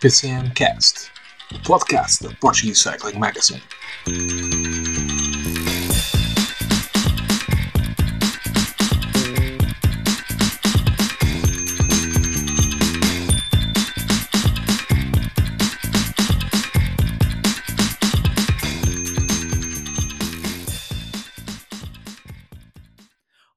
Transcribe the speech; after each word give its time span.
PCM 0.00 0.50
Cast, 0.54 1.10
o 1.54 1.62
podcast 1.62 2.26
da 2.26 2.34
Portuguese 2.36 2.80
Cycling 2.80 3.18
Magazine. 3.18 3.62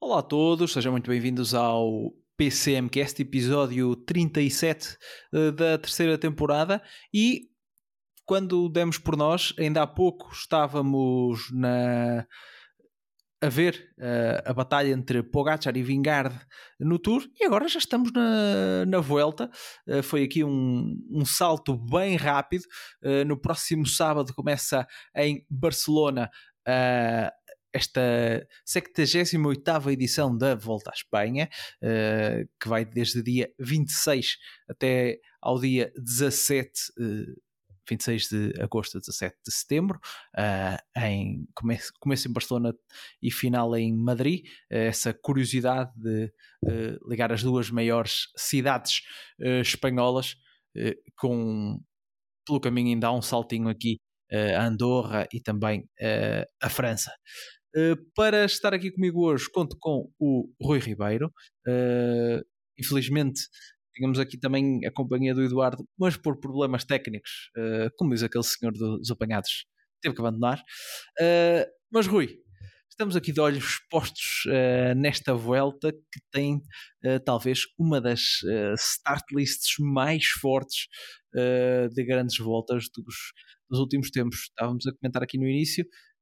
Olá 0.01 0.19
a 0.19 0.21
todos, 0.21 0.73
sejam 0.73 0.91
muito 0.91 1.09
bem-vindos 1.09 1.53
ao 1.53 2.11
PCMcast, 2.43 3.21
episódio 3.21 3.95
37 3.95 4.97
uh, 5.31 5.51
da 5.53 5.77
terceira 5.77 6.17
temporada. 6.17 6.81
E 7.13 7.43
quando 8.25 8.67
demos 8.67 8.97
por 8.97 9.15
nós, 9.15 9.53
ainda 9.57 9.81
há 9.81 9.87
pouco 9.87 10.29
estávamos 10.33 11.49
na, 11.53 12.27
a 13.41 13.47
ver 13.47 13.93
uh, 13.97 14.49
a 14.49 14.53
batalha 14.53 14.89
entre 14.89 15.23
Pogacar 15.23 15.77
e 15.77 15.83
Vingard 15.83 16.37
no 16.77 16.99
Tour 16.99 17.23
e 17.39 17.45
agora 17.45 17.65
já 17.69 17.79
estamos 17.79 18.11
na, 18.11 18.85
na 18.87 18.99
Vuelta. 18.99 19.49
Uh, 19.87 20.03
foi 20.03 20.23
aqui 20.23 20.43
um, 20.43 21.01
um 21.11 21.23
salto 21.23 21.77
bem 21.77 22.17
rápido. 22.17 22.63
Uh, 23.01 23.23
no 23.25 23.39
próximo 23.39 23.85
sábado 23.85 24.33
começa 24.33 24.85
em 25.15 25.45
Barcelona 25.49 26.29
esta 27.73 28.47
78 28.65 29.89
edição 29.89 30.37
da 30.37 30.55
Volta 30.55 30.91
à 30.91 30.93
Espanha, 30.93 31.49
uh, 31.81 32.47
que 32.59 32.69
vai 32.69 32.85
desde 32.85 33.19
o 33.19 33.23
dia 33.23 33.51
26 33.59 34.37
até 34.69 35.19
ao 35.41 35.59
dia 35.59 35.91
17, 35.97 36.71
uh, 36.99 37.41
26 37.89 38.27
de 38.29 38.61
agosto 38.61 38.97
a 38.97 39.01
17 39.01 39.35
de 39.45 39.53
setembro, 39.53 39.99
uh, 40.37 40.99
em 40.99 41.47
começo, 41.53 41.91
começo, 41.99 42.27
em 42.27 42.31
Barcelona 42.31 42.73
e 43.21 43.31
final 43.31 43.75
em 43.75 43.93
Madrid. 43.95 44.45
Uh, 44.71 44.75
essa 44.75 45.13
curiosidade 45.13 45.91
de 45.95 46.31
uh, 46.63 47.09
ligar 47.09 47.31
as 47.31 47.43
duas 47.43 47.69
maiores 47.69 48.27
cidades 48.35 49.01
espanholas, 49.61 50.35
com 51.17 51.79
pelo 52.45 52.59
caminho 52.59 52.89
ainda 52.89 53.07
há 53.07 53.11
um 53.11 53.21
saltinho 53.21 53.69
aqui 53.69 53.99
a 54.31 54.65
Andorra 54.65 55.27
e 55.31 55.39
também 55.39 55.87
a 56.61 56.69
França. 56.69 57.11
Uh, 57.75 57.97
para 58.15 58.45
estar 58.45 58.71
aqui 58.71 58.91
comigo 58.91 59.25
hoje, 59.25 59.49
conto 59.51 59.75
com 59.79 60.07
o 60.19 60.47
Rui 60.61 60.77
Ribeiro. 60.77 61.33
Uh, 61.67 62.45
infelizmente, 62.77 63.41
tínhamos 63.95 64.19
aqui 64.19 64.37
também 64.37 64.85
a 64.85 64.91
companhia 64.91 65.33
do 65.33 65.41
Eduardo, 65.41 65.83
mas 65.97 66.15
por 66.15 66.39
problemas 66.39 66.83
técnicos, 66.83 67.49
uh, 67.57 67.89
como 67.97 68.13
diz 68.13 68.21
aquele 68.21 68.43
senhor 68.43 68.73
dos 68.73 69.09
apanhados, 69.09 69.65
teve 70.03 70.13
que 70.13 70.21
abandonar. 70.21 70.61
mas 71.91 72.05
Rui, 72.05 72.37
estamos 72.91 73.15
aqui 73.15 73.31
de 73.31 73.39
olhos 73.39 73.79
postos 73.89 74.43
nesta 74.97 75.33
volta 75.33 75.93
que 75.93 76.19
tem 76.29 76.61
talvez 77.25 77.61
uma 77.79 78.01
das 78.01 78.41
start 78.77 79.23
lists 79.31 79.75
mais 79.79 80.25
fortes 80.27 80.87
de 81.33 82.03
grandes 82.03 82.37
voltas 82.37 82.89
dos, 82.93 83.15
dos 83.69 83.79
últimos 83.79 84.11
tempos. 84.11 84.41
Estávamos 84.49 84.85
a 84.85 84.91
comentar 84.91 85.23
aqui 85.23 85.37
no 85.37 85.47
início 85.47 85.85
uh, 85.85 86.12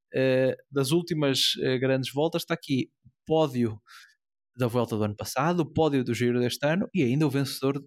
das 0.72 0.92
últimas 0.92 1.56
uh, 1.56 1.80
grandes 1.80 2.12
voltas, 2.14 2.42
está 2.42 2.54
aqui 2.54 2.90
pódio 3.26 3.80
da 4.56 4.68
volta 4.68 4.98
do 4.98 5.04
ano 5.04 5.16
passado, 5.16 5.62
o 5.62 5.66
pódio 5.66 6.04
do 6.04 6.14
Giro 6.14 6.40
deste 6.40 6.66
ano 6.66 6.88
e 6.94 7.04
ainda 7.04 7.26
o 7.26 7.30
vencedor 7.30 7.82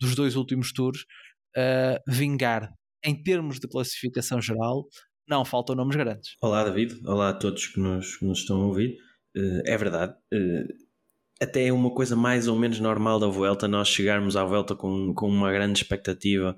dos 0.00 0.14
dois 0.14 0.36
últimos 0.36 0.72
tours, 0.72 1.04
uh, 1.56 1.98
Vingar. 2.08 2.72
Em 3.04 3.20
termos 3.22 3.58
de 3.58 3.66
classificação 3.66 4.40
geral, 4.40 4.86
não 5.26 5.44
faltam 5.44 5.74
nomes 5.74 5.96
grandes. 5.96 6.36
Olá, 6.42 6.64
David. 6.64 7.00
Olá 7.06 7.30
a 7.30 7.34
todos 7.34 7.66
que 7.66 7.80
nos, 7.80 8.16
que 8.16 8.24
nos 8.24 8.40
estão 8.40 8.60
a 8.60 8.66
ouvir. 8.66 8.96
Uh, 9.36 9.62
é 9.64 9.76
verdade. 9.76 10.14
Uh, 10.32 10.66
até 11.40 11.66
é 11.66 11.72
uma 11.72 11.94
coisa 11.94 12.14
mais 12.14 12.46
ou 12.46 12.58
menos 12.58 12.78
normal 12.80 13.18
da 13.18 13.26
Vuelta 13.26 13.66
nós 13.66 13.88
chegarmos 13.88 14.36
à 14.36 14.44
Vuelta 14.44 14.74
com, 14.74 15.14
com 15.14 15.28
uma 15.28 15.50
grande 15.50 15.80
expectativa 15.80 16.56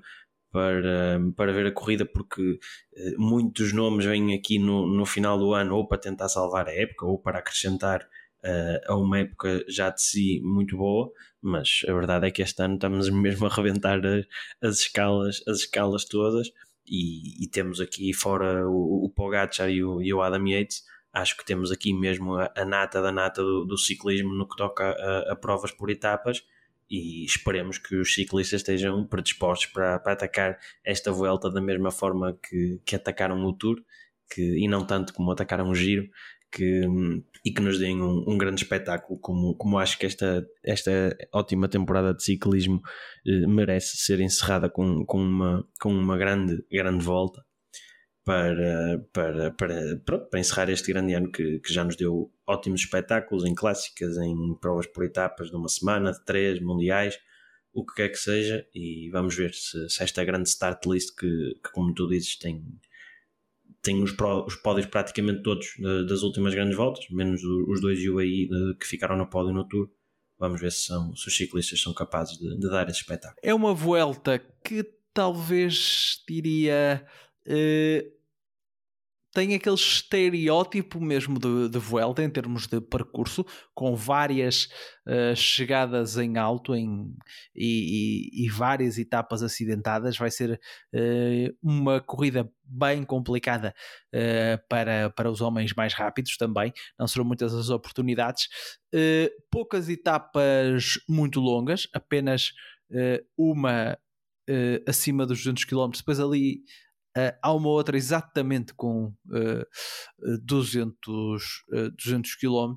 para, 0.53 1.19
para 1.35 1.51
ver 1.51 1.65
a 1.65 1.71
corrida, 1.71 2.05
porque 2.05 2.59
eh, 2.95 3.15
muitos 3.17 3.73
nomes 3.73 4.05
vêm 4.05 4.35
aqui 4.35 4.59
no, 4.59 4.85
no 4.85 5.03
final 5.03 5.37
do 5.37 5.51
ano 5.53 5.75
ou 5.75 5.87
para 5.87 5.97
tentar 5.97 6.29
salvar 6.29 6.67
a 6.67 6.73
época 6.73 7.07
ou 7.07 7.17
para 7.19 7.39
acrescentar 7.39 8.07
uh, 8.45 8.91
a 8.93 8.95
uma 8.95 9.19
época 9.19 9.65
já 9.67 9.89
de 9.89 9.99
si 9.99 10.41
muito 10.43 10.77
boa, 10.77 11.11
mas 11.41 11.81
a 11.87 11.93
verdade 11.93 12.27
é 12.27 12.31
que 12.31 12.43
este 12.43 12.61
ano 12.61 12.75
estamos 12.75 13.09
mesmo 13.11 13.47
a 13.47 13.49
reventar 13.49 13.99
as 14.61 14.79
escalas, 14.79 15.41
as 15.47 15.61
escalas 15.61 16.05
todas. 16.05 16.49
E, 16.85 17.43
e 17.43 17.47
temos 17.47 17.79
aqui 17.79 18.13
fora 18.13 18.67
o, 18.67 19.05
o 19.05 19.09
Pogacar 19.09 19.69
e 19.69 19.83
o, 19.83 20.01
e 20.01 20.13
o 20.13 20.21
Adam 20.21 20.45
Yates. 20.47 20.83
Acho 21.13 21.37
que 21.37 21.45
temos 21.45 21.71
aqui 21.71 21.93
mesmo 21.93 22.35
a, 22.35 22.51
a 22.55 22.65
nata 22.65 23.01
da 23.01 23.11
nata 23.11 23.41
do, 23.41 23.65
do, 23.65 23.77
ciclismo 23.77 24.33
no 24.33 24.47
que 24.47 24.57
toca 24.57 24.83
a, 24.83 25.31
a 25.31 25.35
provas 25.35 25.71
por 25.71 25.89
etapas 25.89 26.43
e 26.93 27.25
esperemos 27.25 27.79
que 27.79 27.95
os 27.95 28.13
ciclistas 28.13 28.61
estejam 28.61 29.03
predispostos 29.07 29.65
para, 29.65 29.97
para 29.97 30.13
atacar 30.13 30.59
esta 30.85 31.11
volta 31.11 31.49
da 31.49 31.59
mesma 31.59 31.89
forma 31.89 32.37
que, 32.47 32.79
que 32.85 32.95
atacaram 32.95 33.43
o 33.43 33.51
Tour 33.51 33.81
que, 34.29 34.63
e 34.63 34.67
não 34.67 34.85
tanto 34.85 35.11
como 35.11 35.31
atacaram 35.31 35.69
o 35.69 35.73
Giro 35.73 36.07
que, 36.51 36.83
e 37.43 37.51
que 37.51 37.61
nos 37.63 37.79
deem 37.79 37.99
um, 37.99 38.23
um, 38.27 38.37
grande 38.37 38.61
espetáculo 38.61 39.19
como, 39.19 39.55
como 39.55 39.79
acho 39.79 39.97
que 39.97 40.05
esta, 40.05 40.45
esta 40.63 41.17
ótima 41.33 41.67
temporada 41.67 42.13
de 42.13 42.23
ciclismo 42.23 42.79
eh, 43.25 43.47
merece 43.47 43.97
ser 43.97 44.19
encerrada 44.19 44.69
com, 44.69 45.03
com, 45.03 45.17
uma, 45.17 45.67
com 45.81 45.91
uma 45.91 46.15
grande, 46.15 46.63
grande 46.71 47.03
volta 47.03 47.43
para, 48.25 48.99
para, 49.11 49.51
para, 49.51 49.97
pronto, 50.05 50.29
para 50.29 50.39
encerrar 50.39 50.69
este 50.69 50.91
grande 50.91 51.13
ano 51.13 51.31
que, 51.31 51.59
que 51.59 51.73
já 51.73 51.83
nos 51.83 51.95
deu 51.95 52.31
ótimos 52.47 52.81
espetáculos 52.81 53.45
em 53.45 53.53
clássicas, 53.53 54.17
em 54.17 54.55
provas 54.61 54.87
por 54.87 55.03
etapas 55.03 55.49
de 55.49 55.55
uma 55.55 55.67
semana, 55.67 56.11
de 56.11 56.23
três, 56.23 56.61
mundiais, 56.61 57.19
o 57.73 57.85
que 57.85 57.95
quer 57.95 58.09
que 58.09 58.17
seja, 58.17 58.65
e 58.73 59.09
vamos 59.11 59.35
ver 59.35 59.53
se, 59.53 59.89
se 59.89 60.03
esta 60.03 60.23
grande 60.23 60.47
start 60.47 60.85
list 60.85 61.15
que, 61.17 61.27
que, 61.63 61.71
como 61.73 61.93
tu 61.93 62.07
dizes, 62.07 62.37
tem, 62.37 62.63
tem 63.81 64.01
os, 64.01 64.11
pró, 64.13 64.45
os 64.45 64.55
pódios 64.55 64.85
praticamente 64.85 65.43
todos 65.43 65.73
das 66.07 66.21
últimas 66.21 66.53
grandes 66.53 66.77
voltas, 66.77 67.05
menos 67.09 67.43
os 67.43 67.81
dois 67.81 67.99
UAE 68.07 68.47
que 68.79 68.87
ficaram 68.87 69.17
no 69.17 69.27
pódio 69.27 69.53
no 69.53 69.67
Tour. 69.67 69.89
Vamos 70.39 70.61
ver 70.61 70.71
se, 70.71 70.87
são, 70.87 71.15
se 71.15 71.27
os 71.27 71.35
ciclistas 71.35 71.81
são 71.81 71.93
capazes 71.93 72.37
de, 72.37 72.57
de 72.57 72.69
dar 72.69 72.87
esse 72.89 72.99
espetáculo. 72.99 73.39
É 73.41 73.53
uma 73.53 73.73
volta 73.73 74.39
que 74.63 74.83
talvez 75.13 76.21
diria 76.27 77.05
uh, 77.47 78.23
tem 79.33 79.55
aquele 79.55 79.75
estereótipo 79.75 81.01
mesmo 81.01 81.39
de, 81.39 81.67
de 81.67 81.79
Vuelta 81.79 82.23
em 82.23 82.29
termos 82.29 82.67
de 82.67 82.79
percurso, 82.79 83.43
com 83.73 83.95
várias 83.95 84.65
uh, 85.07 85.35
chegadas 85.35 86.17
em 86.17 86.37
alto 86.37 86.75
em, 86.75 87.11
e, 87.55 88.29
e, 88.31 88.45
e, 88.45 88.49
várias 88.49 88.99
etapas 88.99 89.41
acidentadas. 89.41 90.15
Vai 90.17 90.29
ser 90.29 90.51
uh, 90.93 91.57
uma 91.63 91.99
corrida 91.99 92.47
bem 92.63 93.03
complicada 93.03 93.73
uh, 94.13 94.67
para, 94.69 95.09
para 95.09 95.31
os 95.31 95.41
homens 95.41 95.73
mais 95.73 95.95
rápidos 95.95 96.37
também. 96.37 96.71
Não 96.97 97.07
serão 97.07 97.25
muitas 97.25 97.55
as 97.55 97.69
oportunidades. 97.69 98.47
poucas 99.49 99.89
etapas 99.89 100.99
muito 101.09 101.39
longas, 101.39 101.87
apenas 101.91 102.51
uma 103.35 103.97
acima 104.87 105.25
dos 105.25 105.39
200 105.39 105.65
km. 105.65 105.89
Depois 105.97 106.19
ali 106.19 106.61
Uh, 107.15 107.37
há 107.41 107.53
uma 107.53 107.69
outra 107.69 107.95
exatamente 107.95 108.73
com 108.73 109.13
uh, 109.27 110.39
200, 110.43 111.43
uh, 111.71 111.91
200 111.91 112.35
km, 112.35 112.75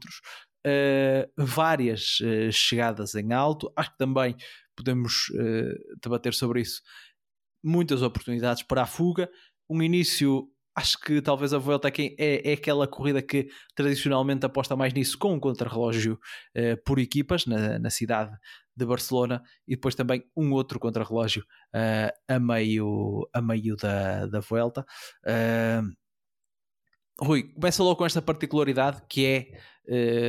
várias 1.39 2.19
uh, 2.21 2.53
chegadas 2.53 3.15
em 3.15 3.33
alto. 3.33 3.73
Acho 3.77 3.93
que 3.93 3.99
também 3.99 4.37
podemos 4.77 5.29
uh, 5.31 5.99
debater 6.03 6.35
sobre 6.35 6.61
isso. 6.61 6.83
Muitas 7.65 8.03
oportunidades 8.03 8.63
para 8.63 8.83
a 8.83 8.87
fuga. 8.87 9.29
Um 9.69 9.83
início, 9.83 10.49
acho 10.77 11.01
que 11.01 11.23
talvez 11.23 11.55
a 11.55 11.59
Vuelta 11.59 11.89
é, 11.89 12.51
é, 12.51 12.53
aquela 12.53 12.87
corrida 12.87 13.23
que 13.23 13.49
tradicionalmente 13.75 14.45
aposta 14.45 14.77
mais 14.77 14.93
nisso, 14.93 15.19
com 15.19 15.33
um 15.33 15.41
contrarrelógio 15.41 16.19
por 16.85 16.99
equipas 16.99 17.47
na, 17.47 17.79
na 17.79 17.91
cidade 17.91 18.37
de 18.77 18.85
Barcelona 18.85 19.43
e 19.67 19.75
depois 19.75 19.95
também 19.95 20.23
um 20.37 20.53
outro 20.53 20.79
contrarrelógio 20.79 21.43
uh, 21.75 22.13
a 22.29 22.39
meio, 22.39 23.29
a 23.33 23.41
meio 23.41 23.75
da, 23.77 24.27
da 24.27 24.41
Vuelta. 24.41 24.85
Uh, 25.25 26.06
Rui, 27.21 27.45
começa 27.45 27.83
logo 27.83 27.97
com 27.97 28.05
esta 28.05 28.21
particularidade 28.21 29.01
que 29.09 29.25
é, 29.25 29.49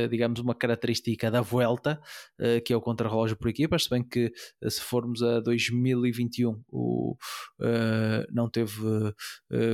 uh, 0.04 0.08
digamos, 0.08 0.40
uma 0.40 0.54
característica 0.54 1.30
da 1.30 1.42
Vuelta, 1.42 2.00
uh, 2.40 2.62
que 2.64 2.72
é 2.72 2.76
o 2.76 2.80
contrarrelógio 2.80 3.36
por 3.36 3.48
equipas, 3.48 3.84
se 3.84 3.90
bem 3.90 4.02
que 4.02 4.32
uh, 4.62 4.70
se 4.70 4.80
formos 4.80 5.22
a 5.22 5.40
2021 5.40 6.62
o, 6.68 7.14
não 8.32 8.48
teve 8.48 8.80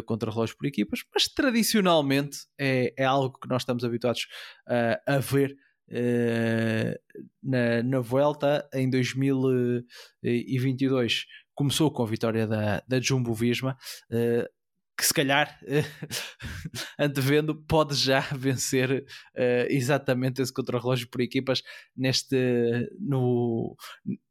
contrarrelógio 0.06 0.56
por 0.56 0.66
equipas, 0.66 1.00
mas 1.12 1.28
tradicionalmente 1.28 2.38
é, 2.58 2.94
é 2.96 3.04
algo 3.04 3.38
que 3.38 3.48
nós 3.48 3.62
estamos 3.62 3.84
habituados 3.84 4.26
a 5.06 5.18
ver 5.18 5.54
Uh, 5.86 6.96
na, 7.42 7.82
na 7.82 8.00
Vuelta 8.00 8.66
em 8.72 8.88
2022 8.88 11.26
começou 11.54 11.90
com 11.90 12.02
a 12.02 12.06
vitória 12.06 12.46
da, 12.46 12.82
da 12.88 12.98
Jumbo 12.98 13.34
Visma, 13.34 13.76
uh, 14.10 14.48
que 14.96 15.04
se 15.04 15.12
calhar, 15.12 15.58
antevendo, 16.98 17.54
pode 17.66 17.94
já 17.94 18.20
vencer 18.36 18.90
uh, 19.00 19.66
exatamente 19.68 20.40
esse 20.40 20.52
contrarrelógio 20.52 21.08
por 21.10 21.20
equipas 21.20 21.62
neste, 21.96 22.36
no, 23.00 23.76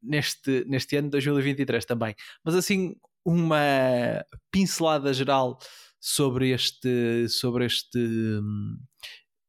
neste, 0.01 0.65
neste 0.67 0.95
ano 0.95 1.07
de 1.07 1.11
2023 1.11 1.85
também. 1.85 2.15
Mas 2.43 2.55
assim, 2.55 2.95
uma 3.25 4.25
pincelada 4.51 5.13
geral 5.13 5.57
sobre 5.99 6.51
este, 6.51 7.27
sobre 7.29 7.65
este, 7.65 8.39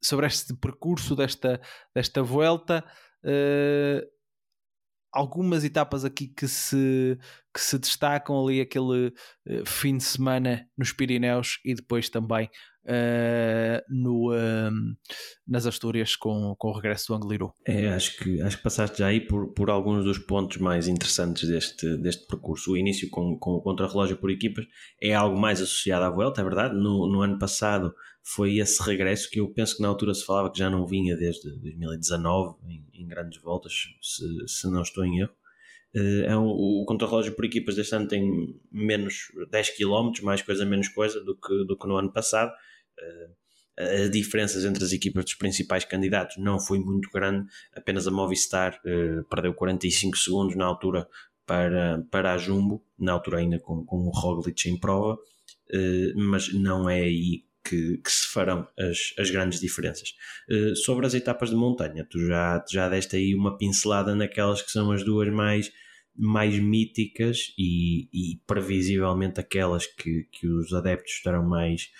sobre 0.02 0.26
este 0.26 0.54
percurso 0.56 1.14
desta, 1.14 1.60
desta 1.94 2.22
volta. 2.22 2.84
Uh, 3.24 4.13
algumas 5.14 5.64
etapas 5.64 6.04
aqui 6.04 6.26
que 6.26 6.48
se, 6.48 7.16
que 7.54 7.60
se 7.60 7.78
destacam 7.78 8.44
ali 8.44 8.60
aquele 8.60 9.08
uh, 9.08 9.64
fim 9.64 9.96
de 9.96 10.04
semana 10.04 10.66
nos 10.76 10.92
Pirineus 10.92 11.60
e 11.64 11.74
depois 11.74 12.08
também 12.08 12.50
uh, 12.84 13.80
no, 13.88 14.32
uh, 14.32 14.70
nas 15.46 15.66
Astúrias 15.66 16.16
com, 16.16 16.54
com 16.58 16.68
o 16.68 16.72
regresso 16.74 17.08
do 17.08 17.14
Angliru. 17.14 17.54
É, 17.64 17.88
acho 17.90 18.18
que, 18.18 18.42
acho 18.42 18.56
que 18.56 18.62
passaste 18.62 18.98
já 18.98 19.06
aí 19.06 19.20
por, 19.20 19.54
por 19.54 19.70
alguns 19.70 20.04
dos 20.04 20.18
pontos 20.18 20.58
mais 20.58 20.88
interessantes 20.88 21.48
deste, 21.48 21.96
deste 21.98 22.26
percurso. 22.26 22.72
O 22.72 22.76
início 22.76 23.08
com, 23.08 23.38
com 23.38 23.52
o 23.52 23.62
contrarrelógio 23.62 24.16
por 24.16 24.30
equipas 24.30 24.66
é 25.00 25.14
algo 25.14 25.38
mais 25.38 25.60
associado 25.60 26.04
à 26.04 26.10
Vuelta, 26.10 26.40
é 26.40 26.44
verdade. 26.44 26.74
No, 26.74 27.10
no 27.10 27.22
ano 27.22 27.38
passado 27.38 27.94
foi 28.26 28.56
esse 28.56 28.82
regresso 28.82 29.30
que 29.30 29.38
eu 29.38 29.48
penso 29.50 29.76
que 29.76 29.82
na 29.82 29.88
altura 29.88 30.14
se 30.14 30.24
falava 30.24 30.50
que 30.50 30.58
já 30.58 30.70
não 30.70 30.86
vinha 30.86 31.14
desde 31.14 31.42
2019 31.60 32.56
em, 32.66 32.86
em 32.94 33.06
grandes 33.06 33.40
voltas, 33.42 33.74
se, 34.00 34.24
se 34.48 34.70
não 34.70 34.80
estou 34.80 35.04
em 35.04 35.20
erro. 35.20 35.34
Uh, 35.94 36.24
é 36.24 36.36
um, 36.36 36.46
o 36.46 36.84
contrarrelógio 36.86 37.36
por 37.36 37.44
equipas 37.44 37.76
deste 37.76 37.94
ano 37.94 38.08
tem 38.08 38.58
menos 38.72 39.26
10 39.50 39.76
km, 39.76 40.10
mais 40.22 40.40
coisa 40.40 40.64
menos 40.64 40.88
coisa 40.88 41.20
do 41.22 41.36
que, 41.36 41.64
do 41.66 41.76
que 41.76 41.86
no 41.86 41.96
ano 41.96 42.10
passado. 42.10 42.50
Uh, 42.98 43.44
as 43.76 44.10
diferenças 44.10 44.64
entre 44.64 44.82
as 44.82 44.92
equipas 44.92 45.24
dos 45.24 45.34
principais 45.34 45.84
candidatos 45.84 46.36
não 46.38 46.58
foi 46.58 46.78
muito 46.78 47.10
grande, 47.10 47.46
apenas 47.74 48.06
a 48.06 48.10
Movistar 48.10 48.80
uh, 48.86 49.22
perdeu 49.24 49.52
45 49.52 50.16
segundos 50.16 50.56
na 50.56 50.64
altura 50.64 51.06
para, 51.44 52.02
para 52.10 52.32
a 52.32 52.38
Jumbo, 52.38 52.82
na 52.98 53.12
altura 53.12 53.38
ainda 53.38 53.58
com, 53.58 53.84
com 53.84 53.98
o 53.98 54.10
Roglic 54.10 54.66
em 54.68 54.80
prova, 54.80 55.18
mas 56.14 56.52
não 56.54 56.88
é 56.88 57.00
aí 57.00 57.43
que, 57.64 57.98
que, 57.98 58.10
se 58.10 58.28
farão 58.28 58.68
as, 58.78 59.14
as 59.18 59.30
grandes 59.30 59.58
diferenças. 59.58 60.14
Uh, 60.50 60.76
sobre 60.76 61.06
as 61.06 61.14
etapas 61.14 61.50
de 61.50 61.56
montanha, 61.56 62.06
tu 62.08 62.18
já, 62.26 62.64
já 62.70 62.88
deste 62.88 63.16
aí 63.16 63.34
uma 63.34 63.56
pincelada 63.56 64.14
naquelas 64.14 64.62
que 64.62 64.70
são 64.70 64.92
as 64.92 65.02
duas 65.02 65.32
mais, 65.32 65.72
mais 66.16 66.58
míticas 66.58 67.54
e, 67.58 68.08
e 68.12 68.40
previsivelmente 68.46 69.40
aquelas 69.40 69.86
que, 69.86 70.28
que 70.30 70.46
os 70.46 70.72
adeptos 70.72 71.12
estarão 71.12 71.42
mais, 71.42 71.90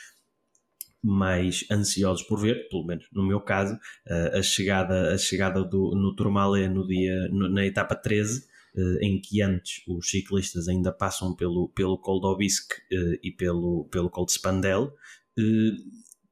mais 1.02 1.64
ansiosos 1.70 2.26
por 2.26 2.40
ver, 2.40 2.69
pelo 2.69 2.84
menos 2.84 3.06
no 3.12 3.26
meu 3.26 3.40
caso, 3.40 3.75
uh, 3.75 4.38
a 4.38 4.43
chegada, 4.43 5.14
a 5.14 5.19
chegada 5.19 5.64
do, 5.64 5.94
no 5.94 6.14
Tourmalet 6.14 6.69
no 6.69 6.87
dia, 6.87 7.28
na 7.31 7.64
etapa 7.64 7.94
13, 7.94 8.46
uh, 8.76 8.99
em 9.00 9.20
que 9.20 9.43
antes 9.43 9.82
os 9.87 10.10
ciclistas 10.10 10.69
ainda 10.69 10.93
passam 10.93 11.34
pelo, 11.34 11.69
pelo 11.70 11.99
Col 11.99 12.20
d'Aubisque 12.20 12.75
uh, 12.93 13.19
e 13.22 13.31
pelo, 13.31 13.88
pelo 13.90 14.10
Col 14.10 14.26
de 14.26 14.32
Spandel. 14.32 14.93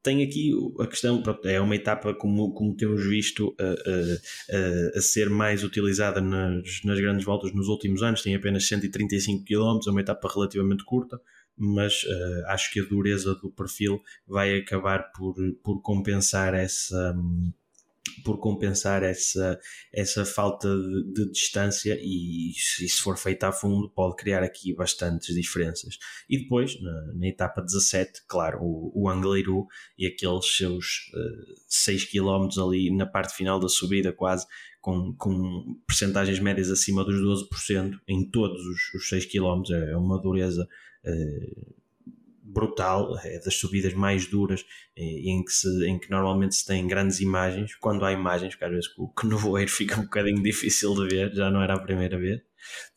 Tem 0.03 0.21
aqui 0.21 0.51
a 0.79 0.85
questão, 0.85 1.23
pronto, 1.23 1.47
é 1.47 1.59
uma 1.61 1.75
etapa 1.75 2.13
como, 2.13 2.53
como 2.53 2.75
temos 2.75 3.05
visto 3.05 3.55
a, 3.57 3.63
a, 3.63 4.97
a, 4.97 5.01
ser 5.01 5.29
mais 5.29 5.63
utilizada 5.63 6.19
nas, 6.19 6.81
nas 6.83 6.99
grandes 6.99 7.25
voltas 7.25 7.53
nos 7.53 7.69
últimos 7.69 8.03
anos, 8.03 8.21
tem 8.21 8.35
apenas 8.35 8.67
135 8.67 9.45
km, 9.45 9.79
é 9.87 9.91
uma 9.91 10.01
etapa 10.01 10.29
relativamente 10.33 10.83
curta, 10.83 11.19
mas 11.55 12.03
uh, 12.03 12.47
acho 12.47 12.71
que 12.71 12.81
a 12.81 12.83
dureza 12.83 13.33
do 13.35 13.49
perfil 13.49 14.01
vai 14.27 14.57
acabar 14.57 15.11
por, 15.13 15.35
por 15.63 15.81
compensar 15.81 16.53
essa 16.53 17.15
por 18.23 18.39
compensar 18.39 19.03
essa, 19.03 19.59
essa 19.91 20.25
falta 20.25 20.67
de, 20.67 21.13
de 21.13 21.31
distância 21.31 21.97
e 22.01 22.53
se 22.55 22.85
isso 22.85 23.03
for 23.03 23.17
feito 23.17 23.43
a 23.43 23.51
fundo 23.51 23.89
pode 23.89 24.15
criar 24.15 24.43
aqui 24.43 24.73
bastantes 24.73 25.35
diferenças. 25.35 25.97
E 26.29 26.37
depois, 26.37 26.79
na, 26.81 27.13
na 27.13 27.27
etapa 27.27 27.61
17, 27.61 28.23
claro, 28.27 28.59
o, 28.61 28.91
o 28.93 29.09
Angleiru 29.09 29.67
e 29.97 30.07
aqueles 30.07 30.45
seus 30.55 31.11
uh, 31.13 31.53
6 31.67 32.05
km 32.05 32.47
ali 32.61 32.95
na 32.95 33.05
parte 33.05 33.35
final 33.35 33.59
da 33.59 33.67
subida 33.67 34.11
quase 34.11 34.45
com, 34.81 35.13
com 35.15 35.79
percentagens 35.87 36.39
médias 36.39 36.69
acima 36.69 37.05
dos 37.05 37.47
12% 37.49 37.99
em 38.07 38.29
todos 38.29 38.61
os, 38.65 38.93
os 38.95 39.09
6 39.09 39.25
km, 39.27 39.63
é 39.71 39.95
uma 39.95 40.21
dureza 40.21 40.67
uh, 41.05 41.82
brutal, 42.43 43.17
é 43.23 43.39
das 43.39 43.55
subidas 43.55 43.93
mais 43.93 44.27
duras 44.27 44.65
eh, 44.97 45.29
em 45.29 45.43
que, 45.43 45.51
se, 45.51 45.87
em 45.87 45.97
que 45.97 46.09
normalmente 46.11 46.55
se 46.55 46.65
tem 46.65 46.85
grandes 46.85 47.19
imagens, 47.21 47.75
quando 47.75 48.03
há 48.03 48.11
imagens, 48.11 48.53
porque 48.53 48.65
às 48.65 48.71
vezes 48.71 48.89
o 48.97 49.07
que 49.15 49.67
fica 49.67 49.99
um 49.99 50.03
bocadinho 50.03 50.43
difícil 50.43 50.93
de 50.93 51.07
ver, 51.07 51.33
já 51.33 51.49
não 51.49 51.61
era 51.61 51.75
a 51.75 51.79
primeira 51.79 52.17
vez, 52.17 52.41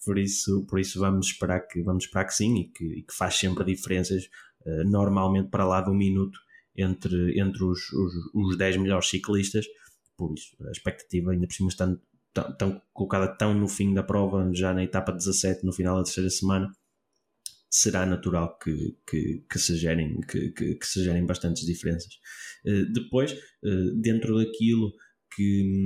por 0.05 0.19
isso, 0.19 0.67
por 0.69 0.81
isso 0.81 0.99
vamos, 0.99 1.29
esperar 1.29 1.61
que, 1.61 1.83
vamos 1.83 2.05
esperar 2.05 2.25
que 2.25 2.35
sim 2.35 2.57
e 2.57 2.69
que, 2.69 2.85
e 2.85 3.03
que 3.03 3.15
faz 3.15 3.37
sempre 3.37 3.65
diferenças, 3.65 4.25
uh, 4.65 4.85
normalmente 4.85 5.49
para 5.49 5.65
lá 5.65 5.81
de 5.81 5.91
um 5.91 5.95
minuto 5.95 6.39
entre, 6.77 7.41
entre 7.41 7.65
os, 7.65 7.93
os, 7.93 8.15
os 8.35 8.59
10 8.59 8.79
melhores 8.79 9.09
ciclistas, 9.09 9.67
por 10.17 10.35
isso 10.35 10.57
a 10.67 10.71
expectativa 10.71 11.33
ainda 11.33 11.47
por 11.47 11.55
cima 11.55 11.69
está 11.69 11.87
tão, 12.33 12.57
tão 12.57 12.83
colocada 12.93 13.29
tão 13.29 13.55
no 13.55 13.69
fim 13.69 13.95
da 13.95 14.03
prova, 14.03 14.49
já 14.53 14.75
na 14.75 14.85
etapa 14.85 15.13
17, 15.13 15.65
no 15.65 15.73
final 15.73 15.97
da 15.97 16.05
terceira 16.05 16.31
semana, 16.31 16.71
será 17.77 18.07
natural 18.07 18.59
que, 18.59 18.97
que, 19.09 19.45
que 19.51 19.59
se, 19.59 19.77
gerem, 19.77 20.21
que, 20.23 20.51
que, 20.53 20.75
que, 20.75 20.87
se 20.87 21.05
gerem 21.05 21.27
bastantes 21.27 21.67
diferenças. 21.67 22.15
Uh, 22.65 22.91
depois, 22.93 23.33
uh, 23.33 24.01
dentro 24.01 24.39
daquilo 24.39 24.93
que 25.37 25.85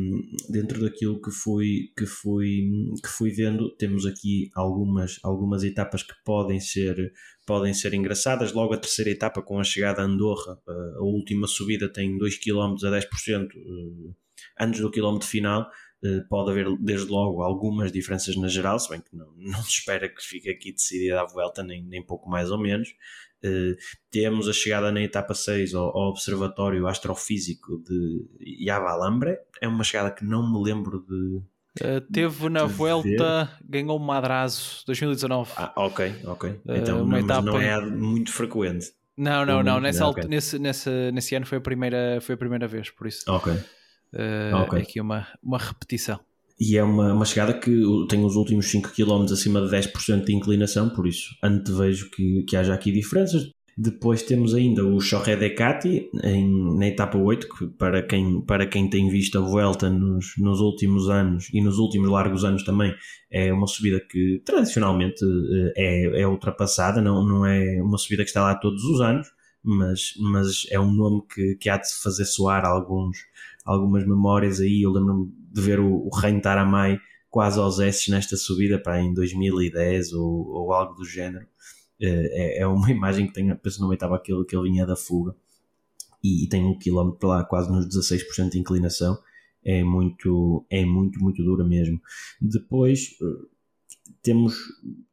dentro 0.49 0.81
daquilo 0.81 1.21
que 1.21 1.31
fui 1.33 1.93
que 1.97 2.07
fui 2.07 2.71
que 3.03 3.09
fui 3.09 3.31
vendo 3.31 3.75
temos 3.77 4.07
aqui 4.07 4.49
algumas 4.55 5.19
algumas 5.25 5.65
etapas 5.65 6.05
que 6.05 6.15
podem 6.25 6.61
ser 6.61 7.13
podem 7.45 7.75
ser 7.75 7.93
engraçadas 7.95 8.53
logo 8.53 8.75
a 8.75 8.79
terceira 8.79 9.11
etapa 9.11 9.43
com 9.43 9.59
a 9.59 9.65
chegada 9.65 10.03
a 10.03 10.05
Andorra 10.05 10.57
eh, 10.69 10.99
a 10.99 11.03
última 11.03 11.49
subida 11.49 11.93
tem 11.93 12.17
2 12.17 12.39
km 12.39 12.77
a 12.85 12.91
10% 12.91 13.49
antes 14.61 14.81
do 14.81 14.91
quilómetro 14.91 15.27
final 15.27 15.63
eh, 15.63 15.90
pode 16.29 16.51
haver 16.51 16.67
desde 16.79 17.11
logo 17.11 17.43
algumas 17.43 17.93
diferenças 17.93 18.37
na 18.37 18.49
geral, 18.49 18.79
se 18.79 18.89
bem 18.89 19.01
que 19.01 19.15
não, 19.15 19.33
não 19.37 19.63
se 19.63 19.71
espera 19.71 20.09
que 20.09 20.23
fique 20.23 20.51
aqui 20.51 20.73
decidida 20.73 21.21
a 21.21 21.27
volta, 21.27 21.63
nem, 21.63 21.83
nem 21.85 22.03
pouco 22.03 22.29
mais 22.29 22.51
ou 22.51 22.59
menos. 22.59 22.89
Uh, 23.43 23.75
temos 24.11 24.49
a 24.49 24.53
chegada 24.53 24.93
na 24.93 25.01
etapa 25.01 25.33
6 25.33 25.75
ao, 25.75 25.97
ao 25.97 26.11
Observatório 26.11 26.87
Astrofísico 26.87 27.79
de 27.79 28.67
Yavalambre, 28.67 29.39
é 29.63 29.67
uma 29.67 29.83
chegada 29.83 30.11
que 30.11 30.25
não 30.25 30.51
me 30.51 30.63
lembro 30.63 31.05
de. 31.09 31.43
Uh, 31.83 32.01
teve 32.13 32.51
na 32.51 32.65
Vuelta, 32.65 33.51
ganhou 33.65 33.97
o 33.97 34.01
Madrazo 34.01 34.85
2019. 34.87 35.53
Ah, 35.57 35.73
ok, 35.77 36.17
ok. 36.25 36.61
Então, 36.69 37.03
uh, 37.03 37.07
não, 37.07 37.19
etapa... 37.19 37.43
não 37.43 37.59
é 37.59 37.81
muito 37.81 38.31
frequente. 38.31 38.93
Não, 39.17 39.47
não, 39.47 39.63
não. 39.63 39.81
Nessa, 39.81 40.07
okay. 40.07 40.25
nesse, 40.29 40.59
nesse, 40.59 41.11
nesse 41.13 41.35
ano 41.35 41.47
foi 41.47 41.59
a, 41.59 41.61
primeira, 41.61 42.19
foi 42.21 42.35
a 42.35 42.39
primeira 42.39 42.67
vez, 42.67 42.91
por 42.91 43.07
isso. 43.07 43.25
Ok. 43.27 43.53
Uh, 44.13 44.57
okay. 44.65 44.83
Aqui 44.83 45.01
uma, 45.01 45.27
uma 45.43 45.59
repetição. 45.59 46.19
E 46.59 46.77
é 46.77 46.85
uma, 46.85 47.15
uma 47.15 47.25
chegada 47.25 47.55
que 47.55 47.83
tem 48.09 48.23
os 48.23 48.37
últimos 48.37 48.67
5 48.67 48.91
km 48.91 49.25
acima 49.33 49.63
de 49.63 49.75
10% 49.75 50.25
de 50.25 50.35
inclinação, 50.35 50.91
por 50.91 51.07
isso 51.07 51.35
antevejo 51.43 52.11
que, 52.11 52.43
que 52.43 52.55
haja 52.55 52.75
aqui 52.75 52.93
diferenças. 52.93 53.51
Depois 53.79 54.23
temos 54.23 54.55
ainda 54.55 54.85
o 54.85 55.01
Chorré 55.01 55.37
de 55.37 55.49
Cati 55.51 56.11
em, 56.23 56.77
na 56.77 56.87
etapa 56.87 57.17
8, 57.17 57.49
que 57.49 57.67
para 57.69 58.03
quem, 58.03 58.43
para 58.43 58.67
quem 58.67 58.91
tem 58.91 59.09
visto 59.09 59.39
a 59.39 59.41
Vuelta 59.41 59.89
nos, 59.89 60.35
nos 60.37 60.61
últimos 60.61 61.09
anos 61.09 61.49
e 61.51 61.63
nos 61.63 61.79
últimos 61.79 62.11
largos 62.11 62.45
anos 62.45 62.63
também, 62.63 62.95
é 63.31 63.51
uma 63.51 63.67
subida 63.67 63.99
que 63.99 64.43
tradicionalmente 64.45 65.25
eh, 65.25 65.73
é, 65.77 66.21
é 66.23 66.29
ultrapassada, 66.29 67.01
não, 67.01 67.27
não 67.27 67.47
é 67.47 67.81
uma 67.81 67.97
subida 67.97 68.23
que 68.23 68.29
está 68.29 68.43
lá 68.43 68.55
todos 68.55 68.85
os 68.85 69.01
anos, 69.01 69.29
mas, 69.63 70.13
mas 70.19 70.67
é 70.71 70.79
um 70.79 70.93
nome 70.93 71.23
que, 71.33 71.57
que 71.57 71.71
há 71.71 71.79
de 71.79 71.89
fazer 72.03 72.25
soar 72.25 72.67
alguns, 72.67 73.19
algumas 73.65 74.07
memórias 74.07 74.61
aí. 74.61 74.83
Eu 74.83 74.91
lembro-me 74.91 75.33
de 75.53 75.61
ver 75.61 75.81
o, 75.81 76.07
o 76.07 76.11
Reino 76.17 76.41
Taramai 76.41 76.99
quase 77.29 77.59
aos 77.59 77.79
S 77.79 78.11
nesta 78.11 78.37
subida 78.37 78.79
para 78.79 79.01
em 79.01 79.15
2010 79.15 80.13
ou, 80.15 80.49
ou 80.49 80.73
algo 80.73 80.95
do 80.95 81.05
género. 81.05 81.47
Eh, 82.01 82.59
é, 82.59 82.63
é 82.63 82.67
uma 82.67 82.91
imagem 82.91 83.27
que 83.27 83.33
tenho, 83.33 83.57
penso 83.57 83.81
não 83.81 83.93
estava 83.93 84.17
aquilo 84.17 84.45
que 84.45 84.57
ele 84.57 84.71
vinha 84.71 84.87
da 84.87 84.97
fuga 84.97 85.35
e, 86.23 86.45
e 86.45 86.49
tem 86.49 86.65
um 86.65 86.79
quilómetro 86.79 87.29
lá 87.29 87.45
quase 87.45 87.71
nos 87.71 87.87
16% 87.87 88.51
de 88.51 88.59
inclinação. 88.59 89.19
É 89.63 89.85
muito, 89.85 90.65
é 90.71 90.85
muito, 90.85 91.21
muito 91.21 91.43
dura 91.43 91.65
mesmo. 91.65 92.01
Depois 92.41 93.11
temos, 94.23 94.55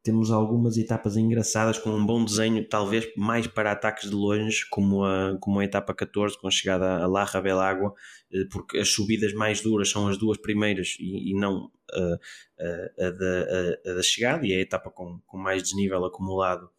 temos 0.03 0.31
algumas 0.31 0.77
etapas 0.77 1.17
engraçadas 1.17 1.77
com 1.77 1.89
um 1.89 2.05
bom 2.05 2.23
desenho, 2.23 2.67
talvez 2.67 3.07
mais 3.15 3.47
para 3.47 3.71
ataques 3.71 4.09
de 4.09 4.15
longe, 4.15 4.67
como 4.69 5.03
a, 5.03 5.37
como 5.39 5.59
a 5.59 5.65
etapa 5.65 5.93
14, 5.93 6.39
com 6.39 6.47
a 6.47 6.51
chegada 6.51 7.03
a 7.03 7.07
Larra 7.07 7.41
Belágua, 7.41 7.93
eh, 8.31 8.45
porque 8.51 8.77
as 8.77 8.89
subidas 8.89 9.33
mais 9.33 9.61
duras 9.61 9.89
são 9.89 10.07
as 10.07 10.17
duas 10.17 10.37
primeiras 10.37 10.95
e, 10.99 11.31
e 11.31 11.33
não 11.33 11.71
a, 11.91 11.99
a, 11.99 13.07
a, 13.07 13.11
da, 13.11 13.91
a, 13.91 13.93
da 13.95 14.03
chegada, 14.03 14.45
e 14.45 14.53
é 14.53 14.57
a 14.57 14.61
etapa 14.61 14.89
com, 14.89 15.19
com 15.25 15.37
mais 15.37 15.63
desnível 15.63 16.03
acumulado 16.05 16.69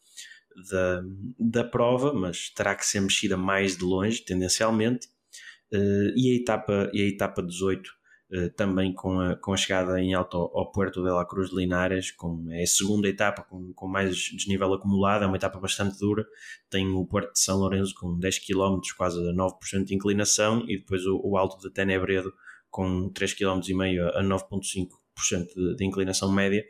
da, 0.70 1.02
da 1.38 1.64
prova, 1.64 2.12
mas 2.12 2.50
terá 2.50 2.75
que 2.75 2.84
ser 2.84 3.00
mexida 3.00 3.37
mais 3.37 3.76
de 3.76 3.84
longe, 3.84 4.25
tendencialmente. 4.25 5.08
E, 5.70 6.32
a 6.32 6.34
etapa, 6.34 6.90
e 6.94 7.02
a 7.02 7.06
etapa 7.06 7.42
18 7.42 7.87
uh, 7.87 7.98
também 8.56 8.92
com 8.92 9.20
a, 9.20 9.37
com 9.37 9.52
a 9.52 9.56
chegada 9.56 10.00
em 10.00 10.12
alto 10.12 10.37
ao, 10.37 10.70
Puerto 10.70 11.02
de 11.02 11.11
la 11.11 11.25
Cruz 11.25 11.50
de 11.50 11.56
Linares, 11.56 12.11
com, 12.11 12.47
é 12.50 12.62
a 12.62 12.66
segunda 12.66 13.08
etapa 13.08 13.42
com, 13.42 13.73
com 13.73 13.88
mais 13.88 14.16
desnível 14.16 14.73
acumulado, 14.75 15.25
é 15.25 15.26
uma 15.26 15.37
etapa 15.37 15.58
bastante 15.58 15.99
dura. 15.99 16.26
Tem 16.68 16.87
o 16.88 17.06
Puerto 17.06 17.32
de 17.32 17.40
São 17.40 17.58
Lourenço 17.58 17.94
com 17.94 18.18
10 18.18 18.38
km, 18.40 18.80
quase 18.97 19.18
a 19.18 19.32
9% 19.32 19.85
de 19.85 19.94
inclinação, 19.94 20.64
e 20.68 20.78
depois 20.78 21.06
o, 21.06 21.20
o 21.25 21.37
Alto 21.38 21.58
de 21.58 21.73
Tenebredo 21.73 22.32
com 22.70 23.11
3,5 23.11 23.62
km 23.64 23.82
a 24.14 24.23
9,5% 24.23 25.47
de, 25.54 25.76
de 25.76 25.85
inclinação 25.87 26.30
média 26.30 26.62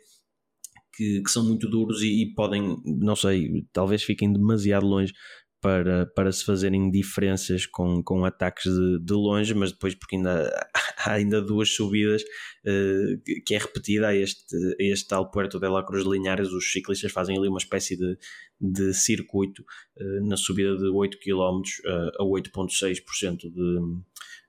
que, 0.98 1.22
que 1.22 1.30
são 1.30 1.44
muito 1.44 1.68
duros 1.68 2.02
e, 2.02 2.22
e, 2.22 2.34
podem, 2.34 2.76
não 2.84 3.14
sei, 3.14 3.64
talvez 3.72 4.02
fiquem 4.02 4.32
demasiado 4.32 4.84
longe 4.84 5.14
para, 5.60 6.06
para 6.06 6.30
se 6.30 6.44
fazerem 6.44 6.90
diferenças 6.90 7.66
com, 7.66 8.02
com 8.02 8.24
ataques 8.24 8.72
de, 8.72 8.98
de 9.00 9.12
longe, 9.12 9.54
mas 9.54 9.72
depois 9.72 9.94
porque 9.94 10.16
ainda 10.16 10.48
há 11.04 11.12
ainda 11.12 11.42
duas 11.42 11.74
subidas 11.74 12.22
uh, 12.22 13.42
que 13.44 13.54
é 13.54 13.58
repetida 13.58 14.08
a 14.08 14.14
este, 14.14 14.56
a 14.56 14.84
este 14.84 15.08
tal 15.08 15.30
Puerto 15.30 15.58
de 15.58 15.68
la 15.68 15.84
Cruz 15.84 16.04
de 16.04 16.10
Linhares, 16.10 16.50
os 16.50 16.72
ciclistas 16.72 17.10
fazem 17.10 17.36
ali 17.36 17.48
uma 17.48 17.58
espécie 17.58 17.96
de, 17.96 18.16
de 18.60 18.94
circuito 18.94 19.64
uh, 19.96 20.28
na 20.28 20.36
subida 20.36 20.76
de 20.76 20.88
8 20.88 21.18
km 21.18 21.62
uh, 21.86 22.22
a 22.22 22.24
8.6% 22.24 23.52
de, 23.52 24.00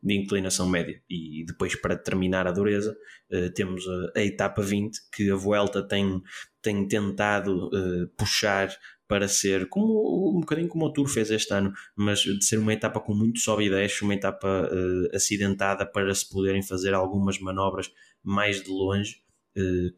de 0.01 0.13
inclinação 0.13 0.69
média. 0.69 1.01
E 1.09 1.43
depois, 1.45 1.75
para 1.75 1.97
terminar 1.97 2.47
a 2.47 2.51
dureza, 2.51 2.95
uh, 3.31 3.51
temos 3.53 3.85
a, 3.87 4.19
a, 4.19 4.23
etapa 4.23 4.61
20, 4.61 4.97
que 5.11 5.29
a 5.31 5.35
Vuelta 5.35 5.81
tem, 5.81 6.21
tem 6.61 6.87
tentado 6.87 7.67
uh, 7.67 8.07
puxar 8.17 8.69
para 9.09 9.27
ser 9.27 9.67
como 9.67 10.37
um 10.37 10.39
bocadinho 10.39 10.69
como 10.69 10.85
o 10.85 10.93
Tour 10.93 11.07
fez 11.09 11.31
este 11.31 11.51
ano, 11.53 11.73
mas 11.95 12.19
de 12.19 12.45
ser 12.45 12.59
uma 12.59 12.71
etapa 12.71 13.01
com 13.01 13.13
muito 13.13 13.39
sobe 13.39 13.65
e 13.65 13.69
desce, 13.69 14.03
uma 14.03 14.13
etapa 14.13 14.69
uh, 14.71 15.15
acidentada 15.15 15.85
para 15.85 16.13
se 16.13 16.29
poderem 16.29 16.61
fazer 16.61 16.93
algumas 16.93 17.39
manobras 17.39 17.91
mais 18.23 18.61
de 18.63 18.69
longe, 18.69 19.21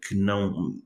que 0.07 0.15
não 0.15 0.81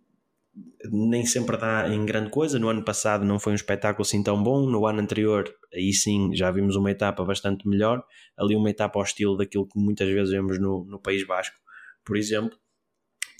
nem 0.92 1.26
sempre 1.26 1.58
dá 1.58 1.88
em 1.90 2.06
grande 2.06 2.30
coisa. 2.30 2.60
No 2.60 2.70
ano 2.70 2.84
passado 2.84 3.26
não 3.26 3.40
foi 3.40 3.54
um 3.54 3.56
espetáculo 3.56 4.04
assim 4.04 4.24
tão 4.24 4.42
bom. 4.42 4.70
No 4.70 4.86
ano 4.86 5.02
anterior, 5.02 5.54
aí 5.74 5.94
sim, 5.94 6.34
já 6.34 6.52
vimos 6.52 6.76
uma 6.76 6.92
etapa 6.92 7.24
bastante 7.24 7.68
melhor. 7.68 8.04
Ali, 8.38 8.56
uma 8.56 8.70
etapa 8.70 9.00
ao 9.00 9.04
estilo 9.04 9.38
daquilo 9.38 9.68
que 9.68 9.78
muitas 9.78 10.08
vezes 10.08 10.32
vemos 10.32 10.60
no, 10.60 10.86
no 10.86 11.00
País 11.00 11.26
Basco, 11.26 11.56
por 12.04 12.18
exemplo. 12.18 12.58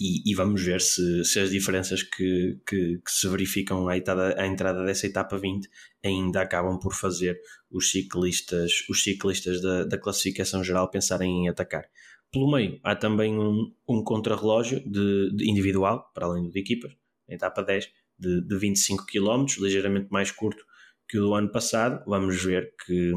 E, 0.00 0.30
e 0.30 0.34
vamos 0.34 0.62
ver 0.62 0.80
se, 0.80 1.24
se 1.24 1.40
as 1.40 1.50
diferenças 1.50 2.02
que, 2.02 2.58
que, 2.66 2.98
que 2.98 3.10
se 3.10 3.28
verificam 3.28 3.88
à 3.88 3.96
entrada, 3.96 4.40
à 4.40 4.46
entrada 4.46 4.84
dessa 4.84 5.06
etapa 5.06 5.38
20 5.38 5.68
ainda 6.04 6.42
acabam 6.42 6.78
por 6.78 6.94
fazer 6.94 7.40
os 7.70 7.90
ciclistas, 7.90 8.84
os 8.90 9.02
ciclistas 9.02 9.60
da, 9.62 9.84
da 9.84 9.98
classificação 9.98 10.62
geral 10.62 10.90
pensarem 10.90 11.44
em 11.44 11.48
atacar. 11.48 11.84
Pelo 12.32 12.50
meio, 12.50 12.78
há 12.82 12.94
também 12.94 13.38
um, 13.38 13.72
um 13.88 14.02
contrarrelógio 14.02 14.80
de, 14.80 15.34
de 15.34 15.50
individual, 15.50 16.10
para 16.12 16.26
além 16.26 16.44
do 16.44 16.50
de 16.50 16.60
equipas, 16.60 16.92
etapa 17.28 17.62
10, 17.62 17.88
de, 18.18 18.46
de 18.46 18.58
25 18.58 19.06
km, 19.06 19.46
ligeiramente 19.58 20.08
mais 20.10 20.30
curto 20.30 20.64
que 21.08 21.18
o 21.18 21.22
do 21.22 21.34
ano 21.34 21.50
passado. 21.50 22.02
Vamos 22.06 22.42
ver 22.42 22.74
que, 22.84 23.12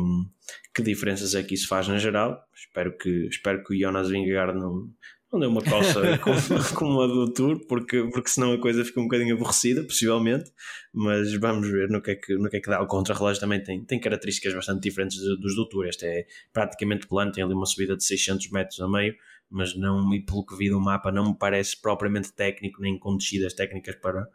que 0.73 0.83
diferenças 0.83 1.35
é 1.35 1.43
que 1.43 1.55
isso 1.55 1.67
faz 1.67 1.87
na 1.87 1.97
geral. 1.97 2.41
Espero 2.53 2.95
que, 2.97 3.27
espero 3.27 3.63
que 3.63 3.73
o 3.73 3.79
Jonas 3.79 4.09
Vingegaard 4.09 4.57
não, 4.57 4.89
não 5.31 5.39
dê 5.39 5.45
uma 5.45 5.61
calça 5.61 6.17
como, 6.19 6.37
como 6.75 7.01
a 7.01 7.07
do 7.07 7.31
Tour, 7.33 7.65
porque, 7.67 8.03
porque 8.11 8.29
senão 8.29 8.53
a 8.53 8.59
coisa 8.59 8.83
fica 8.83 8.99
um 8.99 9.03
bocadinho 9.03 9.35
aborrecida, 9.35 9.83
possivelmente. 9.83 10.51
Mas 10.93 11.33
vamos 11.35 11.69
ver 11.69 11.89
no 11.89 12.01
que 12.01 12.11
é 12.11 12.15
que, 12.15 12.35
no 12.35 12.49
que, 12.49 12.57
é 12.57 12.59
que 12.59 12.69
dá. 12.69 12.81
O 12.81 12.87
contrarrelógio 12.87 13.39
também 13.39 13.61
tem, 13.61 13.83
tem 13.83 13.99
características 13.99 14.53
bastante 14.53 14.81
diferentes 14.81 15.17
dos 15.17 15.55
do 15.55 15.67
Tour. 15.69 15.87
Este 15.87 16.05
é 16.05 16.25
praticamente 16.51 17.07
plano, 17.07 17.31
tem 17.31 17.43
ali 17.43 17.53
uma 17.53 17.65
subida 17.65 17.95
de 17.95 18.03
600 18.03 18.49
metros 18.51 18.79
a 18.79 18.87
meio 18.87 19.13
mas 19.49 19.75
não, 19.75 20.13
e 20.13 20.23
pelo 20.23 20.45
que 20.45 20.55
vi 20.55 20.69
do 20.69 20.79
mapa, 20.79 21.11
não 21.11 21.29
me 21.29 21.37
parece 21.37 21.79
propriamente 21.81 22.31
técnico, 22.31 22.81
nem 22.81 22.99
com 22.99 23.17
descidas 23.17 23.53
técnicas 23.53 23.95
para, 23.95 24.27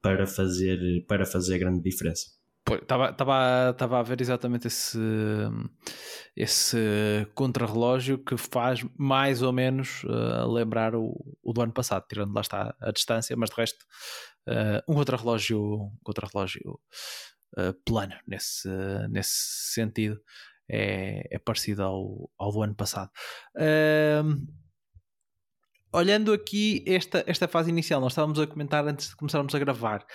para, 0.00 0.26
fazer, 0.26 1.04
para 1.06 1.26
fazer 1.26 1.58
grande 1.58 1.82
diferença. 1.82 2.37
Estava 2.74 3.98
a 3.98 4.02
ver 4.02 4.20
exatamente 4.20 4.66
esse, 4.66 4.98
esse 6.36 7.26
contrarrelógio 7.34 8.18
que 8.18 8.36
faz 8.36 8.84
mais 8.96 9.42
ou 9.42 9.52
menos 9.52 10.04
uh, 10.04 10.50
lembrar 10.50 10.94
o, 10.94 11.14
o, 11.42 11.52
do 11.52 11.62
ano 11.62 11.72
passado, 11.72 12.04
tirando 12.08 12.34
lá 12.34 12.40
está 12.40 12.74
a 12.80 12.90
distância, 12.90 13.36
mas 13.36 13.50
de 13.50 13.56
resto, 13.56 13.84
uh, 14.48 14.92
um 14.92 14.94
contrarrelógio, 14.94 15.90
contrarrelógio 16.02 16.78
uh, 17.56 17.72
plano 17.84 18.14
nesse, 18.26 18.68
nesse 19.08 19.72
sentido 19.72 20.20
é, 20.70 21.26
é 21.30 21.38
parecido 21.38 21.82
ao, 21.82 22.30
ao 22.38 22.52
do 22.52 22.62
ano 22.62 22.74
passado. 22.74 23.10
olhando 25.92 26.32
aqui 26.32 26.84
esta, 26.86 27.24
esta 27.26 27.48
fase 27.48 27.70
inicial, 27.70 28.00
nós 28.00 28.12
estávamos 28.12 28.38
a 28.38 28.46
comentar 28.46 28.86
antes 28.86 29.08
de 29.08 29.16
começarmos 29.16 29.54
a 29.54 29.58
gravar. 29.58 30.06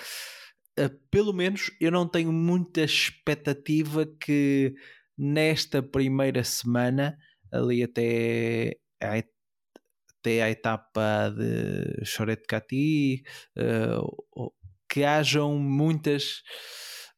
Uh, 0.79 0.89
pelo 1.11 1.33
menos 1.33 1.71
eu 1.79 1.91
não 1.91 2.07
tenho 2.07 2.31
muita 2.31 2.81
expectativa 2.81 4.05
que 4.05 4.73
nesta 5.17 5.83
primeira 5.83 6.43
semana, 6.43 7.17
ali 7.51 7.83
até, 7.83 8.77
até 8.99 10.41
a 10.41 10.49
etapa 10.49 11.29
de 11.29 12.05
Choret 12.05 12.43
Cati, 12.47 13.23
uh, 13.57 14.51
que 14.89 15.03
hajam 15.03 15.57
muitas 15.57 16.41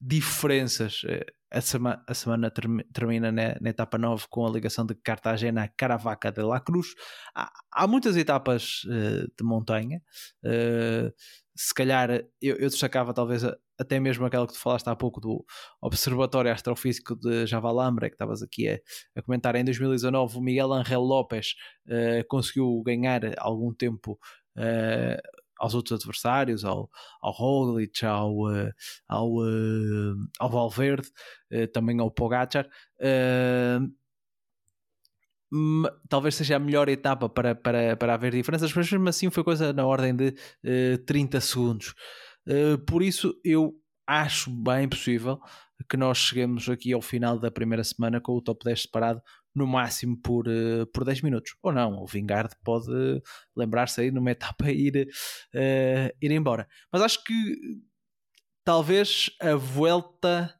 diferenças. 0.01 1.03
Uh, 1.03 1.25
a, 1.51 1.61
sema, 1.61 2.03
a 2.07 2.13
semana 2.13 2.51
term, 2.51 2.79
termina 2.91 3.31
na, 3.31 3.55
na, 3.61 3.69
etapa 3.69 3.97
9 3.97 4.25
com 4.29 4.45
a 4.45 4.49
ligação 4.49 4.85
de 4.85 4.93
Cartagena 4.95 5.63
a 5.63 5.67
Caravaca 5.69 6.31
de 6.31 6.41
la 6.41 6.59
Cruz. 6.59 6.87
Há, 7.33 7.49
há 7.71 7.87
muitas 7.87 8.17
etapas 8.17 8.83
uh, 8.85 9.25
de 9.37 9.43
montanha. 9.43 10.01
Uh, 10.43 11.13
se 11.55 11.73
calhar 11.73 12.09
eu, 12.41 12.55
eu, 12.57 12.69
destacava 12.69 13.13
talvez 13.13 13.43
até 13.77 13.99
mesmo 13.99 14.25
aquela 14.25 14.45
que 14.45 14.53
tu 14.53 14.59
falaste 14.59 14.87
há 14.87 14.95
pouco 14.95 15.21
do 15.21 15.45
Observatório 15.81 16.51
Astrofísico 16.51 17.15
de 17.15 17.45
Javalambre, 17.45 18.09
que 18.09 18.15
estavas 18.15 18.41
aqui 18.41 18.69
a, 18.69 18.79
a, 19.15 19.21
comentar. 19.21 19.55
Em 19.55 19.63
2019, 19.63 20.37
o 20.37 20.41
Miguel 20.41 20.73
Angel 20.73 21.01
López 21.01 21.55
uh, 21.87 22.25
conseguiu 22.27 22.81
ganhar 22.85 23.21
algum 23.37 23.73
tempo 23.73 24.19
aos 25.57 25.73
outros 25.73 25.99
adversários, 25.99 26.65
ao, 26.65 26.89
ao 27.21 27.31
Roglic, 27.31 28.05
ao, 28.05 28.33
uh, 28.51 28.71
ao, 29.07 29.29
uh, 29.35 30.15
ao 30.39 30.49
Valverde, 30.49 31.09
uh, 31.51 31.67
também 31.67 31.99
ao 31.99 32.11
Pogacar. 32.11 32.67
Talvez 36.09 36.35
seja 36.35 36.55
a 36.55 36.59
melhor 36.59 36.89
etapa 36.89 37.29
para, 37.29 37.55
para, 37.55 37.95
para 37.95 38.13
haver 38.13 38.31
diferenças, 38.33 38.73
mas 38.73 38.91
mesmo 38.91 39.09
assim 39.09 39.29
foi 39.29 39.43
coisa 39.43 39.73
na 39.73 39.85
ordem 39.85 40.15
de 40.15 40.33
30 41.05 41.39
segundos. 41.41 41.93
por 42.87 43.01
isso, 43.01 43.33
eu 43.43 43.73
acho 44.07 44.49
bem 44.49 44.87
possível 44.87 45.39
que 45.89 45.97
nós 45.97 46.17
cheguemos 46.17 46.69
aqui 46.69 46.93
ao 46.93 47.01
final 47.01 47.37
da 47.37 47.51
primeira 47.51 47.83
semana 47.83 48.21
com 48.21 48.33
o 48.33 48.41
top 48.41 48.63
10 48.63 48.83
separado 48.83 49.21
no 49.53 49.65
máximo 49.65 50.17
por, 50.21 50.47
uh, 50.47 50.85
por 50.93 51.05
10 51.05 51.21
minutos. 51.21 51.55
Ou 51.61 51.71
não, 51.71 52.01
o 52.01 52.05
Vingard 52.05 52.53
pode 52.63 52.91
lembrar-se 53.55 54.01
aí 54.01 54.11
numa 54.11 54.31
etapa 54.31 54.69
ir, 54.69 55.07
uh, 55.53 56.15
ir 56.21 56.31
embora. 56.31 56.67
Mas 56.91 57.01
acho 57.01 57.23
que 57.23 57.33
talvez 58.63 59.29
a 59.41 59.55
volta, 59.55 60.53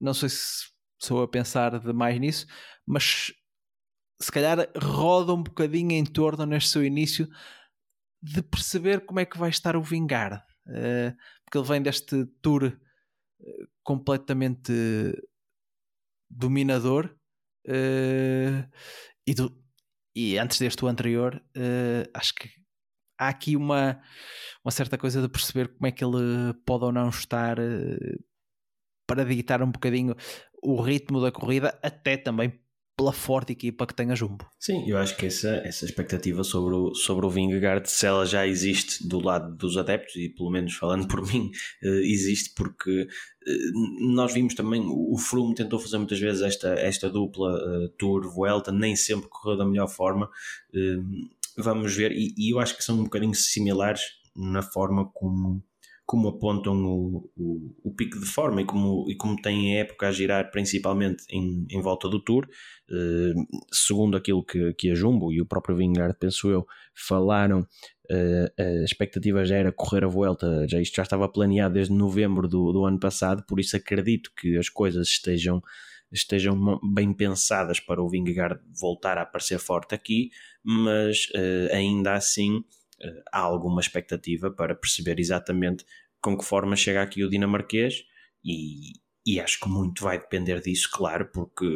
não 0.00 0.14
sei 0.14 0.28
se 0.28 0.70
sou 1.02 1.22
a 1.22 1.28
pensar 1.28 1.78
demais 1.80 2.20
nisso, 2.20 2.46
mas 2.86 3.32
se 4.20 4.30
calhar 4.30 4.68
roda 4.76 5.32
um 5.32 5.42
bocadinho 5.42 5.92
em 5.92 6.04
torno 6.04 6.44
neste 6.46 6.70
seu 6.70 6.84
início 6.84 7.28
de 8.22 8.42
perceber 8.42 9.06
como 9.06 9.20
é 9.20 9.24
que 9.24 9.38
vai 9.38 9.50
estar 9.50 9.76
o 9.76 9.82
Vingard. 9.82 10.42
Uh, 10.66 11.16
porque 11.44 11.58
ele 11.58 11.66
vem 11.66 11.82
deste 11.82 12.26
tour 12.42 12.78
completamente 13.82 14.72
dominador 16.30 17.18
Uh, 17.66 18.66
e, 19.26 19.34
do, 19.34 19.54
e 20.14 20.38
antes 20.38 20.58
deste 20.58 20.84
o 20.84 20.88
anterior, 20.88 21.42
uh, 21.56 22.10
acho 22.14 22.34
que 22.34 22.48
há 23.18 23.28
aqui 23.28 23.56
uma, 23.56 24.00
uma 24.64 24.70
certa 24.70 24.96
coisa 24.96 25.20
de 25.20 25.28
perceber 25.28 25.68
como 25.68 25.86
é 25.86 25.92
que 25.92 26.04
ele 26.04 26.54
pode 26.64 26.84
ou 26.84 26.92
não 26.92 27.10
estar 27.10 27.56
para 29.06 29.24
ditar 29.24 29.62
um 29.62 29.70
bocadinho 29.70 30.14
o 30.62 30.80
ritmo 30.80 31.20
da 31.20 31.30
corrida, 31.30 31.78
até 31.82 32.16
também 32.16 32.58
pela 33.00 33.12
forte 33.14 33.52
equipa 33.52 33.86
que 33.86 33.94
tem 33.94 34.10
a 34.10 34.14
Jumbo. 34.14 34.46
Sim, 34.58 34.86
eu 34.86 34.98
acho 34.98 35.16
que 35.16 35.24
essa, 35.24 35.48
essa 35.64 35.86
expectativa 35.86 36.44
sobre 36.44 36.74
o, 36.74 36.94
sobre 36.94 37.24
o 37.24 37.30
Vingegaard, 37.30 37.88
se 37.90 38.04
ela 38.04 38.26
já 38.26 38.46
existe 38.46 39.08
do 39.08 39.18
lado 39.18 39.56
dos 39.56 39.78
adeptos, 39.78 40.16
e 40.16 40.28
pelo 40.28 40.50
menos 40.50 40.74
falando 40.74 41.08
por 41.08 41.22
mim, 41.32 41.50
uh, 41.82 41.88
existe 42.02 42.52
porque 42.54 43.04
uh, 43.04 44.12
nós 44.12 44.34
vimos 44.34 44.54
também, 44.54 44.82
o 44.86 45.16
Froome 45.16 45.54
tentou 45.54 45.78
fazer 45.78 45.96
muitas 45.96 46.20
vezes 46.20 46.42
esta, 46.42 46.74
esta 46.74 47.08
dupla 47.08 47.54
uh, 47.54 47.88
Tour-Vuelta, 47.96 48.70
nem 48.70 48.94
sempre 48.94 49.30
correu 49.30 49.56
da 49.56 49.64
melhor 49.64 49.88
forma, 49.88 50.28
vamos 51.56 51.96
ver, 51.96 52.12
e, 52.12 52.34
e, 52.36 52.52
eu 52.52 52.58
acho 52.58 52.76
que 52.76 52.84
são 52.84 53.00
um 53.00 53.04
bocadinho 53.04 53.34
similares 53.34 54.02
na 54.36 54.60
forma 54.60 55.10
como 55.14 55.62
como 56.10 56.26
apontam 56.26 56.74
o, 56.74 57.30
o, 57.36 57.72
o, 57.84 57.94
pico 57.94 58.18
de 58.18 58.26
forma 58.26 58.60
e 58.60 58.64
como, 58.64 59.08
e 59.08 59.14
como 59.14 59.40
tem 59.40 59.76
a 59.76 59.82
época 59.82 60.08
a 60.08 60.10
girar 60.10 60.50
principalmente 60.50 61.22
em, 61.30 61.64
em 61.70 61.80
volta 61.80 62.08
do 62.08 62.18
Tour, 62.18 62.48
eh, 62.48 62.79
segundo 63.72 64.16
aquilo 64.16 64.44
que, 64.44 64.72
que 64.74 64.90
a 64.90 64.94
Jumbo 64.94 65.32
e 65.32 65.40
o 65.40 65.46
próprio 65.46 65.76
Vingard, 65.76 66.16
penso 66.18 66.48
eu, 66.50 66.66
falaram, 66.94 67.66
eh, 68.10 68.52
a 68.58 68.84
expectativa 68.84 69.44
já 69.44 69.56
era 69.56 69.72
correr 69.72 70.04
a 70.04 70.08
volta, 70.08 70.66
já 70.68 70.80
isto 70.80 70.96
já 70.96 71.02
estava 71.02 71.28
planeado 71.28 71.74
desde 71.74 71.92
novembro 71.94 72.48
do, 72.48 72.72
do 72.72 72.84
ano 72.84 72.98
passado, 72.98 73.44
por 73.46 73.60
isso 73.60 73.76
acredito 73.76 74.32
que 74.36 74.56
as 74.56 74.68
coisas 74.68 75.08
estejam 75.08 75.62
estejam 76.12 76.80
bem 76.92 77.12
pensadas 77.12 77.78
para 77.78 78.02
o 78.02 78.08
Vingegaard 78.08 78.60
voltar 78.80 79.16
a 79.16 79.22
aparecer 79.22 79.60
forte 79.60 79.94
aqui, 79.94 80.30
mas 80.64 81.28
uh, 81.36 81.72
ainda 81.72 82.14
assim 82.14 82.64
há 83.32 83.38
alguma 83.38 83.80
expectativa 83.80 84.50
para 84.50 84.74
perceber 84.74 85.20
exatamente 85.20 85.84
com 86.20 86.36
que 86.36 86.44
forma 86.44 86.76
chega 86.76 87.00
aqui 87.00 87.24
o 87.24 87.30
dinamarquês 87.30 88.04
e, 88.44 88.92
e 89.24 89.40
acho 89.40 89.60
que 89.60 89.68
muito 89.68 90.02
vai 90.02 90.18
depender 90.18 90.60
disso, 90.60 90.88
claro, 90.92 91.28
porque 91.32 91.66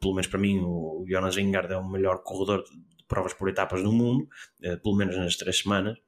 pelo 0.00 0.14
menos 0.14 0.26
para 0.26 0.40
mim 0.40 0.60
o 0.60 1.04
Jonas 1.08 1.34
Vingegaard 1.34 1.72
é 1.72 1.76
o 1.76 1.88
melhor 1.88 2.22
corredor 2.22 2.64
de 2.64 3.04
provas 3.06 3.34
por 3.34 3.48
etapas 3.48 3.82
do 3.82 3.92
mundo, 3.92 4.28
uh, 4.64 4.80
pelo 4.82 4.96
menos 4.96 5.16
nas 5.16 5.36
três 5.36 5.58
semanas. 5.58 5.98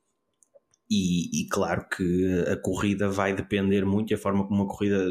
E, 0.89 1.43
e, 1.43 1.49
claro 1.49 1.85
que 1.89 2.45
a 2.49 2.57
corrida 2.57 3.09
vai 3.09 3.35
depender 3.35 3.85
muito, 3.85 4.15
a 4.15 4.17
forma 4.17 4.47
como 4.47 4.63
a 4.63 4.69
corrida 4.69 5.05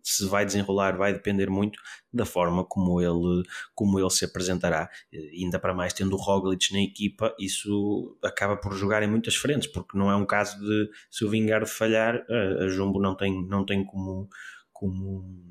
se 0.00 0.24
vai 0.26 0.46
desenrolar 0.46 0.96
vai 0.96 1.12
depender 1.12 1.50
muito 1.50 1.78
da 2.12 2.24
forma 2.24 2.64
como 2.64 3.00
ele, 3.00 3.42
como 3.74 3.98
ele 3.98 4.10
se 4.10 4.24
apresentará. 4.24 4.88
E 5.12 5.44
ainda 5.44 5.58
para 5.58 5.74
mais, 5.74 5.92
tendo 5.92 6.14
o 6.14 6.18
Roglic 6.18 6.72
na 6.72 6.80
equipa, 6.80 7.34
isso 7.38 8.16
acaba 8.22 8.56
por 8.56 8.74
jogar 8.74 9.02
em 9.02 9.10
muitas 9.10 9.34
frentes, 9.34 9.68
porque 9.70 9.98
não 9.98 10.10
é 10.10 10.16
um 10.16 10.24
caso 10.24 10.58
de 10.60 10.88
se 11.10 11.24
o 11.24 11.30
Vingard 11.30 11.68
falhar, 11.68 12.24
a, 12.30 12.64
a 12.64 12.68
Jumbo 12.68 13.00
não 13.00 13.16
tem, 13.16 13.46
não 13.46 13.66
tem 13.66 13.84
como. 13.84 14.28
Como 14.78 15.48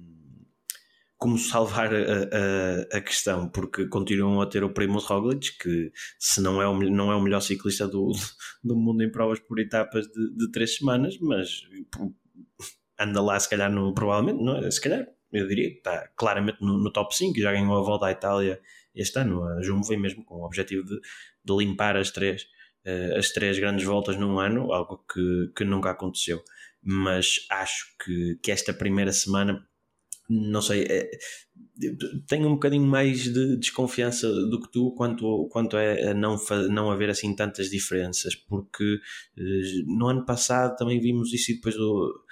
como 1.17 1.35
salvar 1.37 1.91
a, 1.95 1.97
a, 1.97 2.97
a, 2.97 3.01
questão, 3.01 3.49
porque 3.49 3.87
continuam 3.87 4.39
a 4.39 4.45
ter 4.45 4.63
o 4.63 4.71
Primoz 4.71 5.05
Roglic, 5.05 5.57
que 5.57 5.91
se 6.19 6.39
não 6.39 6.61
é 6.61 6.67
o, 6.67 6.79
não 6.79 7.11
é 7.11 7.15
o 7.15 7.21
melhor 7.21 7.39
ciclista 7.41 7.87
do, 7.87 8.11
do 8.63 8.75
mundo 8.75 9.01
em 9.03 9.11
provas 9.11 9.39
por 9.39 9.59
etapas 9.59 10.05
de, 10.05 10.35
de 10.37 10.51
três 10.51 10.75
semanas, 10.75 11.17
mas 11.19 11.63
anda 12.99 13.19
lá 13.19 13.39
se 13.39 13.49
calhar 13.49 13.71
no, 13.71 13.95
provavelmente, 13.95 14.43
não 14.43 14.57
é? 14.57 14.69
se 14.69 14.79
calhar, 14.79 15.07
eu 15.31 15.47
diria 15.47 15.71
que 15.71 15.77
está 15.77 16.07
claramente 16.15 16.59
no, 16.61 16.77
no 16.77 16.91
top 16.91 17.15
5, 17.15 17.39
já 17.39 17.51
ganhou 17.51 17.75
a 17.75 17.81
volta 17.81 18.05
à 18.05 18.11
Itália 18.11 18.61
este 18.93 19.19
ano, 19.19 19.43
a 19.43 19.61
Jumbo 19.61 19.87
vem 19.87 19.99
mesmo 19.99 20.23
com 20.23 20.35
o 20.35 20.45
objetivo 20.45 20.83
de, 20.83 20.99
de 21.43 21.57
limpar 21.57 21.97
as 21.97 22.11
três, 22.11 22.43
uh, 22.85 23.17
as 23.17 23.29
três 23.31 23.57
grandes 23.57 23.85
voltas 23.85 24.17
num 24.17 24.39
ano, 24.39 24.71
algo 24.71 25.03
que, 25.11 25.51
que 25.55 25.63
nunca 25.63 25.91
aconteceu, 25.91 26.43
mas 26.89 27.45
acho 27.51 27.85
que, 28.03 28.39
que 28.41 28.49
esta 28.49 28.73
primeira 28.73 29.11
semana 29.11 29.61
não 30.29 30.61
sei, 30.61 30.83
é, 30.83 31.09
tenho 32.27 32.47
um 32.47 32.53
bocadinho 32.53 32.85
mais 32.85 33.23
de 33.23 33.57
desconfiança 33.57 34.29
do 34.29 34.61
que 34.61 34.71
tu 34.71 34.91
quanto, 34.91 35.47
quanto 35.49 35.77
é 35.77 36.09
a 36.09 36.13
não, 36.13 36.37
não 36.69 36.91
haver 36.91 37.09
assim 37.09 37.33
tantas 37.33 37.69
diferenças, 37.69 38.35
porque 38.35 38.99
eh, 39.37 39.83
no 39.85 40.07
ano 40.07 40.25
passado 40.25 40.75
também 40.75 40.99
vimos 40.99 41.33
isso 41.33 41.51
e 41.51 41.55
depois 41.55 41.75
do, 41.75 42.25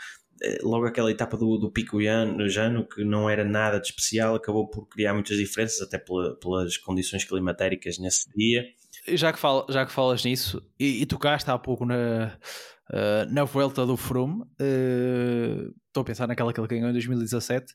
eh, 0.44 0.60
logo 0.62 0.86
aquela 0.86 1.10
etapa 1.10 1.38
do, 1.38 1.58
do 1.58 1.72
Pico 1.72 2.02
Jano, 2.02 2.86
que 2.86 3.06
não 3.06 3.30
era 3.30 3.46
nada 3.46 3.80
de 3.80 3.88
especial, 3.88 4.36
acabou 4.36 4.70
por 4.70 4.88
criar 4.88 5.14
muitas 5.14 5.38
diferenças, 5.38 5.82
até 5.82 5.98
pela, 5.98 6.36
pelas 6.38 6.78
condições 6.78 7.24
climatéricas 7.24 7.98
nesse 7.98 8.30
dia. 8.36 8.66
Já 9.08 9.32
que, 9.32 9.40
fala, 9.40 9.66
já 9.70 9.86
que 9.86 9.92
falas 9.92 10.26
nisso, 10.26 10.62
e, 10.80 11.02
e 11.02 11.06
tocaste 11.06 11.50
há 11.50 11.58
pouco 11.58 11.86
na, 11.86 12.38
uh, 12.91 13.32
na 13.32 13.43
volta 13.43 13.86
do 13.86 13.98
Froome, 13.98 14.41
uh, 14.41 15.74
estou 15.88 16.02
a 16.02 16.04
pensar 16.04 16.28
naquela 16.28 16.54
que 16.54 16.60
ele 16.60 16.67
ganhou 16.67 16.89
em 16.89 16.93
2017. 16.93 17.74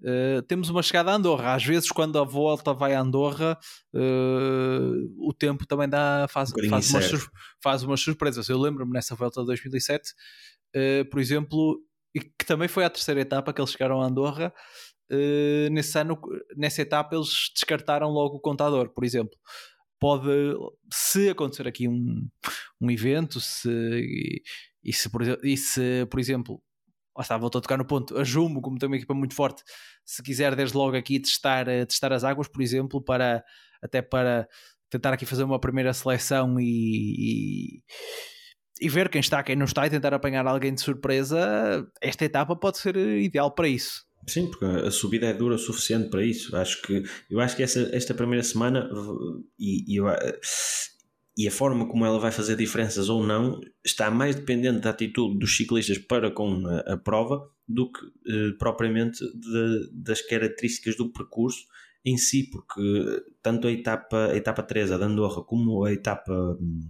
Uh, 0.00 0.42
temos 0.42 0.68
uma 0.68 0.82
chegada 0.82 1.10
a 1.10 1.14
Andorra. 1.14 1.54
Às 1.54 1.64
vezes, 1.64 1.90
quando 1.90 2.18
a 2.18 2.24
volta 2.24 2.72
vai 2.72 2.94
a 2.94 3.00
Andorra, 3.00 3.58
o 3.92 5.32
tempo 5.32 5.66
também 5.66 5.88
dá, 5.88 6.26
faz, 6.28 6.52
um 6.52 6.68
faz, 6.68 6.90
umas, 6.90 7.28
faz 7.62 7.82
umas 7.82 8.00
surpresas. 8.00 8.48
Eu 8.48 8.58
lembro-me 8.58 8.92
nessa 8.92 9.14
volta 9.14 9.40
de 9.40 9.46
2007, 9.46 10.12
uh, 10.76 11.10
por 11.10 11.20
exemplo, 11.20 11.80
que 12.14 12.46
também 12.46 12.68
foi 12.68 12.84
a 12.84 12.90
terceira 12.90 13.20
etapa 13.20 13.52
que 13.52 13.60
eles 13.60 13.70
chegaram 13.70 14.00
a 14.00 14.06
Andorra. 14.06 14.52
nesse 15.70 15.98
ano, 15.98 16.18
nessa 16.56 16.82
etapa, 16.82 17.14
eles 17.14 17.50
descartaram 17.54 18.08
logo 18.08 18.36
o 18.36 18.40
contador, 18.40 18.90
por 18.90 19.04
exemplo. 19.04 19.36
Pode, 20.00 20.28
se 20.92 21.28
acontecer 21.28 21.66
aqui 21.66 21.88
um, 21.88 22.28
um 22.80 22.90
evento, 22.90 23.40
se, 23.40 23.68
e, 23.68 24.42
e 24.84 24.92
se, 24.92 25.08
por, 25.10 25.22
e 25.22 25.56
se, 25.56 26.06
por 26.06 26.20
exemplo, 26.20 26.62
lá 27.16 27.22
está, 27.22 27.36
voltou 27.36 27.58
a 27.58 27.62
tocar 27.62 27.76
no 27.76 27.84
ponto. 27.84 28.16
A 28.16 28.22
Jumbo, 28.24 28.60
como 28.60 28.78
tem 28.78 28.86
uma 28.88 28.96
equipa 28.96 29.14
muito 29.14 29.34
forte, 29.34 29.62
se 30.04 30.22
quiser 30.22 30.54
desde 30.54 30.76
logo 30.76 30.96
aqui 30.96 31.18
testar, 31.20 31.68
eh, 31.68 31.84
testar 31.84 32.12
as 32.12 32.22
águas, 32.22 32.48
por 32.48 32.62
exemplo, 32.62 33.02
para 33.02 33.44
até 33.82 34.00
para 34.00 34.48
tentar 34.90 35.12
aqui 35.12 35.26
fazer 35.26 35.44
uma 35.44 35.60
primeira 35.60 35.92
seleção 35.92 36.58
e, 36.58 37.82
e, 38.80 38.86
e, 38.86 38.88
ver 38.88 39.08
quem 39.08 39.20
está, 39.20 39.42
quem 39.42 39.56
não 39.56 39.66
está 39.66 39.86
e 39.86 39.90
tentar 39.90 40.14
apanhar 40.14 40.46
alguém 40.46 40.74
de 40.74 40.80
surpresa, 40.80 41.86
esta 42.00 42.24
etapa 42.24 42.56
pode 42.56 42.78
ser 42.78 42.96
ideal 42.96 43.54
para 43.54 43.68
isso. 43.68 44.07
Sim, 44.28 44.50
porque 44.50 44.64
a 44.64 44.90
subida 44.90 45.26
é 45.26 45.32
dura 45.32 45.54
o 45.54 45.58
suficiente 45.58 46.10
para 46.10 46.24
isso. 46.24 46.54
Acho 46.54 46.82
que 46.82 47.02
eu 47.30 47.40
acho 47.40 47.56
que 47.56 47.62
essa, 47.62 47.88
esta 47.92 48.14
primeira 48.14 48.42
semana 48.42 48.88
e, 49.58 49.96
e 49.96 50.00
e 51.38 51.46
a 51.46 51.52
forma 51.52 51.86
como 51.86 52.04
ela 52.04 52.18
vai 52.18 52.32
fazer 52.32 52.56
diferenças 52.56 53.08
ou 53.08 53.24
não 53.24 53.60
está 53.84 54.10
mais 54.10 54.34
dependente 54.34 54.80
da 54.80 54.90
atitude 54.90 55.38
dos 55.38 55.56
ciclistas 55.56 55.96
para 55.96 56.32
com 56.32 56.66
a, 56.66 56.94
a 56.94 56.96
prova 56.96 57.48
do 57.66 57.92
que 57.92 58.00
eh, 58.26 58.52
propriamente 58.58 59.20
de, 59.20 59.88
das 59.92 60.20
características 60.20 60.96
do 60.96 61.12
percurso 61.12 61.60
em 62.04 62.16
si, 62.16 62.48
porque 62.50 63.22
tanto 63.42 63.66
a 63.66 63.72
etapa, 63.72 64.26
a 64.26 64.36
etapa 64.36 64.62
3, 64.62 64.92
a 64.92 64.98
de 64.98 65.04
Andorra, 65.04 65.42
como 65.42 65.84
a 65.84 65.92
etapa 65.92 66.32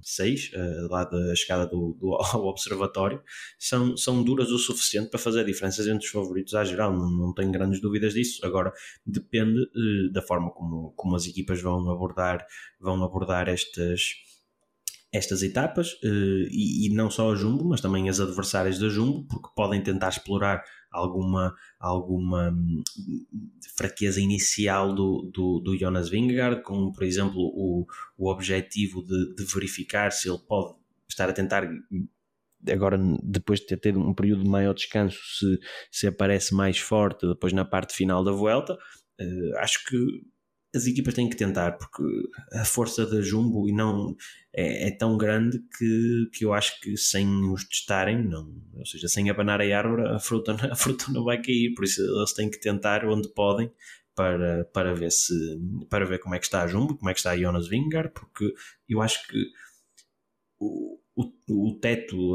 6, 0.02 0.50
eh, 0.54 0.86
lá 0.90 1.04
da 1.04 1.34
chegada 1.34 1.66
do, 1.66 1.96
do, 1.98 2.14
ao 2.20 2.46
observatório, 2.46 3.22
são, 3.58 3.96
são 3.96 4.22
duras 4.22 4.50
o 4.50 4.58
suficiente 4.58 5.10
para 5.10 5.18
fazer 5.18 5.44
diferenças 5.44 5.86
entre 5.86 6.04
os 6.04 6.10
favoritos 6.10 6.54
à 6.54 6.64
geral, 6.64 6.92
não, 6.92 7.10
não 7.10 7.34
tenho 7.34 7.50
grandes 7.50 7.80
dúvidas 7.80 8.14
disso. 8.14 8.44
Agora, 8.44 8.72
depende 9.04 9.60
eh, 9.62 10.12
da 10.12 10.22
forma 10.22 10.50
como, 10.50 10.92
como 10.96 11.16
as 11.16 11.26
equipas 11.26 11.60
vão 11.60 11.90
abordar, 11.90 12.46
vão 12.80 13.02
abordar 13.02 13.48
estas 13.48 14.28
estas 15.12 15.42
etapas 15.42 15.98
eh, 16.04 16.48
e, 16.50 16.86
e, 16.86 16.94
não 16.94 17.10
só 17.10 17.32
a 17.32 17.34
Jumbo, 17.34 17.64
mas 17.64 17.80
também 17.80 18.08
as 18.08 18.20
adversárias 18.20 18.78
da 18.78 18.88
Jumbo, 18.88 19.26
porque 19.26 19.48
podem 19.56 19.82
tentar 19.82 20.10
explorar 20.10 20.62
alguma, 20.90 21.54
alguma 21.78 22.50
hum, 22.50 22.82
fraqueza 23.76 24.20
inicial 24.20 24.94
do, 24.94 25.30
do, 25.32 25.60
do 25.60 25.76
Jonas 25.76 26.08
Vingegaard, 26.08 26.62
como 26.62 26.92
por 26.92 27.04
exemplo 27.04 27.38
o, 27.38 27.86
o 28.16 28.30
objetivo 28.30 29.02
de, 29.02 29.34
de 29.34 29.44
verificar 29.44 30.10
se 30.12 30.28
ele 30.28 30.38
pode 30.38 30.76
estar 31.08 31.28
a 31.28 31.32
tentar 31.32 31.68
agora 32.70 32.98
depois 33.22 33.60
de 33.60 33.66
ter 33.66 33.78
tido 33.78 34.00
um 34.00 34.14
período 34.14 34.42
de 34.42 34.50
maior 34.50 34.74
descanso 34.74 35.18
se, 35.38 35.58
se 35.90 36.06
aparece 36.06 36.54
mais 36.54 36.78
forte 36.78 37.26
depois 37.26 37.52
na 37.52 37.64
parte 37.64 37.94
final 37.94 38.24
da 38.24 38.32
volta 38.32 38.74
uh, 38.74 39.58
acho 39.58 39.84
que 39.84 39.96
as 40.74 40.86
equipas 40.86 41.14
têm 41.14 41.28
que 41.28 41.36
tentar, 41.36 41.72
porque 41.72 42.02
a 42.52 42.64
força 42.64 43.06
da 43.06 43.22
Jumbo 43.22 43.68
e 43.68 43.72
não 43.72 44.14
é, 44.52 44.88
é, 44.88 44.90
tão 44.90 45.16
grande 45.16 45.58
que, 45.78 46.28
que 46.32 46.44
eu 46.44 46.52
acho 46.52 46.78
que 46.80 46.96
sem 46.96 47.26
os 47.50 47.64
testarem, 47.64 48.22
não, 48.22 48.54
ou 48.74 48.84
seja, 48.84 49.08
sem 49.08 49.30
abanar 49.30 49.60
a 49.60 49.78
árvore, 49.78 50.06
a 50.08 50.18
fruta, 50.18 50.52
a 50.70 50.76
fruta 50.76 51.06
não 51.10 51.24
vai 51.24 51.40
cair, 51.40 51.74
por 51.74 51.84
isso 51.84 52.02
eles 52.02 52.34
têm 52.34 52.50
que 52.50 52.60
tentar 52.60 53.04
onde 53.06 53.32
podem 53.32 53.72
para, 54.14 54.64
para 54.66 54.94
ver 54.94 55.10
se 55.10 55.32
para 55.88 56.04
ver 56.04 56.18
como 56.18 56.34
é 56.34 56.38
que 56.38 56.44
está 56.44 56.62
a 56.62 56.66
Jumbo, 56.66 56.96
como 56.96 57.08
é 57.08 57.14
que 57.14 57.20
está 57.20 57.30
a 57.30 57.36
Jonas 57.36 57.68
Vingar, 57.68 58.12
porque 58.12 58.52
eu 58.88 59.00
acho 59.00 59.26
que 59.26 59.38
o, 60.58 60.98
o, 61.16 61.70
o 61.70 61.78
teto 61.80 62.34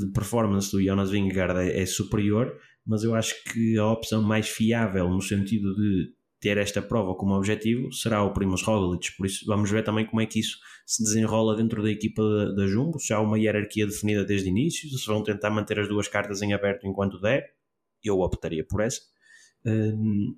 de 0.00 0.10
performance 0.12 0.70
do 0.72 0.82
Jonas 0.82 1.10
Vingar 1.10 1.56
é, 1.56 1.80
é 1.80 1.86
superior, 1.86 2.58
mas 2.84 3.04
eu 3.04 3.14
acho 3.14 3.34
que 3.44 3.78
a 3.78 3.86
opção 3.86 4.22
mais 4.22 4.48
fiável 4.48 5.08
no 5.10 5.20
sentido 5.20 5.74
de 5.76 6.17
ter 6.40 6.56
esta 6.56 6.80
prova 6.80 7.14
como 7.14 7.34
objetivo 7.34 7.92
será 7.92 8.22
o 8.22 8.32
Primoz 8.32 8.62
Roglic, 8.62 9.16
por 9.16 9.26
isso 9.26 9.44
vamos 9.46 9.70
ver 9.70 9.82
também 9.82 10.06
como 10.06 10.20
é 10.20 10.26
que 10.26 10.38
isso 10.38 10.58
se 10.86 11.02
desenrola 11.02 11.56
dentro 11.56 11.82
da 11.82 11.90
equipa 11.90 12.22
da, 12.54 12.66
Jumbo, 12.66 12.98
se 12.98 13.12
há 13.12 13.20
uma 13.20 13.38
hierarquia 13.38 13.86
definida 13.86 14.24
desde 14.24 14.48
o 14.48 14.50
início, 14.50 14.88
se 14.88 15.06
vão 15.06 15.22
tentar 15.22 15.50
manter 15.50 15.78
as 15.80 15.88
duas 15.88 16.06
cartas 16.08 16.40
em 16.40 16.52
aberto 16.52 16.86
enquanto 16.86 17.20
der, 17.20 17.54
eu 18.02 18.20
optaria 18.20 18.64
por 18.64 18.80
essa. 18.80 19.00
Um, 19.66 20.36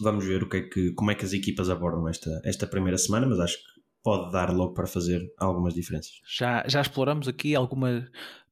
vamos 0.00 0.24
ver 0.24 0.42
o 0.42 0.48
que 0.48 0.56
é 0.58 0.62
que, 0.62 0.92
como 0.92 1.10
é 1.10 1.14
que 1.14 1.24
as 1.24 1.32
equipas 1.32 1.70
abordam 1.70 2.06
esta, 2.08 2.40
esta 2.44 2.66
primeira 2.66 2.98
semana, 2.98 3.26
mas 3.26 3.40
acho 3.40 3.56
que 3.56 3.78
pode 4.02 4.30
dar 4.30 4.54
logo 4.54 4.74
para 4.74 4.86
fazer 4.86 5.20
algumas 5.38 5.74
diferenças. 5.74 6.20
Já, 6.26 6.64
já 6.68 6.80
exploramos 6.80 7.26
aqui 7.26 7.54
algumas 7.54 8.04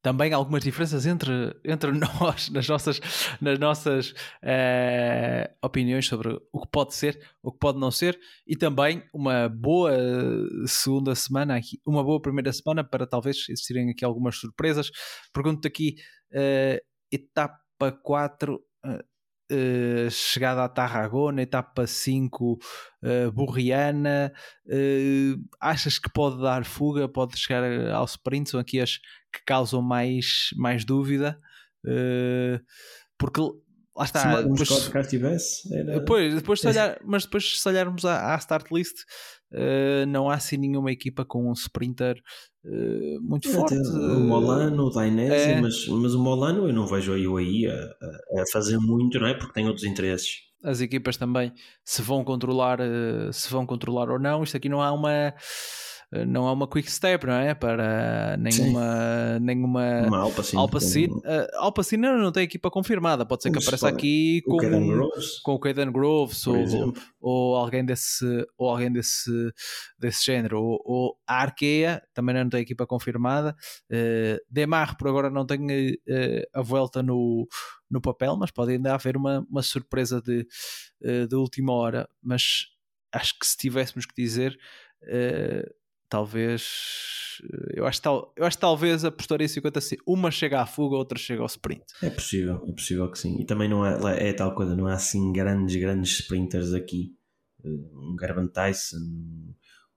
também 0.06 0.32
algumas 0.32 0.62
diferenças 0.62 1.04
entre, 1.04 1.32
entre 1.64 1.90
nós 1.98 2.48
nas 2.50 2.68
nossas, 2.68 3.00
nas 3.40 3.58
nossas 3.58 4.10
uh, 4.10 5.52
opiniões 5.60 6.06
sobre 6.06 6.28
o 6.52 6.60
que 6.60 6.68
pode 6.70 6.94
ser, 6.94 7.20
o 7.42 7.50
que 7.50 7.58
pode 7.58 7.80
não 7.80 7.90
ser, 7.90 8.16
e 8.46 8.54
também 8.54 9.02
uma 9.12 9.48
boa 9.48 9.90
segunda 10.64 11.12
semana 11.16 11.56
aqui, 11.56 11.80
uma 11.84 12.04
boa 12.04 12.22
primeira 12.22 12.52
semana 12.52 12.84
para 12.84 13.04
talvez 13.04 13.48
existirem 13.48 13.90
aqui 13.90 14.04
algumas 14.04 14.36
surpresas. 14.36 14.92
Pergunto-te 15.34 15.66
aqui, 15.66 15.96
uh, 16.32 16.78
etapa 17.10 17.90
4, 18.04 18.54
uh, 18.54 19.16
Uh, 19.48 20.10
chegada 20.10 20.64
a 20.64 20.68
Tarragona, 20.68 21.40
etapa 21.40 21.86
5 21.86 22.54
uh, 22.54 23.30
Burriana, 23.30 24.32
achas 25.60 26.00
que 26.00 26.10
pode 26.12 26.42
dar 26.42 26.64
fuga, 26.64 27.08
pode 27.08 27.38
chegar 27.38 27.62
ao 27.92 28.06
sprint? 28.06 28.50
São 28.50 28.58
aqui 28.58 28.80
as 28.80 28.98
que 29.36 29.44
causam 29.44 29.82
mais, 29.82 30.50
mais 30.56 30.84
dúvida, 30.84 31.38
porque 33.18 33.40
lá 33.96 34.04
está. 34.04 34.42
Se 34.42 34.48
depois, 34.48 34.88
cá 34.88 35.00
estivesse, 35.00 35.74
era... 35.74 35.98
depois, 35.98 36.34
depois 36.34 36.60
se 36.60 36.66
olhar, 36.68 36.98
mas 37.04 37.24
depois 37.24 37.60
se 37.60 37.68
olharmos 37.68 38.04
à, 38.04 38.34
à 38.34 38.36
start 38.38 38.70
list, 38.70 38.96
não 40.08 40.30
há 40.30 40.34
assim 40.34 40.56
nenhuma 40.56 40.90
equipa 40.90 41.24
com 41.24 41.50
um 41.50 41.52
sprinter 41.52 42.20
Uh, 42.66 43.22
muito 43.22 43.48
é, 43.48 43.52
forte. 43.52 43.74
O 43.76 44.20
Molano, 44.20 44.86
o 44.86 44.90
Dainese, 44.90 45.52
é... 45.52 45.60
mas, 45.60 45.86
mas 45.86 46.14
o 46.14 46.18
Molano 46.18 46.66
eu 46.66 46.72
não 46.72 46.84
vejo 46.84 47.12
a 47.12 47.16
UAE 47.16 47.68
a, 47.68 47.74
a, 47.74 48.44
fazer 48.52 48.76
muito, 48.78 49.20
não 49.20 49.28
é? 49.28 49.34
Porque 49.34 49.52
tem 49.52 49.68
outros 49.68 49.84
interesses. 49.84 50.40
As 50.64 50.80
equipas 50.80 51.16
também 51.16 51.52
se 51.84 52.02
vão 52.02 52.24
controlar, 52.24 52.80
uh, 52.80 53.32
se 53.32 53.48
vão 53.50 53.64
controlar 53.64 54.10
ou 54.10 54.18
não. 54.18 54.42
Isto 54.42 54.56
aqui 54.56 54.68
não 54.68 54.82
há 54.82 54.90
uma 54.90 55.32
não 56.24 56.46
há 56.46 56.52
uma 56.52 56.68
quick 56.68 56.90
step, 56.90 57.26
não 57.26 57.34
é? 57.34 57.54
Para 57.54 58.36
nenhuma, 58.38 59.38
nenhuma 59.40 60.06
uma 60.06 60.18
Alpacine. 60.18 60.60
Alpacine, 60.60 61.14
uh, 61.14 61.56
Alpacine 61.56 62.02
não 62.02 62.32
tem 62.32 62.44
equipa 62.44 62.70
confirmada, 62.70 63.26
pode 63.26 63.42
ser 63.42 63.50
que 63.50 63.58
apareça 63.58 63.88
aqui 63.88 64.42
com 64.42 64.54
o 64.54 64.58
Caden 64.58 64.86
Groves, 64.86 65.38
com 65.40 65.52
o 65.54 65.58
Caden 65.58 65.92
Groves 65.92 66.46
ou, 66.46 66.94
ou, 67.20 67.56
alguém 67.56 67.84
desse 67.84 68.24
ou 68.56 68.70
alguém 68.70 68.92
desse, 68.92 69.30
desse 69.98 70.24
género, 70.24 70.62
ou, 70.62 70.82
ou 70.84 71.18
a 71.26 71.42
Arkea 71.42 72.02
também 72.14 72.34
não 72.34 72.48
tem 72.48 72.60
equipa 72.60 72.86
confirmada. 72.86 73.54
Uh, 73.90 74.38
Demar 74.50 74.96
por 74.96 75.08
agora 75.08 75.30
não 75.30 75.44
tem 75.44 75.60
uh, 75.92 76.42
a 76.54 76.62
volta 76.62 77.02
no, 77.02 77.46
no 77.90 78.00
papel, 78.00 78.36
mas 78.36 78.50
pode 78.50 78.72
ainda 78.72 78.94
haver 78.94 79.16
uma, 79.16 79.46
uma 79.50 79.62
surpresa 79.62 80.20
de, 80.20 80.46
uh, 81.02 81.26
de 81.26 81.34
última 81.34 81.72
hora. 81.72 82.08
Mas 82.22 82.66
acho 83.12 83.38
que 83.38 83.46
se 83.46 83.56
tivéssemos 83.56 84.06
que 84.06 84.14
dizer, 84.14 84.56
uh, 85.02 85.74
talvez 86.08 87.16
eu 87.74 87.86
acho, 87.86 88.02
tal, 88.02 88.32
eu 88.36 88.44
acho 88.46 88.56
que 88.56 88.60
talvez 88.60 89.04
apostaria 89.04 89.48
50 89.48 89.78
assim, 89.78 89.96
uma 90.06 90.30
chega 90.30 90.60
à 90.60 90.66
fuga, 90.66 90.96
outra 90.96 91.18
chega 91.18 91.42
ao 91.42 91.46
sprint. 91.46 91.84
É 92.02 92.10
possível, 92.10 92.62
é 92.66 92.72
possível 92.72 93.10
que 93.10 93.18
sim. 93.18 93.40
E 93.40 93.44
também 93.44 93.68
não 93.68 93.82
há, 93.82 94.12
é 94.12 94.32
tal 94.32 94.54
coisa, 94.54 94.74
não 94.74 94.86
há 94.86 94.94
assim 94.94 95.32
grandes, 95.32 95.76
grandes 95.76 96.20
sprinters 96.20 96.72
aqui. 96.72 97.14
Eh, 97.64 97.68
um 97.68 98.16
Garban 98.16 98.46
Tyson, 98.46 98.98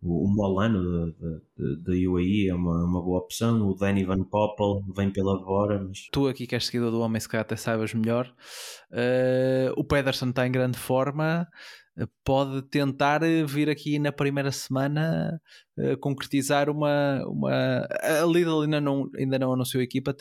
o, 0.01 0.27
Molano 0.33 1.13
da 1.57 1.91
UAE 1.91 2.49
é 2.49 2.55
uma, 2.55 2.85
uma 2.85 3.01
boa 3.01 3.19
opção. 3.19 3.67
O 3.67 3.75
Danny 3.75 4.03
Van 4.03 4.23
Poppel 4.23 4.83
vem 4.95 5.11
pela 5.11 5.37
fora. 5.43 5.79
Mas... 5.79 6.07
Tu 6.11 6.27
aqui 6.27 6.47
que 6.47 6.55
és 6.55 6.65
seguidor 6.65 6.91
do 6.91 7.01
homem, 7.01 7.19
se 7.19 7.27
calhar 7.27 7.43
até 7.43 7.55
saibas 7.55 7.93
melhor. 7.93 8.33
Uh, 8.91 9.73
o 9.75 9.83
Pedersen 9.83 10.29
está 10.29 10.47
em 10.47 10.51
grande 10.51 10.77
forma 10.77 11.47
pode 12.23 12.61
tentar 12.63 13.23
eh, 13.23 13.43
vir 13.43 13.69
aqui 13.69 13.99
na 13.99 14.11
primeira 14.11 14.51
semana 14.51 15.41
uh, 15.77 15.97
concretizar 15.99 16.69
uma, 16.69 17.23
uma. 17.27 17.87
A 18.01 18.25
Lidl 18.25 18.61
ainda 18.61 18.81
não, 18.81 19.09
ainda 19.17 19.39
não 19.39 19.53
anunciou 19.53 19.81
a 19.81 19.83
equipa. 19.83 20.15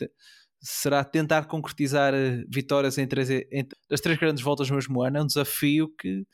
Será 0.61 1.03
tentar 1.03 1.45
concretizar 1.45 2.13
eh, 2.13 2.43
vitórias 2.49 2.97
em 2.97 3.07
três, 3.07 3.29
em, 3.29 3.67
as 3.91 4.01
três 4.01 4.19
grandes 4.19 4.43
voltas 4.43 4.69
no 4.69 4.75
mesmo 4.75 5.01
ano. 5.01 5.17
É 5.17 5.21
um 5.21 5.27
desafio 5.27 5.87
que 5.97 6.25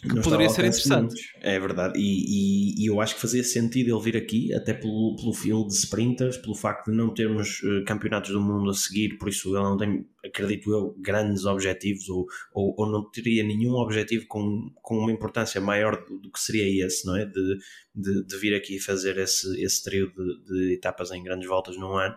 que 0.00 0.22
poderia 0.22 0.48
ser 0.48 0.64
interessante. 0.64 1.14
É 1.40 1.58
verdade, 1.58 1.98
e, 1.98 2.02
e, 2.02 2.84
e, 2.84 2.86
eu 2.86 3.00
acho 3.00 3.16
que 3.16 3.20
fazia 3.20 3.42
sentido 3.42 3.94
ele 3.94 4.04
vir 4.04 4.16
aqui, 4.16 4.54
até 4.54 4.72
pelo, 4.72 5.16
pelo 5.16 5.34
fio 5.34 5.66
de 5.66 5.74
sprinters, 5.74 6.36
pelo 6.36 6.54
facto 6.54 6.90
de 6.90 6.96
não 6.96 7.12
termos 7.12 7.60
uh, 7.62 7.84
campeonatos 7.84 8.30
do 8.30 8.40
mundo 8.40 8.70
a 8.70 8.74
seguir, 8.74 9.18
por 9.18 9.28
isso 9.28 9.48
ele 9.56 9.64
não 9.64 9.76
tem, 9.76 10.06
acredito 10.24 10.70
eu, 10.70 10.94
grandes 11.00 11.44
objetivos 11.44 12.08
ou, 12.08 12.26
ou, 12.52 12.74
ou 12.78 12.86
não 12.86 13.10
teria 13.10 13.42
nenhum 13.42 13.72
objetivo 13.74 14.26
com, 14.28 14.70
com 14.82 14.98
uma 14.98 15.10
importância 15.10 15.60
maior 15.60 16.04
do, 16.06 16.18
do 16.20 16.30
que 16.30 16.38
seria 16.38 16.86
esse, 16.86 17.04
não 17.04 17.16
é? 17.16 17.24
De, 17.24 17.58
de, 17.92 18.24
de, 18.24 18.36
vir 18.38 18.54
aqui 18.54 18.78
fazer 18.78 19.18
esse, 19.18 19.60
esse 19.60 19.82
trio 19.82 20.12
de, 20.14 20.44
de 20.44 20.74
etapas 20.74 21.10
em 21.10 21.24
grandes 21.24 21.48
voltas 21.48 21.76
num 21.76 21.96
ano, 21.96 22.14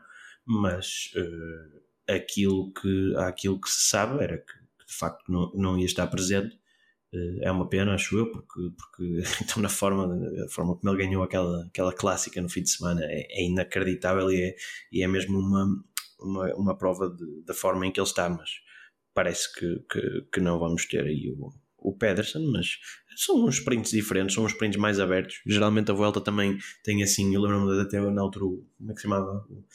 mas 0.52 1.12
uh, 1.16 1.82
aquilo, 2.14 2.72
que, 2.74 3.16
aquilo 3.18 3.60
que 3.60 3.70
se 3.70 3.90
sabe 3.90 4.24
era 4.24 4.38
que, 4.38 4.54
que 4.54 4.86
de 4.88 4.94
facto 4.94 5.32
não, 5.32 5.52
não 5.54 5.78
ia 5.78 5.86
estar 5.86 6.08
presente. 6.08 6.60
Eh, 7.14 7.40
é 7.48 7.52
uma 7.52 7.68
pena, 7.68 7.94
acho 7.94 8.18
eu, 8.18 8.32
porque, 8.32 8.72
porque 8.78 9.24
então 9.44 9.62
na 9.62 9.70
forma, 9.70 10.06
a 10.46 10.50
forma 10.50 10.76
como 10.76 10.94
ele 10.94 11.06
ganhou 11.06 11.24
aquela, 11.24 11.66
aquela 11.66 11.94
clássica 11.94 12.42
no 12.42 12.50
fim 12.50 12.64
de 12.64 12.70
semana 12.70 13.02
é, 13.04 13.28
é 13.30 13.46
inacreditável 13.46 14.32
e 14.32 14.42
é, 14.42 14.56
e 14.92 15.04
é 15.04 15.08
mesmo 15.08 15.38
uma, 15.40 15.68
uma, 16.20 16.56
uma 16.56 16.78
prova 16.78 17.10
de, 17.10 17.44
da 17.46 17.54
forma 17.54 17.86
em 17.86 17.92
que 17.92 18.00
ele 18.00 18.08
está, 18.08 18.30
mas 18.30 18.50
parece 19.14 19.54
que, 19.54 19.80
que, 19.92 20.28
que 20.34 20.40
não 20.40 20.60
vamos 20.60 20.86
ter 20.86 21.06
aí 21.06 21.30
o, 21.32 21.54
o 21.78 21.98
Pedersen, 21.98 22.46
mas 22.52 22.78
são 23.16 23.46
uns 23.46 23.56
sprints 23.56 23.92
diferentes, 23.92 24.36
são 24.36 24.46
uns 24.46 24.52
sprints 24.52 24.80
mais 24.80 25.00
abertos. 25.00 25.42
Geralmente 25.46 25.92
a 25.92 25.94
volta 25.94 26.22
também 26.22 26.58
tem 26.84 27.04
assim, 27.04 27.34
eu 27.34 27.42
lembro-me 27.42 27.82
até 27.82 28.00
na 28.00 28.22
altura, 28.22 28.46
como 28.78 28.92
é 28.92 28.94
que 28.94 29.02
se 29.02 29.04
chamava? 29.04 29.46
O 29.50 29.66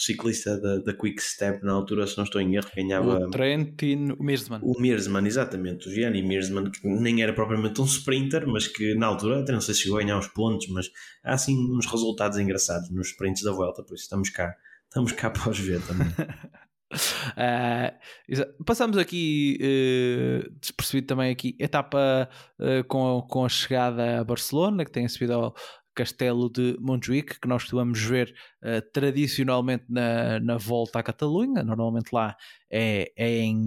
ciclista 0.00 0.58
da, 0.60 0.78
da 0.78 0.92
Quick 0.92 1.22
Step, 1.22 1.64
na 1.64 1.72
altura, 1.72 2.06
se 2.06 2.16
não 2.16 2.24
estou 2.24 2.40
em 2.40 2.56
erro, 2.56 2.68
ganhava. 2.74 3.26
O 3.26 3.30
Trentin 3.30 4.16
Mearsman. 4.18 4.60
O 4.62 4.80
Mearsman, 4.80 5.26
exatamente, 5.26 5.88
o 5.88 5.92
Gianni 5.92 6.22
Mearsman, 6.22 6.70
que 6.70 6.86
nem 6.86 7.22
era 7.22 7.32
propriamente 7.32 7.80
um 7.80 7.84
sprinter, 7.84 8.46
mas 8.46 8.66
que 8.66 8.94
na 8.94 9.06
altura, 9.06 9.40
até 9.40 9.52
não 9.52 9.60
sei 9.60 9.74
se 9.74 9.82
chegou 9.82 9.98
a 9.98 10.02
ganhar 10.02 10.18
uns 10.18 10.28
pontos, 10.28 10.68
mas 10.68 10.90
há 11.24 11.34
assim 11.34 11.56
uns 11.56 11.86
resultados 11.86 12.38
engraçados 12.38 12.90
nos 12.90 13.08
sprints 13.08 13.42
da 13.42 13.52
volta, 13.52 13.82
por 13.82 13.94
isso 13.94 14.04
estamos 14.04 14.30
cá, 14.30 14.54
estamos 14.88 15.12
cá 15.12 15.30
para 15.30 15.50
os 15.50 15.58
ver 15.58 15.80
também. 15.82 16.08
Uh, 17.36 18.64
passamos 18.64 18.96
aqui 18.96 19.58
uh, 19.60 20.50
despercebido 20.58 21.08
também 21.08 21.30
aqui 21.30 21.54
etapa 21.58 22.30
uh, 22.58 22.84
com, 22.88 23.20
com 23.28 23.44
a 23.44 23.48
chegada 23.48 24.20
a 24.20 24.24
Barcelona 24.24 24.84
que 24.84 24.90
tem 24.90 25.06
subido 25.06 25.34
ao 25.34 25.54
castelo 25.94 26.48
de 26.50 26.76
Montjuic 26.80 27.38
que 27.40 27.48
nós 27.48 27.62
costumamos 27.62 28.00
ver 28.00 28.34
uh, 28.62 28.80
tradicionalmente 28.92 29.84
na, 29.88 30.40
na 30.40 30.56
volta 30.56 30.98
à 31.00 31.02
Catalunha. 31.02 31.62
Normalmente 31.62 32.10
lá 32.12 32.36
é, 32.70 33.12
é 33.16 33.38
em, 33.38 33.66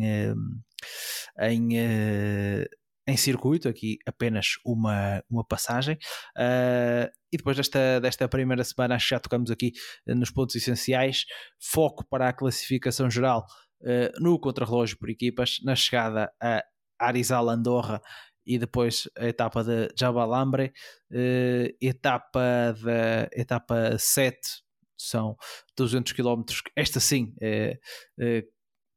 em 1.41 1.69
em 3.09 3.17
circuito, 3.17 3.67
aqui 3.67 3.97
apenas 4.05 4.59
uma, 4.63 5.23
uma 5.29 5.43
passagem. 5.43 5.95
Uh, 6.37 7.09
e 7.31 7.37
depois 7.37 7.57
desta, 7.57 7.99
desta 7.99 8.27
primeira 8.27 8.63
semana, 8.63 8.95
acho 8.95 9.07
que 9.07 9.15
já 9.15 9.19
tocamos 9.19 9.49
aqui 9.49 9.73
uh, 10.07 10.15
nos 10.15 10.29
pontos 10.29 10.55
essenciais. 10.55 11.25
Foco 11.59 12.05
para 12.07 12.29
a 12.29 12.33
classificação 12.33 13.09
geral 13.09 13.45
uh, 13.81 14.21
no 14.21 14.39
contrarrelógio 14.39 14.97
por 14.99 15.09
equipas, 15.09 15.57
na 15.63 15.75
chegada 15.75 16.31
a 16.39 16.63
Arizal 16.99 17.49
Andorra 17.49 17.99
e 18.45 18.59
depois 18.59 19.09
a 19.17 19.27
etapa 19.27 19.63
de 19.63 19.89
Jabalambre, 19.97 20.73
etapa, 21.79 22.75
da, 22.83 23.29
etapa 23.31 23.95
7 23.97 24.39
são 24.97 25.35
200 25.77 26.13
km. 26.13 26.43
Esta 26.75 26.99
sim 26.99 27.33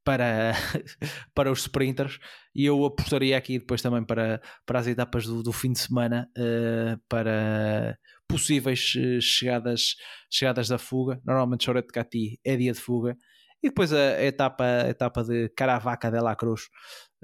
para, 0.05 0.53
para 1.35 1.51
os 1.51 1.61
sprinters 1.61 2.19
e 2.55 2.67
eu 2.67 2.85
apostaria 2.85 3.37
aqui 3.37 3.59
depois 3.59 3.81
também 3.81 4.05
para, 4.05 4.41
para 4.67 4.79
as 4.79 4.87
etapas 4.87 5.27
do, 5.27 5.43
do 5.43 5.53
fim 5.53 5.73
de 5.73 5.79
semana 5.79 6.29
uh, 6.37 7.01
para 7.09 7.99
possíveis 8.29 8.95
uh, 8.97 9.21
chegadas, 9.21 9.97
chegadas 10.31 10.69
da 10.69 10.79
fuga. 10.79 11.21
Normalmente 11.25 11.65
Chorete 11.65 11.89
de 11.89 11.93
Cati 11.93 12.41
é 12.45 12.57
dia 12.57 12.73
de 12.73 12.81
fuga. 12.81 13.17
E 13.63 13.69
depois 13.69 13.93
a, 13.93 14.23
etapa, 14.23 14.65
a 14.65 14.89
etapa 14.89 15.23
de 15.23 15.49
Caravaca 15.51 16.11
de 16.11 16.21
la 16.21 16.35
Cruz 16.35 16.63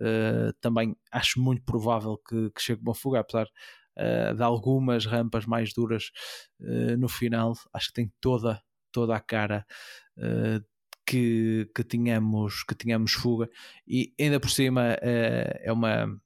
uh, 0.01 0.53
também 0.61 0.97
acho 1.13 1.41
muito 1.41 1.63
provável 1.65 2.17
que, 2.29 2.51
que 2.51 2.63
chegue 2.63 2.83
uma 2.83 2.95
fuga, 2.95 3.21
apesar 3.21 3.47
de 4.37 4.45
algumas 4.45 5.07
rampas 5.07 5.45
mais 5.45 5.73
duras 5.75 6.13
no 6.97 7.09
final. 7.09 7.53
Acho 7.75 7.89
que 7.89 7.95
tem 7.95 8.13
toda, 8.21 8.63
toda 8.93 9.17
a 9.17 9.19
cara 9.19 9.67
que, 11.09 11.71
que, 11.75 11.83
tínhamos, 11.83 12.63
que 12.65 12.75
tínhamos 12.75 13.13
fuga. 13.15 13.49
E 13.87 14.13
ainda 14.21 14.39
por 14.39 14.51
cima 14.51 14.95
uh, 15.01 15.59
é 15.63 15.73
uma 15.73 16.21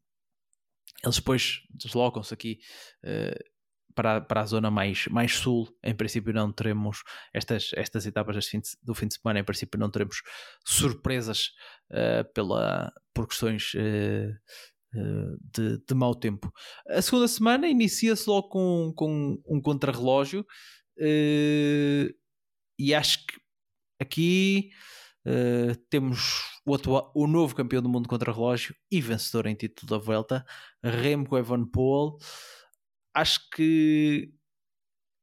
eles 1.05 1.17
depois 1.17 1.63
deslocam-se 1.71 2.35
aqui 2.35 2.59
uh, 3.05 3.53
para, 3.95 4.21
para 4.21 4.41
a 4.41 4.47
zona 4.47 4.71
mais, 4.71 5.07
mais 5.09 5.35
sul, 5.35 5.69
em 5.83 5.95
princípio 5.95 6.33
não 6.33 6.51
teremos 6.53 7.03
estas, 7.33 7.71
estas 7.77 8.07
etapas 8.07 8.37
do 8.83 8.95
fim 8.95 9.07
de 9.07 9.15
semana, 9.15 9.39
em 9.39 9.45
princípio 9.45 9.79
não 9.79 9.91
teremos 9.91 10.23
surpresas 10.65 11.51
uh, 11.91 12.25
pela, 12.33 12.93
por 13.15 13.29
questões 13.29 13.73
de, 15.53 15.79
de 15.87 15.95
mau 15.95 16.15
tempo. 16.15 16.53
A 16.89 17.03
segunda 17.03 17.29
semana 17.29 17.69
inicia-se 17.69 18.29
logo 18.29 18.49
com, 18.49 18.93
com 18.95 19.43
um 19.47 19.61
contrarrelógio 19.61 20.47
e 22.79 22.95
acho 22.95 23.27
que 23.27 23.43
aqui 24.03 24.71
uh, 25.27 25.75
temos 25.89 26.61
o, 26.67 26.75
atual, 26.75 27.13
o 27.15 27.27
novo 27.27 27.55
campeão 27.55 27.83
do 27.83 27.89
mundo 27.89 28.09
contra 28.09 28.33
relógio 28.33 28.75
e 28.91 29.01
vencedor 29.01 29.47
em 29.47 29.55
título 29.55 29.91
da 29.91 30.05
Vuelta, 30.05 30.45
Remco 30.83 31.39
Evenepoel. 31.39 32.19
Acho 33.15 33.41
que 33.51 34.33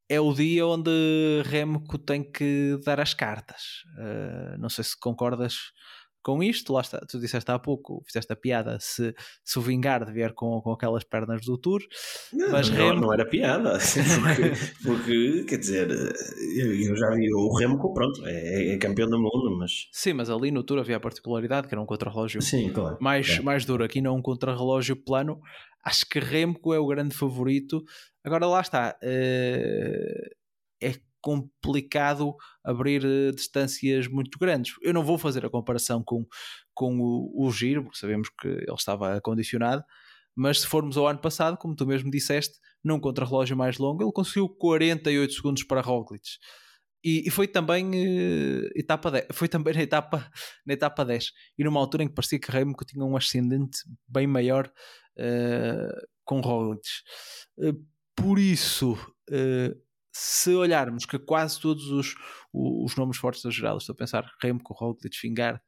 é 0.10 0.20
o 0.20 0.34
dia 0.34 0.66
onde 0.66 0.90
Remco 1.46 1.98
tem 1.98 2.24
que 2.24 2.80
dar 2.84 3.00
as 3.00 3.14
cartas. 3.14 3.84
Uh, 3.98 4.58
não 4.58 4.70
sei 4.70 4.84
se 4.84 5.00
concordas 5.00 5.72
com 6.30 6.44
isto, 6.44 6.74
lá 6.74 6.82
está, 6.82 7.00
tu 7.00 7.20
disseste 7.20 7.50
há 7.50 7.58
pouco, 7.58 8.04
fizeste 8.06 8.32
a 8.32 8.36
piada, 8.36 8.78
se, 8.80 9.16
se 9.44 9.58
o 9.58 9.62
Vingard 9.64 10.12
vier 10.12 10.32
com, 10.34 10.62
com 10.62 10.72
aquelas 10.72 11.04
pernas 11.04 11.44
do 11.44 11.58
Tour, 11.58 11.82
não, 12.32 12.52
mas 12.52 12.70
não, 12.70 12.78
Remo... 12.78 13.02
não 13.02 13.14
era 13.14 13.26
piada, 13.26 13.80
porque, 14.22 14.54
porque 14.84 15.44
quer 15.46 15.58
dizer, 15.58 15.90
eu, 15.90 16.72
eu, 16.76 16.96
já 16.96 17.10
vi 17.16 17.34
o 17.34 17.52
Remco, 17.58 17.92
pronto, 17.96 18.24
é, 18.28 18.74
é, 18.74 18.78
campeão 18.78 19.10
do 19.10 19.18
mundo, 19.18 19.58
mas... 19.58 19.88
Sim, 19.92 20.14
mas 20.14 20.30
ali 20.30 20.52
no 20.52 20.62
Tour 20.62 20.78
havia 20.78 20.98
a 20.98 21.00
particularidade 21.00 21.68
que 21.68 21.74
era 21.74 21.82
um 21.82 21.86
contrarrelógio 21.88 22.44
Sim, 22.44 22.72
claro, 22.72 22.98
mais, 23.02 23.40
é. 23.40 23.42
mais 23.42 23.66
duro, 23.66 23.84
aqui 23.84 24.02
não 24.02 24.16
um 24.16 24.22
contrarrelógio 24.22 24.96
plano, 24.96 25.42
acho 25.84 26.08
que 26.08 26.20
Remco 26.20 26.76
é 26.76 26.80
o 26.80 26.86
grande 26.86 27.16
favorito, 27.16 27.84
agora 28.24 28.46
lá 28.46 28.62
está, 28.62 28.96
uh, 29.02 30.36
é 30.80 30.94
complicado 31.22 32.36
abrir 32.64 33.04
uh, 33.06 33.32
distâncias 33.34 34.08
muito 34.08 34.38
grandes. 34.40 34.76
Eu 34.82 34.94
não 34.94 35.04
vou 35.04 35.18
fazer 35.18 35.46
a 35.46 35.50
comparação 35.50 36.04
com, 36.04 36.26
com 36.74 37.00
o, 37.00 37.46
o 37.46 37.52
Giro, 37.52 37.84
porque 37.84 38.00
sabemos 38.00 38.30
que 38.30 38.48
ele 38.48 38.74
estava 38.74 39.16
acondicionado, 39.16 39.84
mas 40.36 40.62
se 40.62 40.68
formos 40.68 40.98
ao 40.98 41.08
ano 41.08 41.20
passado, 41.20 41.58
como 41.58 41.76
tu 41.76 41.86
mesmo 41.86 42.10
disseste, 42.10 42.58
num 42.84 43.00
contrarrelógio 43.00 43.58
mais 43.58 43.78
longo, 43.78 44.04
ele 44.04 44.12
conseguiu 44.12 44.48
48 44.48 45.34
segundos 45.34 45.64
para 45.64 45.82
Roglic. 45.82 46.24
E, 47.04 47.28
e 47.28 47.30
foi 47.30 47.48
também 47.48 47.86
uh, 47.90 48.70
etapa 48.76 49.10
10, 49.10 49.28
foi 49.32 49.48
também 49.48 49.74
na 49.74 49.82
etapa, 49.82 50.30
na 50.66 50.74
etapa 50.74 51.06
10 51.06 51.32
e 51.58 51.64
numa 51.64 51.80
altura 51.80 52.04
em 52.04 52.08
que 52.10 52.14
parecia 52.14 52.40
que 52.40 52.52
Remco 52.52 52.84
tinha 52.84 53.06
um 53.06 53.16
ascendente 53.16 53.80
bem 54.06 54.28
maior 54.28 54.70
uh, 55.18 56.08
com 56.26 56.42
Roglic 56.42 56.86
uh, 57.60 57.74
por 58.16 58.38
isso 58.38 58.98
se 60.12 60.54
olharmos 60.56 61.06
que 61.06 61.20
quase 61.20 61.60
todos 61.60 61.90
os, 61.90 62.16
os 62.54 62.96
nomes 62.96 63.18
fortes 63.18 63.44
da 63.44 63.50
geral, 63.50 63.78
estou 63.78 63.94
a 63.94 63.98
pensar 63.98 64.32
Remco, 64.42 64.74
Roglic, 64.74 65.16
Fingard, 65.16 65.60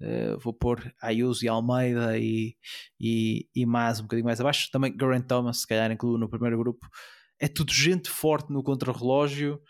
uh, 0.00 0.38
vou 0.38 0.52
pôr 0.52 0.92
Ayuso 1.02 1.44
e 1.44 1.48
Almeida 1.48 2.18
e, 2.18 2.56
e, 3.00 3.48
e 3.54 3.66
um 3.66 4.02
bocadinho 4.02 4.24
mais 4.24 4.40
abaixo, 4.40 4.68
também 4.70 4.94
Geraint 4.98 5.26
Thomas, 5.26 5.62
se 5.62 5.66
calhar 5.66 5.90
incluo 5.90 6.18
no 6.18 6.28
primeiro 6.28 6.58
grupo, 6.58 6.86
é 7.38 7.48
tudo 7.48 7.72
gente 7.72 8.10
forte 8.10 8.52
no 8.52 8.62
contrarrelógio, 8.62 9.60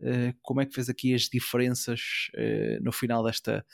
uh, 0.00 0.34
como 0.42 0.60
é 0.60 0.66
que 0.66 0.74
fez 0.74 0.88
aqui 0.88 1.14
as 1.14 1.22
diferenças 1.22 2.00
uh, 2.34 2.82
no 2.82 2.92
final 2.92 3.22
desta 3.22 3.58
eh, 3.58 3.64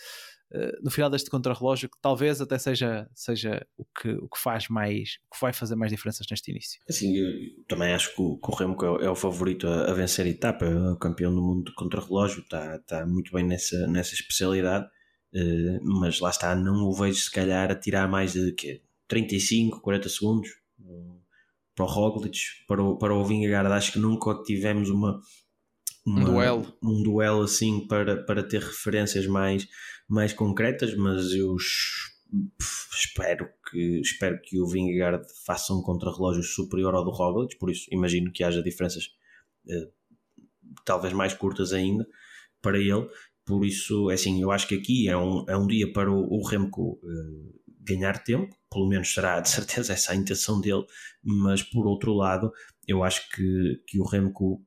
no 0.83 0.90
final 0.90 1.11
deste 1.11 1.30
contrarrelógio 1.30 1.88
que 1.88 1.98
talvez 2.00 2.40
até 2.40 2.59
seja, 2.59 3.09
seja 3.14 3.66
o, 3.76 3.85
que, 3.85 4.11
o 4.11 4.28
que 4.28 4.38
faz 4.38 4.68
mais, 4.68 5.18
o 5.26 5.35
que 5.35 5.40
vai 5.40 5.52
fazer 5.52 5.74
mais 5.74 5.90
diferenças 5.90 6.26
neste 6.30 6.50
início. 6.50 6.80
Assim, 6.88 7.12
também 7.66 7.92
acho 7.92 8.14
que 8.14 8.22
o, 8.22 8.38
que 8.38 8.50
o 8.50 8.54
Remco 8.54 8.85
é, 8.85 9.07
é, 9.07 9.11
o 9.11 9.16
favorito 9.16 9.66
a, 9.66 9.92
vencer 9.92 10.26
a 10.26 10.28
etapa, 10.28 10.64
é 10.64 10.90
o 10.92 10.96
campeão 10.96 11.35
do 11.35 11.42
mundo 11.42 11.64
de 11.64 11.74
contrarrelógio, 11.74 12.42
está, 12.42 12.76
está 12.76 13.07
muito 13.07 13.33
bem 13.33 13.44
nessa, 13.44 13.87
nessa 13.87 14.14
especialidade, 14.14 14.87
uh, 14.87 16.00
mas 16.00 16.20
lá 16.20 16.30
está, 16.30 16.54
não 16.54 16.85
o 16.85 16.92
vejo 16.92 17.20
se 17.20 17.30
calhar 17.30 17.70
a 17.70 17.74
tirar 17.74 18.09
mais 18.09 18.35
de 18.35 18.52
quê? 18.52 18.83
35, 19.09 19.80
40 19.80 20.09
segundos 20.09 20.48
uh, 20.80 21.20
para 21.74 21.85
o 21.85 21.88
Roglic, 21.88 22.38
para 22.68 22.83
o, 22.83 22.96
para 22.96 23.14
o 23.14 23.24
Vingegaard, 23.24 23.72
acho 23.72 23.92
que 23.92 23.98
nunca 23.98 24.40
tivemos 24.44 24.88
uma, 24.88 25.20
uma, 26.06 26.20
um 26.20 26.24
duelo. 26.24 26.78
um 26.82 27.02
duelo 27.02 27.42
assim 27.42 27.86
para, 27.86 28.22
para 28.24 28.42
ter 28.42 28.60
referências 28.60 29.26
mais 29.26 29.66
mais 30.08 30.32
concretas, 30.32 30.94
mas 30.94 31.32
eu 31.32 31.56
espero 32.92 33.48
que, 33.70 34.00
espero 34.00 34.40
que 34.42 34.60
o 34.60 34.66
Vingegaard 34.66 35.24
faça 35.46 35.72
um 35.72 35.82
contrarrelógio 35.82 36.42
superior 36.42 36.94
ao 36.94 37.04
do 37.04 37.10
Roglic, 37.10 37.56
por 37.58 37.70
isso 37.70 37.86
imagino 37.90 38.30
que 38.30 38.44
haja 38.44 38.62
diferenças 38.62 39.08
eh, 39.68 39.88
talvez 40.84 41.12
mais 41.12 41.32
curtas 41.32 41.72
ainda 41.72 42.06
para 42.60 42.78
ele. 42.78 43.08
Por 43.44 43.64
isso, 43.64 44.10
é 44.10 44.14
assim, 44.14 44.40
eu 44.40 44.50
acho 44.50 44.66
que 44.66 44.74
aqui 44.74 45.08
é 45.08 45.16
um, 45.16 45.44
é 45.48 45.56
um 45.56 45.66
dia 45.66 45.92
para 45.92 46.10
o, 46.10 46.32
o 46.32 46.46
Remco 46.46 46.98
eh, 47.04 47.54
ganhar 47.80 48.22
tempo, 48.24 48.56
pelo 48.70 48.88
menos 48.88 49.12
será 49.12 49.40
de 49.40 49.48
certeza 49.48 49.92
essa 49.92 50.12
a 50.12 50.16
intenção 50.16 50.60
dele, 50.60 50.84
mas 51.22 51.62
por 51.62 51.86
outro 51.86 52.14
lado, 52.14 52.50
eu 52.88 53.04
acho 53.04 53.28
que, 53.30 53.82
que 53.86 54.00
o 54.00 54.04
Remco, 54.04 54.64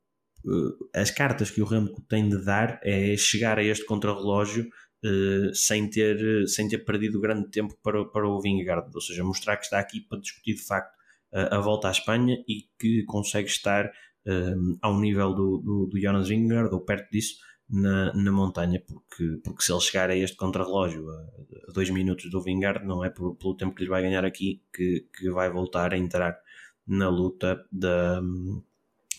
as 0.94 1.12
cartas 1.12 1.50
que 1.50 1.62
o 1.62 1.66
Remco 1.66 2.02
tem 2.04 2.30
de 2.30 2.44
dar 2.44 2.80
é 2.84 3.16
chegar 3.18 3.58
a 3.58 3.64
este 3.64 3.86
contrarrelógio 3.86 4.68
Uh, 5.06 5.54
sem, 5.54 5.88
ter, 5.88 6.48
sem 6.48 6.68
ter 6.68 6.80
perdido 6.80 7.22
grande 7.22 7.52
tempo 7.52 7.78
para, 7.84 8.04
para 8.06 8.28
o 8.28 8.42
Vingegaard, 8.42 8.90
ou 8.92 9.00
seja, 9.00 9.24
mostrar 9.24 9.56
que 9.56 9.66
está 9.66 9.78
aqui 9.78 10.02
para 10.02 10.20
discutir 10.20 10.56
de 10.56 10.66
facto 10.66 10.92
uh, 11.34 11.54
a 11.54 11.60
volta 11.60 11.88
à 11.88 11.92
Espanha 11.92 12.36
e 12.48 12.68
que 12.80 13.04
consegue 13.04 13.48
estar 13.48 13.86
uh, 13.86 14.78
ao 14.82 15.00
nível 15.00 15.36
do, 15.36 15.60
do, 15.60 15.86
do 15.86 16.00
Jonas 16.00 16.28
Vingegaard 16.28 16.74
ou 16.74 16.82
perto 16.82 17.12
disso 17.12 17.36
na, 17.70 18.12
na 18.14 18.32
montanha, 18.32 18.82
porque, 18.88 19.40
porque 19.44 19.62
se 19.62 19.72
ele 19.72 19.82
chegar 19.82 20.10
a 20.10 20.16
este 20.16 20.36
contrarrelógio 20.36 21.08
a, 21.10 21.14
a 21.70 21.74
dois 21.74 21.92
minutos 21.92 22.30
do 22.32 22.42
Vingegaard, 22.42 22.84
não 22.84 23.06
é 23.06 23.12
por, 23.12 23.36
pelo 23.36 23.56
tempo 23.56 23.76
que 23.76 23.84
lhe 23.84 23.90
vai 23.90 24.02
ganhar 24.02 24.26
aqui 24.26 24.64
que, 24.74 25.08
que 25.16 25.30
vai 25.30 25.50
voltar 25.50 25.94
a 25.94 25.98
entrar 25.98 26.36
na 26.88 27.08
luta 27.08 27.64
da, 27.72 28.20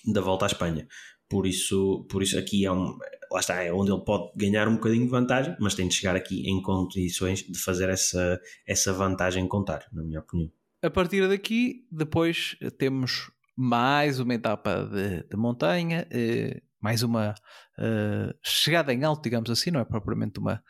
da 0.06 0.20
volta 0.20 0.46
à 0.46 0.48
Espanha. 0.48 0.86
Por 1.28 1.46
isso, 1.46 2.06
por 2.10 2.22
isso 2.22 2.38
aqui 2.38 2.64
é 2.64 2.72
um, 2.72 2.96
lá 3.30 3.40
está, 3.40 3.62
é 3.62 3.72
onde 3.72 3.92
ele 3.92 4.02
pode 4.02 4.32
ganhar 4.36 4.66
um 4.68 4.74
bocadinho 4.76 5.04
de 5.04 5.10
vantagem, 5.10 5.56
mas 5.60 5.74
tem 5.74 5.86
de 5.88 5.94
chegar 5.94 6.16
aqui 6.16 6.48
em 6.48 6.60
condições 6.62 7.42
de 7.42 7.58
fazer 7.58 7.88
essa, 7.88 8.40
essa 8.66 8.92
vantagem 8.92 9.46
contar, 9.46 9.86
na 9.92 10.02
minha 10.02 10.20
opinião. 10.20 10.50
A 10.82 10.90
partir 10.90 11.28
daqui, 11.28 11.86
depois 11.90 12.56
temos 12.78 13.30
mais 13.56 14.20
uma 14.20 14.34
etapa 14.34 14.84
de, 14.84 15.24
de 15.28 15.36
montanha, 15.36 16.06
eh, 16.10 16.62
mais 16.80 17.02
uma 17.02 17.34
eh, 17.76 18.34
chegada 18.42 18.94
em 18.94 19.02
alto, 19.02 19.22
digamos 19.22 19.50
assim, 19.50 19.70
não 19.72 19.80
é 19.80 19.84
propriamente 19.84 20.38
uma, 20.38 20.62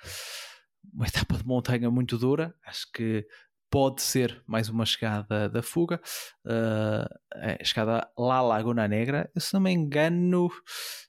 uma 0.92 1.06
etapa 1.06 1.36
de 1.36 1.46
montanha 1.46 1.90
muito 1.90 2.16
dura. 2.16 2.54
Acho 2.64 2.90
que 2.90 3.26
pode 3.70 4.02
ser 4.02 4.42
mais 4.46 4.68
uma 4.68 4.86
chegada 4.86 5.48
da 5.48 5.62
fuga, 5.62 6.00
uh, 6.46 7.64
chegada 7.64 8.10
lá 8.16 8.36
à 8.36 8.42
Laguna 8.42 8.88
Negra. 8.88 9.30
Eu, 9.34 9.40
se 9.40 9.52
não 9.52 9.60
me 9.60 9.70
engano, 9.70 10.48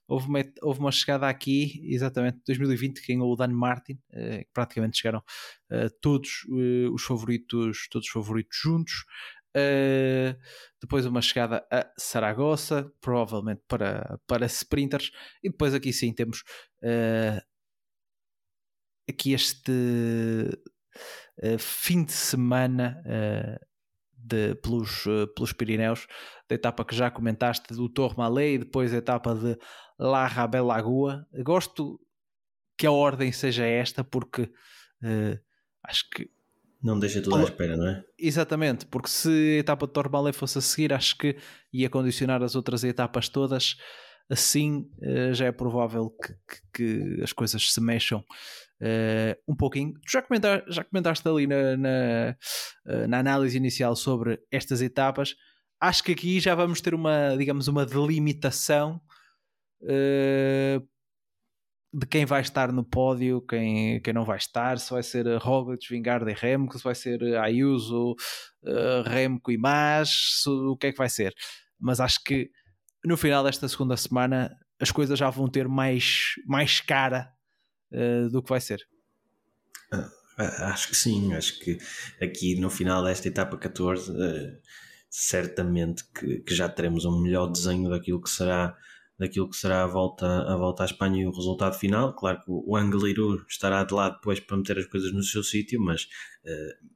houve 0.08 0.28
uma, 0.28 0.40
houve 0.62 0.80
uma 0.80 0.92
chegada 0.92 1.28
aqui, 1.28 1.82
exatamente 1.94 2.38
em 2.38 2.44
2020, 2.48 3.02
que 3.02 3.14
ganhou 3.14 3.32
o 3.32 3.36
Dan 3.36 3.50
Martin, 3.50 3.94
uh, 4.14 4.40
que 4.40 4.50
praticamente 4.54 4.98
chegaram 4.98 5.20
uh, 5.20 5.90
todos 6.02 6.46
os 6.94 7.04
favoritos, 7.04 7.88
todos 7.90 8.08
os 8.08 8.14
favoritos 8.14 8.58
juntos. 8.62 9.06
depois 10.82 11.06
uma 11.06 11.22
chegada 11.22 11.66
a 11.72 11.90
Saragossa, 11.98 12.92
provavelmente 13.02 13.62
para, 13.68 14.20
para 14.28 14.46
sprinters, 14.46 15.12
e 15.44 15.50
depois 15.50 15.74
aqui 15.74 15.94
sim 15.94 16.14
temos 16.14 16.44
aqui 19.08 19.34
este 19.34 19.72
fim 21.58 22.04
de 22.04 22.12
semana 22.12 23.02
uh, 23.06 23.66
de, 24.18 24.56
pelos, 24.56 25.06
uh, 25.06 25.28
pelos 25.36 25.54
Pirineus, 25.54 26.08
da 26.48 26.56
etapa 26.56 26.84
que 26.84 26.96
já 26.96 27.10
comentaste 27.10 27.74
do 27.74 27.90
Tourmalet 27.90 28.56
e 28.56 28.58
depois 28.60 28.94
a 28.94 28.98
etapa 28.98 29.34
de 29.34 29.58
La 29.98 30.28
Rabelagua. 30.28 31.26
Gosto 31.44 32.00
que 32.78 32.88
a 32.88 32.92
ordem 32.92 33.32
seja 33.32 33.66
esta 33.66 34.04
porque 34.04 34.50
acho 35.84 36.10
que 36.10 36.30
não 36.82 36.98
deixa 36.98 37.22
tudo 37.22 37.36
à 37.36 37.44
espera, 37.44 37.76
não 37.76 37.90
é? 37.90 38.04
Exatamente, 38.18 38.86
porque 38.86 39.10
se 39.10 39.30
a 39.30 39.60
etapa 39.60 39.86
de 39.86 39.92
Tourmalet 39.92 40.34
fosse 40.34 40.58
a 40.58 40.62
seguir, 40.62 40.94
acho 40.94 41.18
que 41.18 41.36
ia 41.74 41.90
condicionar 41.90 42.42
as 42.42 42.56
outras 42.56 42.86
etapas 42.86 43.28
todas 43.28 43.76
assim 44.30 44.90
já 45.34 45.48
é 45.48 45.52
provável 45.52 46.10
que, 46.12 46.34
que, 46.48 47.16
que, 47.18 47.24
as 47.24 47.34
coisas 47.34 47.74
se 47.74 47.82
mexam 47.82 48.24
uh, 48.82 49.42
um 49.48 49.56
pouquinho. 49.56 49.94
Tu 49.94 50.12
já, 50.12 50.24
já 50.68 50.84
comentaste 50.84 51.28
ali 51.28 51.48
na, 51.48 51.78
na, 51.78 52.36
uh, 52.86 53.08
na, 53.08 53.20
análise 53.20 53.58
inicial 53.58 53.96
sobre 53.96 54.40
estas 54.52 54.82
etapas. 54.82 55.36
Acho 55.80 56.04
que 56.04 56.12
aqui 56.12 56.40
já 56.40 56.56
vamos 56.56 56.82
ter 56.82 56.94
uma, 56.94 57.36
digamos, 57.38 57.68
uma 57.68 57.86
delimitação 57.86 59.02
uh, 59.84 60.88
de 61.92 62.06
quem 62.06 62.26
vai 62.26 62.42
estar 62.42 62.72
no 62.72 62.84
pódio, 62.84 63.42
quem, 63.42 64.00
quem 64.02 64.14
não 64.14 64.24
vai 64.24 64.38
estar, 64.38 64.78
se 64.78 64.92
vai 64.92 65.02
ser 65.02 65.26
Roglic, 65.38 65.88
Vingarde 65.90 66.30
e 66.30 66.36
Remco, 66.36 66.78
se 66.78 66.84
vai 66.84 66.94
ser 66.94 67.20
Ayuso, 67.40 68.16
Remco 69.06 69.52
e 69.52 69.58
Mas, 69.58 70.46
o 70.46 70.78
que 70.78 70.88
é 70.88 70.92
que 70.92 71.00
vai 71.00 71.10
ser. 71.10 71.34
Mas 71.80 72.00
acho 72.00 72.24
que 72.24 72.52
no 73.04 73.18
final 73.18 73.44
desta 73.44 73.68
segunda 73.68 73.98
semana 73.98 74.56
as 74.80 74.92
coisas 74.92 75.18
já 75.18 75.32
vão 75.32 75.50
ter 75.50 75.68
mais, 75.68 76.34
mais 76.46 76.80
cara 76.80 77.34
uh, 77.92 78.30
do 78.30 78.42
que 78.42 78.50
vai 78.50 78.62
ser. 78.62 78.88
Ah, 79.92 80.10
Acho 80.72 80.88
que 80.88 80.96
sim, 80.96 81.34
acho 81.34 81.60
que 81.60 81.78
aqui 82.22 82.56
no 82.56 82.70
final 82.70 83.04
desta 83.04 83.28
etapa 83.28 83.58
14, 83.58 84.10
uh, 84.10 84.58
certamente 85.10 86.06
que, 86.14 86.40
que, 86.40 86.56
já 86.56 86.70
teremos 86.70 87.04
um 87.04 87.20
melhor 87.20 87.48
desenho 87.48 87.90
daquilo 87.90 88.22
que 88.22 88.30
será 88.30 88.78
daquilo 89.18 89.50
que 89.50 89.58
será 89.58 89.84
a 89.84 89.88
volta, 89.88 90.26
a 90.26 90.56
volta 90.56 90.84
à 90.84 90.86
Espanha 90.86 91.22
e 91.22 91.28
o 91.28 91.32
resultado 91.32 91.78
final. 91.78 92.16
Claro 92.16 92.40
que 92.40 92.46
o 92.48 92.78
Angliru 92.78 93.46
estará 93.50 93.84
de 93.84 93.94
lado 93.94 94.16
depois 94.16 94.40
para 94.40 94.56
meter 94.56 94.78
as 94.78 94.86
coisas 94.86 95.12
no 95.12 95.22
seu 95.22 95.44
sítio, 95.44 95.82
mas 95.82 96.04
uh, 96.46 96.88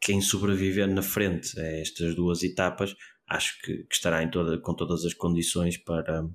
quem 0.00 0.22
sobreviver 0.22 0.88
na 0.88 1.02
frente 1.02 1.60
a 1.60 1.80
estas 1.80 2.14
duas 2.14 2.42
etapas, 2.42 2.96
acho 3.28 3.60
que, 3.60 3.84
que 3.84 3.94
estará 3.94 4.26
toda, 4.26 4.56
com 4.58 4.74
todas 4.74 5.04
as 5.04 5.12
condições 5.12 5.76
para, 5.76 6.26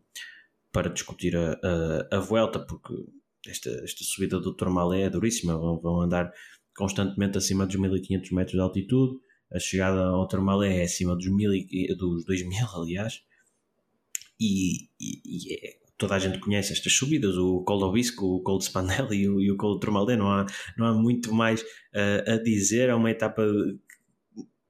para 0.72 0.92
discutir 0.92 1.36
a, 1.36 1.54
a, 1.54 2.18
a 2.18 2.20
Vuelta, 2.20 2.60
porque 2.60 2.94
esta, 3.48 3.70
esta 3.84 4.04
subida 4.04 4.40
do 4.40 4.56
Tourmalet 4.56 5.04
é 5.04 5.10
duríssima, 5.10 5.58
vão, 5.58 5.80
vão 5.80 6.02
andar 6.02 6.32
constantemente 6.76 7.38
acima 7.38 7.66
dos 7.66 7.76
1500 7.76 8.32
metros 8.32 8.54
de 8.54 8.62
altitude, 8.62 9.20
a 9.52 9.60
chegada 9.60 10.02
ao 10.02 10.28
Tourmalet 10.28 10.78
é 10.78 10.84
acima 10.84 11.16
dos, 11.16 11.28
mil, 11.28 11.52
dos 11.98 12.26
2000, 12.26 12.68
aliás, 12.76 13.22
e, 14.40 14.86
e, 15.00 15.22
e 15.26 15.54
é, 15.54 15.80
toda 15.98 16.16
a 16.16 16.20
gente 16.20 16.40
conhece 16.40 16.72
estas 16.72 16.94
subidas, 16.94 17.36
o 17.38 17.62
Col 17.64 17.80
do 17.80 17.92
o 17.92 18.42
Col 18.42 18.60
de 18.60 18.66
e 19.12 19.30
o, 19.30 19.42
e 19.42 19.52
o 19.52 19.58
Col 19.58 19.76
de 19.76 19.82
Tourmalet, 19.82 20.18
não 20.18 20.32
há, 20.32 20.46
não 20.78 20.86
há 20.86 20.94
muito 20.94 21.34
mais 21.34 21.62
uh, 21.62 22.34
a 22.34 22.38
dizer, 22.38 22.90
é 22.90 22.96
uma 22.96 23.12
etapa 23.12 23.44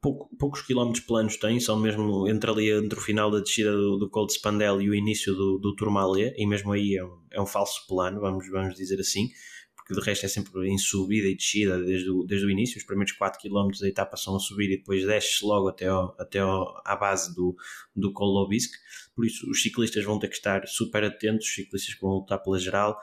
pouco, 0.02 0.30
poucos 0.38 0.62
quilómetros 0.62 1.06
planos 1.06 1.38
tem, 1.38 1.60
são 1.60 1.80
mesmo 1.80 2.28
entre 2.28 2.50
ali 2.50 2.72
entre 2.72 2.98
o 2.98 3.02
final 3.02 3.30
da 3.30 3.40
descida 3.40 3.72
do, 3.72 3.98
do 3.98 4.26
de 4.26 4.34
Spandel 4.34 4.82
e 4.82 4.90
o 4.90 4.96
início 4.96 5.34
do, 5.34 5.58
do 5.58 5.76
Tourmalet, 5.76 6.34
e 6.38 6.46
mesmo 6.46 6.72
aí 6.72 6.96
é 6.96 7.04
um, 7.04 7.22
é 7.32 7.42
um 7.42 7.46
falso 7.46 7.86
plano, 7.88 8.20
vamos, 8.20 8.50
vamos 8.50 8.76
dizer 8.76 9.00
assim, 9.00 9.30
porque 9.76 9.94
de 9.94 10.02
resto 10.02 10.26
é 10.26 10.30
sempre 10.30 10.68
em 10.70 10.78
subida 10.78 11.28
e 11.28 11.36
descida 11.36 11.82
desde 11.84 12.10
o, 12.10 12.24
desde 12.24 12.46
o 12.46 12.50
início, 12.50 12.78
os 12.78 12.86
primeiros 12.86 13.14
4 13.14 13.40
km 13.42 13.70
da 13.80 13.88
etapa 13.88 14.16
são 14.18 14.36
a 14.36 14.40
subir 14.40 14.72
e 14.72 14.78
depois 14.78 15.06
desce 15.06 15.44
logo 15.44 15.68
até, 15.68 15.88
ao, 15.88 16.16
até 16.20 16.40
ao, 16.40 16.82
à 16.86 16.96
base 16.96 17.34
do, 17.36 17.56
do 17.96 18.48
Bisque, 18.48 18.78
por 19.16 19.26
isso 19.26 19.50
os 19.50 19.62
ciclistas 19.62 20.06
vão 20.06 20.20
ter 20.20 20.30
que 20.30 20.36
estar 20.36 20.66
super 20.68 21.04
atentos, 21.04 21.48
os 21.48 21.54
ciclistas 21.54 21.94
que 21.94 22.02
vão 22.02 22.12
lutar 22.12 22.42
pela 22.42 22.60
geral, 22.60 22.98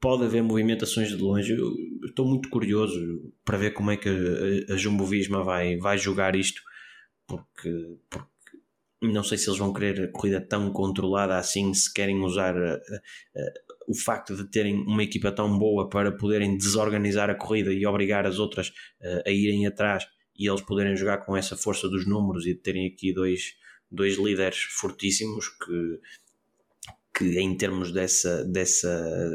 pode 0.00 0.24
haver 0.24 0.42
movimentações 0.42 1.08
de 1.08 1.16
longe. 1.16 1.52
Eu 1.52 1.74
estou 2.06 2.26
muito 2.26 2.48
curioso 2.48 3.32
para 3.44 3.58
ver 3.58 3.72
como 3.72 3.90
é 3.90 3.96
que 3.96 4.08
a, 4.68 4.76
Jumbo 4.76 5.04
Visma 5.04 5.42
vai, 5.42 5.76
vai 5.76 5.98
jogar 5.98 6.36
isto, 6.36 6.60
porque, 7.26 7.96
porque 8.08 8.28
não 9.02 9.22
sei 9.22 9.38
se 9.38 9.48
eles 9.48 9.58
vão 9.58 9.72
querer 9.72 10.04
a 10.04 10.12
corrida 10.12 10.40
tão 10.40 10.72
controlada 10.72 11.36
assim, 11.36 11.72
se 11.74 11.92
querem 11.92 12.20
usar 12.22 12.56
a, 12.56 12.74
a, 12.74 12.80
o 13.88 13.94
facto 13.94 14.36
de 14.36 14.50
terem 14.50 14.74
uma 14.74 15.02
equipa 15.02 15.32
tão 15.32 15.58
boa 15.58 15.88
para 15.88 16.12
poderem 16.12 16.56
desorganizar 16.56 17.30
a 17.30 17.34
corrida 17.34 17.72
e 17.72 17.86
obrigar 17.86 18.26
as 18.26 18.38
outras 18.38 18.72
a 19.24 19.30
irem 19.30 19.66
atrás 19.66 20.06
e 20.38 20.48
eles 20.48 20.60
poderem 20.60 20.94
jogar 20.94 21.18
com 21.24 21.36
essa 21.36 21.56
força 21.56 21.88
dos 21.88 22.06
números 22.06 22.46
e 22.46 22.54
de 22.54 22.60
terem 22.60 22.86
aqui 22.86 23.12
dois, 23.12 23.56
dois 23.90 24.16
líderes 24.16 24.58
fortíssimos 24.58 25.48
que, 25.48 26.00
que 27.18 27.40
em 27.40 27.56
termos 27.56 27.90
dessa, 27.90 28.44
dessa, 28.44 29.34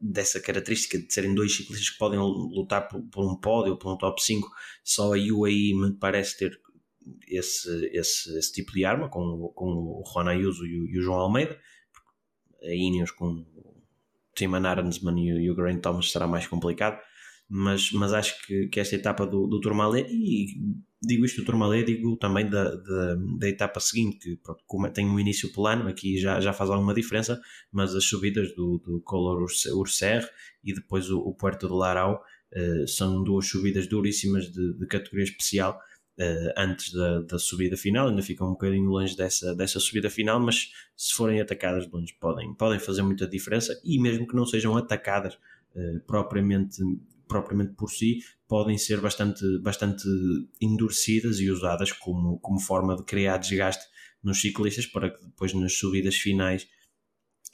dessa 0.00 0.40
característica 0.40 0.98
de 0.98 1.12
serem 1.12 1.34
dois 1.34 1.54
ciclistas 1.54 1.90
que 1.90 1.98
podem 1.98 2.18
lutar 2.18 2.88
por, 2.88 3.02
por 3.02 3.30
um 3.30 3.36
pódio, 3.36 3.76
por 3.76 3.92
um 3.92 3.98
top 3.98 4.22
5, 4.22 4.48
só 4.82 5.14
a 5.14 5.18
UAE 5.18 5.74
me 5.74 5.92
parece 5.92 6.38
ter 6.38 6.60
esse, 7.28 7.90
esse, 7.92 8.38
esse 8.38 8.52
tipo 8.52 8.72
de 8.72 8.84
arma 8.84 9.08
com, 9.08 9.52
com 9.54 9.66
o 9.66 10.04
Juan 10.12 10.30
Ayuso 10.30 10.66
e 10.66 10.80
o, 10.80 10.86
e 10.88 10.98
o 10.98 11.02
João 11.02 11.18
Almeida. 11.18 11.58
A 12.62 12.74
Ineos 12.74 13.10
com 13.10 13.26
o 13.26 13.82
Timon 14.34 14.66
Arnsman 14.66 15.18
e 15.18 15.32
o, 15.32 15.40
e 15.40 15.50
o 15.50 15.54
Grant 15.54 15.80
Thomas 15.80 16.10
será 16.10 16.26
mais 16.26 16.46
complicado, 16.46 17.00
mas, 17.48 17.90
mas 17.92 18.12
acho 18.12 18.46
que, 18.46 18.68
que 18.68 18.80
esta 18.80 18.96
etapa 18.96 19.26
do, 19.26 19.46
do 19.46 19.60
Tourmalet, 19.60 20.08
e 20.10 20.46
digo 21.02 21.24
isto 21.24 21.40
do 21.40 21.46
Tourmalet, 21.46 21.86
digo 21.86 22.16
também 22.16 22.48
da, 22.48 22.76
da, 22.76 23.14
da 23.38 23.48
etapa 23.48 23.80
seguinte, 23.80 24.18
que 24.18 24.36
pronto, 24.36 24.92
tem 24.92 25.06
um 25.06 25.18
início 25.18 25.50
plano, 25.52 25.88
aqui 25.88 26.18
já, 26.18 26.40
já 26.40 26.52
faz 26.52 26.68
alguma 26.68 26.92
diferença, 26.92 27.40
mas 27.72 27.94
as 27.94 28.04
subidas 28.04 28.54
do, 28.54 28.78
do 28.78 29.00
Color 29.00 29.42
Urser 29.74 30.28
e 30.62 30.74
depois 30.74 31.10
o, 31.10 31.18
o 31.18 31.34
Puerto 31.34 31.66
de 31.66 31.72
Larau 31.72 32.22
uh, 32.54 32.86
são 32.86 33.24
duas 33.24 33.48
subidas 33.48 33.86
duríssimas 33.86 34.50
de, 34.50 34.74
de 34.74 34.86
categoria 34.86 35.24
especial 35.24 35.80
uh, 36.18 36.52
antes 36.56 36.92
da, 36.92 37.20
da 37.22 37.38
subida 37.38 37.78
final, 37.78 38.08
ainda 38.08 38.22
ficam 38.22 38.48
um 38.48 38.52
bocadinho 38.52 38.90
longe 38.90 39.16
dessa, 39.16 39.54
dessa 39.54 39.80
subida 39.80 40.10
final, 40.10 40.38
mas 40.38 40.70
se 40.94 41.14
forem 41.14 41.40
atacadas 41.40 41.86
de 41.86 41.92
longe 41.92 42.14
podem, 42.20 42.54
podem 42.54 42.78
fazer 42.78 43.00
muita 43.00 43.26
diferença 43.26 43.80
e 43.82 43.98
mesmo 43.98 44.26
que 44.28 44.36
não 44.36 44.44
sejam 44.44 44.76
atacadas 44.76 45.34
uh, 45.74 46.00
propriamente 46.06 46.82
propriamente 47.30 47.74
por 47.74 47.88
si, 47.90 48.18
podem 48.48 48.76
ser 48.76 49.00
bastante, 49.00 49.44
bastante 49.62 50.02
endurecidas 50.60 51.38
e 51.38 51.48
usadas 51.48 51.92
como, 51.92 52.40
como 52.40 52.58
forma 52.58 52.96
de 52.96 53.04
criar 53.04 53.38
desgaste 53.38 53.84
nos 54.20 54.40
ciclistas 54.40 54.84
para 54.86 55.10
que 55.10 55.24
depois 55.24 55.54
nas 55.54 55.78
subidas 55.78 56.16
finais 56.16 56.66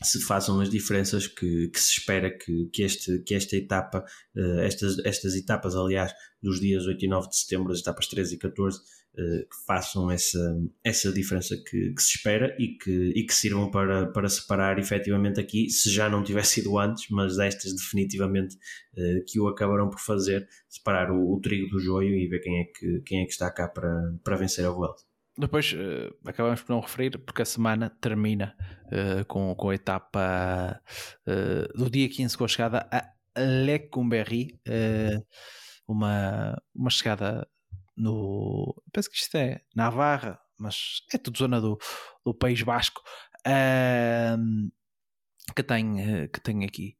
se 0.02 0.20
façam 0.22 0.60
as 0.60 0.70
diferenças 0.70 1.26
que, 1.26 1.68
que 1.68 1.80
se 1.80 2.00
espera 2.00 2.30
que, 2.30 2.68
que, 2.72 2.82
este, 2.82 3.18
que 3.20 3.34
esta 3.34 3.56
etapa, 3.56 4.04
uh, 4.34 4.60
estas, 4.60 4.98
estas 5.04 5.34
etapas, 5.34 5.74
aliás, 5.74 6.12
dos 6.42 6.58
dias 6.58 6.86
8 6.86 7.04
e 7.04 7.08
9 7.08 7.28
de 7.28 7.36
setembro, 7.36 7.72
as 7.72 7.80
etapas 7.80 8.06
13 8.06 8.34
e 8.34 8.38
14, 8.38 8.78
uh, 8.78 8.82
que 9.16 9.66
façam 9.66 10.10
essa, 10.10 10.38
essa 10.84 11.10
diferença 11.10 11.56
que, 11.56 11.94
que, 11.94 12.02
se 12.02 12.16
espera 12.16 12.54
e 12.58 12.76
que, 12.76 13.12
e 13.16 13.24
que 13.24 13.34
sirvam 13.34 13.70
para, 13.70 14.06
para 14.08 14.28
separar 14.28 14.78
efetivamente 14.78 15.40
aqui, 15.40 15.70
se 15.70 15.90
já 15.90 16.08
não 16.08 16.22
tivesse 16.22 16.60
sido 16.60 16.78
antes, 16.78 17.06
mas 17.10 17.38
estas 17.38 17.74
definitivamente 17.74 18.56
uh, 18.56 19.24
que 19.26 19.40
o 19.40 19.48
acabarão 19.48 19.88
por 19.88 20.00
fazer, 20.00 20.46
separar 20.68 21.10
o, 21.10 21.34
o, 21.34 21.40
trigo 21.40 21.68
do 21.70 21.80
joio 21.80 22.14
e 22.14 22.28
ver 22.28 22.40
quem 22.40 22.60
é 22.60 22.64
que, 22.64 23.00
quem 23.06 23.22
é 23.22 23.24
que 23.24 23.32
está 23.32 23.50
cá 23.50 23.68
para, 23.68 24.14
para 24.22 24.36
vencer 24.36 24.66
a 24.66 24.70
Vuelta. 24.70 25.02
Depois 25.38 25.72
uh, 25.72 26.14
acabamos 26.24 26.62
por 26.62 26.72
não 26.72 26.80
referir, 26.80 27.18
porque 27.18 27.42
a 27.42 27.46
semana 27.46 27.90
termina 28.00 28.54
uh, 28.86 29.24
com, 29.26 29.54
com 29.54 29.70
a 29.70 29.74
etapa 29.74 30.80
uh, 31.26 31.78
do 31.78 31.90
dia 31.90 32.08
15 32.08 32.36
com 32.36 32.44
a 32.44 32.48
chegada 32.48 32.88
a 32.90 33.12
Lecumberri, 33.38 34.58
uma, 35.86 36.56
uma 36.74 36.88
chegada 36.88 37.46
no. 37.96 38.74
Penso 38.92 39.10
que 39.10 39.16
isto 39.16 39.36
é 39.36 39.62
Navarra, 39.74 40.38
mas 40.58 41.02
é 41.12 41.18
tudo 41.18 41.38
zona 41.38 41.60
do, 41.60 41.78
do 42.24 42.34
País 42.34 42.62
Basco, 42.62 43.02
que, 45.54 45.62
tem, 45.62 46.28
que 46.28 46.40
tem 46.40 46.64
aqui 46.64 46.96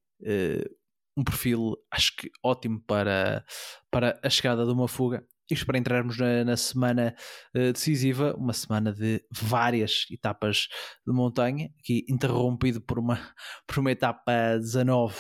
um 1.17 1.25
perfil, 1.25 1.77
acho 1.91 2.15
que 2.17 2.31
ótimo 2.43 2.81
para, 2.87 3.45
para 3.91 4.21
a 4.23 4.31
chegada 4.31 4.65
de 4.65 4.73
uma 4.73 4.87
fuga 4.87 5.27
isto 5.51 5.65
para 5.67 5.79
entrarmos 5.79 6.19
na, 6.19 6.45
na 6.45 6.57
semana 6.57 7.15
uh, 7.55 7.73
decisiva, 7.73 8.35
uma 8.37 8.53
semana 8.53 8.93
de 8.93 9.23
várias 9.31 10.07
etapas 10.11 10.69
de 11.07 11.13
montanha, 11.13 11.71
aqui 11.79 12.05
interrompido 12.09 12.81
por 12.81 12.99
uma, 12.99 13.17
por 13.67 13.79
uma 13.79 13.93
etapa 13.93 14.59
19 14.59 15.15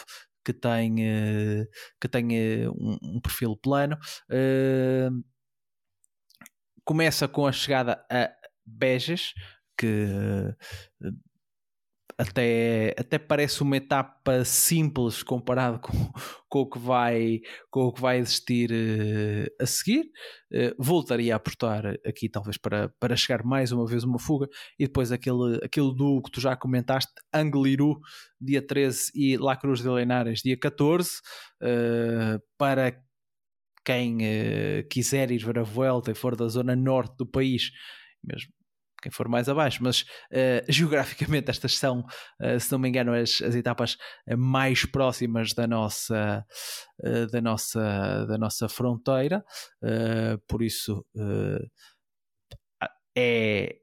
que 0.44 0.52
tem, 0.52 0.94
uh, 0.94 1.66
que 2.00 2.08
tem 2.08 2.66
uh, 2.66 2.72
um, 2.72 2.98
um, 3.02 3.20
perfil 3.20 3.56
plano. 3.56 3.96
Começa 6.86 7.26
com 7.26 7.46
a 7.46 7.52
chegada 7.52 8.02
a 8.10 8.30
Bejas, 8.64 9.34
que 9.76 10.06
até, 12.18 12.94
até 12.98 13.18
parece 13.18 13.62
uma 13.62 13.76
etapa 13.76 14.42
simples 14.44 15.22
comparado 15.22 15.78
com, 15.82 15.92
com, 16.48 16.60
o, 16.60 16.70
que 16.70 16.78
vai, 16.78 17.40
com 17.70 17.80
o 17.82 17.92
que 17.92 18.00
vai 18.00 18.18
existir 18.18 18.70
uh, 18.70 19.62
a 19.62 19.66
seguir. 19.66 20.10
Uh, 20.50 20.74
voltaria 20.78 21.34
a 21.34 21.36
apostar 21.36 21.84
aqui, 22.06 22.28
talvez, 22.28 22.56
para, 22.56 22.88
para 22.98 23.16
chegar 23.16 23.44
mais 23.44 23.70
uma 23.70 23.86
vez 23.86 24.02
uma 24.02 24.18
fuga. 24.18 24.48
E 24.78 24.86
depois 24.86 25.12
aquele, 25.12 25.60
aquele 25.62 25.94
duo 25.94 26.22
que 26.22 26.30
tu 26.30 26.40
já 26.40 26.56
comentaste, 26.56 27.12
Angliru, 27.34 27.98
dia 28.40 28.66
13, 28.66 29.10
e 29.14 29.36
La 29.36 29.56
Cruz 29.56 29.82
de 29.82 29.88
Lenares, 29.88 30.40
dia 30.40 30.58
14, 30.58 31.10
uh, 31.10 31.16
eh, 31.62 32.38
para 32.56 33.05
quem 33.86 34.18
quiser 34.90 35.30
ir 35.30 35.38
ver 35.38 35.60
a 35.60 35.62
volta 35.62 36.10
e 36.10 36.14
for 36.14 36.34
da 36.34 36.48
zona 36.48 36.74
norte 36.74 37.16
do 37.16 37.26
país, 37.26 37.70
mesmo 38.22 38.50
quem 39.06 39.12
for 39.12 39.28
mais 39.28 39.48
abaixo, 39.48 39.82
mas 39.82 40.02
uh, 40.32 40.64
geograficamente 40.68 41.50
estas 41.50 41.78
são, 41.78 42.00
uh, 42.42 42.58
se 42.58 42.72
não 42.72 42.78
me 42.78 42.88
engano, 42.88 43.12
as, 43.12 43.40
as 43.40 43.54
etapas 43.54 43.96
mais 44.36 44.84
próximas 44.84 45.52
da 45.52 45.66
nossa, 45.66 46.44
uh, 47.04 47.26
da 47.30 47.40
nossa, 47.40 48.26
da 48.26 48.36
nossa 48.36 48.68
fronteira, 48.68 49.44
por 50.48 50.62
isso 50.62 51.06
é 53.16 53.76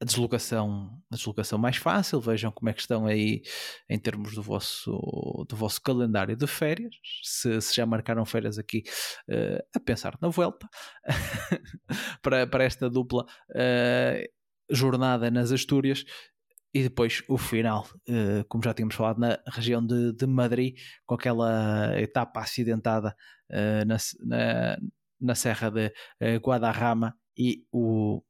a 0.00 0.04
deslocação, 0.04 0.90
a 1.10 1.16
deslocação 1.16 1.58
mais 1.58 1.76
fácil. 1.76 2.20
Vejam 2.20 2.52
como 2.52 2.68
é 2.68 2.72
que 2.72 2.80
estão 2.80 3.06
aí 3.06 3.42
em 3.88 3.98
termos 3.98 4.34
do 4.34 4.42
vosso, 4.42 5.46
do 5.48 5.56
vosso 5.56 5.80
calendário 5.80 6.36
de 6.36 6.46
férias. 6.46 6.94
Se, 7.22 7.60
se 7.60 7.74
já 7.74 7.86
marcaram 7.86 8.24
férias 8.26 8.58
aqui 8.58 8.84
uh, 9.30 9.62
a 9.74 9.80
pensar 9.80 10.18
na 10.20 10.28
volta 10.28 10.68
para, 12.22 12.46
para 12.46 12.64
esta 12.64 12.90
dupla. 12.90 13.24
Uh, 13.50 14.36
jornada 14.68 15.30
nas 15.30 15.52
Astúrias 15.52 16.04
e 16.74 16.82
depois 16.82 17.22
o 17.28 17.38
final, 17.38 17.86
uh, 18.08 18.44
como 18.48 18.64
já 18.64 18.74
tínhamos 18.74 18.96
falado, 18.96 19.18
na 19.18 19.38
região 19.46 19.84
de, 19.84 20.12
de 20.12 20.26
Madrid, 20.26 20.76
com 21.06 21.14
aquela 21.14 21.98
etapa 22.00 22.40
acidentada 22.40 23.14
na, 23.86 23.96
na, 24.24 24.78
na, 25.20 25.34
Serra 25.36 25.70
de 25.70 25.92
Guadarrama 26.40 27.16
e 27.38 27.64
o, 27.70 28.20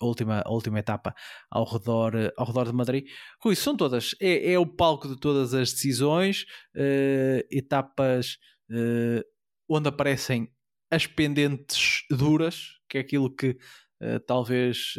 última, 0.00 0.42
última 0.46 0.78
etapa 0.78 1.14
ao 1.50 1.64
redor, 1.64 2.14
ao 2.36 2.46
redor 2.46 2.66
de 2.66 2.72
Madrid. 2.72 3.04
Rui, 3.42 3.56
são 3.56 3.76
todas, 3.76 4.14
é, 4.20 4.52
é 4.52 4.58
o 4.58 4.66
palco 4.66 5.08
de 5.08 5.18
todas 5.18 5.54
as 5.54 5.72
decisões, 5.72 6.44
etapas 7.50 8.38
onde 9.68 9.88
aparecem 9.88 10.50
as 10.90 11.06
pendentes 11.06 12.04
duras, 12.10 12.78
que 12.88 12.98
é 12.98 13.00
aquilo 13.00 13.34
que 13.34 13.56
talvez 14.26 14.94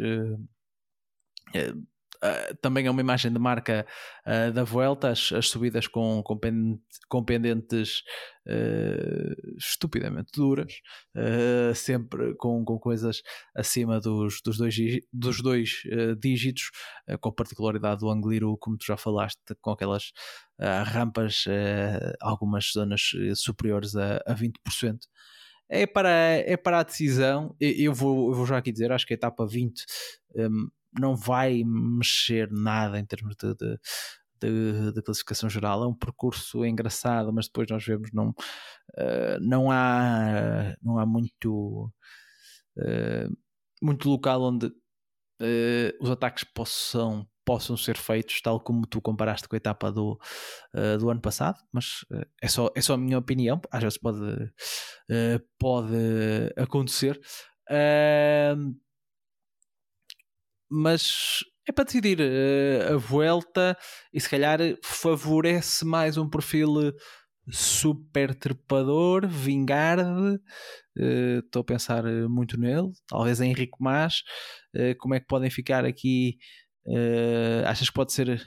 Uh, 2.22 2.56
também 2.60 2.86
é 2.86 2.90
uma 2.90 3.00
imagem 3.00 3.32
de 3.32 3.38
marca 3.38 3.86
uh, 4.26 4.52
da 4.52 4.64
Vuelta, 4.64 5.10
as, 5.10 5.30
as, 5.32 5.48
subidas 5.48 5.86
com, 5.86 6.20
com, 6.24 6.36
pendente, 6.36 6.82
com 7.08 7.24
pendentes 7.24 8.02
uh, 8.46 9.56
estupidamente 9.56 10.32
duras, 10.34 10.80
sempre 11.76 12.34
com, 12.34 12.64
com 12.64 12.78
coisas 12.78 13.22
acima 13.54 14.00
dos, 14.00 14.40
dos 14.44 14.58
dois, 14.58 14.76
dos 15.12 15.40
dois 15.40 15.82
dígitos, 16.20 16.70
com 17.20 17.28
a 17.28 17.32
particularidade 17.32 18.00
do 18.00 18.10
Angliru, 18.10 18.56
como 18.58 18.76
tu 18.76 18.86
já 18.86 18.96
falaste, 18.96 19.40
com 19.60 19.70
aquelas 19.70 20.12
rampas, 20.86 21.44
algumas 22.20 22.70
zonas 22.72 23.12
superiores 23.34 23.94
a, 23.94 24.16
a 24.26 24.34
20% 24.34 24.98
é 25.68 25.86
para, 25.86 26.10
é 26.10 26.56
para 26.56 26.80
a 26.80 26.82
decisão. 26.82 27.54
Eu 27.60 27.92
vou, 27.92 28.30
eu 28.30 28.34
vou 28.34 28.46
já 28.46 28.56
aqui 28.56 28.72
dizer, 28.72 28.90
acho 28.90 29.06
que 29.06 29.12
a 29.12 29.16
etapa 29.16 29.46
20 29.46 29.84
um, 30.34 30.68
não 30.98 31.16
vai 31.16 31.62
mexer 31.64 32.50
nada 32.50 32.98
em 32.98 33.04
termos 33.04 33.34
de, 33.36 33.54
de, 33.54 33.78
de, 34.40 34.92
de, 34.92 35.02
classificação 35.02 35.48
geral. 35.48 35.82
É 35.82 35.86
um 35.86 35.94
percurso 35.94 36.64
engraçado, 36.64 37.32
mas 37.32 37.46
depois 37.46 37.68
nós 37.70 37.84
vemos 37.84 38.10
não, 38.12 38.30
uh, 38.30 39.40
não 39.40 39.70
há 39.70 40.76
não 40.82 40.98
há 40.98 41.06
muito 41.06 41.92
uh, 42.78 43.36
muito 43.82 44.08
local 44.08 44.42
onde 44.42 44.66
uh, 44.66 45.92
os 46.00 46.10
ataques 46.10 46.44
possam 46.44 47.26
possam 47.44 47.78
ser 47.78 47.96
feitos, 47.96 48.42
tal 48.42 48.60
como 48.60 48.86
tu 48.86 49.00
comparaste 49.00 49.48
com 49.48 49.56
a 49.56 49.58
etapa 49.58 49.90
do, 49.90 50.18
do 51.00 51.08
ano 51.08 51.18
passado, 51.18 51.58
mas 51.72 52.04
é, 52.42 52.46
só, 52.46 52.70
é 52.76 52.82
só 52.82 52.92
a 52.92 52.98
minha 52.98 53.16
opinião, 53.16 53.58
às 53.70 53.82
vezes 53.82 53.96
pode, 53.96 54.20
pode 55.58 55.94
acontecer. 56.58 57.18
Uh, 57.70 58.76
mas 60.70 61.44
é 61.68 61.72
para 61.72 61.84
decidir 61.84 62.18
uh, 62.20 62.94
a 62.94 62.96
volta 62.96 63.76
e 64.12 64.20
se 64.20 64.28
calhar 64.28 64.58
favorece 64.82 65.84
mais 65.84 66.16
um 66.16 66.28
perfil 66.28 66.94
super 67.50 68.34
trepador, 68.34 69.26
Vingarde. 69.26 70.40
Eh, 70.98 71.40
estou 71.44 71.60
uh, 71.60 71.62
a 71.62 71.64
pensar 71.64 72.04
muito 72.28 72.58
nele, 72.58 72.90
talvez 73.06 73.40
em 73.40 73.50
Henrique 73.50 73.76
Mas. 73.80 74.22
Uh, 74.74 74.96
como 74.98 75.14
é 75.14 75.20
que 75.20 75.26
podem 75.26 75.50
ficar 75.50 75.84
aqui? 75.84 76.38
achas 77.66 77.90
que 77.90 77.94
pode 77.94 78.14
ser 78.14 78.42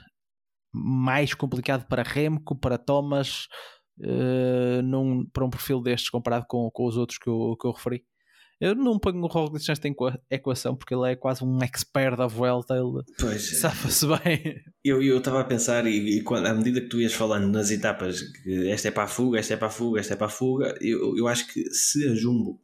mais 0.72 1.32
complicado 1.32 1.86
para 1.86 2.02
Remco, 2.02 2.58
para 2.58 2.76
Thomas, 2.76 3.46
num, 4.82 5.24
para 5.32 5.44
um 5.44 5.50
perfil 5.50 5.80
destes 5.80 6.10
comparado 6.10 6.46
com, 6.48 6.68
com 6.72 6.86
os 6.86 6.96
outros 6.96 7.18
que 7.18 7.28
eu, 7.28 7.56
que 7.60 7.68
eu 7.68 7.70
referi? 7.70 8.04
Eu 8.62 8.76
não 8.76 8.96
ponho 8.96 9.20
o 9.20 9.26
Roglic 9.26 9.68
nesta 9.68 9.88
equação 10.30 10.76
porque 10.76 10.94
ele 10.94 11.10
é 11.10 11.16
quase 11.16 11.42
um 11.42 11.58
expert 11.64 12.16
da 12.16 12.28
volta, 12.28 12.76
ele 12.76 13.02
safa-se 13.40 14.06
bem. 14.06 14.62
Eu 14.84 15.02
estava 15.18 15.40
a 15.40 15.44
pensar, 15.44 15.84
e, 15.84 16.18
e 16.18 16.22
quando, 16.22 16.46
à 16.46 16.54
medida 16.54 16.80
que 16.80 16.86
tu 16.86 17.00
ias 17.00 17.12
falando 17.12 17.48
nas 17.48 17.72
etapas, 17.72 18.20
que 18.20 18.70
esta 18.70 18.86
é 18.86 18.90
para 18.92 19.02
a 19.02 19.08
fuga, 19.08 19.40
esta 19.40 19.54
é 19.54 19.56
para 19.56 19.66
a 19.66 19.70
fuga, 19.70 19.98
esta 19.98 20.14
é 20.14 20.16
para 20.16 20.28
a 20.28 20.30
fuga, 20.30 20.78
eu, 20.80 21.18
eu 21.18 21.26
acho 21.26 21.52
que 21.52 21.60
se 21.74 22.08
a 22.08 22.14
Jumbo, 22.14 22.60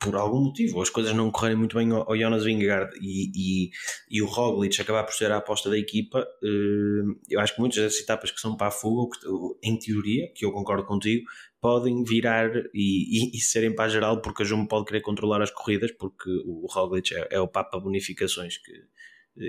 por 0.00 0.16
algum 0.16 0.46
motivo, 0.46 0.82
as 0.82 0.90
coisas 0.90 1.14
não 1.14 1.30
correrem 1.30 1.58
muito 1.58 1.76
bem 1.76 1.92
ao, 1.92 2.10
ao 2.10 2.16
Jonas 2.18 2.42
Vingegaard 2.42 2.98
e, 3.00 3.30
e, 3.32 3.70
e, 4.10 4.22
o 4.22 4.26
Roglic 4.26 4.80
acabar 4.80 5.04
por 5.04 5.14
ser 5.14 5.30
a 5.30 5.36
aposta 5.36 5.70
da 5.70 5.78
equipa, 5.78 6.26
eh, 6.42 7.02
eu 7.30 7.38
acho 7.38 7.54
que 7.54 7.60
muitas 7.60 7.84
das 7.84 8.00
etapas 8.00 8.32
que 8.32 8.40
são 8.40 8.56
para 8.56 8.66
a 8.66 8.72
fuga, 8.72 9.16
em 9.62 9.78
teoria, 9.78 10.28
que 10.34 10.44
eu 10.44 10.50
concordo 10.50 10.84
contigo, 10.84 11.24
podem 11.66 12.04
virar 12.04 12.48
e, 12.72 13.32
e, 13.32 13.36
e, 13.36 13.40
serem 13.40 13.74
para 13.74 13.86
a 13.86 13.88
geral, 13.88 14.20
porque 14.20 14.44
a 14.44 14.46
Jumbo 14.46 14.68
pode 14.68 14.84
querer 14.84 15.00
controlar 15.00 15.42
as 15.42 15.50
corridas, 15.50 15.90
porque 15.90 16.30
o 16.44 16.64
Roglic 16.70 17.12
é, 17.12 17.26
é 17.32 17.40
o 17.40 17.48
Papa 17.48 17.76
Bonificações 17.80 18.56
que, 18.56 18.72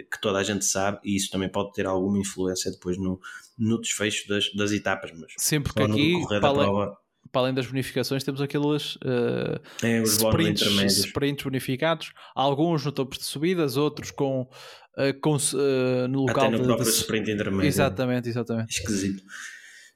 que 0.02 0.20
toda 0.20 0.40
a 0.40 0.44
gente 0.44 0.66
sabe, 0.66 0.98
e 1.04 1.16
isso 1.16 1.30
também 1.30 1.48
pode 1.48 1.74
ter 1.74 1.86
alguma 1.86 2.18
influência 2.18 2.72
depois 2.72 2.98
no, 2.98 3.20
no 3.56 3.80
desfecho 3.80 4.28
das, 4.28 4.52
das 4.56 4.72
etapas. 4.72 5.12
Mas 5.12 5.32
Sempre 5.38 5.72
que 5.72 5.80
aqui, 5.80 6.14
para 6.28 6.48
além, 6.48 6.66
prova, 6.66 6.98
para 7.32 7.42
além, 7.42 7.54
das 7.54 7.68
bonificações, 7.68 8.24
temos 8.24 8.42
aqueles 8.42 8.96
uh, 8.96 9.62
é, 9.84 10.02
sprints, 10.02 10.98
sprints 11.06 11.44
bonificados, 11.44 12.14
alguns 12.34 12.84
no 12.84 12.92
topo 12.92 13.16
de 13.16 13.26
subidas, 13.26 13.78
outros 13.78 14.10
com, 14.10 14.42
uh, 14.42 15.22
com 15.22 15.36
uh, 15.36 16.08
no 16.10 16.22
local 16.22 16.46
Até 16.46 16.52
no 16.54 16.58
de, 16.58 16.64
próprio 16.64 16.92
de... 16.92 16.98
sprint 16.98 17.30
intermédio. 17.30 17.68
Exatamente, 17.68 18.28
exatamente. 18.28 18.72
Esquisito. 18.72 19.22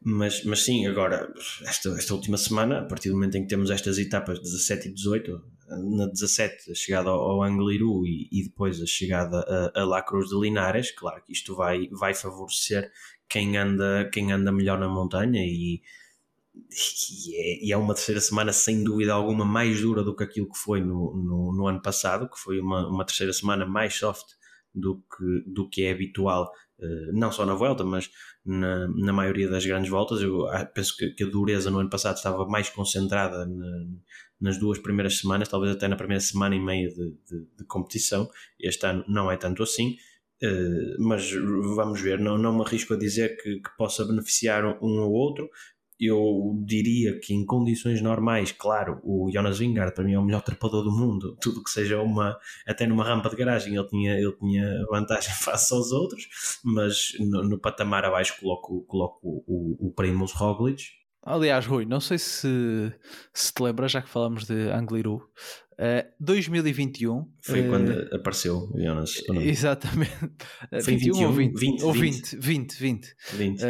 Mas, 0.03 0.43
mas 0.45 0.63
sim, 0.63 0.87
agora, 0.87 1.31
esta, 1.63 1.89
esta 1.89 2.13
última 2.15 2.35
semana, 2.35 2.79
a 2.79 2.85
partir 2.85 3.09
do 3.09 3.15
momento 3.15 3.35
em 3.37 3.43
que 3.43 3.49
temos 3.49 3.69
estas 3.69 3.99
etapas 3.99 4.39
17 4.39 4.87
e 4.87 4.93
18, 4.93 5.43
na 5.95 6.07
17 6.07 6.71
a 6.71 6.75
chegada 6.75 7.09
ao, 7.11 7.19
ao 7.19 7.43
Angliru 7.43 8.05
e, 8.05 8.27
e, 8.31 8.43
depois 8.43 8.81
a 8.81 8.85
chegada 8.87 9.39
a, 9.75 9.81
a 9.81 9.85
La 9.85 10.01
Cruz 10.01 10.29
de 10.29 10.39
Linares, 10.39 10.91
claro 10.91 11.21
que 11.23 11.31
isto 11.31 11.55
vai, 11.55 11.87
vai 11.91 12.15
favorecer 12.15 12.91
quem 13.29 13.55
anda, 13.57 14.09
quem 14.11 14.31
anda 14.31 14.51
melhor 14.51 14.79
na 14.79 14.89
montanha 14.89 15.45
e, 15.45 15.81
e 16.55 17.35
é, 17.35 17.65
e, 17.65 17.71
é, 17.71 17.77
uma 17.77 17.93
terceira 17.93 18.19
semana 18.19 18.51
sem 18.51 18.83
dúvida 18.83 19.13
alguma 19.13 19.45
mais 19.45 19.81
dura 19.81 20.03
do 20.03 20.15
que 20.15 20.23
aquilo 20.23 20.51
que 20.51 20.57
foi 20.57 20.81
no, 20.81 21.15
no, 21.15 21.53
no 21.53 21.67
ano 21.67 21.81
passado, 21.81 22.27
que 22.27 22.39
foi 22.39 22.59
uma, 22.59 22.87
uma 22.87 23.05
terceira 23.05 23.31
semana 23.31 23.67
mais 23.67 23.93
soft 23.93 24.40
do 24.73 24.97
que, 24.97 25.43
do 25.45 25.69
que 25.69 25.83
é 25.83 25.91
habitual 25.91 26.51
eh, 26.81 27.11
não 27.13 27.31
só 27.31 27.45
na 27.45 27.53
volta, 27.53 27.83
mas 27.83 28.09
na, 28.45 28.87
na 28.87 29.13
maioria 29.13 29.47
das 29.47 29.65
grandes 29.65 29.89
voltas. 29.89 30.21
Eu 30.21 30.47
penso 30.73 30.97
que, 30.97 31.11
que, 31.11 31.23
a 31.23 31.27
dureza 31.29 31.69
no 31.69 31.79
ano 31.79 31.89
passado 31.89 32.17
estava 32.17 32.45
mais 32.47 32.69
concentrada 32.69 33.45
na, 33.45 33.85
nas 34.39 34.57
duas 34.57 34.79
primeiras 34.79 35.19
semanas, 35.19 35.47
talvez 35.47 35.75
até 35.75 35.87
na 35.87 35.95
primeira 35.95 36.21
semana 36.21 36.55
e 36.55 36.59
meia 36.59 36.89
de, 36.89 37.11
de, 37.11 37.47
de 37.57 37.65
competição. 37.67 38.29
Este 38.59 38.85
ano 38.85 39.05
não 39.07 39.31
é 39.31 39.37
tanto 39.37 39.61
assim. 39.63 39.95
Uh, 40.43 40.97
mas 40.99 41.31
vamos 41.75 42.01
ver, 42.01 42.19
não, 42.19 42.35
não 42.35 42.51
me 42.51 42.63
arrisco 42.63 42.95
a 42.95 42.97
dizer 42.97 43.37
que, 43.37 43.59
que 43.59 43.77
possa 43.77 44.03
beneficiar 44.03 44.65
um 44.65 44.99
ou 44.99 45.11
outro 45.11 45.47
eu 46.01 46.59
diria 46.65 47.19
que 47.19 47.33
em 47.33 47.45
condições 47.45 48.01
normais, 48.01 48.51
claro, 48.51 48.99
o 49.03 49.29
Jonas 49.31 49.59
Vingard 49.59 49.93
para 49.93 50.03
mim 50.03 50.13
é 50.13 50.19
o 50.19 50.23
melhor 50.23 50.41
trepador 50.41 50.83
do 50.83 50.91
mundo. 50.91 51.37
Tudo 51.41 51.63
que 51.63 51.69
seja 51.69 52.01
uma, 52.01 52.37
até 52.67 52.87
numa 52.87 53.03
rampa 53.03 53.29
de 53.29 53.35
garagem, 53.35 53.75
ele 53.75 53.87
tinha, 53.87 54.13
ele 54.15 54.33
tinha 54.33 54.85
vantagem 54.89 55.31
face 55.37 55.73
aos 55.73 55.91
outros, 55.91 56.27
mas 56.63 57.13
no, 57.19 57.43
no 57.43 57.59
patamar 57.59 58.03
abaixo 58.03 58.39
coloco, 58.39 58.83
coloco 58.85 59.19
o, 59.21 59.87
o, 59.87 59.93
o 59.93 60.25
Roglic. 60.35 60.83
Aliás, 61.23 61.67
Rui, 61.67 61.85
não 61.85 61.99
sei 61.99 62.17
se, 62.17 62.91
se 63.31 63.53
te 63.53 63.61
lembras, 63.61 63.91
já 63.91 64.01
que 64.01 64.09
falamos 64.09 64.45
de 64.45 64.71
Angliru, 64.71 65.21
Uh, 65.81 66.05
2021 66.19 67.27
foi 67.41 67.61
uh, 67.61 67.69
quando 67.71 68.15
apareceu 68.15 68.69
o 68.71 68.79
Jonas. 68.79 69.23
Exatamente. 69.41 70.13
Foi 70.83 70.95
21, 70.95 71.15
21 71.15 71.25
ou 71.25 71.33
20? 71.33 71.59
20 71.59 71.83
ou 71.83 71.93
20, 71.93 72.37
20, 72.37 72.75
20. 72.75 73.15
20. 73.33 73.61
Uh, 73.61 73.63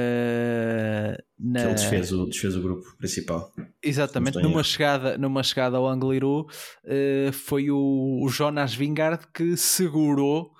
na... 1.39 1.63
Ele 1.63 1.73
desfez 1.73 2.11
o, 2.11 2.25
desfez 2.25 2.57
o 2.57 2.61
grupo 2.61 2.97
principal. 2.97 3.53
Exatamente, 3.81 4.41
numa 4.41 4.61
chegada, 4.61 5.17
numa 5.17 5.41
chegada 5.41 5.77
ao 5.77 5.87
Angliru, 5.87 6.41
uh, 6.41 7.31
foi 7.31 7.71
o, 7.71 8.19
o 8.21 8.27
Jonas 8.27 8.75
Vingard 8.75 9.25
que 9.33 9.55
segurou 9.55 10.51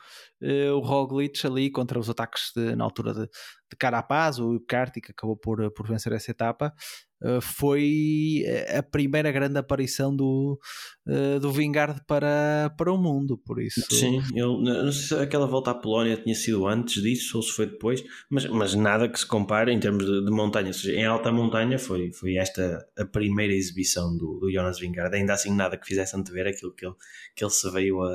o 0.74 0.80
Roglic 0.80 1.46
ali 1.46 1.70
contra 1.70 2.00
os 2.00 2.10
ataques 2.10 2.52
de, 2.56 2.76
na 2.76 2.84
altura 2.84 3.14
de, 3.14 3.22
de 3.28 3.78
Carapaz, 3.78 4.40
o 4.40 4.60
Kartik 4.68 5.12
acabou 5.12 5.38
por, 5.38 5.72
por 5.72 5.88
vencer 5.88 6.12
essa 6.14 6.32
etapa 6.32 6.74
eh, 6.74 7.11
foi 7.42 8.44
eh, 8.46 8.78
a 8.80 8.84
primeira 8.84 9.32
grande 9.32 9.58
aparição 9.58 10.16
do, 10.16 10.60
uh, 11.08 11.40
do 11.40 11.52
Vingard 11.52 12.02
para, 12.08 12.74
para 12.78 12.92
o 12.92 12.98
mundo, 12.98 13.38
por 13.38 13.62
isso. 13.62 13.82
Sim, 13.92 14.22
eu 14.36 14.58
não 14.60 14.92
sei 14.92 15.18
se 15.18 15.24
aquela 15.24 15.46
volta 15.46 15.72
à 15.72 15.76
Polónia 15.76 16.18
tinha 16.18 16.34
sido 16.34 16.68
antes 16.68 17.02
disso 17.02 17.38
ou 17.38 17.44
se 17.44 17.52
foi 17.52 17.68
depois, 17.68 18.04
mas, 18.30 18.46
mas 18.48 18.74
nada 18.74 19.08
que 19.08 19.20
se 19.20 19.26
compare 19.26 19.72
em 19.72 19.80
termos 19.80 20.06
de, 20.06 20.26
de 20.26 20.32
montanha, 20.32 20.68
ou 20.68 20.74
seja, 20.74 20.98
em 21.00 21.06
alta 21.06 21.32
montanha 21.32 21.78
foi, 21.78 22.12
foi 22.12 22.38
esta 22.38 22.86
a 22.98 23.06
primeira 23.06 23.54
exibição 23.54 24.18
do, 24.18 24.40
do 24.40 24.52
Jonas 24.52 24.80
Vingard, 24.80 25.16
ainda 25.16 25.34
assim 25.34 25.54
nada 25.54 25.78
que 25.78 25.86
fizesse 25.86 26.16
antever 26.16 26.48
aquilo 26.48 26.74
que 26.74 26.86
ele, 26.86 26.96
que 27.36 27.44
ele 27.44 27.52
se 27.52 27.70
veio 27.70 28.02
a, 28.02 28.14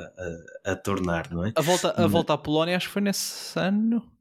a, 0.65 0.73
a 0.73 0.77
tornar, 0.77 1.31
não 1.31 1.45
é? 1.45 1.53
A 1.55 1.63
volta, 1.63 1.91
a 1.97 2.07
volta 2.07 2.33
à 2.33 2.39
Polónia 2.39 2.77
acho 2.77 2.89
que 2.89 2.93
foi 2.93 3.03
nesse 3.03 3.59
ano. 3.59 4.16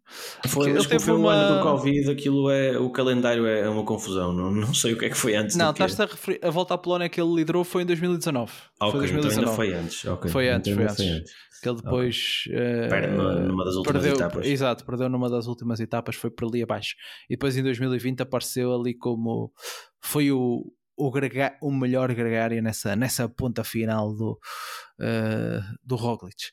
Foi, 0.47 0.72
mas 0.72 0.86
foi 0.86 1.14
uma... 1.14 1.28
o 1.28 1.30
ano 1.30 1.58
do 1.58 1.64
Covid, 1.64 2.12
aquilo 2.12 2.49
é, 2.49 2.78
o 2.78 2.89
calendário 2.91 3.45
é 3.45 3.68
uma 3.68 3.84
confusão, 3.84 4.32
não, 4.32 4.51
não 4.51 4.74
sei 4.74 4.93
o 4.93 4.97
que 4.97 5.06
é 5.06 5.10
que 5.10 5.18
foi 5.18 5.36
antes. 5.36 5.56
Não, 5.56 5.72
estás 5.72 5.99
a 5.99 6.06
referir, 6.06 6.39
a 6.43 6.49
volta 6.49 6.76
à 6.76 6.78
Polónia 6.78 7.10
que 7.10 7.20
ele 7.20 7.34
liderou 7.34 7.64
foi 7.64 7.84
em 7.84 7.86
2019. 7.86 8.51
Ok, 8.80 8.91
foi 8.91 8.99
2019. 8.99 9.28
então 9.28 9.43
ainda 9.43 9.56
foi 9.56 9.74
antes. 9.74 10.06
Okay. 10.06 10.32
Foi 10.32 10.49
antes, 10.49 10.72
então 10.72 10.86
foi 10.86 10.91
antes. 10.91 11.06
Foi 11.06 11.18
antes. 11.18 11.32
que 11.62 11.70
ele 11.70 11.82
depois 11.82 12.43
okay. 12.47 12.86
uh, 12.86 12.89
perde 12.89 13.16
numa 13.47 13.66
das 13.66 13.76
últimas 13.76 14.01
perdeu, 14.01 14.16
etapas. 14.16 14.45
Exato, 14.45 14.86
perdeu 14.86 15.10
numa 15.10 15.30
das 15.30 15.47
últimas 15.47 15.80
etapas, 15.80 16.16
foi 16.16 16.30
por 16.30 16.47
ali 16.47 16.62
abaixo. 16.62 16.95
E 17.28 17.34
depois 17.34 17.58
em 17.58 17.64
2020 17.64 18.22
apareceu 18.22 18.74
ali 18.74 18.93
como 18.95 19.51
foi 19.99 20.32
o, 20.32 20.72
o, 20.95 21.12
grega, 21.12 21.58
o 21.62 21.72
melhor 21.72 22.14
gregário 22.14 22.62
nessa, 22.62 22.95
nessa 22.95 23.28
ponta 23.28 23.64
final 23.64 24.14
do, 24.14 24.39
uh, 24.99 25.62
do 25.84 25.95
Roglic. 25.95 26.51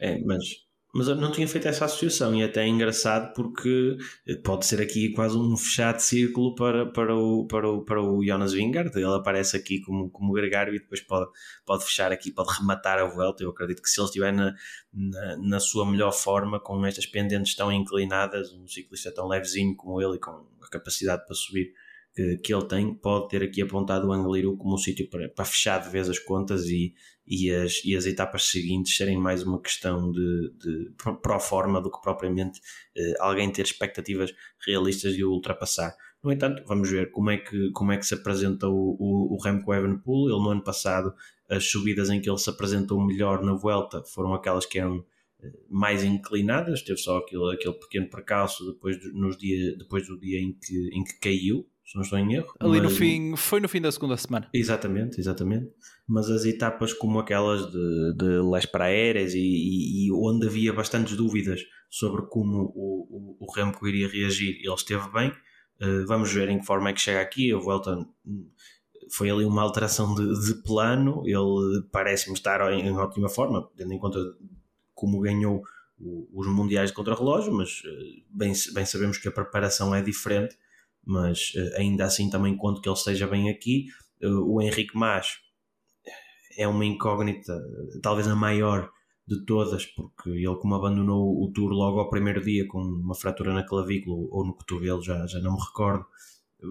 É, 0.00 0.18
mas 0.20 0.65
mas 0.96 1.08
eu 1.08 1.14
não 1.14 1.30
tinha 1.30 1.46
feito 1.46 1.68
essa 1.68 1.84
associação 1.84 2.34
e 2.34 2.42
até 2.42 2.64
é 2.64 2.68
engraçado 2.68 3.34
porque 3.34 3.98
pode 4.42 4.64
ser 4.64 4.80
aqui 4.80 5.10
quase 5.12 5.36
um 5.36 5.54
fechado 5.54 6.00
círculo 6.00 6.54
para, 6.54 6.86
para, 6.86 7.14
o, 7.14 7.46
para, 7.46 7.70
o, 7.70 7.84
para 7.84 8.02
o 8.02 8.24
Jonas 8.24 8.54
Vingard. 8.54 8.90
Ele 8.96 9.04
aparece 9.04 9.58
aqui 9.58 9.82
como, 9.82 10.08
como 10.08 10.32
gregário 10.32 10.74
e 10.74 10.78
depois 10.78 11.02
pode, 11.02 11.30
pode 11.66 11.84
fechar 11.84 12.10
aqui, 12.12 12.30
pode 12.30 12.50
rematar 12.58 12.98
a 12.98 13.04
volta. 13.04 13.42
Eu 13.42 13.50
acredito 13.50 13.82
que 13.82 13.90
se 13.90 14.00
ele 14.00 14.06
estiver 14.06 14.32
na, 14.32 14.54
na, 14.90 15.36
na 15.36 15.60
sua 15.60 15.84
melhor 15.84 16.12
forma, 16.12 16.58
com 16.58 16.84
estas 16.86 17.04
pendentes 17.04 17.54
tão 17.54 17.70
inclinadas, 17.70 18.52
um 18.54 18.66
ciclista 18.66 19.12
tão 19.12 19.28
levezinho 19.28 19.76
como 19.76 20.00
ele 20.00 20.16
e 20.16 20.18
com 20.18 20.30
a 20.30 20.68
capacidade 20.70 21.26
para 21.26 21.34
subir 21.34 21.74
que, 22.16 22.38
que 22.38 22.54
ele 22.54 22.64
tem, 22.64 22.94
pode 22.94 23.28
ter 23.28 23.42
aqui 23.42 23.60
apontado 23.60 24.08
o 24.08 24.12
Angliru 24.12 24.56
como 24.56 24.74
um 24.74 24.78
sítio 24.78 25.08
para, 25.10 25.28
para 25.28 25.44
fechar 25.44 25.78
de 25.82 25.90
vez 25.90 26.08
as 26.08 26.18
contas 26.18 26.64
e, 26.64 26.94
e, 27.26 27.50
as, 27.50 27.84
e 27.84 27.96
as 27.96 28.06
etapas 28.06 28.44
seguintes 28.44 28.96
serem 28.96 29.18
mais 29.18 29.42
uma 29.42 29.60
questão 29.60 30.10
de, 30.12 30.52
de 30.58 30.92
pro 30.96 31.40
forma 31.40 31.80
do 31.80 31.90
que 31.90 32.00
propriamente 32.00 32.60
eh, 32.96 33.14
alguém 33.18 33.50
ter 33.50 33.62
expectativas 33.62 34.32
realistas 34.64 35.14
de 35.14 35.24
o 35.24 35.30
ultrapassar. 35.30 35.96
No 36.22 36.32
entanto, 36.32 36.62
vamos 36.66 36.90
ver 36.90 37.10
como 37.10 37.30
é 37.30 37.38
que, 37.38 37.70
como 37.72 37.92
é 37.92 37.96
que 37.96 38.06
se 38.06 38.14
apresenta 38.14 38.68
o, 38.68 38.96
o, 38.98 39.34
o 39.34 39.42
Remco 39.42 39.72
Evenepoel. 39.74 40.28
Ele 40.28 40.42
no 40.42 40.50
ano 40.50 40.64
passado, 40.64 41.12
as 41.48 41.64
subidas 41.68 42.10
em 42.10 42.20
que 42.20 42.30
ele 42.30 42.38
se 42.38 42.50
apresentou 42.50 43.04
melhor 43.04 43.42
na 43.42 43.54
volta 43.54 44.02
foram 44.04 44.32
aquelas 44.34 44.66
que 44.66 44.78
eram 44.78 45.04
eh, 45.42 45.52
mais 45.68 46.04
inclinadas, 46.04 46.82
teve 46.82 46.98
só 46.98 47.18
aquele, 47.18 47.54
aquele 47.54 47.74
pequeno 47.74 48.08
percalço 48.08 48.64
depois 48.72 48.98
do, 49.00 49.12
nos 49.12 49.36
dia, 49.36 49.76
depois 49.76 50.06
do 50.06 50.18
dia 50.18 50.40
em 50.40 50.52
que, 50.52 50.90
em 50.92 51.02
que 51.02 51.18
caiu, 51.20 51.66
se 51.86 51.94
não 51.94 52.02
estou 52.02 52.18
em 52.18 52.34
erro. 52.34 52.52
Ali 52.58 52.80
mas... 52.80 52.82
no 52.82 52.90
fim, 52.90 53.36
foi 53.36 53.60
no 53.60 53.68
fim 53.68 53.80
da 53.80 53.92
segunda 53.92 54.16
semana. 54.16 54.50
Exatamente, 54.52 55.20
exatamente. 55.20 55.70
Mas 56.06 56.28
as 56.28 56.44
etapas 56.44 56.92
como 56.92 57.20
aquelas 57.20 57.70
de, 57.70 58.14
de 58.16 58.40
Les 58.40 58.66
Praeres 58.66 59.34
e, 59.34 59.38
e, 59.38 60.06
e, 60.06 60.12
onde 60.12 60.48
havia 60.48 60.72
bastantes 60.72 61.16
dúvidas 61.16 61.60
sobre 61.88 62.22
como 62.26 62.72
o, 62.74 63.36
o, 63.38 63.46
o 63.46 63.52
Remco 63.52 63.86
iria 63.86 64.08
reagir, 64.08 64.58
ele 64.60 64.74
esteve 64.74 65.08
bem. 65.12 65.30
Uh, 65.80 66.04
vamos 66.06 66.32
ver 66.32 66.48
em 66.48 66.58
que 66.58 66.66
forma 66.66 66.90
é 66.90 66.92
que 66.92 67.00
chega 67.00 67.20
aqui. 67.20 67.52
A 67.52 67.58
volta 67.58 68.04
foi 69.12 69.30
ali 69.30 69.44
uma 69.44 69.62
alteração 69.62 70.12
de, 70.12 70.44
de 70.44 70.62
plano. 70.62 71.22
Ele 71.24 71.86
parece-me 71.92 72.34
estar 72.34 72.60
em, 72.72 72.80
em, 72.88 72.96
ótima 72.96 73.28
forma, 73.28 73.70
tendo 73.76 73.92
em 73.92 73.98
conta 73.98 74.18
como 74.92 75.20
ganhou 75.20 75.62
os 75.98 76.46
mundiais 76.48 76.90
de 76.90 76.96
contrarrelógio, 76.96 77.52
mas 77.52 77.80
uh, 77.84 78.24
bem, 78.28 78.52
bem 78.74 78.84
sabemos 78.84 79.18
que 79.18 79.28
a 79.28 79.32
preparação 79.32 79.94
é 79.94 80.02
diferente 80.02 80.56
mas 81.06 81.52
uh, 81.54 81.78
ainda 81.78 82.04
assim 82.04 82.28
também 82.28 82.56
conto 82.56 82.80
que 82.80 82.88
ele 82.88 82.96
esteja 82.96 83.26
bem 83.26 83.48
aqui. 83.48 83.86
Uh, 84.22 84.54
o 84.54 84.60
Henrique 84.60 84.96
Mas 84.96 85.38
é 86.58 86.66
uma 86.66 86.84
incógnita, 86.84 87.56
talvez 88.02 88.26
a 88.26 88.34
maior 88.34 88.90
de 89.26 89.44
todas, 89.44 89.84
porque 89.86 90.30
ele 90.30 90.56
como 90.56 90.74
abandonou 90.74 91.42
o 91.42 91.52
tour 91.52 91.70
logo 91.70 91.98
ao 92.00 92.10
primeiro 92.10 92.42
dia 92.42 92.66
com 92.66 92.78
uma 92.78 93.14
fratura 93.14 93.52
na 93.52 93.64
clavícula 93.64 94.16
ou 94.30 94.44
no 94.44 94.54
cotovelo, 94.54 95.02
já, 95.02 95.26
já 95.26 95.40
não 95.40 95.54
me 95.54 95.60
recordo. 95.60 96.06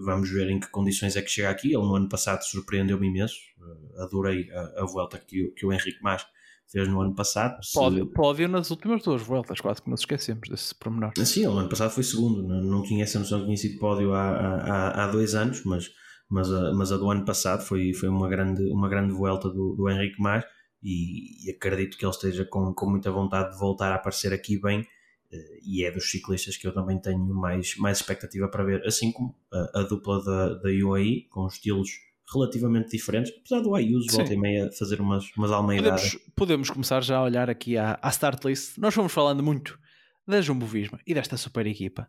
Vamos 0.04 0.30
ver 0.30 0.50
em 0.50 0.58
que 0.58 0.68
condições 0.70 1.16
é 1.16 1.22
que 1.22 1.30
chega 1.30 1.48
aqui. 1.48 1.68
Ele 1.68 1.76
no 1.76 1.94
ano 1.94 2.08
passado 2.08 2.42
surpreendeu-me 2.42 3.08
imenso. 3.08 3.36
Uh, 3.58 4.02
adorei 4.02 4.50
a, 4.50 4.82
a 4.82 4.86
volta 4.86 5.18
que, 5.18 5.48
que 5.56 5.64
o 5.64 5.72
Henrique 5.72 6.00
Mas 6.02 6.26
fez 6.70 6.88
no 6.88 7.00
ano 7.00 7.14
passado. 7.14 7.58
Pódio, 7.72 8.06
pódio 8.06 8.48
nas 8.48 8.70
últimas 8.70 9.02
duas 9.02 9.22
voltas, 9.22 9.60
quase 9.60 9.82
que 9.82 9.90
nos 9.90 10.00
esquecemos 10.00 10.48
desse 10.48 10.74
pormenor. 10.74 11.12
Sim, 11.16 11.44
ele 11.44 11.52
no 11.52 11.58
ano 11.58 11.68
passado 11.68 11.90
foi 11.90 12.02
segundo, 12.02 12.42
não, 12.42 12.62
não 12.62 12.82
tinha 12.82 13.04
essa 13.04 13.18
noção 13.18 13.40
que 13.40 13.46
tinha 13.46 13.56
sido 13.56 13.78
pódio 13.78 14.12
há, 14.12 14.30
há, 14.30 15.04
há 15.04 15.06
dois 15.08 15.34
anos, 15.34 15.64
mas, 15.64 15.90
mas, 16.28 16.52
a, 16.52 16.72
mas 16.72 16.92
a 16.92 16.96
do 16.96 17.10
ano 17.10 17.24
passado 17.24 17.62
foi, 17.62 17.92
foi 17.92 18.08
uma, 18.08 18.28
grande, 18.28 18.62
uma 18.72 18.88
grande 18.88 19.12
volta 19.12 19.48
do, 19.48 19.74
do 19.74 19.88
Henrique 19.88 20.20
Mas 20.20 20.44
e, 20.82 21.46
e, 21.46 21.50
acredito 21.50 21.96
que 21.96 22.04
ele 22.04 22.12
esteja 22.12 22.44
com, 22.44 22.72
com 22.74 22.90
muita 22.90 23.10
vontade 23.10 23.52
de 23.52 23.58
voltar 23.58 23.90
a 23.92 23.96
aparecer 23.96 24.32
aqui 24.32 24.60
bem 24.60 24.86
eh, 25.32 25.58
e 25.64 25.84
é 25.84 25.90
dos 25.90 26.10
ciclistas 26.10 26.56
que 26.56 26.66
eu 26.66 26.72
também 26.72 27.00
tenho 27.00 27.18
mais, 27.18 27.76
mais 27.76 27.98
expectativa 27.98 28.48
para 28.48 28.64
ver, 28.64 28.86
assim 28.86 29.10
como 29.10 29.34
a, 29.52 29.80
a 29.80 29.82
dupla 29.82 30.22
da, 30.22 30.54
da 30.54 30.68
UAE, 30.68 31.22
com 31.30 31.46
estilos 31.46 31.90
relativamente 32.32 32.90
diferentes, 32.90 33.32
apesar 33.38 33.60
do 33.60 33.74
Ayuso 33.74 34.06
volta 34.10 34.32
e 34.32 34.36
meia 34.36 34.70
fazer 34.72 35.00
umas, 35.00 35.24
umas 35.36 35.50
almeidadas. 35.50 36.02
Podemos, 36.02 36.32
podemos 36.34 36.70
começar 36.70 37.02
já 37.02 37.18
a 37.18 37.22
olhar 37.22 37.48
aqui 37.48 37.76
à, 37.76 37.98
à 38.02 38.08
start 38.08 38.44
list. 38.44 38.78
Nós 38.78 38.94
fomos 38.94 39.12
falando 39.12 39.42
muito 39.42 39.78
da 40.26 40.40
Jumbo 40.40 40.66
Visma 40.66 40.98
e 41.06 41.14
desta 41.14 41.36
super 41.36 41.66
equipa, 41.66 42.06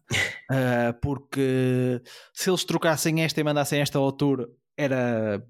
uh, 0.51 0.97
porque 1.01 2.01
se 2.33 2.49
eles 2.49 2.63
trocassem 2.63 3.21
esta 3.21 3.39
e 3.39 3.43
mandassem 3.43 3.79
esta 3.79 3.99
ao 3.99 4.11
Tour, 4.11 4.47
era 4.75 5.43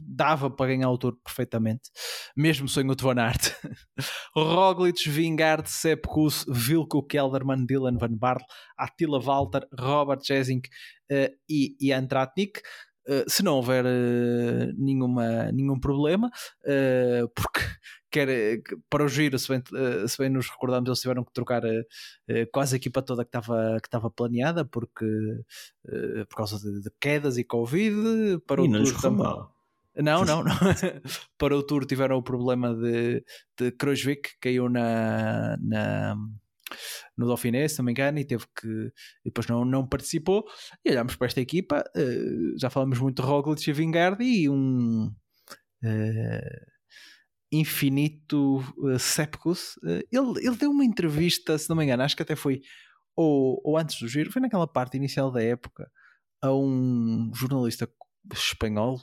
dava 0.00 0.50
para 0.50 0.68
ganhar 0.68 0.90
o 0.90 0.98
Tour 0.98 1.16
perfeitamente, 1.24 1.90
mesmo 2.36 2.68
sem 2.68 2.88
o 2.90 2.94
Van 3.00 3.18
Aert. 3.18 3.54
Roglic, 4.36 5.08
Vingard, 5.08 5.68
Sepp 5.68 6.06
Kuss, 6.06 6.44
Vilko 6.48 7.02
Kelderman, 7.02 7.66
Dylan 7.66 7.98
Van 7.98 8.14
Barle, 8.16 8.44
Attila 8.76 9.20
Walter, 9.20 9.66
Robert 9.78 10.22
Jesink 10.22 10.68
uh, 11.10 11.28
e, 11.48 11.76
e 11.80 11.92
Antratnik. 11.92 12.60
Eh, 13.08 13.24
se 13.26 13.42
não 13.42 13.54
houver 13.54 13.86
uh, 13.86 14.74
nenhuma, 14.76 15.50
nenhum 15.50 15.80
problema, 15.80 16.28
uh, 16.28 17.28
porque 17.34 17.60
quer, 18.10 18.60
para 18.90 19.02
o 19.02 19.08
giro, 19.08 19.38
se 19.38 19.48
bem, 19.48 19.62
se 20.06 20.18
bem 20.18 20.28
nos 20.28 20.50
recordamos, 20.50 20.86
eles 20.86 21.00
tiveram 21.00 21.24
que 21.24 21.32
trocar 21.32 21.62
quase 22.52 22.74
a 22.74 22.76
equipa 22.76 23.02
toda 23.02 23.24
que 23.24 23.28
estava, 23.28 23.78
que 23.80 23.86
estava 23.86 24.10
planeada, 24.10 24.64
porque 24.64 25.06
por 26.28 26.36
causa 26.36 26.58
de, 26.58 26.90
quedas 26.98 27.36
e 27.36 27.44
Covid, 27.44 28.40
para 28.46 28.62
e 28.62 28.64
o 28.64 28.70
não 28.70 28.82
tour 28.82 29.00
também. 29.00 29.26
Não, 29.96 30.24
não, 30.24 30.42
não. 30.42 30.54
para 31.36 31.56
o 31.56 31.62
tour 31.62 31.84
tiveram 31.84 32.16
o 32.16 32.22
problema 32.22 32.74
de, 32.74 33.22
de 33.58 33.72
Krojvik, 33.72 34.38
caiu 34.40 34.70
na, 34.70 35.56
na 35.60 36.16
no 37.16 37.26
Dauphiné, 37.26 37.66
se 37.68 37.78
não 37.78 37.84
me 37.84 37.92
engano, 37.92 38.18
e 38.18 38.24
teve 38.24 38.44
que 38.58 38.92
depois 39.24 39.46
não, 39.46 39.64
não 39.64 39.86
participou. 39.86 40.44
E 40.84 40.90
olhamos 40.90 41.16
para 41.16 41.26
esta 41.26 41.40
equipa, 41.40 41.84
uh, 41.96 42.58
já 42.58 42.70
falamos 42.70 42.98
muito 42.98 43.22
de 43.22 43.28
Roglic 43.28 43.68
e 43.68 43.72
Vingard 43.72 44.22
e 44.22 44.48
um 44.48 45.06
uh, 45.84 46.66
infinito 47.52 48.58
uh, 48.78 48.98
Sepkus. 48.98 49.76
Uh, 49.78 50.02
ele, 50.10 50.46
ele 50.46 50.56
deu 50.56 50.70
uma 50.70 50.84
entrevista, 50.84 51.56
se 51.58 51.68
não 51.68 51.76
me 51.76 51.84
engano, 51.84 52.02
acho 52.02 52.16
que 52.16 52.22
até 52.22 52.36
foi 52.36 52.60
ou, 53.16 53.60
ou 53.64 53.76
antes 53.76 53.98
do 53.98 54.06
giro, 54.06 54.30
foi 54.30 54.40
naquela 54.40 54.66
parte 54.66 54.96
inicial 54.96 55.32
da 55.32 55.42
época, 55.42 55.90
a 56.40 56.54
um 56.54 57.32
jornalista 57.34 57.88
espanhol. 58.32 59.00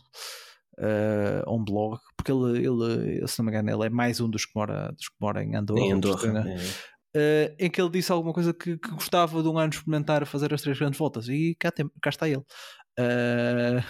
Uh, 0.77 1.49
um 1.49 1.63
blog, 1.63 2.01
porque 2.17 2.33
ele, 2.33 2.65
ele, 2.65 3.25
se 3.29 3.39
não 3.39 3.45
me 3.45 3.51
engano, 3.51 3.71
ele 3.71 3.85
é 3.85 3.89
mais 3.89 4.19
um 4.19 4.29
dos 4.29 4.45
que 4.45 4.51
mora, 4.53 4.91
dos 4.91 5.07
que 5.07 5.15
mora 5.21 5.41
em 5.41 5.55
Andorra. 5.55 5.79
Em 5.79 5.93
Andorra 5.93 6.27
é 6.49 6.57
uh, 7.15 7.55
em 7.57 7.69
que 7.69 7.81
ele 7.81 7.89
disse 7.89 8.11
alguma 8.11 8.33
coisa 8.33 8.53
que, 8.53 8.77
que, 8.77 8.91
gostava 8.91 9.41
de 9.41 9.47
um 9.47 9.57
ano 9.57 9.71
experimentar 9.73 10.25
fazer 10.25 10.53
as 10.53 10.61
três 10.61 10.77
grandes 10.77 10.99
voltas 10.99 11.27
e 11.29 11.55
cá, 11.57 11.71
tem, 11.71 11.89
cá 12.01 12.09
está 12.09 12.27
ele. 12.27 12.43
Uh, 12.99 13.81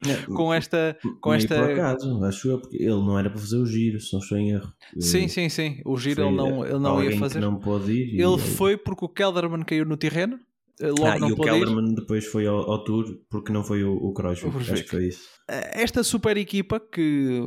com 0.34 0.52
esta. 0.52 0.96
Com 1.20 1.32
esta... 1.32 1.54
por 1.54 1.70
acaso, 1.70 2.24
acho 2.24 2.48
eu, 2.48 2.58
porque 2.60 2.76
ele 2.76 2.90
não 2.90 3.18
era 3.18 3.30
para 3.30 3.38
fazer 3.38 3.58
o 3.58 3.66
giro, 3.66 4.00
se 4.00 4.12
não 4.12 4.20
estou 4.20 4.38
em 4.38 4.50
erro. 4.50 4.72
Sim, 4.98 5.28
sim, 5.28 5.48
sim. 5.48 5.80
O 5.84 5.96
giro 5.96 6.22
ele 6.22 6.36
não, 6.36 6.64
ele 6.64 6.78
não 6.78 7.02
ia 7.02 7.16
fazer. 7.18 7.40
não 7.40 7.58
pode 7.58 7.92
ir. 7.92 8.20
Ele 8.20 8.38
foi 8.38 8.76
porque 8.76 9.04
o 9.04 9.08
Kelderman 9.08 9.62
caiu 9.64 9.84
no 9.84 9.96
terreno. 9.96 10.38
Eh, 10.80 10.88
logo 10.88 11.06
ah, 11.06 11.18
não 11.18 11.28
e 11.28 11.32
o 11.32 11.36
Kelderman 11.36 11.92
ir. 11.92 11.94
depois 11.94 12.24
foi 12.26 12.46
ao, 12.46 12.58
ao, 12.58 12.82
Tour 12.82 13.04
porque 13.30 13.52
não 13.52 13.62
foi 13.62 13.84
o, 13.84 13.94
o. 13.94 14.14
Acho 14.26 14.48
que 14.48 14.88
foi 14.88 15.08
isso. 15.08 15.28
Esta 15.48 16.02
super 16.02 16.36
equipa 16.36 16.80
que 16.80 17.40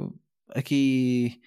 aqui 0.54 1.42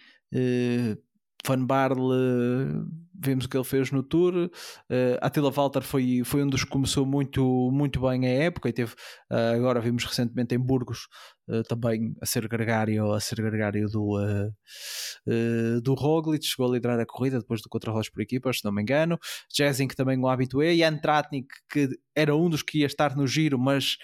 Van 1.46 1.64
Barle 1.64 2.84
vimos 3.18 3.44
o 3.44 3.48
que 3.48 3.56
ele 3.56 3.64
fez 3.64 3.90
no 3.90 4.02
Tour. 4.02 4.34
Uh, 4.34 5.18
Attila 5.20 5.50
Walter 5.50 5.82
foi, 5.82 6.22
foi 6.24 6.42
um 6.42 6.46
dos 6.46 6.64
que 6.64 6.70
começou 6.70 7.04
muito, 7.04 7.70
muito 7.72 8.00
bem 8.00 8.26
a 8.26 8.30
época 8.44 8.68
e 8.68 8.72
teve, 8.72 8.92
uh, 9.30 9.54
agora 9.56 9.80
vimos 9.80 10.04
recentemente 10.04 10.54
em 10.54 10.58
Burgos 10.58 11.08
uh, 11.48 11.62
também 11.64 12.14
a 12.22 12.26
ser 12.26 12.46
gregário, 12.48 13.12
a 13.12 13.20
ser 13.20 13.36
gregário 13.36 13.88
do, 13.88 14.18
uh, 14.18 15.80
do 15.82 15.94
Roglic, 15.94 16.44
chegou 16.44 16.70
a 16.70 16.74
liderar 16.74 17.00
a 17.00 17.06
corrida 17.06 17.38
depois 17.38 17.60
do 17.60 17.68
contrarrelógio 17.68 18.12
por 18.12 18.22
equipas, 18.22 18.58
se 18.58 18.64
não 18.64 18.72
me 18.72 18.82
engano. 18.82 19.18
Jezink 19.54 19.96
também 19.96 20.18
o 20.18 20.28
habitué, 20.28 20.74
e 20.74 20.84
Antratnik 20.84 21.48
que 21.70 21.88
era 22.14 22.34
um 22.34 22.48
dos 22.48 22.62
que 22.62 22.78
ia 22.78 22.86
estar 22.86 23.16
no 23.16 23.26
giro, 23.26 23.58
mas 23.58 23.96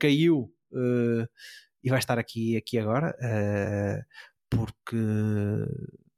caiu 0.00 0.50
e 1.82 1.90
vai 1.90 1.98
estar 1.98 2.18
aqui, 2.18 2.56
aqui 2.56 2.78
agora 2.78 3.14
porque 4.50 4.96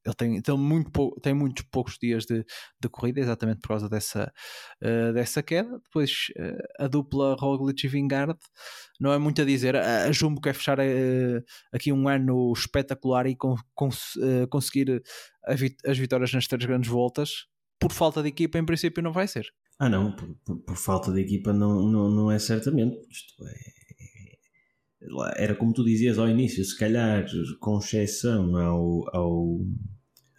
ele 0.06 0.14
tem, 0.14 0.40
tem, 0.40 0.56
muito 0.56 0.90
pou, 0.90 1.18
tem 1.20 1.34
muitos 1.34 1.64
poucos 1.70 1.98
dias 2.00 2.24
de, 2.24 2.44
de 2.80 2.88
corrida, 2.88 3.20
exatamente 3.20 3.60
por 3.60 3.68
causa 3.68 3.88
dessa, 3.88 4.32
uh, 4.80 5.12
dessa 5.12 5.42
queda. 5.42 5.80
Depois 5.84 6.28
uh, 6.38 6.84
a 6.84 6.86
dupla 6.86 7.34
Roglic 7.38 7.84
e 7.84 7.88
Vingard, 7.88 8.38
não 9.00 9.12
é 9.12 9.18
muito 9.18 9.42
a 9.42 9.44
dizer. 9.44 9.74
A, 9.74 10.10
Jumbo 10.12 10.40
quer 10.40 10.54
fechar 10.54 10.78
uh, 10.78 11.42
aqui 11.72 11.92
um 11.92 12.08
ano 12.08 12.52
espetacular 12.52 13.26
e 13.26 13.34
com, 13.34 13.56
conseguir 13.74 15.02
vit 15.56 15.76
as 15.84 15.98
vitórias 15.98 16.32
nas 16.32 16.46
três 16.46 16.64
grandes 16.64 16.88
voltas. 16.88 17.46
Por 17.78 17.92
falta 17.92 18.22
de 18.22 18.28
equipa, 18.28 18.58
em 18.58 18.64
princípio, 18.64 19.02
não 19.02 19.12
vai 19.12 19.26
ser. 19.26 19.46
Ah, 19.78 19.88
não, 19.88 20.12
por, 20.12 20.34
por, 20.44 20.56
por 20.60 20.76
falta 20.76 21.12
de 21.12 21.20
equipa, 21.20 21.52
não, 21.52 21.82
não, 21.82 22.08
não 22.08 22.30
é 22.30 22.38
certamente. 22.38 22.96
Isto 23.10 23.46
é 23.46 23.76
era 25.36 25.54
como 25.54 25.72
tu 25.72 25.84
dizias 25.84 26.18
ao 26.18 26.28
início, 26.28 26.64
se 26.64 26.76
calhar 26.76 27.24
com 27.60 27.78
exceção 27.78 28.56
ao, 28.56 29.14
ao, 29.14 29.60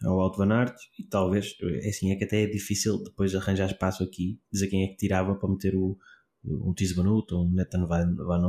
ao 0.03 0.19
Alto 0.19 0.37
Van 0.37 0.53
Aert, 0.53 0.75
e 0.99 1.03
talvez, 1.03 1.55
é 1.61 1.89
assim, 1.89 2.11
é 2.11 2.15
que 2.15 2.23
até 2.23 2.43
é 2.43 2.47
difícil 2.47 3.03
depois 3.03 3.33
arranjar 3.33 3.67
espaço 3.67 4.03
aqui, 4.03 4.39
dizer 4.51 4.67
quem 4.67 4.83
é 4.83 4.87
que 4.87 4.97
tirava 4.97 5.35
para 5.35 5.49
meter 5.49 5.75
o, 5.75 5.97
um 6.43 6.73
Tisbanut, 6.73 7.33
ou 7.33 7.45
um 7.45 7.51
Nathan 7.51 7.87
Van, 7.87 8.15
Van 8.15 8.47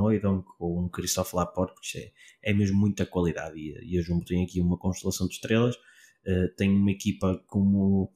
ou 0.59 0.85
um 0.85 0.89
Christophe 0.89 1.35
Laporte, 1.35 1.75
porque 1.75 1.99
é, 2.43 2.51
é 2.51 2.55
mesmo 2.55 2.79
muita 2.79 3.07
qualidade, 3.07 3.59
e, 3.59 3.95
e 3.95 3.99
a 3.99 4.03
Jumbo 4.03 4.25
tem 4.25 4.45
aqui 4.45 4.61
uma 4.61 4.79
constelação 4.79 5.27
de 5.27 5.35
estrelas, 5.35 5.75
uh, 5.77 6.55
tem 6.57 6.71
uma 6.71 6.91
equipa 6.91 7.43
como 7.47 8.13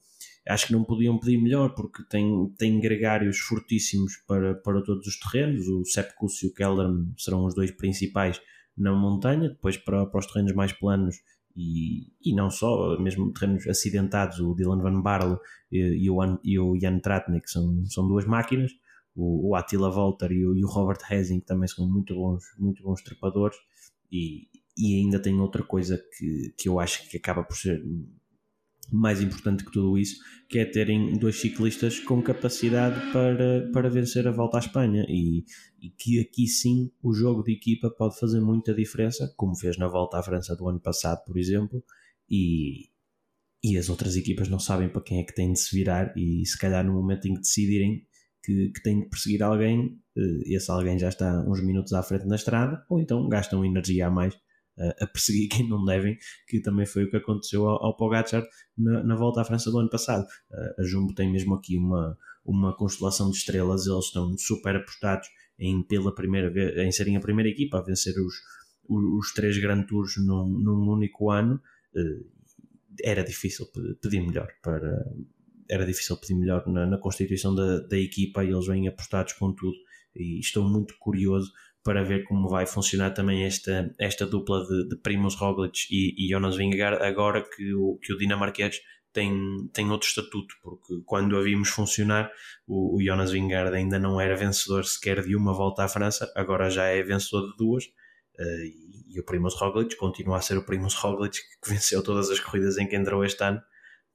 acho 0.47 0.67
que 0.67 0.73
não 0.73 0.83
podiam 0.83 1.17
pedir 1.17 1.37
melhor 1.37 1.73
porque 1.73 2.03
tem, 2.09 2.53
tem 2.57 2.79
gregários 2.79 3.39
fortíssimos 3.39 4.17
para, 4.27 4.55
para 4.55 4.81
todos 4.83 5.07
os 5.07 5.17
terrenos. 5.19 5.67
O 5.67 5.85
Sepkus 5.85 6.41
e 6.43 6.47
o 6.47 6.53
Kelderman 6.53 7.13
serão 7.17 7.45
os 7.45 7.55
dois 7.55 7.71
principais 7.71 8.41
na 8.77 8.93
montanha, 8.93 9.49
depois 9.49 9.77
para, 9.77 10.05
para 10.05 10.19
os 10.19 10.27
terrenos 10.27 10.53
mais 10.53 10.73
planos 10.73 11.15
e, 11.55 12.11
e 12.23 12.33
não 12.35 12.49
só, 12.49 12.97
mesmo 12.99 13.31
terrenos 13.31 13.67
acidentados, 13.67 14.39
o 14.39 14.53
Dylan 14.55 14.81
Van 14.81 15.01
Barle 15.01 15.37
e, 15.71 16.05
e, 16.05 16.09
o, 16.09 16.39
e 16.43 16.59
o 16.59 16.79
Jan 16.79 16.99
Tratnik 16.99 17.49
são, 17.49 17.85
são 17.85 18.07
duas 18.07 18.25
máquinas. 18.25 18.71
O, 19.15 19.49
o 19.49 19.55
Attila 19.55 19.91
Volter 19.91 20.31
e 20.31 20.45
o, 20.45 20.55
e 20.55 20.63
o 20.63 20.67
Robert 20.67 20.99
Hesing 21.09 21.41
também 21.41 21.67
são 21.67 21.87
muito 21.87 22.15
bons, 22.15 22.43
muito 22.57 22.81
bons 22.81 23.01
trepadores 23.03 23.57
e, 24.11 24.47
e 24.77 24.95
ainda 24.95 25.19
tem 25.19 25.39
outra 25.39 25.63
coisa 25.63 26.03
que, 26.17 26.53
que 26.57 26.67
eu 26.67 26.79
acho 26.79 27.07
que 27.09 27.17
acaba 27.17 27.43
por 27.43 27.55
ser 27.55 27.83
mais 28.91 29.21
importante 29.21 29.63
que 29.63 29.71
tudo 29.71 29.97
isso, 29.97 30.19
que 30.49 30.59
é 30.59 30.65
terem 30.65 31.17
dois 31.17 31.39
ciclistas 31.39 31.99
com 31.99 32.21
capacidade 32.21 33.11
para, 33.11 33.69
para 33.71 33.89
vencer 33.89 34.27
a 34.27 34.31
volta 34.31 34.57
à 34.57 34.59
Espanha. 34.59 35.05
E, 35.07 35.45
e 35.81 35.89
que 35.89 36.19
aqui 36.19 36.47
sim 36.47 36.91
o 37.01 37.13
jogo 37.13 37.43
de 37.43 37.53
equipa 37.53 37.89
pode 37.89 38.19
fazer 38.19 38.41
muita 38.41 38.73
diferença, 38.73 39.33
como 39.35 39.57
fez 39.57 39.77
na 39.77 39.87
volta 39.87 40.19
à 40.19 40.23
França 40.23 40.55
do 40.55 40.67
ano 40.67 40.79
passado, 40.79 41.23
por 41.25 41.37
exemplo, 41.37 41.83
e, 42.29 42.89
e 43.63 43.77
as 43.77 43.89
outras 43.89 44.15
equipas 44.15 44.49
não 44.49 44.59
sabem 44.59 44.89
para 44.89 45.01
quem 45.01 45.19
é 45.19 45.23
que 45.23 45.33
têm 45.33 45.53
de 45.53 45.59
se 45.59 45.75
virar 45.75 46.13
e 46.17 46.45
se 46.45 46.57
calhar 46.57 46.85
no 46.85 46.93
momento 46.93 47.27
em 47.27 47.33
que 47.33 47.41
decidirem 47.41 48.05
que, 48.43 48.69
que 48.69 48.83
têm 48.83 48.99
de 48.99 49.09
perseguir 49.09 49.41
alguém, 49.41 49.97
eh, 50.17 50.55
esse 50.55 50.69
alguém 50.69 50.99
já 50.99 51.09
está 51.09 51.41
uns 51.47 51.63
minutos 51.63 51.93
à 51.93 52.03
frente 52.03 52.25
na 52.25 52.35
estrada, 52.35 52.83
ou 52.89 52.99
então 52.99 53.27
gastam 53.29 53.63
energia 53.63 54.07
a 54.07 54.11
mais 54.11 54.35
a 54.99 55.07
perseguir 55.07 55.49
quem 55.51 55.67
não 55.67 55.83
devem, 55.83 56.17
que 56.47 56.59
também 56.59 56.85
foi 56.85 57.03
o 57.03 57.09
que 57.09 57.17
aconteceu 57.17 57.67
ao, 57.67 57.83
ao 57.83 57.97
Pogacar 57.97 58.43
na, 58.77 59.03
na, 59.03 59.15
volta 59.15 59.41
à 59.41 59.45
França 59.45 59.69
do 59.69 59.79
ano 59.79 59.89
passado. 59.89 60.25
a 60.79 60.83
Jumbo 60.83 61.13
tem 61.13 61.31
mesmo 61.31 61.53
aqui 61.55 61.77
uma, 61.77 62.17
uma 62.45 62.75
constelação 62.75 63.29
de 63.29 63.37
estrelas, 63.37 63.85
eles 63.85 64.05
estão 64.05 64.35
super 64.37 64.75
apostados 64.75 65.27
em 65.59 65.83
pela 65.83 66.13
primeira 66.13 66.49
vez, 66.49 66.75
em 66.77 66.91
serem 66.91 67.15
a 67.15 67.21
primeira 67.21 67.49
equipa 67.49 67.77
a 67.77 67.83
vencer 67.83 68.13
os, 68.17 68.35
os, 68.89 69.03
os 69.19 69.33
três 69.33 69.57
Grand 69.59 69.83
Tours 69.83 70.15
num, 70.17 70.47
num 70.47 70.89
único 70.89 71.29
ano. 71.29 71.61
Eh, 71.95 72.25
era 73.03 73.23
difícil 73.23 73.67
pedir 74.01 74.21
melhor 74.21 74.47
para 74.61 75.03
era 75.69 75.85
difícil 75.85 76.17
pedir 76.17 76.35
melhor 76.35 76.67
na, 76.67 76.85
na 76.85 76.97
constituição 76.97 77.55
da, 77.55 77.79
da 77.79 77.97
equipa 77.97 78.43
e 78.43 78.49
eles 78.49 78.67
vêm 78.67 78.87
apostados 78.87 79.33
com 79.33 79.53
tudo 79.53 79.75
e 80.15 80.39
estou 80.39 80.69
muito 80.69 80.95
curioso 80.99 81.51
para 81.83 82.03
ver 82.03 82.23
como 82.23 82.47
vai 82.47 82.65
funcionar 82.65 83.11
também 83.11 83.43
esta, 83.43 83.93
esta 83.99 84.25
dupla 84.25 84.65
de, 84.65 84.87
de 84.87 84.95
Primoz 84.95 85.35
Roglic 85.35 85.85
e, 85.91 86.15
e 86.17 86.29
Jonas 86.29 86.55
Vingegaard 86.55 87.03
agora 87.03 87.43
que 87.43 87.73
o, 87.73 87.99
que 88.01 88.13
o 88.13 88.17
dinamarquês 88.17 88.79
tem, 89.11 89.69
tem 89.73 89.91
outro 89.91 90.07
estatuto, 90.07 90.55
porque 90.63 91.01
quando 91.05 91.37
a 91.37 91.43
vimos 91.43 91.69
funcionar, 91.69 92.31
o, 92.65 92.97
o 92.97 93.03
Jonas 93.03 93.31
Vingegaard 93.31 93.75
ainda 93.75 93.99
não 93.99 94.19
era 94.19 94.35
vencedor 94.35 94.85
sequer 94.85 95.21
de 95.21 95.35
uma 95.35 95.53
volta 95.53 95.83
à 95.83 95.87
França, 95.87 96.31
agora 96.35 96.69
já 96.69 96.85
é 96.85 97.03
vencedor 97.03 97.51
de 97.51 97.57
duas, 97.57 97.83
uh, 97.85 98.63
e, 98.63 99.15
e, 99.15 99.19
o 99.19 99.23
Primoz 99.23 99.53
Roglic 99.53 99.95
continua 99.97 100.37
a 100.37 100.41
ser 100.41 100.57
o 100.57 100.65
Primoz 100.65 100.95
Roglic 100.95 101.37
que 101.61 101.69
venceu 101.69 102.01
todas 102.01 102.31
as 102.31 102.39
corridas 102.39 102.77
em 102.77 102.87
que 102.87 102.95
entrou 102.95 103.23
este 103.23 103.43
ano, 103.43 103.61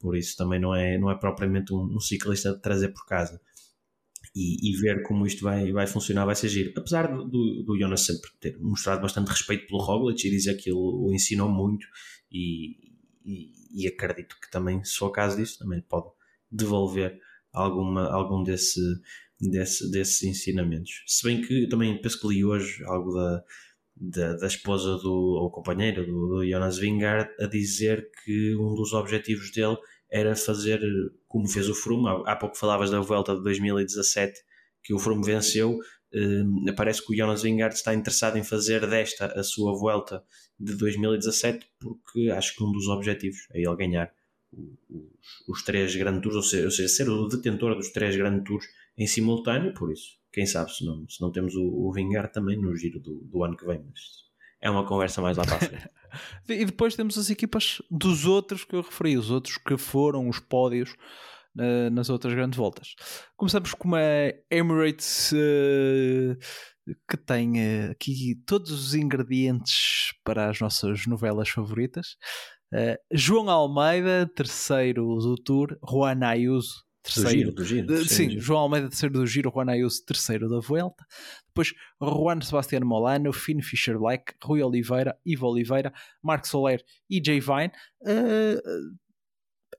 por 0.00 0.16
isso 0.16 0.36
também 0.36 0.58
não 0.58 0.74
é, 0.74 0.98
não 0.98 1.10
é 1.10 1.14
propriamente 1.16 1.72
um, 1.72 1.96
um 1.96 2.00
ciclista 2.00 2.52
de 2.52 2.60
trazer 2.60 2.88
por 2.88 3.06
casa 3.06 3.40
e, 4.38 4.70
e, 4.70 4.76
ver 4.76 5.02
como 5.02 5.26
isto 5.26 5.42
vai, 5.42 5.72
vai 5.72 5.86
funcionar 5.88 6.24
vai 6.24 6.36
ser 6.36 6.48
giro. 6.48 6.72
Apesar 6.76 7.08
do, 7.08 7.64
do 7.64 7.76
Jonas 7.76 8.02
sempre 8.02 8.30
ter 8.38 8.56
mostrado 8.60 9.02
bastante 9.02 9.28
respeito 9.28 9.66
pelo 9.66 9.82
Roglic 9.82 10.24
e 10.24 10.30
dizer 10.30 10.54
que 10.54 10.70
ele 10.70 10.78
o 10.78 11.12
ensinou 11.12 11.48
muito 11.48 11.84
e, 12.30 12.76
e, 13.24 13.52
e, 13.74 13.88
acredito 13.88 14.36
que 14.40 14.48
também, 14.48 14.84
se 14.84 14.94
for 14.96 15.10
caso 15.10 15.36
disso, 15.36 15.58
também 15.58 15.80
pode 15.80 16.06
devolver 16.50 17.18
alguma, 17.52 18.08
algum 18.12 18.44
desse, 18.44 18.80
desse, 19.40 19.90
desses 19.90 20.22
ensinamentos. 20.22 21.02
Se 21.08 21.26
bem 21.26 21.42
que 21.42 21.66
também 21.66 22.00
penso 22.00 22.20
que 22.20 22.28
li 22.28 22.44
hoje 22.44 22.84
algo 22.84 23.12
da, 23.12 23.44
da, 23.96 24.36
da 24.36 24.46
esposa 24.46 24.98
do, 24.98 25.12
ou 25.12 25.50
companheira 25.50 26.06
do, 26.06 26.28
do 26.28 26.48
Jonas 26.48 26.78
Vingard 26.78 27.28
a 27.40 27.46
dizer 27.46 28.08
que 28.24 28.54
um 28.54 28.72
dos 28.76 28.92
objetivos 28.92 29.50
dele 29.50 29.76
era 30.10 30.34
fazer 30.34 30.80
como 31.26 31.48
fez 31.48 31.68
o 31.68 31.74
Froome. 31.74 32.22
Há, 32.26 32.36
pouco 32.36 32.56
falavas 32.56 32.90
da 32.90 33.00
volta 33.00 33.34
de 33.34 33.42
2017 33.42 34.34
que 34.82 34.94
o 34.94 34.98
Froome 34.98 35.24
venceu. 35.24 35.78
Uh, 36.14 36.74
parece 36.74 37.04
que 37.04 37.12
o 37.12 37.16
Jonas 37.16 37.42
Vingard 37.42 37.74
está 37.74 37.92
interessado 37.92 38.38
em 38.38 38.42
fazer 38.42 38.86
desta 38.86 39.26
a 39.26 39.42
sua 39.42 39.78
volta 39.78 40.24
de 40.58 40.74
2017 40.74 41.66
porque 41.78 42.30
acho 42.30 42.56
que 42.56 42.64
um 42.64 42.72
dos 42.72 42.88
objetivos 42.88 43.38
é 43.52 43.60
ele 43.60 43.76
ganhar 43.76 44.10
os, 44.52 45.48
os 45.48 45.62
três 45.62 45.94
Grand 45.94 46.20
Tours, 46.20 46.36
ou 46.36 46.42
seja, 46.42 46.64
ou 46.64 46.70
seja, 46.70 46.88
ser 46.88 47.10
o 47.10 47.28
detentor 47.28 47.74
dos 47.74 47.90
três 47.90 48.16
Grand 48.16 48.42
Tours 48.42 48.66
em 48.96 49.06
simultâneo, 49.06 49.74
por 49.74 49.92
isso, 49.92 50.18
quem 50.32 50.46
sabe 50.46 50.72
se 50.72 50.84
não, 50.84 51.08
se 51.08 51.20
não 51.20 51.30
temos 51.30 51.54
o, 51.54 51.62
o 51.62 51.92
também 52.32 52.60
no 52.60 52.74
giro 52.76 52.98
do, 53.00 53.20
do 53.24 53.44
ano 53.44 53.56
que 53.56 53.66
vem, 53.66 53.84
mas 53.84 54.27
é 54.60 54.70
uma 54.70 54.84
conversa 54.84 55.22
mais 55.22 55.36
lá 55.36 55.44
para 55.44 55.58
frente. 55.58 55.88
e 56.48 56.64
depois 56.64 56.96
temos 56.96 57.16
as 57.16 57.30
equipas 57.30 57.80
dos 57.90 58.24
outros 58.24 58.64
que 58.64 58.74
eu 58.74 58.82
referi, 58.82 59.16
os 59.16 59.30
outros 59.30 59.56
que 59.58 59.76
foram 59.76 60.28
os 60.28 60.40
pódios 60.40 60.94
uh, 61.56 61.90
nas 61.92 62.10
outras 62.10 62.34
grandes 62.34 62.56
voltas. 62.56 62.94
Começamos 63.36 63.74
com 63.74 63.88
uma 63.88 64.00
Emirates 64.50 65.32
uh, 65.32 66.36
que 67.08 67.16
tem 67.16 67.52
uh, 67.52 67.90
aqui 67.92 68.34
todos 68.46 68.70
os 68.70 68.94
ingredientes 68.94 70.12
para 70.24 70.48
as 70.50 70.60
nossas 70.60 71.06
novelas 71.06 71.48
favoritas. 71.48 72.16
João 73.10 73.48
Almeida, 73.48 74.30
terceiro 74.36 75.16
do 75.16 75.36
Tour, 75.36 75.78
Juan 75.88 76.20
Ayuso, 76.22 76.84
terceiro. 77.14 77.52
Do 77.52 77.64
giro, 77.64 77.86
do 77.86 77.96
giro, 77.96 78.08
sim, 78.08 78.30
giro. 78.30 78.40
João 78.40 78.60
Almeida, 78.60 78.88
terceiro 78.88 79.12
do 79.14 79.26
Giro, 79.26 79.50
Juan 79.54 79.70
Ayuso, 79.70 80.04
terceiro 80.04 80.48
da 80.48 80.60
Vuelta. 80.60 81.04
Depois 81.46 81.72
Juan 82.00 82.40
Sebastián 82.40 82.80
Molano, 82.80 83.32
Finn 83.32 83.60
Fisher 83.60 83.98
Black, 83.98 84.34
Rui 84.42 84.62
Oliveira, 84.62 85.18
Ivo 85.24 85.46
Oliveira, 85.46 85.92
Mark 86.22 86.46
Soler 86.46 86.84
e 87.08 87.22
Jay 87.24 87.40
Vine. 87.40 87.72
Uh, 88.02 88.96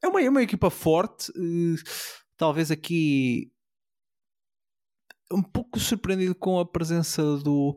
é, 0.01 0.07
uma, 0.07 0.21
é 0.21 0.29
uma 0.29 0.43
equipa 0.43 0.69
forte. 0.69 1.31
Uh, 1.31 1.75
talvez 2.37 2.71
aqui 2.71 3.51
um 5.31 5.43
pouco 5.43 5.79
surpreendido 5.79 6.33
com 6.33 6.59
a 6.59 6.65
presença 6.65 7.21
do, 7.37 7.75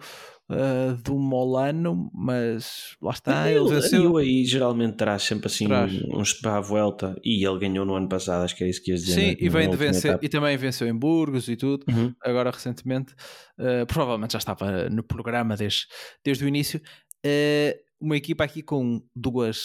uh, 0.51 0.97
do 1.03 1.19
Molano, 1.19 2.11
mas 2.13 2.97
lá 3.01 3.13
está. 3.13 3.51
Ele, 3.51 3.61
ele 3.61 3.81
venceu. 3.81 4.17
aí 4.17 4.45
geralmente 4.45 4.97
traz 4.97 5.23
sempre 5.23 5.47
assim 5.47 5.67
traz. 5.67 5.93
uns 6.05 6.33
para 6.33 6.57
a 6.57 6.61
volta 6.61 7.17
e 7.25 7.45
ele 7.47 7.59
ganhou 7.59 7.85
no 7.85 7.95
ano 7.95 8.09
passado, 8.09 8.45
acho 8.45 8.57
que 8.57 8.65
é 8.65 8.69
isso 8.69 8.83
que 8.83 8.91
ias 8.91 9.03
dizer. 9.05 9.21
Sim, 9.21 9.27
né? 9.29 9.37
e 9.39 9.49
vem 9.49 9.71
de 9.71 9.77
vencer 9.77 10.11
etapa. 10.13 10.25
e 10.25 10.29
também 10.29 10.57
venceu 10.57 10.89
em 10.89 10.95
Burgos 10.95 11.49
e 11.49 11.57
tudo, 11.57 11.85
uhum. 11.89 12.15
agora 12.23 12.51
recentemente. 12.51 13.15
Uh, 13.59 13.87
provavelmente 13.87 14.33
já 14.33 14.39
estava 14.39 14.89
no 14.89 15.03
programa 15.03 15.57
desde, 15.57 15.87
desde 16.25 16.45
o 16.45 16.49
início. 16.49 16.81
Uh, 17.25 17.79
uma 18.01 18.17
equipa 18.17 18.45
aqui 18.45 18.63
com 18.63 19.01
duas. 19.15 19.61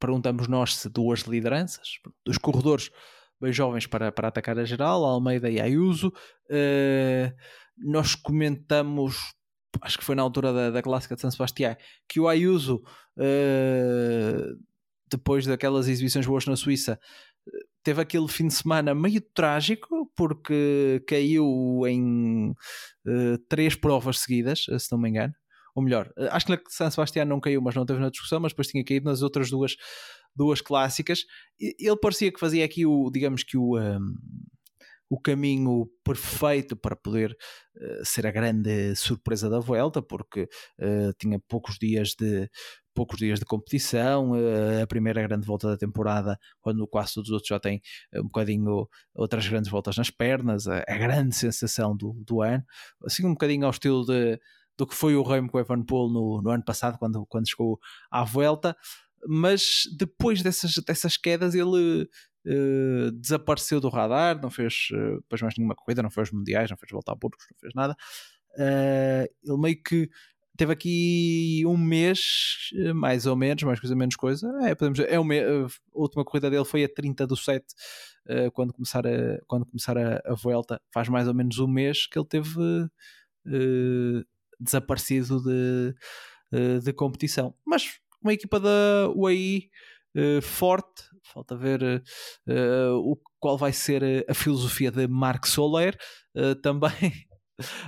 Perguntamos 0.00 0.48
nós 0.48 0.76
se 0.76 0.88
duas 0.88 1.20
lideranças, 1.20 1.88
dos 2.26 2.36
corredores 2.36 2.90
bem 3.40 3.52
jovens 3.52 3.86
para, 3.86 4.10
para 4.10 4.28
atacar 4.28 4.58
a 4.58 4.64
geral, 4.64 5.04
Almeida 5.04 5.50
e 5.50 5.60
Ayuso. 5.60 6.08
Uh, 6.50 7.32
nós 7.76 8.14
comentamos, 8.14 9.16
acho 9.80 9.98
que 9.98 10.04
foi 10.04 10.14
na 10.14 10.22
altura 10.22 10.52
da, 10.52 10.70
da 10.70 10.82
clássica 10.82 11.14
de 11.14 11.20
San 11.20 11.30
Sebastián, 11.30 11.76
que 12.08 12.20
o 12.20 12.28
Ayuso, 12.28 12.82
uh, 13.18 14.58
depois 15.10 15.46
daquelas 15.46 15.88
exibições 15.88 16.26
boas 16.26 16.46
na 16.46 16.56
Suíça, 16.56 16.98
teve 17.82 18.00
aquele 18.00 18.28
fim 18.28 18.48
de 18.48 18.54
semana 18.54 18.94
meio 18.94 19.20
trágico 19.34 20.10
porque 20.16 21.04
caiu 21.06 21.82
em 21.86 22.50
uh, 22.50 23.38
três 23.48 23.74
provas 23.74 24.18
seguidas, 24.18 24.64
se 24.78 24.92
não 24.92 24.98
me 24.98 25.10
engano. 25.10 25.34
Ou 25.74 25.82
melhor, 25.82 26.12
acho 26.30 26.46
que 26.46 26.52
na 26.52 26.60
San 26.68 26.90
Sebastián 26.90 27.24
não 27.24 27.40
caiu, 27.40 27.60
mas 27.60 27.74
não 27.74 27.84
teve 27.84 27.98
na 27.98 28.08
discussão, 28.08 28.38
mas 28.38 28.52
depois 28.52 28.68
tinha 28.68 28.84
caído 28.84 29.06
nas 29.06 29.22
outras 29.22 29.50
duas 29.50 29.74
duas 30.34 30.60
clássicas. 30.60 31.24
Ele 31.58 31.96
parecia 31.96 32.32
que 32.32 32.40
fazia 32.40 32.64
aqui 32.64 32.84
o, 32.86 33.10
digamos 33.10 33.42
que 33.42 33.56
o. 33.56 33.78
Um, 33.78 34.14
o 35.08 35.20
caminho 35.20 35.86
perfeito 36.02 36.76
para 36.76 36.96
poder 36.96 37.36
uh, 37.76 38.04
ser 38.04 38.26
a 38.26 38.32
grande 38.32 38.94
surpresa 38.96 39.48
da 39.48 39.60
Vuelta, 39.60 40.02
porque 40.02 40.48
uh, 40.80 41.12
tinha 41.18 41.38
poucos 41.48 41.76
dias 41.78 42.14
de 42.18 42.48
poucos 42.94 43.18
dias 43.18 43.40
de 43.40 43.44
competição, 43.44 44.32
uh, 44.32 44.82
a 44.82 44.86
primeira 44.86 45.20
grande 45.22 45.46
volta 45.46 45.68
da 45.68 45.76
temporada, 45.76 46.38
quando 46.60 46.86
quase 46.86 47.14
todos 47.14 47.28
os 47.28 47.34
outros 47.34 47.48
já 47.48 47.58
têm 47.58 47.82
um 48.14 48.24
bocadinho 48.24 48.88
outras 49.14 49.48
grandes 49.48 49.70
voltas 49.70 49.96
nas 49.96 50.10
pernas, 50.10 50.68
a, 50.68 50.78
a 50.88 50.96
grande 50.96 51.34
sensação 51.34 51.96
do, 51.96 52.12
do 52.24 52.40
ano, 52.40 52.64
assim 53.04 53.26
um 53.26 53.32
bocadinho 53.32 53.64
ao 53.64 53.72
estilo 53.72 54.04
de, 54.06 54.38
do 54.78 54.86
que 54.86 54.94
foi 54.94 55.16
o 55.16 55.22
Remco 55.22 55.58
Evenepoel 55.58 56.08
no, 56.08 56.40
no 56.40 56.50
ano 56.50 56.64
passado, 56.64 56.98
quando, 56.98 57.26
quando 57.26 57.48
chegou 57.48 57.78
à 58.10 58.24
Vuelta, 58.24 58.76
mas 59.26 59.82
depois 59.96 60.42
dessas, 60.42 60.74
dessas 60.86 61.16
quedas 61.16 61.54
ele 61.54 62.08
uh, 62.46 63.10
desapareceu 63.12 63.80
do 63.80 63.88
radar, 63.88 64.40
não 64.40 64.50
fez 64.50 64.88
uh, 64.92 65.20
depois 65.20 65.42
mais 65.42 65.56
nenhuma 65.56 65.74
corrida, 65.74 66.02
não 66.02 66.10
fez 66.10 66.30
mundiais, 66.30 66.70
não 66.70 66.76
fez 66.76 66.90
volta 66.90 67.12
a 67.12 67.14
Burgos, 67.14 67.44
não 67.50 67.58
fez 67.58 67.74
nada. 67.74 67.96
Uh, 68.56 69.26
ele 69.42 69.58
meio 69.58 69.82
que 69.82 70.08
teve 70.56 70.72
aqui 70.72 71.64
um 71.66 71.76
mês, 71.76 72.70
mais 72.94 73.26
ou 73.26 73.34
menos, 73.34 73.62
mais 73.64 73.80
coisa, 73.80 73.96
menos 73.96 74.14
coisa. 74.14 74.48
É, 74.62 74.74
podemos 74.74 74.98
dizer, 74.98 75.12
é 75.12 75.18
um 75.18 75.24
mês, 75.24 75.44
a 75.44 75.98
última 75.98 76.24
corrida 76.24 76.48
dele 76.48 76.64
foi 76.64 76.84
a 76.84 76.88
30 76.88 77.26
do 77.26 77.36
7, 77.36 77.64
uh, 78.28 78.50
quando 78.52 78.72
começar, 78.72 79.04
a, 79.04 79.40
quando 79.48 79.66
começar 79.66 79.98
a, 79.98 80.22
a 80.24 80.34
Vuelta. 80.34 80.80
Faz 80.92 81.08
mais 81.08 81.26
ou 81.26 81.34
menos 81.34 81.58
um 81.58 81.66
mês 81.66 82.06
que 82.06 82.18
ele 82.18 82.26
teve 82.26 82.54
desaparecido 84.58 85.42
de, 85.42 85.94
de 86.80 86.92
competição. 86.94 87.54
Mas 87.66 87.98
uma 88.22 88.32
equipa 88.32 88.58
da 88.58 89.10
UAE 89.14 89.68
forte, 90.40 91.02
falta 91.32 91.56
ver 91.56 92.02
o, 92.92 93.16
qual 93.38 93.56
vai 93.56 93.72
ser 93.72 94.24
a 94.28 94.34
filosofia 94.34 94.90
de 94.90 95.06
Mark 95.06 95.46
Soler 95.46 95.96
também 96.62 97.12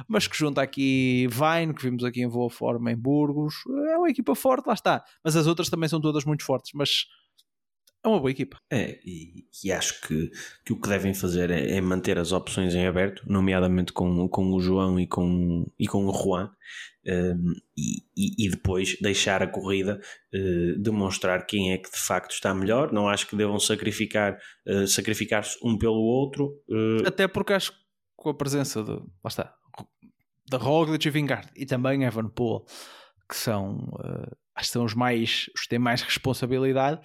mas 0.08 0.26
que 0.28 0.36
junta 0.36 0.62
aqui 0.62 1.26
Vine, 1.28 1.74
que 1.74 1.82
vimos 1.82 2.04
aqui 2.04 2.22
em 2.22 2.28
boa 2.28 2.48
forma 2.48 2.90
em 2.92 2.96
Burgos. 2.96 3.54
É 3.90 3.96
uma 3.96 4.08
equipa 4.08 4.34
forte, 4.34 4.66
lá 4.66 4.74
está. 4.74 5.04
Mas 5.24 5.36
as 5.36 5.46
outras 5.46 5.68
também 5.68 5.88
são 5.88 6.00
todas 6.00 6.24
muito 6.24 6.44
fortes, 6.44 6.70
mas 6.74 7.06
é 8.06 8.08
uma 8.08 8.20
boa 8.20 8.30
equipa. 8.30 8.58
É, 8.70 8.98
e, 9.04 9.44
e 9.64 9.72
acho 9.72 10.00
que, 10.02 10.30
que 10.64 10.72
o 10.72 10.80
que 10.80 10.88
devem 10.88 11.12
fazer 11.12 11.50
é, 11.50 11.76
é, 11.76 11.80
manter 11.80 12.18
as 12.18 12.32
opções 12.32 12.74
em 12.74 12.86
aberto, 12.86 13.22
nomeadamente 13.26 13.92
com, 13.92 14.28
com 14.28 14.52
o 14.52 14.60
João 14.60 14.98
e 14.98 15.06
com, 15.06 15.66
e 15.78 15.86
com 15.86 16.06
o 16.06 16.12
Juan, 16.12 16.50
um, 17.06 17.52
e, 17.76 18.46
e, 18.46 18.50
depois 18.50 18.96
deixar 19.00 19.42
a 19.42 19.46
corrida 19.46 20.00
uh, 20.34 20.82
demonstrar 20.82 21.46
quem 21.46 21.72
é 21.72 21.78
que 21.78 21.90
de 21.90 21.98
facto 21.98 22.32
está 22.32 22.54
melhor. 22.54 22.92
Não 22.92 23.08
acho 23.08 23.26
que 23.26 23.36
devam 23.36 23.58
sacrificar 23.58 24.38
uh, 24.66 24.86
sacrificar-se 24.86 25.56
um 25.62 25.78
pelo 25.78 26.00
outro. 26.00 26.60
Uh... 26.68 27.06
Até 27.06 27.28
porque 27.28 27.52
acho 27.52 27.72
que 27.72 27.78
com 28.16 28.30
a 28.30 28.34
presença 28.34 28.82
de, 28.82 28.90
lá 28.90 29.28
está, 29.28 29.54
da 30.48 30.58
Roglic 30.58 31.06
e 31.06 31.10
Vingard 31.10 31.48
e 31.54 31.66
também 31.66 32.04
Evan 32.04 32.28
Poole, 32.28 32.64
que 33.28 33.36
são, 33.36 33.88
acho 34.54 34.68
que 34.68 34.72
são 34.72 34.84
os 34.84 34.94
mais, 34.94 35.50
os 35.54 35.62
que 35.62 35.68
têm 35.68 35.78
mais 35.78 36.02
responsabilidade, 36.02 37.00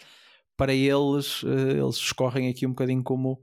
para 0.62 0.76
eles, 0.76 1.42
uh, 1.42 1.72
eles 1.72 1.96
escorrem 1.96 2.48
aqui 2.48 2.68
um 2.68 2.70
bocadinho 2.70 3.02
como 3.02 3.42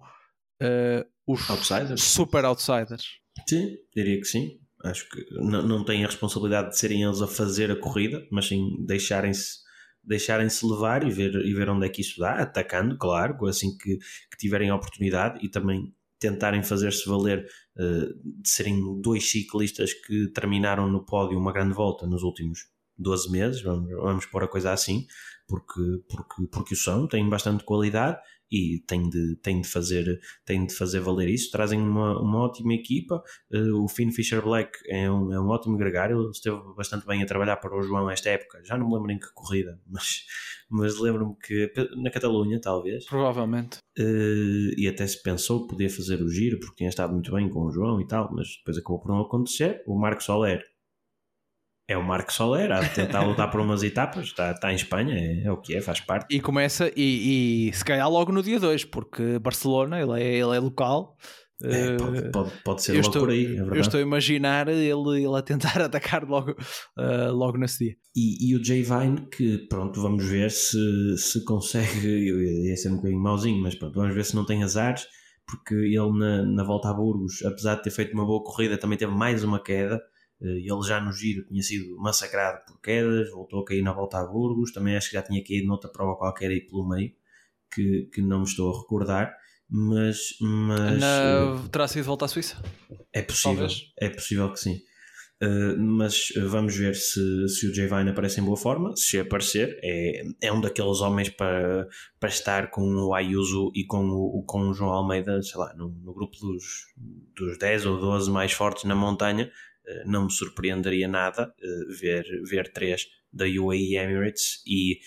uh, 0.62 1.04
os 1.26 1.50
outsiders. 1.50 2.00
super 2.00 2.44
outsiders. 2.44 3.18
Sim, 3.48 3.76
diria 3.92 4.20
que 4.20 4.24
sim. 4.24 4.60
Acho 4.84 5.08
que 5.08 5.26
não, 5.32 5.60
não 5.66 5.84
têm 5.84 6.04
a 6.04 6.06
responsabilidade 6.06 6.70
de 6.70 6.78
serem 6.78 7.02
eles 7.02 7.20
a 7.20 7.26
fazer 7.26 7.72
a 7.72 7.76
corrida, 7.76 8.24
mas 8.30 8.46
sim 8.46 8.76
deixarem-se 8.86 9.66
deixarem-se 10.04 10.64
levar 10.64 11.04
e 11.04 11.10
ver, 11.10 11.34
e 11.44 11.52
ver 11.52 11.68
onde 11.68 11.86
é 11.86 11.88
que 11.88 12.02
isso 12.02 12.20
dá, 12.20 12.34
atacando, 12.34 12.96
claro, 12.96 13.44
assim 13.46 13.76
que, 13.76 13.98
que 13.98 14.38
tiverem 14.38 14.70
a 14.70 14.76
oportunidade 14.76 15.44
e 15.44 15.50
também 15.50 15.92
tentarem 16.20 16.62
fazer-se 16.62 17.04
valer 17.08 17.44
uh, 17.76 18.40
de 18.40 18.48
serem 18.48 18.80
dois 19.02 19.28
ciclistas 19.28 19.92
que 19.92 20.28
terminaram 20.28 20.88
no 20.88 21.04
pódio 21.04 21.36
uma 21.36 21.52
grande 21.52 21.74
volta 21.74 22.06
nos 22.06 22.22
últimos 22.22 22.60
12 22.96 23.30
meses, 23.32 23.60
vamos, 23.60 23.90
vamos 23.90 24.26
pôr 24.26 24.44
a 24.44 24.48
coisa 24.48 24.72
assim, 24.72 25.04
porque, 25.48 25.80
porque, 26.08 26.46
porque 26.52 26.74
o 26.74 26.76
são, 26.76 27.08
têm 27.08 27.28
bastante 27.28 27.64
qualidade 27.64 28.18
e 28.50 28.82
têm 28.86 29.08
de, 29.08 29.36
têm 29.36 29.60
de, 29.60 29.68
fazer, 29.68 30.20
têm 30.44 30.66
de 30.66 30.74
fazer 30.74 31.00
valer 31.00 31.28
isso. 31.28 31.50
Trazem 31.50 31.80
uma, 31.80 32.20
uma 32.20 32.40
ótima 32.40 32.74
equipa. 32.74 33.22
Uh, 33.52 33.82
o 33.82 33.88
Finn 33.88 34.10
Fisher 34.10 34.42
Black 34.42 34.78
é 34.86 35.10
um, 35.10 35.32
é 35.32 35.40
um 35.40 35.48
ótimo 35.48 35.76
gregário, 35.76 36.30
esteve 36.30 36.58
bastante 36.76 37.06
bem 37.06 37.22
a 37.22 37.26
trabalhar 37.26 37.56
para 37.56 37.76
o 37.76 37.82
João 37.82 38.10
esta 38.10 38.30
época. 38.30 38.62
Já 38.64 38.76
não 38.76 38.88
me 38.88 38.94
lembro 38.94 39.10
em 39.12 39.18
que 39.18 39.32
corrida, 39.34 39.80
mas, 39.88 40.24
mas 40.70 40.98
lembro-me 40.98 41.34
que 41.36 41.72
na 41.96 42.10
Catalunha, 42.10 42.60
talvez. 42.60 43.06
Provavelmente. 43.06 43.78
Uh, 43.98 44.72
e 44.76 44.86
até 44.88 45.06
se 45.06 45.22
pensou 45.22 45.62
que 45.62 45.68
podia 45.68 45.90
fazer 45.90 46.22
o 46.22 46.28
giro 46.28 46.58
porque 46.60 46.76
tinha 46.76 46.88
estado 46.88 47.12
muito 47.12 47.32
bem 47.32 47.48
com 47.48 47.66
o 47.66 47.70
João 47.70 48.00
e 48.00 48.06
tal, 48.06 48.30
mas 48.32 48.56
depois 48.58 48.78
acabou 48.78 49.00
por 49.00 49.08
não 49.08 49.20
acontecer. 49.20 49.82
O 49.86 49.98
Marco 49.98 50.22
Soler 50.22 50.64
é 51.88 51.96
o 51.96 52.04
Marco 52.04 52.30
Soler 52.30 52.70
a 52.70 52.86
tentar 52.86 53.22
lutar 53.22 53.50
por 53.50 53.60
umas 53.60 53.82
etapas, 53.82 54.26
está, 54.26 54.52
está 54.52 54.70
em 54.70 54.76
Espanha, 54.76 55.14
é, 55.14 55.44
é, 55.44 55.50
o 55.50 55.56
que 55.56 55.74
é, 55.74 55.80
faz 55.80 56.00
parte. 56.00 56.36
E 56.36 56.38
começa, 56.38 56.92
e, 56.94 57.70
e 57.70 57.72
se 57.72 57.82
calhar 57.82 58.08
logo 58.10 58.30
no 58.30 58.42
dia 58.42 58.60
2, 58.60 58.84
porque 58.84 59.38
Barcelona, 59.38 59.98
ele 59.98 60.22
é, 60.22 60.36
ele 60.36 60.54
é 60.54 60.60
local. 60.60 61.16
É, 61.60 61.96
pode, 61.96 62.18
eh, 62.18 62.30
pode, 62.30 62.52
pode, 62.62 62.82
ser 62.82 62.92
logo 62.92 63.06
estou, 63.06 63.22
por 63.22 63.30
aí, 63.30 63.56
é 63.56 63.60
Eu 63.60 63.80
estou 63.80 63.98
a 63.98 64.02
imaginar 64.02 64.68
ele, 64.68 65.24
ele 65.24 65.36
a 65.36 65.42
tentar 65.42 65.80
atacar 65.82 66.24
logo, 66.24 66.52
uh, 66.52 67.32
logo 67.32 67.56
nesse 67.56 67.86
dia. 67.86 67.96
E, 68.14 68.50
e 68.50 68.54
o 68.54 68.62
Jay 68.62 68.82
Vine, 68.82 69.26
que 69.26 69.66
pronto, 69.66 70.00
vamos 70.00 70.24
ver 70.24 70.50
se, 70.50 71.16
se 71.16 71.42
consegue, 71.44 72.06
ia 72.68 72.76
ser 72.76 72.90
um 72.90 72.96
bocadinho 72.96 73.20
mauzinho, 73.20 73.60
mas 73.62 73.74
pronto, 73.74 73.94
vamos 73.94 74.14
ver 74.14 74.24
se 74.24 74.36
não 74.36 74.44
tem 74.44 74.62
azares, 74.62 75.06
porque 75.48 75.74
ele 75.74 76.18
na, 76.18 76.42
na 76.44 76.62
volta 76.62 76.90
a 76.90 76.92
Burgos, 76.94 77.42
apesar 77.44 77.76
de 77.76 77.82
ter 77.82 77.90
feito 77.90 78.12
uma 78.12 78.26
boa 78.26 78.44
corrida, 78.44 78.78
também 78.78 78.98
teve 78.98 79.12
mais 79.12 79.42
uma 79.42 79.60
queda 79.60 80.00
ele 80.40 80.82
já 80.86 81.00
no 81.00 81.12
giro 81.12 81.44
tinha 81.46 81.62
sido 81.62 81.96
massacrado 81.98 82.64
por 82.66 82.80
quedas, 82.80 83.30
voltou 83.30 83.60
a 83.60 83.64
cair 83.64 83.82
na 83.82 83.92
volta 83.92 84.18
a 84.18 84.24
Burgos, 84.24 84.72
também 84.72 84.96
acho 84.96 85.08
que 85.08 85.14
já 85.14 85.22
tinha 85.22 85.42
caído 85.42 85.66
noutra 85.66 85.90
prova 85.90 86.16
qualquer 86.16 86.50
aí 86.50 86.60
pelo 86.60 86.88
meio, 86.88 87.12
que, 87.72 88.08
que 88.12 88.22
não 88.22 88.38
me 88.38 88.44
estou 88.44 88.72
a 88.72 88.80
recordar, 88.80 89.36
mas... 89.68 90.36
mas 90.40 91.00
na, 91.00 91.54
uh, 91.54 91.68
terá 91.68 91.88
sido 91.88 92.04
volta 92.04 92.24
à 92.24 92.28
Suíça? 92.28 92.56
É 93.12 93.20
possível, 93.20 93.56
Talvez. 93.56 93.92
é 93.98 94.08
possível 94.08 94.52
que 94.52 94.60
sim. 94.60 94.80
Uh, 95.40 95.78
mas 95.78 96.32
vamos 96.48 96.76
ver 96.76 96.96
se, 96.96 97.48
se 97.48 97.68
o 97.68 97.74
Jay 97.74 97.86
Vine 97.86 98.10
aparece 98.10 98.40
em 98.40 98.44
boa 98.44 98.56
forma. 98.56 98.96
Se 98.96 99.20
aparecer, 99.20 99.78
é, 99.84 100.22
é 100.42 100.52
um 100.52 100.60
daqueles 100.60 101.00
homens 101.00 101.28
para, 101.28 101.86
para 102.18 102.28
estar 102.28 102.70
com 102.70 102.82
o 102.82 103.14
Ayuso 103.14 103.70
e 103.72 103.84
com 103.84 104.04
o, 104.08 104.42
com 104.44 104.68
o 104.68 104.74
João 104.74 104.90
Almeida, 104.90 105.40
sei 105.42 105.60
lá, 105.60 105.72
no, 105.74 105.90
no 105.90 106.12
grupo 106.12 106.36
dos, 106.40 106.86
dos 107.36 107.56
10 107.56 107.86
ou 107.86 108.00
12 108.00 108.30
mais 108.30 108.50
fortes 108.50 108.82
na 108.82 108.96
montanha, 108.96 109.44
eh, 109.44 109.50
não 110.04 110.24
me 110.24 110.32
surpreenderia 110.32 111.08
nada 111.08 111.52
eh, 111.60 111.94
ver, 112.00 112.24
ver 112.44 112.72
três 112.72 113.06
da 113.32 113.44
UAE 113.44 113.96
Emirates 113.96 114.62
e 114.66 115.00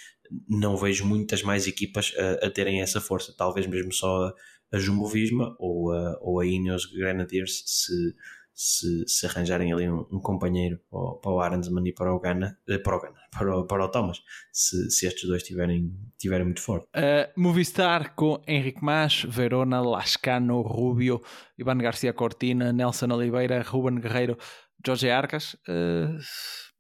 não 0.48 0.78
vejo 0.78 1.06
muitas 1.06 1.44
mais 1.44 1.68
equipas 1.68 2.14
a, 2.18 2.48
a 2.48 2.50
terem 2.50 2.82
essa 2.82 3.02
força, 3.02 3.34
talvez 3.38 3.68
mesmo 3.68 3.92
só 3.92 4.26
a, 4.26 4.34
a 4.74 4.80
Jumbo 4.80 5.08
Visma 5.08 5.56
ou 5.60 5.92
a, 5.92 6.18
ou 6.22 6.40
a 6.40 6.46
Ineos 6.46 6.86
Grenadiers 6.86 7.64
se, 7.66 8.16
se, 8.54 9.04
se 9.08 9.26
arranjarem 9.26 9.74
ali 9.74 9.90
um, 9.90 10.06
um 10.12 10.20
companheiro 10.20 10.80
para, 10.90 11.16
para 11.22 11.32
o 11.32 11.40
Arendsman 11.40 11.88
e 11.88 11.94
para 11.94 12.14
o 12.14 12.20
Gana, 12.20 12.58
eh, 12.70 12.78
para 12.78 12.96
o, 12.96 13.02
Gana, 13.02 13.18
para 13.32 13.58
o, 13.58 13.66
para 13.66 13.86
o 13.86 13.88
Thomas, 13.90 14.22
se, 14.52 14.90
se 14.90 15.08
estes 15.08 15.28
dois 15.28 15.44
tiverem, 15.44 15.92
tiverem 16.18 16.46
muito 16.46 16.62
forte. 16.62 16.86
Uh, 16.96 17.40
Movistar 17.40 18.14
com 18.16 18.42
Henrique 18.48 18.84
Mas, 18.84 19.24
Verona, 19.24 19.82
Lascano, 19.82 20.62
Rubio, 20.62 21.22
Ivan 21.58 21.78
Garcia 21.78 22.14
Cortina, 22.14 22.72
Nelson 22.72 23.12
Oliveira, 23.12 23.62
Ruben 23.64 24.00
Guerreiro, 24.00 24.38
Jorge 24.86 25.10
Arcas 25.10 25.56
uh, 25.68 26.18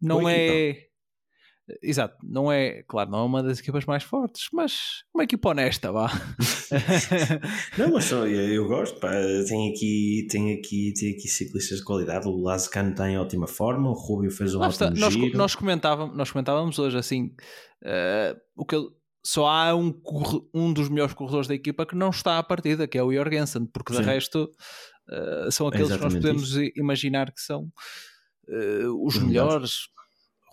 não 0.01 0.27
é. 0.27 0.87
Exato, 1.81 2.17
não 2.23 2.51
é, 2.51 2.83
claro, 2.83 3.09
não 3.11 3.19
é 3.19 3.23
uma 3.23 3.43
das 3.43 3.59
equipas 3.59 3.85
mais 3.85 4.03
fortes, 4.03 4.47
mas 4.51 4.73
uma 5.13 5.23
equipa 5.23 5.49
honesta, 5.49 5.89
vá. 5.89 6.09
não, 7.77 7.93
mas 7.93 8.05
só, 8.05 8.27
eu, 8.27 8.53
eu 8.53 8.67
gosto, 8.67 8.99
pá, 8.99 9.11
tem 9.47 9.71
aqui, 9.71 10.27
tem 10.29 10.53
aqui, 10.53 10.91
tem 10.99 11.11
aqui 11.11 11.27
ciclistas 11.29 11.77
de 11.77 11.85
qualidade, 11.85 12.27
o 12.27 12.41
Lazcano 12.41 12.91
está 12.91 13.09
em 13.09 13.17
ótima 13.17 13.47
forma, 13.47 13.89
o 13.89 13.93
Rubio 13.93 14.31
fez 14.31 14.53
um 14.53 14.59
Lá 14.59 14.67
ótimo 14.67 14.89
nós, 14.97 15.13
giro. 15.13 15.37
Nós 15.37 15.55
comentávamos, 15.55 16.17
nós 16.17 16.31
comentávamos 16.31 16.77
hoje 16.77 16.97
assim, 16.97 17.27
uh, 17.83 18.37
o 18.55 18.65
que 18.65 18.75
só 19.23 19.47
há 19.47 19.75
um, 19.75 19.93
um 20.53 20.73
dos 20.73 20.89
melhores 20.89 21.13
corredores 21.13 21.47
da 21.47 21.53
equipa 21.53 21.85
que 21.85 21.95
não 21.95 22.09
está 22.09 22.39
à 22.39 22.43
partida, 22.43 22.87
que 22.87 22.97
é 22.97 23.03
o 23.03 23.13
Jorgensen, 23.13 23.65
porque 23.65 23.93
Sim. 23.93 23.99
de 23.99 24.05
resto 24.05 24.49
uh, 25.09 25.51
são 25.51 25.67
aqueles 25.67 25.91
que 25.91 25.97
nós 26.01 26.13
podemos 26.13 26.55
isso. 26.55 26.71
imaginar 26.75 27.31
que 27.31 27.41
são 27.41 27.71
uh, 28.47 29.05
os, 29.05 29.15
os 29.15 29.23
melhores. 29.23 29.87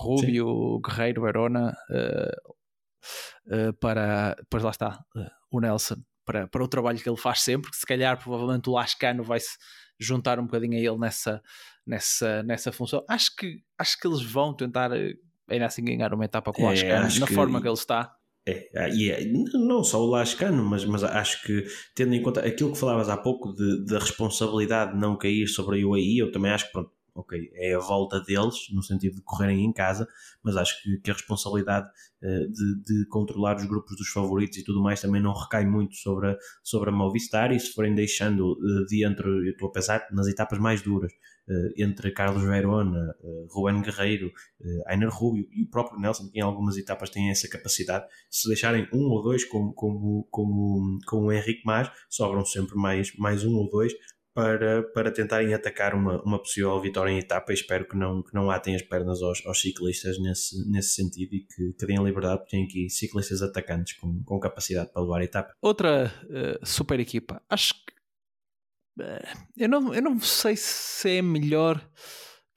Rubio, 0.01 0.77
Sim. 0.77 0.83
Guerreiro, 0.87 1.23
Verona, 1.23 1.77
uh, 1.91 3.73
para, 3.81 4.35
depois 4.35 4.63
lá 4.63 4.71
está, 4.71 5.05
o 5.51 5.61
Nelson, 5.61 5.97
para, 6.25 6.47
para 6.47 6.63
o 6.63 6.69
trabalho 6.69 7.01
que 7.01 7.09
ele 7.09 7.17
faz 7.17 7.41
sempre, 7.41 7.71
que 7.71 7.77
se 7.77 7.85
calhar 7.85 8.17
provavelmente 8.17 8.71
o 8.71 8.75
Lascano 8.75 9.25
vai 9.25 9.41
se 9.41 9.57
juntar 9.99 10.39
um 10.39 10.45
bocadinho 10.45 10.75
a 10.75 10.81
ele 10.81 10.99
nessa, 10.99 11.43
nessa, 11.85 12.45
nessa 12.45 12.71
função. 12.71 13.05
Acho 13.09 13.35
que, 13.35 13.61
acho 13.77 13.99
que 13.99 14.07
eles 14.07 14.23
vão 14.23 14.55
tentar 14.55 14.93
ainda 15.49 15.67
assim 15.67 15.85
ganhar 15.85 16.15
uma 16.15 16.25
etapa 16.25 16.53
com 16.53 16.63
o 16.63 16.67
é, 16.67 16.71
Lascano, 16.71 17.21
na 17.21 17.27
que... 17.27 17.35
forma 17.35 17.61
que 17.61 17.67
ele 17.67 17.75
está 17.75 18.15
É, 18.49 18.91
e 18.95 19.11
é, 19.11 19.25
não 19.55 19.85
só 19.85 20.01
o 20.01 20.07
Lascano, 20.07 20.65
mas, 20.65 20.85
mas 20.85 21.05
acho 21.05 21.43
que, 21.43 21.65
tendo 21.95 22.15
em 22.15 22.23
conta 22.23 22.41
aquilo 22.41 22.73
que 22.73 22.79
falavas 22.79 23.09
há 23.09 23.17
pouco 23.17 23.53
de, 23.53 23.85
da 23.85 23.99
responsabilidade 23.99 24.93
de 24.93 24.99
não 24.99 25.17
cair 25.19 25.47
sobre 25.47 25.83
a 25.83 25.87
UAE, 25.87 26.19
eu 26.19 26.33
também 26.33 26.51
acho 26.51 26.67
que, 26.67 26.73
pronto, 26.73 26.91
ok, 27.19 27.51
é 27.55 27.75
a 27.75 27.81
volta 27.81 28.21
deles, 28.21 28.69
no 28.73 28.83
sentido 28.83 29.17
de 29.17 29.23
correrem 29.23 29.65
em 29.65 29.73
casa, 29.73 30.07
mas 30.43 30.57
acho 30.57 30.81
que, 30.83 30.99
que 31.01 31.11
a 31.11 31.15
responsabilidade 31.15 31.89
uh, 32.23 32.53
de, 32.53 32.83
de, 32.85 33.07
controlar 33.09 33.57
os 33.57 33.65
grupos 33.65 33.97
dos 33.97 34.09
favoritos 34.09 34.59
e 34.59 34.65
tudo 34.65 34.81
mais 34.81 35.01
também 35.01 35.21
não 35.21 35.33
recai 35.33 35.67
muito 35.67 35.97
sobre 35.97 36.31
a, 36.31 36.37
sobre 36.63 36.91
a 36.91 36.93
Movistar 36.93 37.51
e 37.53 37.59
se 37.59 37.73
forem 37.73 37.95
deixando 37.95 38.53
uh, 38.53 38.87
de 38.87 39.05
entre, 39.05 39.29
eu 39.29 39.51
estou 39.51 39.69
a 39.69 39.73
pensar 39.73 40.07
nas 40.13 40.29
etapas 40.29 40.61
mais 40.61 40.81
duras, 40.81 41.13
uh, 41.13 41.73
entre 41.77 42.13
Carlos 42.13 42.45
Verona, 42.45 43.17
uh, 43.21 43.47
Ruben 43.51 43.83
Guerreiro, 43.83 44.29
uh, 44.61 44.83
Ainer 44.87 45.11
Rubio 45.11 45.49
e 45.51 45.65
o 45.65 45.69
próprio 45.69 45.99
Nelson, 45.99 46.31
que 46.31 46.39
em 46.39 46.43
algumas 46.43 46.77
etapas 46.77 47.11
têm 47.11 47.31
essa 47.31 47.49
capacidade, 47.49 48.07
se 48.31 48.47
deixarem 48.47 48.89
um 48.93 49.11
ou 49.11 49.23
dois 49.23 49.45
como, 49.45 49.73
como, 49.75 50.29
como, 50.31 50.99
como 51.05 51.27
o 51.27 51.33
Henrique 51.33 51.63
Mas, 51.65 51.91
sobram 52.09 52.45
sempre 52.45 52.77
mais, 52.77 53.13
mais 53.17 53.45
um 53.45 53.57
ou 53.57 53.69
dois 53.69 53.93
para, 54.39 54.85
para 54.85 55.11
tentarem 55.11 55.53
atacar 55.53 55.97
uma, 55.97 56.23
uma 56.23 56.39
possível 56.39 56.81
vitória 56.81 57.11
em 57.11 57.19
etapa 57.19 57.53
espero 57.53 57.89
que 57.89 57.97
não, 57.97 58.23
que 58.23 58.33
não 58.33 58.49
atem 58.53 58.77
as 58.77 58.83
pernas 58.83 59.21
aos, 59.21 59.45
aos 59.45 59.61
ciclistas 59.61 60.17
nesse, 60.21 60.71
nesse 60.71 60.95
sentido 60.95 61.35
e 61.35 61.41
que, 61.41 61.73
que 61.73 61.87
deem 61.87 62.05
liberdade 62.05 62.39
porque 62.39 62.57
têm 62.57 62.65
aqui 62.65 62.89
ciclistas 62.89 63.43
atacantes 63.43 63.95
com, 63.95 64.23
com 64.23 64.39
capacidade 64.39 64.93
para 64.93 65.03
levar 65.03 65.23
a 65.23 65.25
etapa. 65.25 65.53
Outra 65.61 66.13
uh, 66.27 66.65
super 66.65 67.01
equipa, 67.01 67.43
acho 67.51 67.75
que 67.75 69.03
uh, 69.03 69.45
eu, 69.57 69.69
não, 69.69 69.93
eu 69.93 70.01
não 70.01 70.21
sei 70.21 70.55
se 70.57 71.17
é 71.17 71.21
melhor 71.21 71.85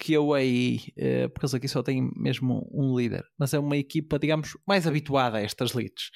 que 0.01 0.15
a 0.15 0.19
UAE, 0.19 0.77
uh, 0.97 1.29
porque 1.29 1.45
eles 1.45 1.53
aqui 1.53 1.67
só 1.67 1.83
têm 1.83 2.09
mesmo 2.15 2.67
um 2.73 2.97
líder, 2.97 3.23
mas 3.37 3.53
é 3.53 3.59
uma 3.59 3.77
equipa, 3.77 4.17
digamos, 4.17 4.57
mais 4.67 4.87
habituada 4.87 5.37
a 5.37 5.41
estas 5.41 5.73
leads. 5.73 6.09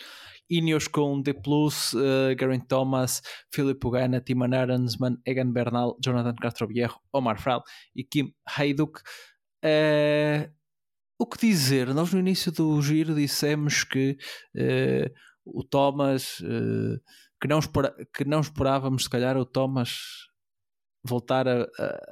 Ineos 0.50 0.88
com 0.88 1.22
D+, 1.22 1.32
uh, 1.32 1.94
Geraint 2.40 2.66
Thomas, 2.68 3.22
Filipe 3.54 3.86
Ugana, 3.86 4.20
Timan 4.22 4.56
Arensman, 4.56 5.18
Egan 5.24 5.52
Bernal, 5.52 5.96
Jonathan 6.04 6.34
Castroviejo, 6.34 6.96
Omar 7.14 7.40
Fral 7.40 7.64
e 7.96 8.04
Kim 8.04 8.34
Hayduk. 8.58 9.02
Uh, 9.64 10.52
o 11.20 11.28
que 11.28 11.46
dizer? 11.48 11.94
Nós 11.94 12.12
no 12.12 12.20
início 12.20 12.52
do 12.52 12.82
giro 12.82 13.14
dissemos 13.14 13.84
que 13.84 14.18
uh, 14.56 15.14
o 15.46 15.64
Thomas, 15.64 16.42
que, 17.40 17.48
não 17.48 17.60
que 18.12 18.26
não 18.26 18.40
esperávamos 18.42 19.04
se 19.04 19.10
calhar 19.12 19.38
o 19.38 19.46
Thomas 19.46 20.26
voltar 21.06 21.48
a, 21.48 21.68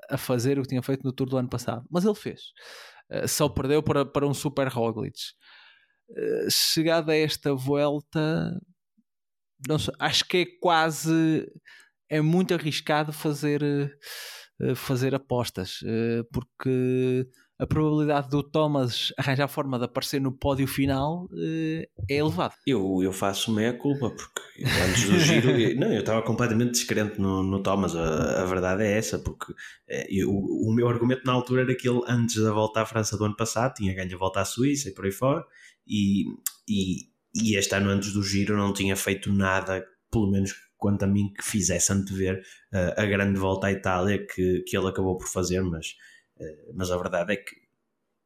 a, 0.10 0.18
fazer 0.18 0.60
o 0.60 0.62
que 0.62 0.70
tinha 0.70 0.82
feito 0.82 1.04
no 1.04 1.12
Tour 1.12 1.28
do 1.28 1.38
ano 1.38 1.50
passado, 1.50 1.86
mas 1.90 2.06
ele 2.06 2.16
fez. 2.16 2.42
Uh, 3.12 3.28
só 3.28 3.50
perdeu 3.50 3.82
para, 3.84 4.06
para 4.06 4.28
um 4.28 4.34
Super 4.34 4.68
Roglic. 4.68 5.18
Eh, 6.16 6.48
chegada 6.50 7.12
a 7.12 7.16
esta 7.16 7.54
volta, 7.56 8.60
sei, 9.80 9.94
acho 10.00 10.26
que 10.26 10.38
é 10.38 10.46
quase 10.60 11.48
é 12.10 12.22
muito 12.22 12.54
arriscado 12.54 13.12
fazer, 13.12 13.64
uh, 14.62 14.76
fazer 14.76 15.16
apostas, 15.16 15.82
uh, 15.82 16.24
porque 16.32 17.26
a 17.64 17.68
probabilidade 17.68 18.30
do 18.30 18.44
Thomas 18.44 19.14
arranjar 19.18 19.46
a 19.46 19.48
forma 19.48 19.80
de 19.80 19.86
aparecer 19.86 20.20
no 20.20 20.34
pódio 20.34 20.68
final 20.68 21.30
é 22.10 22.18
elevada. 22.18 22.54
Eu, 22.68 23.00
eu 23.02 23.14
faço 23.14 23.54
meia 23.54 23.74
culpa, 23.74 24.10
porque 24.10 24.64
antes 24.66 25.10
do 25.10 25.18
giro, 25.18 25.50
eu, 25.58 25.80
não, 25.80 25.92
eu 25.92 26.02
estava 26.02 26.22
completamente 26.22 26.72
descrente 26.72 27.20
no, 27.22 27.42
no 27.42 27.64
Thomas, 27.64 27.96
a, 27.96 28.42
a 28.42 28.46
verdade 28.46 28.84
é 28.84 28.98
essa, 28.98 29.18
porque 29.18 29.54
eu, 30.10 30.30
o 30.30 30.74
meu 30.76 30.90
argumento 30.90 31.24
na 31.26 31.32
altura 31.32 31.62
era 31.62 31.76
que 31.76 31.88
ele, 31.88 32.02
antes 32.06 32.36
da 32.36 32.52
volta 32.52 32.82
à 32.82 32.86
França 32.86 33.18
do 33.18 33.24
ano 33.24 33.36
passado, 33.36 33.76
tinha 33.76 33.96
ganho 33.96 34.14
a 34.14 34.20
volta 34.20 34.42
à 34.42 34.46
Suíça 34.46 34.90
e 34.90 34.94
por 34.94 35.06
aí 35.06 35.12
fora, 35.12 35.46
e, 35.88 36.26
e, 36.68 37.08
e 37.34 37.56
este 37.56 37.74
ano 37.76 37.90
antes 37.90 38.12
do 38.12 38.22
giro 38.22 38.58
não 38.58 38.74
tinha 38.74 38.96
feito 38.98 39.32
nada, 39.32 39.86
pelo 40.12 40.30
menos 40.30 40.54
quanto 40.78 41.04
a 41.04 41.08
mim, 41.08 41.32
que 41.32 41.46
fizesse 41.46 41.94
antever 41.94 42.44
uh, 42.74 43.02
a 43.02 43.06
grande 43.06 43.40
volta 43.40 43.68
à 43.68 43.72
Itália 43.72 44.18
que, 44.28 44.64
que 44.68 44.78
ele 44.78 44.90
acabou 44.90 45.16
por 45.16 45.30
fazer, 45.30 45.62
mas, 45.62 45.96
mas 46.74 46.92
a 46.92 46.98
verdade 46.98 47.34
é 47.34 47.36
que 47.38 47.64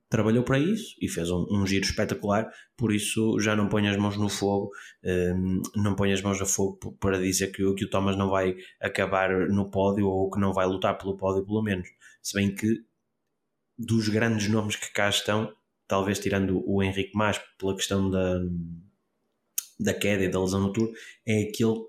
trabalhou 0.10 0.44
para 0.44 0.58
isso 0.58 0.96
e 1.02 1.08
fez 1.08 1.30
um, 1.30 1.46
um, 1.52 1.66
giro 1.66 1.86
espetacular, 1.86 2.50
por 2.78 2.94
isso 2.94 3.40
já 3.40 3.56
não 3.56 3.68
põe 3.68 3.88
as 3.88 3.98
mãos 3.98 4.18
no 4.18 4.30
fogo, 4.30 4.72
um, 5.04 5.62
não 5.76 5.96
põe 5.96 6.14
as 6.14 6.22
mãos 6.22 6.42
a 6.42 6.46
fogo 6.46 6.94
para 7.00 7.20
dizer 7.20 7.52
que, 7.52 7.74
que 7.74 7.86
o 7.86 7.90
Thomas 7.90 8.16
não 8.16 8.30
vai 8.30 8.56
acabar 8.80 9.50
no 9.50 9.70
pódio 9.70 10.08
ou 10.08 10.30
que 10.30 10.40
não 10.40 10.54
vai 10.54 10.66
lutar 10.66 10.98
pelo 10.98 11.18
pódio, 11.18 11.46
pelo 11.46 11.62
menos. 11.62 11.88
Se 12.22 12.34
bem 12.34 12.54
que 12.56 12.84
dos 13.78 14.08
grandes 14.10 14.48
nomes 14.48 14.76
que 14.76 14.92
cá 14.92 15.10
estão, 15.10 15.54
talvez 15.88 16.20
tirando 16.20 16.64
o 16.66 16.82
Henrique 16.82 17.16
mais 17.16 17.40
pela 17.58 17.76
questão 17.76 18.10
da, 18.10 18.40
da 19.80 19.94
queda 19.94 20.24
e 20.24 20.30
da 20.30 20.42
lesão 20.42 20.62
no 20.62 20.74
Tour, 20.74 20.92
é 21.26 21.44
aquele 21.44 21.86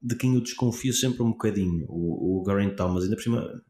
de 0.00 0.16
quem 0.16 0.34
eu 0.34 0.40
desconfio 0.40 0.92
sempre 0.92 1.22
um 1.22 1.30
bocadinho, 1.30 1.86
o, 1.88 2.40
o 2.40 2.44
Geraint 2.44 2.74
Thomas, 2.74 3.04
ainda 3.04 3.14
por 3.14 3.22
cima 3.22 3.62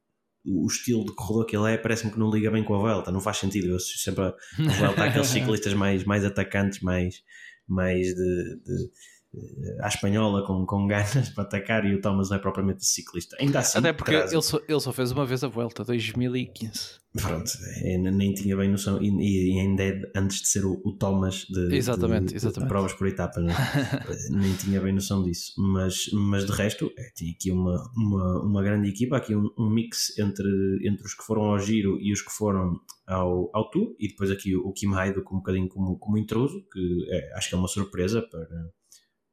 o 0.44 0.66
estilo 0.66 1.04
de 1.04 1.14
corredor 1.14 1.46
que 1.46 1.56
ele 1.56 1.72
é 1.72 1.78
parece-me 1.78 2.12
que 2.12 2.18
não 2.18 2.30
liga 2.30 2.50
bem 2.50 2.64
com 2.64 2.74
a 2.74 2.78
Vuelta, 2.78 3.12
não 3.12 3.20
faz 3.20 3.38
sentido, 3.38 3.68
eu 3.68 3.78
sempre 3.78 4.24
a 4.24 4.34
Vuelta 4.78 5.04
aqueles 5.04 5.28
ciclistas 5.28 5.74
mais, 5.74 6.04
mais 6.04 6.24
atacantes, 6.24 6.80
mais, 6.80 7.22
mais 7.66 8.08
de, 8.08 8.60
de 8.64 8.90
à 9.80 9.88
espanhola 9.88 10.46
com, 10.46 10.66
com 10.66 10.86
ganas 10.86 11.30
para 11.30 11.44
atacar 11.44 11.86
e 11.86 11.94
o 11.94 12.00
Thomas 12.00 12.28
não 12.28 12.36
é 12.36 12.40
propriamente 12.40 12.84
ciclista. 12.84 13.36
Ainda 13.40 13.60
assim, 13.60 13.78
Até 13.78 13.92
porque 13.92 14.14
ele 14.14 14.42
só, 14.42 14.60
ele 14.68 14.80
só 14.80 14.92
fez 14.92 15.10
uma 15.10 15.24
vez 15.24 15.42
a 15.42 15.48
volta, 15.48 15.84
2015. 15.84 17.02
Pronto, 17.14 17.50
é, 17.82 17.98
nem 17.98 18.32
tinha 18.32 18.56
bem 18.56 18.70
noção 18.70 18.98
e, 19.02 19.08
e 19.08 19.60
ainda 19.60 19.82
é 19.82 20.00
antes 20.16 20.40
de 20.40 20.48
ser 20.48 20.64
o, 20.64 20.80
o 20.82 20.92
Thomas 20.96 21.44
de, 21.44 21.74
exatamente, 21.74 22.30
de, 22.30 22.36
exatamente. 22.36 22.62
de 22.62 22.68
provas 22.68 22.94
por 22.94 23.06
etapas, 23.06 23.44
né? 23.44 23.54
nem 24.30 24.54
tinha 24.54 24.80
bem 24.80 24.94
noção 24.94 25.22
disso. 25.22 25.52
Mas, 25.58 26.10
mas 26.12 26.46
de 26.46 26.52
resto, 26.52 26.90
é, 26.98 27.10
tinha 27.14 27.32
aqui 27.32 27.50
uma, 27.50 27.90
uma, 27.94 28.42
uma 28.42 28.62
grande 28.62 28.88
equipa, 28.88 29.18
aqui 29.18 29.34
um, 29.34 29.50
um, 29.58 29.68
mix 29.68 30.18
entre, 30.18 30.48
entre 30.86 31.04
os 31.04 31.14
que 31.14 31.22
foram 31.22 31.42
ao 31.42 31.58
giro 31.58 31.98
e 32.00 32.12
os 32.12 32.22
que 32.22 32.32
foram 32.32 32.80
ao, 33.06 33.50
ao 33.52 33.70
Tour, 33.70 33.94
e 33.98 34.08
depois 34.08 34.30
aqui 34.30 34.56
o, 34.56 34.66
o 34.66 34.72
Kim 34.72 34.94
Haido 34.94 35.22
com 35.22 35.36
um 35.36 35.38
bocadinho 35.38 35.68
como, 35.68 35.98
como 35.98 36.16
intruso, 36.16 36.64
que 36.72 37.06
é, 37.10 37.34
acho 37.36 37.50
que 37.50 37.54
é 37.54 37.58
uma 37.58 37.68
surpresa 37.68 38.22
para 38.22 38.46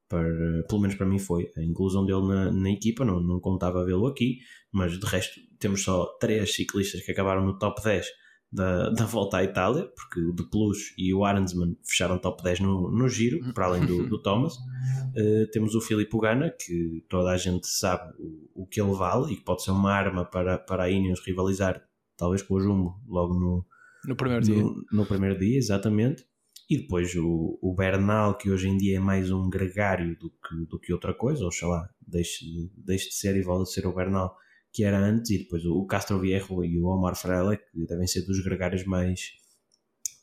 para, 0.10 0.28
pelo 0.68 0.82
menos 0.82 0.96
para 0.96 1.06
mim 1.06 1.20
foi. 1.20 1.50
A 1.56 1.62
inclusão 1.62 2.06
dele 2.06 2.28
na, 2.28 2.52
na 2.52 2.72
equipa, 2.72 3.06
não, 3.06 3.22
não 3.22 3.40
contava 3.40 3.86
vê-lo 3.86 4.08
aqui, 4.08 4.40
mas 4.72 5.00
de 5.00 5.06
resto 5.06 5.40
temos 5.60 5.84
só 5.84 6.06
três 6.20 6.54
ciclistas 6.54 7.02
que 7.04 7.12
acabaram 7.12 7.46
no 7.46 7.58
top 7.58 7.82
10 7.82 8.08
da, 8.52 8.90
da 8.90 9.06
volta 9.06 9.38
à 9.38 9.44
Itália, 9.44 9.88
porque 9.96 10.20
o 10.20 10.34
De 10.34 10.44
Plus 10.50 10.94
e 10.98 11.14
o 11.14 11.24
Arensman 11.24 11.78
fecharam 11.84 12.18
top 12.18 12.42
10 12.42 12.62
no, 12.62 12.92
no 12.92 13.08
giro, 13.08 13.54
para 13.54 13.68
além 13.68 13.86
do, 13.86 14.08
do 14.08 14.22
Thomas. 14.22 14.56
Uh, 14.56 15.46
temos 15.54 15.76
o 15.76 15.82
Filipe 15.82 16.16
Ugana, 16.16 16.50
que 16.50 17.06
toda 17.08 17.30
a 17.30 17.38
gente 17.38 17.68
sabe 17.68 18.12
o, 18.18 18.64
o 18.64 18.66
que 18.66 18.82
ele 18.82 18.94
vale 18.94 19.34
e 19.34 19.36
que 19.36 19.44
pode 19.44 19.64
ser 19.64 19.72
uma 19.72 19.94
arma 19.94 20.26
para, 20.26 20.58
para 20.58 20.84
a 20.84 20.90
Ineos 20.90 21.22
rivalizar, 21.24 21.84
talvez 22.18 22.42
com 22.42 22.56
o 22.56 22.60
Jumbo, 22.60 23.00
logo 23.08 23.36
no, 23.36 23.66
no 24.06 24.16
primeiro 24.16 24.44
dia. 24.44 24.64
No, 24.64 24.84
no 24.92 25.06
primeiro 25.06 25.38
dia, 25.38 25.58
exatamente. 25.58 26.26
E 26.70 26.78
depois 26.78 27.16
o, 27.16 27.58
o 27.62 27.74
Bernal, 27.74 28.38
que 28.38 28.50
hoje 28.50 28.68
em 28.68 28.78
dia 28.78 28.98
é 28.98 29.00
mais 29.00 29.32
um 29.32 29.50
gregário 29.50 30.16
do 30.20 30.30
que, 30.30 30.66
do 30.70 30.80
que 30.80 30.94
outra 30.94 31.14
coisa, 31.16 31.44
ou 31.44 31.52
sei 31.52 31.68
lá, 31.68 31.90
deixe, 32.00 32.46
deixe 32.78 33.10
de 33.10 33.16
ser 33.16 33.36
e 33.36 33.42
volta 33.42 33.64
a 33.64 33.66
ser 33.74 33.88
o 33.88 33.96
Bernal 33.96 34.36
que 34.72 34.84
era 34.84 35.00
antes, 35.00 35.32
e 35.32 35.40
depois 35.40 35.66
o 35.66 35.84
Castro 35.86 36.20
Viejo 36.20 36.64
e 36.64 36.80
o 36.80 36.86
Omar 36.86 37.16
Freire, 37.16 37.58
que 37.58 37.86
devem 37.88 38.06
ser 38.06 38.22
dos 38.22 38.40
gregários 38.44 38.86
mais, 38.86 39.32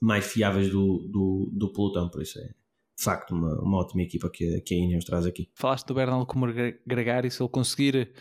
mais 0.00 0.24
fiáveis 0.24 0.70
do, 0.70 1.08
do, 1.10 1.50
do 1.52 1.72
pelotão, 1.72 2.08
por 2.08 2.22
isso 2.22 2.38
é 2.38 2.44
de 2.44 3.04
facto 3.04 3.34
uma, 3.34 3.60
uma 3.60 3.78
ótima 3.78 4.02
equipa 4.02 4.30
que, 4.30 4.60
que 4.62 4.74
a 4.74 4.78
Ineos 4.78 5.04
traz 5.04 5.26
aqui. 5.26 5.50
Falaste 5.54 5.86
do 5.86 5.94
Bernal 5.94 6.24
como 6.26 6.46
gregário, 6.86 7.30
se 7.30 7.42
ele 7.42 7.50
conseguir 7.50 8.14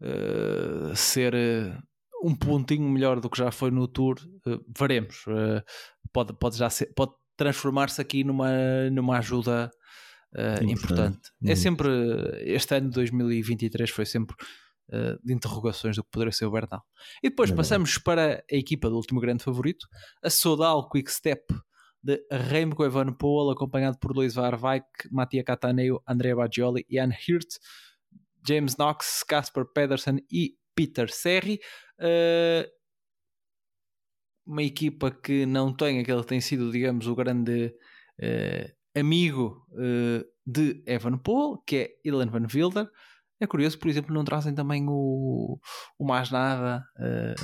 uh, 0.00 0.96
ser 0.96 1.32
uh, 1.34 2.26
um 2.26 2.34
pontinho 2.34 2.88
melhor 2.88 3.20
do 3.20 3.30
que 3.30 3.38
já 3.38 3.52
foi 3.52 3.70
no 3.70 3.86
Tour, 3.86 4.16
uh, 4.46 4.64
veremos. 4.76 5.24
pode, 6.12 6.32
pode 6.32 6.56
já 6.56 6.68
ser, 6.68 6.86
pode 6.94 7.12
transformar-se 7.40 7.98
aqui 7.98 8.22
numa, 8.22 8.50
numa 8.92 9.16
ajuda 9.16 9.70
uh, 10.36 10.62
importante. 10.64 11.30
É 11.42 11.56
sempre, 11.56 11.88
este 12.42 12.74
ano 12.74 12.90
de 12.90 12.94
2023 12.96 13.88
foi 13.88 14.04
sempre 14.04 14.36
uh, 14.90 15.18
de 15.24 15.32
interrogações 15.32 15.96
do 15.96 16.04
que 16.04 16.10
poderia 16.10 16.32
ser 16.32 16.44
o 16.44 16.50
Bernal. 16.50 16.84
E 17.22 17.30
depois 17.30 17.50
é 17.50 17.54
passamos 17.54 17.96
para 17.96 18.44
a 18.52 18.54
equipa 18.54 18.90
do 18.90 18.96
último 18.96 19.20
grande 19.20 19.42
favorito, 19.42 19.88
a 20.22 20.28
Sodal 20.28 20.86
Quick 20.90 21.10
Step 21.10 21.42
de 22.02 22.22
Remco 22.30 22.84
Evenepoel, 22.84 23.50
acompanhado 23.52 23.98
por 23.98 24.14
Luís 24.14 24.34
Varvaik, 24.34 24.86
Mattia 25.10 25.42
Cataneo, 25.42 26.02
Andrea 26.06 26.36
Baggioli, 26.36 26.84
Jan 26.90 27.10
Hirt, 27.26 27.56
James 28.46 28.74
Knox, 28.74 29.24
Casper 29.26 29.64
Pedersen 29.64 30.22
e 30.30 30.56
Peter 30.74 31.10
Serri. 31.10 31.58
Uh, 31.98 32.68
uma 34.50 34.64
equipa 34.64 35.12
que 35.12 35.46
não 35.46 35.72
tem 35.72 36.00
aquele 36.00 36.22
que 36.22 36.26
tem 36.26 36.40
sido, 36.40 36.72
digamos, 36.72 37.06
o 37.06 37.14
grande 37.14 37.72
uh, 38.20 38.98
amigo 38.98 39.64
uh, 39.70 40.24
de 40.44 40.82
Evan 40.86 41.18
Paul, 41.18 41.62
que 41.64 41.76
é 41.76 41.90
Ilan 42.04 42.26
Van 42.26 42.46
Wilder. 42.52 42.90
É 43.40 43.46
curioso, 43.46 43.78
por 43.78 43.88
exemplo, 43.88 44.12
não 44.12 44.24
trazem 44.24 44.52
também 44.52 44.84
o, 44.88 45.58
o 45.96 46.04
Mais 46.04 46.32
Nada. 46.32 46.84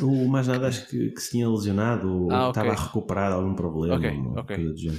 Uh, 0.00 0.04
o 0.04 0.28
Mais 0.28 0.48
Nada 0.48 0.66
acho 0.66 0.88
que, 0.88 1.10
que 1.10 1.20
se 1.20 1.30
tinha 1.30 1.48
lesionado 1.48 2.24
ou 2.24 2.30
ah, 2.30 2.48
estava 2.48 2.70
okay. 2.70 2.82
a 2.82 2.86
recuperar 2.86 3.32
algum 3.32 3.54
problema. 3.54 3.94
Ok, 3.94 4.10
ok. 4.36 4.92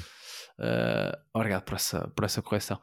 Obrigado 1.35 1.63
por 1.63 1.75
essa, 1.75 2.07
por 2.15 2.23
essa 2.23 2.41
correção. 2.41 2.79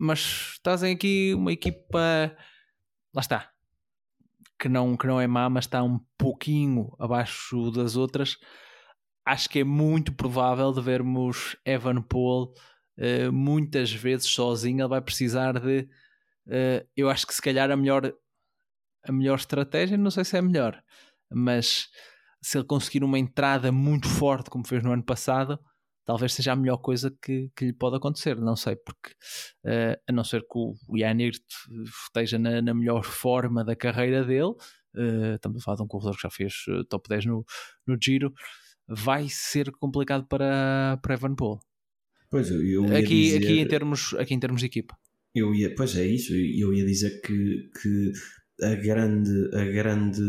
Mas 0.00 0.58
trazem 0.62 0.94
aqui 0.94 1.34
uma 1.34 1.52
equipa, 1.52 2.34
lá 3.14 3.20
está, 3.20 3.51
que 4.62 4.68
não, 4.68 4.96
que 4.96 5.08
não 5.08 5.20
é 5.20 5.26
má, 5.26 5.50
mas 5.50 5.64
está 5.64 5.82
um 5.82 5.98
pouquinho 6.16 6.94
abaixo 6.96 7.72
das 7.72 7.96
outras. 7.96 8.38
Acho 9.26 9.48
que 9.48 9.58
é 9.58 9.64
muito 9.64 10.12
provável 10.12 10.72
de 10.72 10.80
vermos 10.80 11.56
Evan 11.64 12.00
Paul 12.00 12.54
uh, 12.96 13.32
muitas 13.32 13.92
vezes 13.92 14.28
sozinho. 14.28 14.82
Ele 14.82 14.88
vai 14.88 15.00
precisar 15.00 15.58
de. 15.58 15.88
eu 16.96 17.10
acho 17.10 17.26
que 17.26 17.34
se 17.34 17.42
calhar 17.42 17.72
a 17.72 17.76
melhor, 17.76 18.14
a 19.04 19.10
melhor 19.10 19.36
estratégia, 19.36 19.98
não 19.98 20.12
sei 20.12 20.24
se 20.24 20.36
é 20.36 20.38
a 20.38 20.42
melhor, 20.42 20.80
mas 21.28 21.88
se 22.40 22.56
ele 22.56 22.64
conseguir 22.64 23.02
uma 23.02 23.18
entrada 23.18 23.72
muito 23.72 24.06
forte, 24.06 24.48
como 24.48 24.66
fez 24.66 24.80
no 24.80 24.92
ano 24.92 25.02
passado, 25.02 25.58
talvez 26.04 26.32
seja 26.32 26.52
a 26.52 26.56
melhor 26.56 26.78
coisa 26.78 27.14
que, 27.22 27.50
que 27.56 27.66
lhe 27.66 27.72
pode 27.72 27.96
acontecer. 27.96 28.36
Não 28.36 28.56
sei, 28.56 28.76
porque 28.76 29.10
uh, 29.64 30.00
a 30.08 30.12
não 30.12 30.24
ser 30.24 30.42
que 30.42 30.58
o 30.58 30.96
Yanir 30.96 31.32
esteja 32.06 32.38
na, 32.38 32.60
na, 32.62 32.74
melhor 32.74 33.04
forma 33.04 33.64
da 33.64 33.76
carreira 33.76 34.24
dele, 34.24 34.52
uh, 34.94 35.34
estamos 35.34 35.62
a 35.62 35.64
falar 35.64 35.76
de 35.76 35.82
um 35.82 35.86
corredor 35.88 36.16
que 36.16 36.22
já 36.22 36.30
fez 36.30 36.52
uh, 36.68 36.84
top 36.84 37.08
10 37.08 37.26
no, 37.26 37.44
no 37.86 37.96
Giro, 38.02 38.32
vai 38.88 39.28
ser 39.28 39.70
complicado 39.72 40.26
para, 40.26 40.98
para 41.02 41.14
Evan 41.14 41.34
Paul. 41.34 41.60
Pois, 42.30 42.50
eu 42.50 42.84
aqui, 42.96 43.04
dizer... 43.04 43.36
aqui, 43.38 43.60
em 43.60 43.68
termos, 43.68 44.14
aqui 44.14 44.34
em 44.34 44.40
termos 44.40 44.60
de 44.60 44.66
equipa. 44.66 44.96
Eu 45.34 45.54
ia, 45.54 45.74
pois 45.74 45.96
é 45.96 46.04
isso, 46.04 46.34
eu 46.34 46.74
ia 46.74 46.84
dizer 46.84 47.20
que, 47.20 47.70
que 47.80 48.12
a 48.62 48.74
grande, 48.74 49.30
a 49.54 49.64
grande 49.64 50.22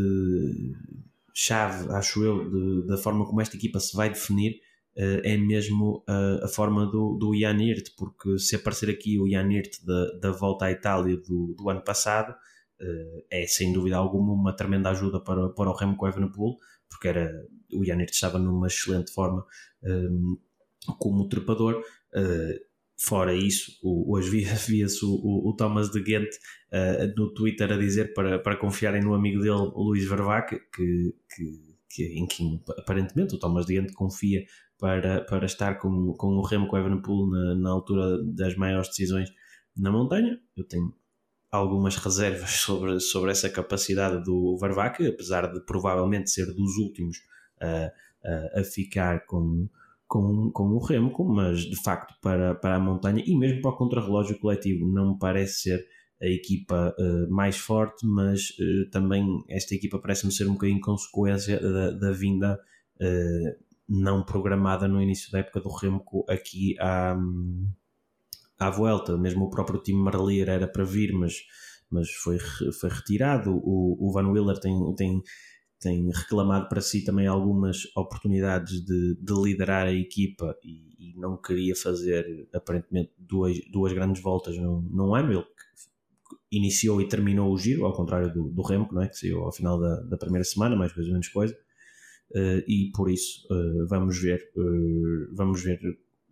chave, 1.34 1.92
acho 1.94 2.24
eu, 2.24 2.50
de, 2.50 2.88
da 2.88 2.98
forma 2.98 3.26
como 3.26 3.42
esta 3.42 3.58
equipa 3.58 3.80
se 3.80 3.96
vai 3.96 4.10
definir 4.10 4.60
é 4.96 5.38
mesmo 5.38 6.04
uh, 6.08 6.44
a 6.44 6.48
forma 6.48 6.86
do, 6.86 7.34
Jan 7.36 7.62
Hirt, 7.62 7.90
porque 7.98 8.38
se 8.38 8.56
aparecer 8.56 8.90
aqui 8.90 9.20
o 9.20 9.28
Jan 9.28 9.52
Hirt 9.52 9.84
da, 9.84 10.20
da 10.20 10.32
volta 10.32 10.66
à 10.66 10.72
Itália 10.72 11.18
do, 11.18 11.56
do 11.58 11.70
ano 11.70 11.84
passado, 11.84 12.32
uh, 12.32 13.26
é 13.32 13.46
sem 13.48 13.74
dúvida 13.74 13.98
alguma 13.98 14.34
uma 14.34 14.56
tremenda 14.56 14.90
ajuda 14.90 15.20
para, 15.20 15.50
para 15.50 15.70
o 15.70 15.76
Remo 15.76 15.98
com 15.98 16.08
Evenepoel, 16.08 16.58
porque 16.90 17.08
era, 17.08 17.32
o 17.74 17.84
Jan 17.84 18.02
Hirt 18.02 18.14
estava 18.14 18.38
numa 18.38 18.68
excelente 18.68 19.12
forma 19.12 19.46
um, 19.84 20.38
como 21.00 21.28
trepador. 21.28 21.84
Fora 22.96 23.34
isso, 23.34 23.72
hoje 23.84 24.30
via-se 24.70 25.04
o, 25.04 25.10
o, 25.10 25.50
o, 25.50 25.56
Thomas 25.56 25.90
de 25.90 26.02
Ghent 26.02 26.30
uh, 26.72 27.14
no 27.18 27.34
Twitter 27.34 27.72
a 27.72 27.78
dizer 27.78 28.14
para, 28.14 28.40
para 28.40 28.56
confiarem 28.56 29.02
no 29.02 29.14
amigo 29.14 29.42
dele, 29.42 29.72
Luís 29.76 30.08
Vervac, 30.08 30.56
que, 30.74 31.16
que, 31.36 31.76
que, 31.90 32.04
em 32.18 32.26
quem 32.28 32.64
aparentemente 32.78 33.36
o 33.36 33.40
Thomas 33.40 33.66
de 33.66 33.74
Ghent 33.74 33.92
confia 33.94 34.46
para, 34.84 35.22
para 35.22 35.46
estar 35.46 35.76
com, 35.76 36.12
com 36.12 36.36
o 36.36 36.42
Remo 36.42 36.68
com 36.68 36.76
o 36.76 36.80
Evenepoel 36.80 37.28
na, 37.28 37.56
na 37.56 37.70
altura 37.70 38.22
das 38.22 38.54
maiores 38.58 38.90
decisões 38.90 39.30
na 39.78 39.90
montanha. 39.90 40.38
Eu 40.58 40.66
tenho 40.66 40.94
algumas 41.50 41.96
reservas 41.96 42.50
sobre, 42.60 43.00
sobre 43.00 43.32
essa 43.32 43.50
capacidade 43.50 44.22
do 44.26 44.58
Vervac, 44.58 45.08
apesar 45.08 45.54
de 45.54 45.62
provavelmente 45.62 46.30
ser 46.30 46.48
dos 46.48 46.76
últimos 46.76 47.16
a, 47.62 47.94
a, 48.26 48.60
a 48.60 48.64
ficar 48.66 49.26
com 49.26 49.70
com, 50.06 50.52
com 50.52 50.68
o 50.68 50.80
Remco, 50.80 51.24
mas 51.24 51.62
de 51.62 51.82
facto 51.82 52.14
para, 52.22 52.54
para 52.54 52.76
a 52.76 52.80
montanha 52.80 53.24
e 53.26 53.36
mesmo 53.36 53.62
para 53.62 53.72
o 53.72 53.78
contrarrelógio 53.78 54.38
coletivo 54.38 54.86
não 54.86 55.14
me 55.14 55.18
parece 55.18 55.62
ser 55.62 55.88
a 56.22 56.28
equipa 56.28 56.94
uh, 57.00 57.34
mais 57.34 57.58
forte, 57.58 58.06
mas 58.06 58.50
uh, 58.60 58.90
também 58.92 59.44
esta 59.50 59.74
equipa 59.74 59.98
parece-me 59.98 60.32
ser 60.32 60.48
um 60.48 60.54
bocadinho 60.54 60.82
consequência 60.82 61.60
da, 61.60 61.92
da 61.92 62.12
vinda 62.12 62.60
uh, 63.02 63.73
não 63.88 64.24
programada 64.24 64.88
no 64.88 65.02
início 65.02 65.32
da 65.32 65.40
época 65.40 65.60
do 65.62 65.70
Remco 65.70 66.26
aqui 66.30 66.76
à, 66.80 67.16
à 68.60 68.70
Vuelta. 68.70 69.18
Mesmo 69.18 69.46
o 69.46 69.50
próprio 69.50 69.82
time 69.82 70.02
Marlier 70.02 70.50
era 70.50 70.68
para 70.68 70.84
vir, 70.84 71.14
mas, 71.14 71.36
mas 71.90 72.10
foi, 72.12 72.38
foi 72.40 72.90
retirado. 72.90 73.52
O, 73.52 73.98
o 74.00 74.12
Van 74.12 74.30
Willer 74.30 74.60
tem, 74.60 74.74
tem 74.96 75.22
tem 75.84 76.10
reclamado 76.10 76.70
para 76.70 76.80
si 76.80 77.04
também 77.04 77.28
algumas 77.28 77.80
oportunidades 77.96 78.84
de, 78.86 79.18
de 79.20 79.34
liderar 79.44 79.86
a 79.86 79.92
equipa 79.92 80.58
e, 80.64 81.12
e, 81.12 81.20
não 81.20 81.36
queria 81.36 81.76
fazer 81.76 82.48
aparentemente 82.54 83.12
duas, 83.18 83.58
duas 83.70 83.92
grandes 83.92 84.24
voltas 84.24 84.58
num, 84.58 84.80
num 84.90 85.14
ano. 85.14 85.34
Ele 85.34 85.46
iniciou 86.50 87.02
e 87.02 87.08
terminou 87.08 87.52
o 87.52 87.58
giro, 87.58 87.86
ao 87.86 87.94
contrário 87.94 88.34
do, 88.34 88.50
do 88.50 88.62
Remco, 88.62 88.96
não 88.96 89.02
é? 89.02 89.10
que 89.10 89.18
saiu 89.18 89.44
ao 89.44 89.52
final 89.52 89.78
da, 89.78 90.02
da 90.04 90.18
primeira 90.18 90.46
semana, 90.46 90.76
mais 90.76 90.94
coisa 90.94 91.10
menos 91.12 91.28
coisa. 91.28 91.54
Uh, 92.36 92.64
e 92.68 92.92
por 92.96 93.12
isso 93.12 93.46
uh, 93.52 93.88
vamos 93.88 94.20
ver 94.20 94.42
uh, 94.56 95.36
vamos 95.36 95.64
ver 95.64 95.80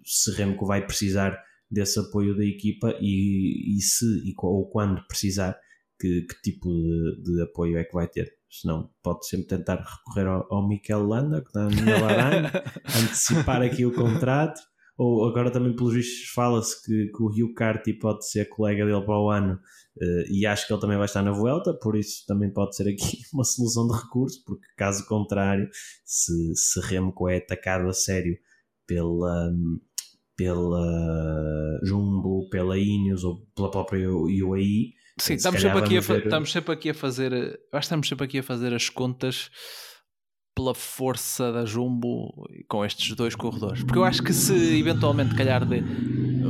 se 0.03 0.31
Remco 0.31 0.65
vai 0.65 0.83
precisar 0.83 1.37
desse 1.69 1.99
apoio 1.99 2.35
da 2.35 2.43
equipa 2.43 2.95
e, 2.99 3.77
e 3.77 3.81
se 3.81 4.05
e, 4.27 4.33
ou 4.35 4.67
quando 4.67 5.05
precisar 5.07 5.55
que, 5.99 6.23
que 6.23 6.41
tipo 6.41 6.69
de, 6.69 7.21
de 7.23 7.41
apoio 7.43 7.77
é 7.77 7.83
que 7.83 7.93
vai 7.93 8.07
ter 8.07 8.33
senão 8.51 8.89
pode 9.01 9.25
sempre 9.27 9.47
tentar 9.47 9.75
recorrer 9.75 10.27
ao, 10.27 10.53
ao 10.53 10.67
Mikel 10.67 11.05
Landa, 11.05 11.41
que 11.41 11.47
está 11.47 11.69
na 11.69 11.99
Bahrein, 11.99 12.45
antecipar 13.03 13.61
aqui 13.61 13.85
o 13.85 13.93
contrato. 13.93 14.59
Ou 14.97 15.25
agora 15.27 15.49
também, 15.49 15.75
pelos 15.75 15.93
vistos, 15.93 16.29
fala-se 16.29 16.83
que, 16.83 17.07
que, 17.07 17.23
o 17.23 17.27
Rio 17.27 17.53
Carti 17.53 17.93
pode 17.93 18.29
ser 18.29 18.45
colega 18.49 18.85
dele 18.85 19.01
para 19.01 19.19
o 19.19 19.31
ano 19.31 19.59
e 20.29 20.45
acho 20.45 20.65
que 20.65 20.73
ele 20.73 20.81
também 20.81 20.97
vai 20.97 21.05
estar 21.05 21.21
na 21.21 21.31
Vuelta, 21.31 21.73
por 21.73 21.97
isso 21.97 22.23
também 22.27 22.51
pode 22.51 22.75
ser 22.75 22.87
aqui 22.87 23.19
uma 23.33 23.43
solução 23.43 23.87
de 23.87 24.01
recurso, 24.01 24.43
porque 24.45 24.65
caso 24.77 25.05
contrário, 25.07 25.67
se, 26.05 26.55
se 26.55 26.79
Remco 26.81 27.29
é 27.29 27.37
atacado 27.37 27.87
a 27.87 27.93
sério 27.93 28.37
pela, 28.87 29.51
pela 30.35 31.79
Jumbo, 31.83 32.49
pela 32.49 32.77
Ineos 32.77 33.23
ou 33.23 33.45
pela 33.55 33.71
própria 33.71 34.09
UAE, 34.09 34.93
Sim, 35.19 35.35
estamos 35.35 35.61
sempre, 35.61 35.79
aqui 35.79 35.97
a, 35.97 36.01
ver... 36.01 36.23
estamos 36.23 36.51
sempre 36.51 36.73
aqui 36.73 36.89
a 36.89 36.93
fazer. 36.93 37.33
Acho 37.33 37.71
que 37.71 37.77
estamos 37.77 38.07
sempre 38.07 38.25
aqui 38.25 38.39
a 38.39 38.43
fazer 38.43 38.73
as 38.73 38.89
contas 38.89 39.51
pela 40.55 40.73
força 40.73 41.51
da 41.51 41.65
Jumbo 41.65 42.47
com 42.67 42.83
estes 42.83 43.15
dois 43.15 43.35
corredores. 43.35 43.83
Porque 43.83 43.97
eu 43.97 44.03
acho 44.03 44.23
que 44.23 44.33
se 44.33 44.53
eventualmente 44.79 45.35
calhar 45.35 45.65
de 45.65 45.81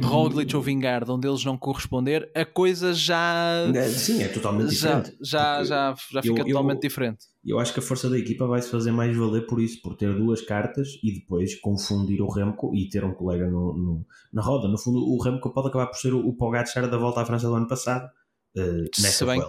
Roglic 0.04 0.56
ou 0.56 0.62
Vingard, 0.62 1.10
onde 1.10 1.28
eles 1.28 1.44
não 1.44 1.58
corresponder, 1.58 2.32
a 2.36 2.46
coisa 2.46 2.94
já. 2.94 3.68
É, 3.74 3.90
sim, 3.90 4.22
é 4.22 4.28
totalmente 4.28 4.74
já, 4.74 5.00
diferente. 5.00 5.18
Já, 5.24 5.64
já, 5.64 5.96
já 6.12 6.22
fica 6.22 6.42
eu, 6.42 6.46
totalmente 6.46 6.84
eu, 6.84 6.90
diferente. 6.90 7.26
Eu 7.44 7.60
acho 7.60 7.74
que 7.74 7.80
a 7.80 7.84
força 7.84 8.10
da 8.10 8.18
equipa 8.18 8.46
vai 8.46 8.62
se 8.62 8.70
fazer 8.70 8.92
mais 8.92 9.16
valer 9.16 9.46
por 9.48 9.62
isso, 9.62 9.82
por 9.82 9.96
ter 9.96 10.16
duas 10.16 10.42
cartas 10.42 11.00
e 11.04 11.14
depois 11.14 11.60
confundir 11.60 12.22
o 12.22 12.30
Remco 12.30 12.76
e 12.76 12.88
ter 12.90 13.04
um 13.04 13.14
colega 13.14 13.50
no, 13.50 13.74
no 13.78 14.06
na 14.32 14.42
roda. 14.42 14.68
No 14.68 14.78
fundo, 14.78 15.00
o 15.00 15.22
Remco 15.22 15.52
pode 15.54 15.70
acabar 15.70 15.88
por 15.88 15.98
ser 15.98 16.14
o, 16.14 16.28
o 16.28 16.36
Pogacar 16.36 16.90
da 16.90 16.98
volta 16.98 17.22
à 17.22 17.26
França 17.26 17.48
do 17.48 17.56
ano 17.56 17.68
passado 17.68 18.06
uh, 18.58 19.02
nessa 19.02 19.26
bem, 19.26 19.42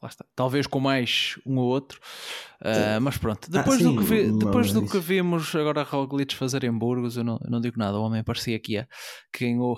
Vuelta. 0.00 0.24
Talvez 0.36 0.66
com 0.66 0.78
mais 0.78 1.40
um 1.44 1.58
ou 1.58 1.66
outro, 1.66 1.98
uh, 2.60 3.00
mas 3.00 3.18
pronto. 3.18 3.50
Depois, 3.50 3.80
ah, 3.80 3.82
sim, 3.82 3.94
do, 3.94 4.00
que 4.00 4.04
vi, 4.04 4.38
depois 4.38 4.72
do 4.72 4.86
que 4.86 4.98
vimos 5.00 5.52
agora 5.56 5.82
Roglic 5.82 6.36
fazer 6.36 6.62
em 6.62 6.70
Burgos, 6.70 7.16
eu 7.16 7.24
não, 7.24 7.36
eu 7.42 7.50
não 7.50 7.60
digo 7.60 7.76
nada. 7.76 7.98
O 7.98 8.02
homem 8.02 8.22
parecia 8.22 8.60
ia, 8.68 8.88
que 9.32 9.44
ganhou 9.44 9.72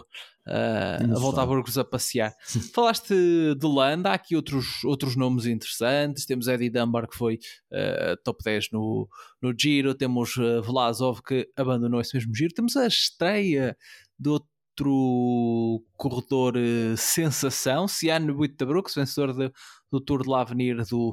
uh, 0.46 1.16
a 1.16 1.18
voltar 1.18 1.42
a 1.42 1.46
Burgos 1.46 1.78
a 1.78 1.84
passear. 1.84 2.34
Falaste 2.74 3.14
de 3.14 3.66
Landa, 3.66 4.10
há 4.10 4.14
aqui 4.14 4.36
outros, 4.36 4.84
outros 4.84 5.16
nomes 5.16 5.46
interessantes. 5.46 6.26
Temos 6.26 6.48
Eddie 6.48 6.68
Dunbar, 6.68 7.08
que 7.08 7.16
foi 7.16 7.38
uh, 7.72 8.14
top 8.22 8.44
10 8.44 8.72
no, 8.72 9.08
no 9.40 9.54
Giro. 9.58 9.94
Temos 9.94 10.34
Vlasov, 10.62 11.22
que 11.22 11.48
abandonou 11.56 11.98
esse 11.98 12.14
mesmo 12.14 12.34
Giro. 12.34 12.52
Temos 12.52 12.76
a 12.76 12.86
estreia 12.86 13.74
do 14.18 14.32
outro 14.32 15.82
corredor 15.96 16.54
sensação, 16.96 17.86
Sian 17.86 18.26
Buitabrooks, 18.34 18.94
vencedor 18.94 19.34
de, 19.34 19.52
do 19.90 20.00
Tour 20.00 20.22
de 20.22 20.28
l'Avenir 20.28 20.76
do, 20.86 21.10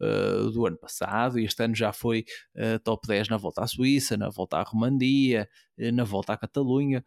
uh, 0.00 0.50
do 0.50 0.66
ano 0.66 0.78
passado, 0.78 1.38
e 1.38 1.44
este 1.44 1.62
ano 1.62 1.74
já 1.74 1.92
foi 1.92 2.24
uh, 2.56 2.78
top 2.82 3.06
10 3.06 3.28
na 3.28 3.36
volta 3.36 3.62
à 3.62 3.66
Suíça, 3.66 4.16
na 4.16 4.28
volta 4.28 4.58
à 4.58 4.62
Romandia, 4.62 5.48
na 5.92 6.04
volta 6.04 6.32
à 6.32 6.36
Catalunha. 6.36 7.04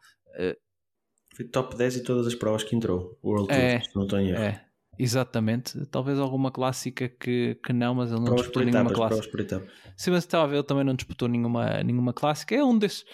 foi 1.35 1.45
top 1.45 1.75
10 1.75 1.97
e 1.97 2.03
todas 2.03 2.27
as 2.27 2.35
provas 2.35 2.63
que 2.63 2.75
entrou, 2.75 3.17
World 3.23 3.47
Tour, 3.47 3.57
é, 3.57 3.79
se 3.81 3.95
não 3.95 4.07
tenho 4.07 4.29
erro. 4.29 4.43
É. 4.43 4.65
Exatamente, 5.01 5.85
talvez 5.85 6.19
alguma 6.19 6.51
clássica 6.51 7.07
que, 7.07 7.55
que 7.63 7.71
não, 7.71 7.95
mas 7.95 8.11
ele 8.11 8.19
não 8.19 8.25
provas 8.25 8.41
disputou 8.41 8.65
nenhuma 8.65 8.91
clássica. 8.91 9.65
Sim, 9.95 10.11
mas 10.11 10.25
estava 10.25 10.43
a 10.43 10.47
ver, 10.47 10.55
ele 10.57 10.63
também 10.63 10.83
não 10.83 10.93
disputou 10.93 11.29
nenhuma, 11.29 11.81
nenhuma 11.83 12.11
clássica. 12.11 12.53
É 12.53 12.61
um 12.61 12.77
desses 12.77 13.05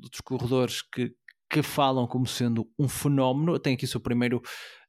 dos 0.00 0.20
corredores 0.20 0.82
que, 0.82 1.14
que 1.48 1.62
falam 1.62 2.06
como 2.06 2.26
sendo 2.26 2.68
um 2.78 2.88
fenómeno. 2.88 3.58
Tem 3.58 3.74
aqui 3.74 3.84
o 3.84 3.88
seu 3.88 4.00
primeiro 4.00 4.40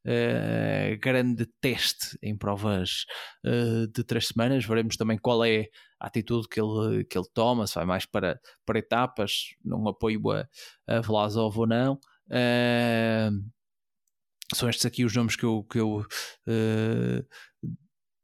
uh, 0.06 0.98
grande 1.00 1.46
teste 1.60 2.18
em 2.22 2.38
provas 2.38 3.06
uh, 3.46 3.88
de 3.88 4.04
três 4.04 4.28
semanas. 4.28 4.66
Veremos 4.66 4.98
também 4.98 5.18
qual 5.18 5.44
é 5.44 5.68
a 6.00 6.08
atitude 6.08 6.48
que 6.48 6.60
ele, 6.60 7.06
que 7.06 7.18
ele 7.18 7.28
toma, 7.34 7.68
se 7.68 7.76
vai 7.76 7.86
mais 7.86 8.06
para, 8.06 8.40
para 8.66 8.80
etapas, 8.80 9.56
não 9.64 9.88
apoio 9.88 10.22
a, 10.32 10.48
a 10.88 11.02
Vlasov 11.02 11.58
ou 11.58 11.68
não. 11.68 11.94
Uh, 12.28 13.52
são 14.54 14.70
estes 14.70 14.86
aqui 14.86 15.06
os 15.06 15.16
nomes 15.16 15.36
que 15.36 15.46
eu, 15.46 15.64
que 15.64 15.80
eu 15.80 16.06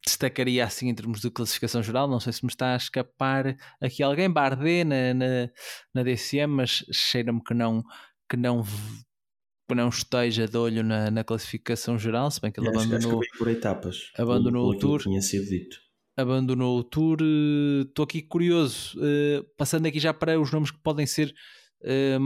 destacaria 0.07 0.63
assim 0.63 0.89
em 0.89 0.95
termos 0.95 1.21
de 1.21 1.29
classificação 1.29 1.83
geral. 1.83 2.07
Não 2.07 2.19
sei 2.19 2.33
se 2.33 2.43
me 2.43 2.49
está 2.49 2.73
a 2.73 2.77
escapar 2.77 3.55
aqui 3.81 4.01
alguém. 4.01 4.29
Bardet 4.29 4.83
na, 4.83 5.13
na, 5.13 5.49
na 5.93 6.03
DCM, 6.03 6.53
mas 6.53 6.85
cheira-me 6.91 7.43
que 7.43 7.53
não, 7.53 7.83
que 8.29 8.37
não 8.37 8.63
não 9.75 9.89
esteja 9.89 10.47
de 10.47 10.57
olho 10.57 10.83
na, 10.83 11.11
na 11.11 11.23
classificação 11.23 11.97
geral, 11.97 12.29
se 12.31 12.39
bem 12.39 12.51
que 12.51 12.59
ele 12.59 12.69
acho, 12.69 12.79
abandonou, 12.79 13.21
acho 13.21 13.37
por 13.37 13.47
etapas, 13.47 14.11
abandonou 14.17 14.69
o 14.69 14.77
tour. 14.77 15.01
Tinha 15.01 15.21
sido 15.21 15.45
dito. 15.45 15.77
Abandonou 16.15 16.79
o 16.79 16.83
tour. 16.83 17.17
Estou 17.87 18.03
aqui 18.03 18.21
curioso, 18.21 18.97
uh, 18.99 19.43
passando 19.57 19.85
aqui 19.85 19.99
já 19.99 20.13
para 20.13 20.39
os 20.39 20.51
nomes 20.51 20.71
que 20.71 20.79
podem 20.79 21.05
ser 21.05 21.33
uh, 21.83 22.19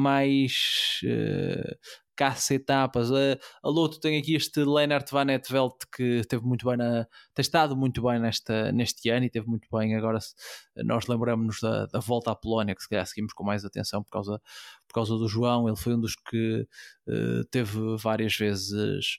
mais 2.11 2.15
uh, 2.15 2.15
caça-etapas. 2.15 3.11
A, 3.11 3.37
a 3.63 3.69
Loto 3.69 3.99
tem 3.99 4.19
aqui 4.19 4.35
este 4.35 4.63
Lennart 4.63 5.09
Van 5.11 5.31
Etveld 5.31 5.75
que 5.95 6.21
teve 6.27 6.43
muito 6.43 6.65
bem 6.65 6.77
na, 6.77 7.05
tem 7.33 7.41
estado 7.41 7.75
muito 7.75 8.01
bem 8.01 8.19
nesta, 8.19 8.71
neste 8.71 9.09
ano 9.09 9.25
e 9.25 9.29
teve 9.29 9.47
muito 9.47 9.67
bem 9.71 9.95
agora 9.95 10.19
nós 10.77 11.07
lembramos-nos 11.07 11.59
da, 11.61 11.85
da, 11.87 11.99
volta 11.99 12.31
à 12.31 12.35
Polónia 12.35 12.75
que 12.75 12.81
se 12.81 12.89
calhar 12.89 13.05
seguimos 13.05 13.33
com 13.33 13.43
mais 13.43 13.65
atenção 13.65 14.03
por 14.03 14.09
causa, 14.09 14.41
por 14.87 14.95
causa 14.95 15.17
do 15.17 15.27
João, 15.27 15.67
ele 15.67 15.77
foi 15.77 15.95
um 15.95 15.99
dos 15.99 16.15
que 16.15 16.67
uh, 17.07 17.43
teve 17.49 17.79
várias 17.97 18.35
vezes 18.35 19.17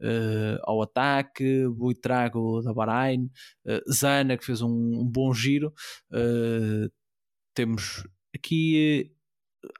uh, 0.00 0.58
ao 0.62 0.82
ataque, 0.82 1.66
Buitrago 1.68 2.62
da 2.62 2.72
Bahrein, 2.72 3.30
uh, 3.66 3.92
Zana 3.92 4.36
que 4.36 4.44
fez 4.44 4.60
um, 4.60 4.68
um 4.68 5.04
bom 5.04 5.32
giro. 5.32 5.72
Temos 7.54 8.04
aqui 8.34 9.12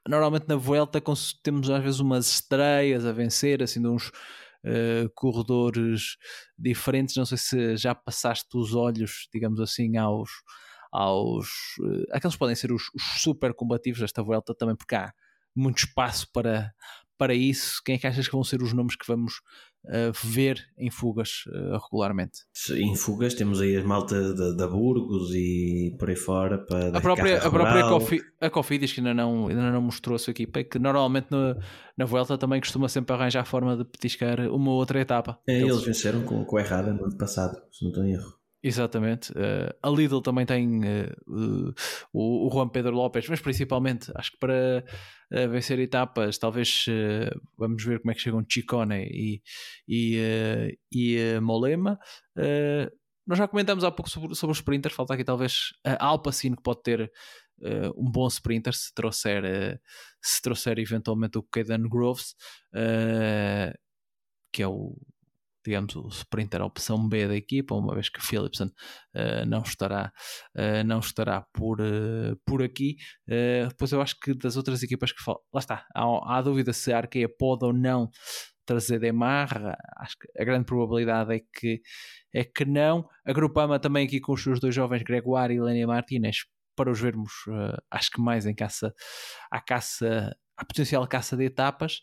normalmente 0.08 0.48
na 0.48 0.56
Vuelta 0.56 1.02
temos 1.42 1.70
às 1.70 1.82
vezes 1.82 2.00
umas 2.00 2.26
estreias 2.28 3.04
a 3.04 3.12
vencer, 3.12 3.62
assim 3.62 3.80
de 3.80 3.88
uns 3.88 4.08
uh, 4.08 5.10
corredores 5.14 6.16
diferentes. 6.58 7.16
Não 7.16 7.26
sei 7.26 7.38
se 7.38 7.76
já 7.76 7.94
passaste 7.94 8.56
os 8.56 8.74
olhos, 8.74 9.28
digamos 9.32 9.60
assim, 9.60 9.96
aos. 9.96 10.30
aos 10.92 11.48
uh, 11.80 12.04
aqueles 12.12 12.36
podem 12.36 12.54
ser 12.54 12.72
os, 12.72 12.84
os, 12.94 13.02
super 13.20 13.54
combativos 13.54 14.00
desta 14.00 14.22
Vuelta 14.22 14.54
também, 14.54 14.76
porque 14.76 14.94
há 14.94 15.12
muito 15.54 15.78
espaço 15.78 16.30
para, 16.32 16.72
para 17.18 17.34
isso. 17.34 17.80
Quem 17.84 17.96
é 17.96 17.98
que 17.98 18.06
achas 18.06 18.26
que 18.26 18.34
vão 18.34 18.44
ser 18.44 18.62
os 18.62 18.72
nomes 18.72 18.96
que 18.96 19.06
vamos 19.06 19.40
ver 20.12 20.66
em 20.78 20.90
fugas 20.90 21.44
uh, 21.46 21.78
regularmente. 21.78 22.40
Em 22.70 22.96
fugas 22.96 23.34
temos 23.34 23.60
aí 23.60 23.76
as 23.76 23.84
malta 23.84 24.54
da 24.54 24.66
Burgos 24.66 25.34
e 25.34 25.94
por 25.98 26.08
aí 26.08 26.16
fora. 26.16 26.58
Para 26.58 26.98
a 26.98 27.00
própria, 27.00 27.38
a 27.38 27.50
própria 27.50 27.82
Coffee, 27.88 28.22
a 28.40 28.50
Coffee 28.50 28.78
diz 28.78 28.92
que 28.92 29.00
ainda 29.00 29.14
não, 29.14 29.48
ainda 29.48 29.70
não 29.70 29.82
mostrou 29.82 30.16
a 30.16 30.18
sua 30.18 30.30
equipa 30.30 30.60
e 30.60 30.64
que 30.64 30.78
normalmente 30.78 31.26
no, 31.30 31.56
na 31.96 32.04
Vuelta 32.04 32.38
também 32.38 32.60
costuma 32.60 32.88
sempre 32.88 33.14
arranjar 33.14 33.40
a 33.40 33.44
forma 33.44 33.76
de 33.76 33.84
petiscar 33.84 34.40
uma 34.50 34.72
outra 34.72 35.00
etapa. 35.00 35.38
É, 35.46 35.58
eles, 35.58 35.72
eles 35.72 35.84
venceram 35.84 36.22
com, 36.22 36.44
com 36.44 36.56
a 36.56 36.60
errada 36.60 36.92
no 36.92 37.04
ano 37.04 37.16
passado, 37.18 37.60
se 37.70 37.84
não 37.84 37.90
estou 37.90 38.04
em 38.04 38.12
erro. 38.12 38.43
Exatamente. 38.66 39.30
Uh, 39.32 39.68
a 39.82 39.90
Lidl 39.90 40.22
também 40.22 40.46
tem 40.46 40.78
uh, 40.78 41.68
uh, 41.68 41.74
o, 42.14 42.48
Juan 42.50 42.70
Pedro 42.70 42.92
Lopes, 42.94 43.28
mas 43.28 43.38
principalmente 43.38 44.10
acho 44.14 44.32
que 44.32 44.38
para 44.38 44.82
vencer 45.50 45.78
etapas, 45.80 46.38
talvez 46.38 46.86
vamos 47.58 47.82
ver 47.82 47.98
como 48.00 48.12
é 48.12 48.14
que 48.14 48.20
chegam 48.20 48.44
Chicone 48.48 49.04
e, 49.10 49.42
e, 49.88 50.78
e 50.92 51.40
Molema. 51.40 51.98
nós 53.26 53.38
já 53.38 53.48
comentamos 53.48 53.82
há 53.82 53.90
pouco 53.90 54.08
sobre, 54.08 54.34
sobre 54.36 54.52
os 54.52 54.58
sprinters, 54.58 54.94
falta 54.94 55.14
aqui 55.14 55.24
talvez 55.24 55.72
a 55.84 56.06
Alpacine 56.06 56.54
que 56.54 56.62
pode 56.62 56.82
ter 56.84 57.10
um 57.96 58.08
bom 58.08 58.28
sprinter 58.28 58.74
se 58.74 58.94
trouxer, 58.94 59.80
se 60.22 60.40
trouxer 60.40 60.78
eventualmente 60.78 61.36
o 61.36 61.42
Caden 61.42 61.88
Groves, 61.88 62.36
que 64.52 64.62
é 64.62 64.68
o 64.68 64.96
digamos, 65.64 65.96
o 65.96 66.08
sprinter 66.08 66.60
a 66.60 66.66
opção 66.66 67.08
B 67.08 67.26
da 67.26 67.34
equipa, 67.34 67.74
uma 67.74 67.94
vez 67.94 68.08
que 68.08 68.20
Philipson 68.20 68.66
uh, 68.66 69.46
não 69.46 69.62
estará, 69.62 70.12
uh, 70.56 70.84
não 70.84 70.98
estará 70.98 71.46
por, 71.52 71.80
uh, 71.80 72.36
por 72.44 72.62
aqui. 72.62 72.96
depois 73.68 73.92
eu 73.92 74.02
acho 74.02 74.18
que 74.20 74.34
das 74.34 74.56
outras 74.56 74.82
equipas 74.82 75.12
que 75.12 75.22
falam, 75.22 75.40
lá 75.52 75.60
está, 75.60 75.86
há, 75.94 76.36
há 76.36 76.42
dúvida 76.42 76.72
se 76.72 76.92
a 76.92 76.98
Arqueia 76.98 77.28
pode 77.28 77.64
ou 77.64 77.72
não 77.72 78.10
trazer 78.66 78.98
Demar, 78.98 79.76
acho 79.98 80.16
que 80.18 80.26
a 80.40 80.44
grande 80.44 80.64
probabilidade 80.64 81.34
é 81.34 81.40
que, 81.40 81.82
é 82.32 82.44
que 82.44 82.64
não. 82.64 83.06
A 83.26 83.32
Grupama 83.32 83.78
também 83.78 84.06
aqui 84.06 84.20
com 84.20 84.32
os 84.32 84.42
seus 84.42 84.58
dois 84.58 84.74
jovens, 84.74 85.02
Gregoire 85.02 85.54
e 85.54 85.60
Lênia 85.60 85.86
Martínez, 85.86 86.46
para 86.74 86.90
os 86.90 86.98
vermos, 86.98 87.30
acho 87.90 88.10
que 88.10 88.20
mais 88.22 88.46
em 88.46 88.54
caça, 88.54 88.92
à 89.50 89.60
caça, 89.60 90.34
à 90.56 90.64
potencial 90.64 91.06
caça 91.06 91.36
de 91.36 91.44
etapas. 91.44 92.00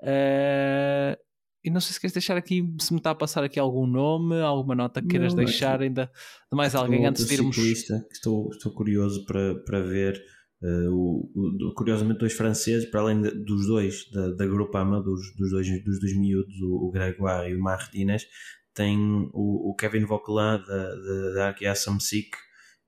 Uh, 0.00 1.14
e 1.62 1.70
não 1.70 1.80
sei 1.80 1.92
se 1.92 2.00
queres 2.00 2.14
deixar 2.14 2.36
aqui, 2.36 2.62
se 2.80 2.92
me 2.92 2.98
está 2.98 3.10
a 3.10 3.14
passar 3.14 3.44
aqui 3.44 3.58
algum 3.58 3.86
nome, 3.86 4.40
alguma 4.40 4.74
nota 4.74 5.02
que 5.02 5.08
queiras 5.08 5.34
não, 5.34 5.44
deixar 5.44 5.82
ainda 5.82 6.10
de 6.50 6.56
mais 6.56 6.74
alguém 6.74 7.06
antes 7.06 7.26
de 7.26 7.34
irmos. 7.34 7.56
Estou, 7.56 8.48
estou 8.50 8.72
curioso 8.72 9.24
para, 9.26 9.54
para 9.64 9.80
ver. 9.80 10.20
Uh, 10.62 10.90
o, 10.92 11.68
o, 11.68 11.74
curiosamente, 11.74 12.18
dois 12.20 12.34
franceses, 12.34 12.90
para 12.90 13.00
além 13.00 13.22
de, 13.22 13.30
dos 13.44 13.66
dois 13.66 14.10
da, 14.12 14.30
da 14.32 14.46
Grupama, 14.46 15.02
dos, 15.02 15.20
dos, 15.36 15.50
dois, 15.50 15.66
dos 15.84 16.00
dois 16.00 16.18
miúdos, 16.18 16.54
o, 16.60 16.88
o 16.88 16.90
Gregoire 16.90 17.50
e 17.50 17.56
o 17.56 17.60
Martínez, 17.60 18.26
tem 18.74 18.98
o, 19.32 19.70
o 19.70 19.74
Kevin 19.74 20.04
Vauquelin 20.04 20.62
da, 20.66 20.94
da, 20.94 21.34
da 21.34 21.46
Arkea 21.48 21.74
Samsic, 21.74 22.30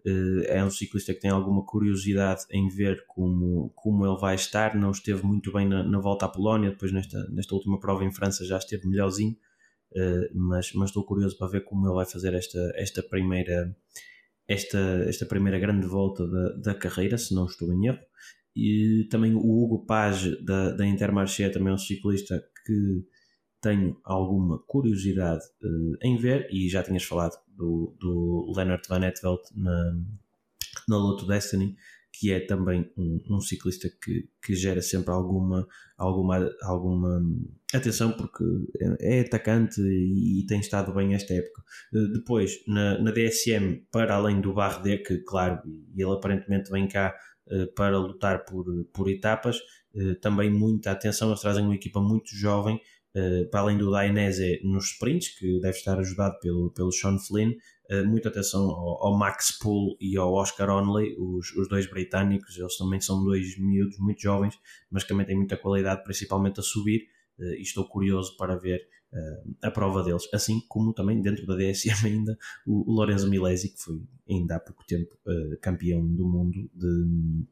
é 0.04 0.64
um 0.64 0.70
ciclista 0.70 1.14
que 1.14 1.20
tem 1.20 1.30
alguma 1.30 1.64
curiosidade 1.64 2.44
em 2.50 2.68
ver 2.68 3.04
como, 3.06 3.70
como 3.74 4.06
ele 4.06 4.18
vai 4.18 4.34
estar. 4.34 4.74
Não 4.74 4.90
esteve 4.90 5.24
muito 5.24 5.52
bem 5.52 5.68
na, 5.68 5.82
na 5.82 6.00
volta 6.00 6.26
à 6.26 6.28
Polónia, 6.28 6.70
depois 6.70 6.92
nesta, 6.92 7.28
nesta 7.30 7.54
última 7.54 7.78
prova 7.78 8.04
em 8.04 8.12
França 8.12 8.44
já 8.44 8.58
esteve 8.58 8.88
melhorzinho, 8.88 9.36
eh, 9.94 10.30
mas, 10.34 10.72
mas 10.74 10.90
estou 10.90 11.04
curioso 11.04 11.36
para 11.38 11.48
ver 11.48 11.64
como 11.64 11.86
ele 11.86 11.94
vai 11.94 12.06
fazer 12.06 12.34
esta, 12.34 12.72
esta, 12.76 13.02
primeira, 13.02 13.76
esta, 14.48 14.78
esta 15.06 15.26
primeira 15.26 15.58
grande 15.58 15.86
volta 15.86 16.26
da, 16.26 16.52
da 16.56 16.74
carreira, 16.74 17.16
se 17.16 17.34
não 17.34 17.46
estou 17.46 17.72
em 17.72 17.86
erro. 17.86 18.00
E 18.54 19.06
também 19.10 19.34
o 19.34 19.38
Hugo 19.38 19.86
Page 19.86 20.42
da, 20.44 20.72
da 20.72 20.86
Intermarché, 20.86 21.48
também 21.48 21.70
é 21.70 21.74
um 21.74 21.78
ciclista 21.78 22.42
que 22.66 23.06
tenho 23.62 23.98
alguma 24.04 24.58
curiosidade 24.66 25.42
uh, 25.62 25.96
em 26.02 26.16
ver, 26.18 26.48
e 26.50 26.68
já 26.68 26.82
tinhas 26.82 27.04
falado 27.04 27.36
do, 27.62 27.94
do 28.00 28.52
Leonard 28.56 28.82
Van 28.88 29.06
Etveld 29.06 29.40
na, 29.54 29.94
na 30.88 30.96
Lotto 30.96 31.26
Destiny, 31.26 31.76
que 32.12 32.32
é 32.32 32.40
também 32.40 32.90
um, 32.96 33.20
um, 33.30 33.40
ciclista 33.40 33.88
que, 33.88 34.28
que 34.44 34.54
gera 34.54 34.82
sempre 34.82 35.12
alguma, 35.12 35.66
alguma, 35.96 36.50
alguma 36.62 37.22
atenção 37.72 38.12
porque 38.12 38.44
é, 39.00 39.18
é 39.18 39.20
atacante 39.20 39.80
e, 39.80 40.40
e, 40.40 40.46
tem 40.46 40.60
estado 40.60 40.92
bem 40.92 41.14
esta 41.14 41.32
época. 41.32 41.62
Uh, 41.92 42.12
depois, 42.12 42.62
na, 42.66 42.98
na 42.98 43.12
DSM, 43.12 43.86
para 43.90 44.16
além 44.16 44.40
do 44.40 44.52
Bardet, 44.52 45.04
que 45.04 45.18
claro, 45.18 45.62
ele 45.96 46.12
aparentemente 46.12 46.70
vem 46.70 46.86
cá 46.86 47.14
uh, 47.46 47.72
para 47.74 47.96
lutar 47.96 48.44
por, 48.44 48.66
por 48.92 49.08
etapas, 49.08 49.58
também 50.22 50.50
muita 50.50 50.90
atenção, 50.90 51.28
eles 51.28 51.42
trazem 51.42 51.62
uma 51.62 51.74
equipa 51.74 52.00
muito 52.00 52.34
jovem 52.34 52.80
Uh, 53.14 53.46
para 53.50 53.60
além 53.60 53.76
do 53.76 53.90
Dainese 53.90 54.58
nos 54.64 54.92
sprints, 54.92 55.38
que 55.38 55.60
deve 55.60 55.76
estar 55.76 55.98
ajudado 55.98 56.38
pelo, 56.40 56.70
pelo 56.70 56.90
Sean 56.90 57.18
Flynn, 57.18 57.52
uh, 57.90 58.06
muita 58.06 58.30
atenção 58.30 58.62
ao, 58.70 59.06
ao, 59.06 59.18
Max 59.18 59.58
Poole 59.58 59.96
e 60.00 60.16
ao 60.16 60.32
Oscar 60.32 60.70
Onley, 60.70 61.14
os, 61.18 61.54
os 61.54 61.68
dois 61.68 61.86
britânicos, 61.86 62.56
eles 62.56 62.74
também 62.78 63.02
são 63.02 63.22
dois 63.22 63.58
miúdos 63.58 63.98
muito 63.98 64.22
jovens, 64.22 64.58
mas 64.90 65.02
que 65.02 65.10
também 65.10 65.26
têm 65.26 65.36
muita 65.36 65.58
qualidade, 65.58 66.02
principalmente 66.04 66.60
a 66.60 66.62
subir, 66.62 67.02
uh, 67.38 67.52
e 67.52 67.60
estou 67.60 67.86
curioso 67.86 68.34
para 68.38 68.56
ver 68.56 68.80
a 69.62 69.70
prova 69.70 70.02
deles, 70.02 70.26
assim 70.32 70.58
como 70.66 70.94
também 70.94 71.20
dentro 71.20 71.44
da 71.44 71.54
DSM 71.54 71.92
ainda 72.08 72.38
o 72.66 72.90
Lorenzo 72.90 73.28
Milesi, 73.28 73.68
que 73.68 73.78
foi 73.78 74.00
ainda 74.26 74.56
há 74.56 74.60
pouco 74.60 74.86
tempo 74.86 75.14
campeão 75.60 76.02
do 76.06 76.26
mundo 76.26 76.70
de 76.74 77.44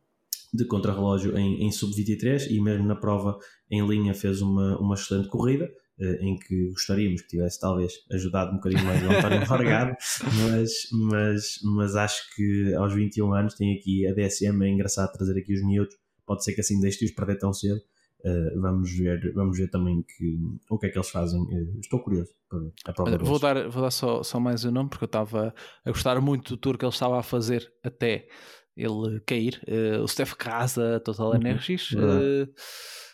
de 0.52 0.64
contrarrelógio 0.66 1.36
em, 1.36 1.64
em 1.64 1.70
sub-23 1.70 2.50
e 2.50 2.60
mesmo 2.60 2.86
na 2.86 2.96
prova 2.96 3.38
em 3.70 3.86
linha 3.86 4.14
fez 4.14 4.42
uma, 4.42 4.78
uma 4.78 4.94
excelente 4.94 5.28
corrida 5.28 5.70
eh, 6.00 6.18
em 6.22 6.36
que 6.38 6.70
gostaríamos 6.70 7.20
que 7.22 7.28
tivesse 7.28 7.60
talvez 7.60 7.92
ajudado 8.10 8.52
um 8.52 8.54
bocadinho 8.54 8.84
mais 8.84 9.02
o 9.02 9.10
António 9.10 9.44
Morgado, 9.48 9.96
mas, 10.40 10.72
mas, 10.92 11.44
mas 11.62 11.94
acho 11.94 12.34
que 12.34 12.74
aos 12.74 12.94
21 12.94 13.34
anos 13.34 13.54
tem 13.54 13.76
aqui 13.76 14.06
a 14.06 14.14
DSM, 14.14 14.62
é 14.64 14.68
engraçado 14.68 15.12
trazer 15.12 15.38
aqui 15.38 15.52
os 15.52 15.62
miúdos, 15.62 15.94
pode 16.26 16.42
ser 16.42 16.54
que 16.54 16.62
assim 16.62 16.80
deixe-os 16.80 17.10
perder 17.10 17.38
tão 17.38 17.52
cedo, 17.52 17.80
Uh, 18.22 18.60
vamos 18.60 18.92
ver 18.98 19.32
vamos 19.32 19.56
ver 19.56 19.70
também 19.70 20.02
que, 20.02 20.38
o 20.68 20.78
que 20.78 20.88
é 20.88 20.90
que 20.90 20.98
eles 20.98 21.08
fazem. 21.08 21.40
Uh, 21.40 21.80
estou 21.80 22.00
curioso 22.00 22.30
para 22.50 22.58
ver 22.58 22.72
a 22.84 22.92
prova 22.92 23.16
vou 23.16 23.38
dar, 23.38 23.68
vou 23.70 23.82
dar 23.82 23.90
só, 23.90 24.22
só 24.22 24.38
mais 24.38 24.62
um 24.62 24.70
nome 24.70 24.90
porque 24.90 25.04
eu 25.04 25.06
estava 25.06 25.54
a 25.82 25.90
gostar 25.90 26.20
muito 26.20 26.50
do 26.50 26.56
tour 26.58 26.76
que 26.76 26.84
ele 26.84 26.92
estava 26.92 27.18
a 27.18 27.22
fazer 27.22 27.72
até 27.82 28.28
ele 28.76 29.20
cair. 29.26 29.60
Uh, 29.66 30.02
o 30.02 30.08
Steph 30.08 30.34
Casa, 30.34 31.00
Total 31.00 31.30
uhum, 31.30 31.36
Energies. 31.36 31.90
Uh, 31.92 32.48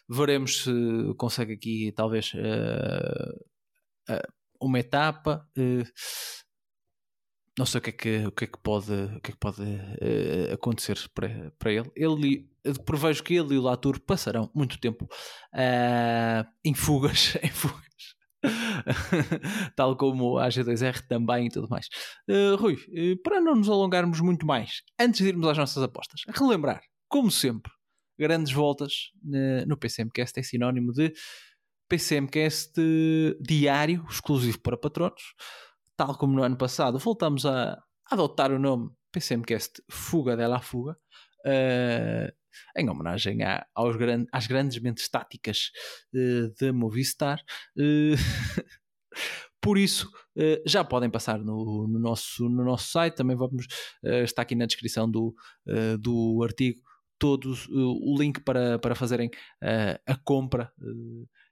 veremos 0.08 0.64
se 0.64 0.72
consegue 1.16 1.54
aqui, 1.54 1.92
talvez, 1.94 2.32
uh, 2.34 3.46
uma 4.60 4.78
etapa. 4.78 5.48
não 7.58 7.66
sei 7.66 7.78
o 7.78 7.82
que 7.82 7.90
é 7.90 7.92
que, 7.92 8.26
o 8.26 8.32
que, 8.32 8.44
é 8.44 8.46
que 8.46 8.58
pode, 8.58 8.92
o 8.92 9.20
que 9.20 9.30
é 9.30 9.32
que 9.32 9.38
pode 9.38 9.62
acontecer 10.52 10.98
para, 11.14 11.52
para 11.58 11.72
ele. 11.72 11.90
Ele 11.96 12.48
prevejo 12.84 13.22
que 13.22 13.34
ele 13.34 13.54
e 13.54 13.58
o 13.58 13.62
Latour 13.62 14.00
passarão 14.00 14.50
muito 14.54 14.78
tempo 14.78 15.08
em 16.64 16.74
fugas, 16.74 17.36
em 17.42 17.50
fugas 17.50 17.85
tal 19.76 19.96
como 19.96 20.38
a 20.38 20.48
G2R 20.48 21.06
também 21.08 21.46
e 21.46 21.50
tudo 21.50 21.68
mais. 21.68 21.88
Uh, 22.28 22.56
Rui, 22.56 22.74
uh, 22.74 23.22
para 23.22 23.40
não 23.40 23.54
nos 23.54 23.68
alongarmos 23.68 24.20
muito 24.20 24.46
mais, 24.46 24.82
antes 24.98 25.20
de 25.20 25.28
irmos 25.28 25.48
às 25.48 25.58
nossas 25.58 25.82
apostas, 25.82 26.20
relembrar, 26.28 26.80
como 27.08 27.30
sempre, 27.30 27.72
grandes 28.18 28.52
voltas 28.52 29.10
uh, 29.24 29.66
no 29.66 29.76
PCMcast 29.76 30.38
é 30.38 30.42
sinónimo 30.42 30.92
de 30.92 31.12
PCMcast 31.88 32.74
diário, 33.40 34.04
exclusivo 34.10 34.60
para 34.60 34.76
patronos, 34.76 35.22
tal 35.96 36.16
como 36.18 36.34
no 36.34 36.42
ano 36.42 36.56
passado. 36.56 36.98
Voltamos 36.98 37.46
a 37.46 37.78
adotar 38.10 38.50
o 38.52 38.58
nome 38.58 38.90
PCMcast 39.12 39.82
Fuga 39.88 40.36
dela 40.36 40.60
Fuga. 40.60 40.96
Uh, 41.46 42.32
em 42.76 42.88
homenagem 42.88 43.38
aos 43.74 43.96
gran, 43.96 44.24
às 44.32 44.46
grandes 44.46 44.78
mentes 44.80 45.08
táticas 45.08 45.70
uh, 46.14 46.52
de 46.58 46.72
Movistar. 46.72 47.40
Uh, 47.76 48.16
por 49.60 49.78
isso, 49.78 50.10
já 50.64 50.84
podem 50.84 51.10
passar 51.10 51.38
no, 51.38 51.88
no, 51.88 51.98
nosso, 51.98 52.48
no 52.48 52.64
nosso 52.64 52.90
site, 52.90 53.16
também 53.16 53.36
vamos 53.36 53.66
está 54.22 54.42
aqui 54.42 54.54
na 54.54 54.66
descrição 54.66 55.10
do, 55.10 55.34
do 55.98 56.40
artigo 56.44 56.80
todos 57.18 57.66
o 57.68 58.14
link 58.16 58.40
para, 58.44 58.78
para 58.78 58.94
fazerem 58.94 59.28
a 60.06 60.16
compra 60.22 60.72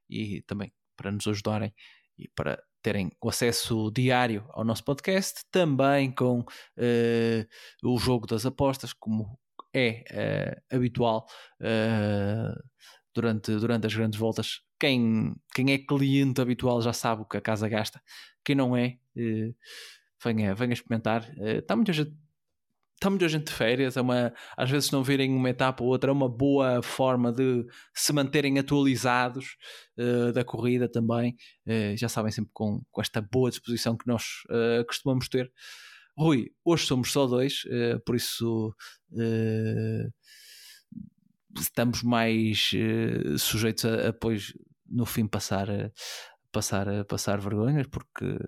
e 0.08 0.42
também 0.42 0.72
para 0.96 1.10
nos 1.10 1.26
ajudarem 1.26 1.74
e 2.16 2.28
para 2.28 2.62
terem 2.84 3.10
o 3.18 3.30
acesso 3.30 3.90
diário 3.90 4.44
ao 4.50 4.62
nosso 4.62 4.84
podcast, 4.84 5.40
também 5.50 6.12
com 6.12 6.40
uh, 6.40 7.46
o 7.82 7.98
jogo 7.98 8.26
das 8.26 8.44
apostas, 8.44 8.92
como 8.92 9.38
é 9.74 10.04
uh, 10.70 10.76
habitual 10.76 11.26
uh, 11.60 12.62
durante, 13.12 13.50
durante 13.56 13.86
as 13.86 13.94
grandes 13.94 14.18
voltas. 14.18 14.60
Quem, 14.78 15.34
quem 15.52 15.72
é 15.72 15.78
cliente 15.78 16.40
habitual 16.40 16.80
já 16.80 16.92
sabe 16.92 17.22
o 17.22 17.24
que 17.24 17.36
a 17.36 17.40
casa 17.40 17.68
gasta. 17.68 18.00
Quem 18.44 18.54
não 18.54 18.76
é, 18.76 18.98
uh, 19.16 19.54
venha, 20.22 20.54
venha 20.54 20.72
experimentar. 20.72 21.28
Está 21.38 21.74
muita 21.74 21.92
gente. 21.92 22.14
Está 22.94 23.10
muita 23.10 23.28
gente 23.28 23.48
de 23.48 23.52
férias, 23.52 23.96
é 23.96 24.00
uma, 24.00 24.32
às 24.56 24.70
vezes 24.70 24.90
não 24.90 25.02
virem 25.02 25.30
uma 25.34 25.50
etapa 25.50 25.82
ou 25.82 25.90
outra, 25.90 26.10
é 26.10 26.12
uma 26.12 26.28
boa 26.28 26.80
forma 26.80 27.32
de 27.32 27.66
se 27.92 28.12
manterem 28.14 28.58
atualizados 28.58 29.56
da 30.32 30.44
corrida 30.44 30.88
também. 30.88 31.36
já 31.98 32.08
sabem, 32.08 32.30
sempre 32.30 32.52
com, 32.54 32.80
com 32.90 33.00
esta 33.02 33.20
boa 33.20 33.50
disposição 33.50 33.96
que 33.96 34.06
nós 34.06 34.22
costumamos 34.86 35.28
ter. 35.28 35.52
Rui, 36.16 36.52
hoje 36.64 36.86
somos 36.86 37.10
só 37.10 37.26
dois, 37.26 37.64
uh, 37.64 38.00
por 38.04 38.14
isso 38.14 38.74
uh, 39.12 40.12
estamos 41.60 42.02
mais 42.02 42.70
uh, 42.72 43.38
sujeitos 43.38 43.84
a, 43.84 44.10
a, 44.10 44.12
no 44.88 45.04
fim 45.06 45.26
passar, 45.26 45.66
passar, 46.52 47.04
passar 47.06 47.40
vergonhas, 47.40 47.86
porque 47.88 48.38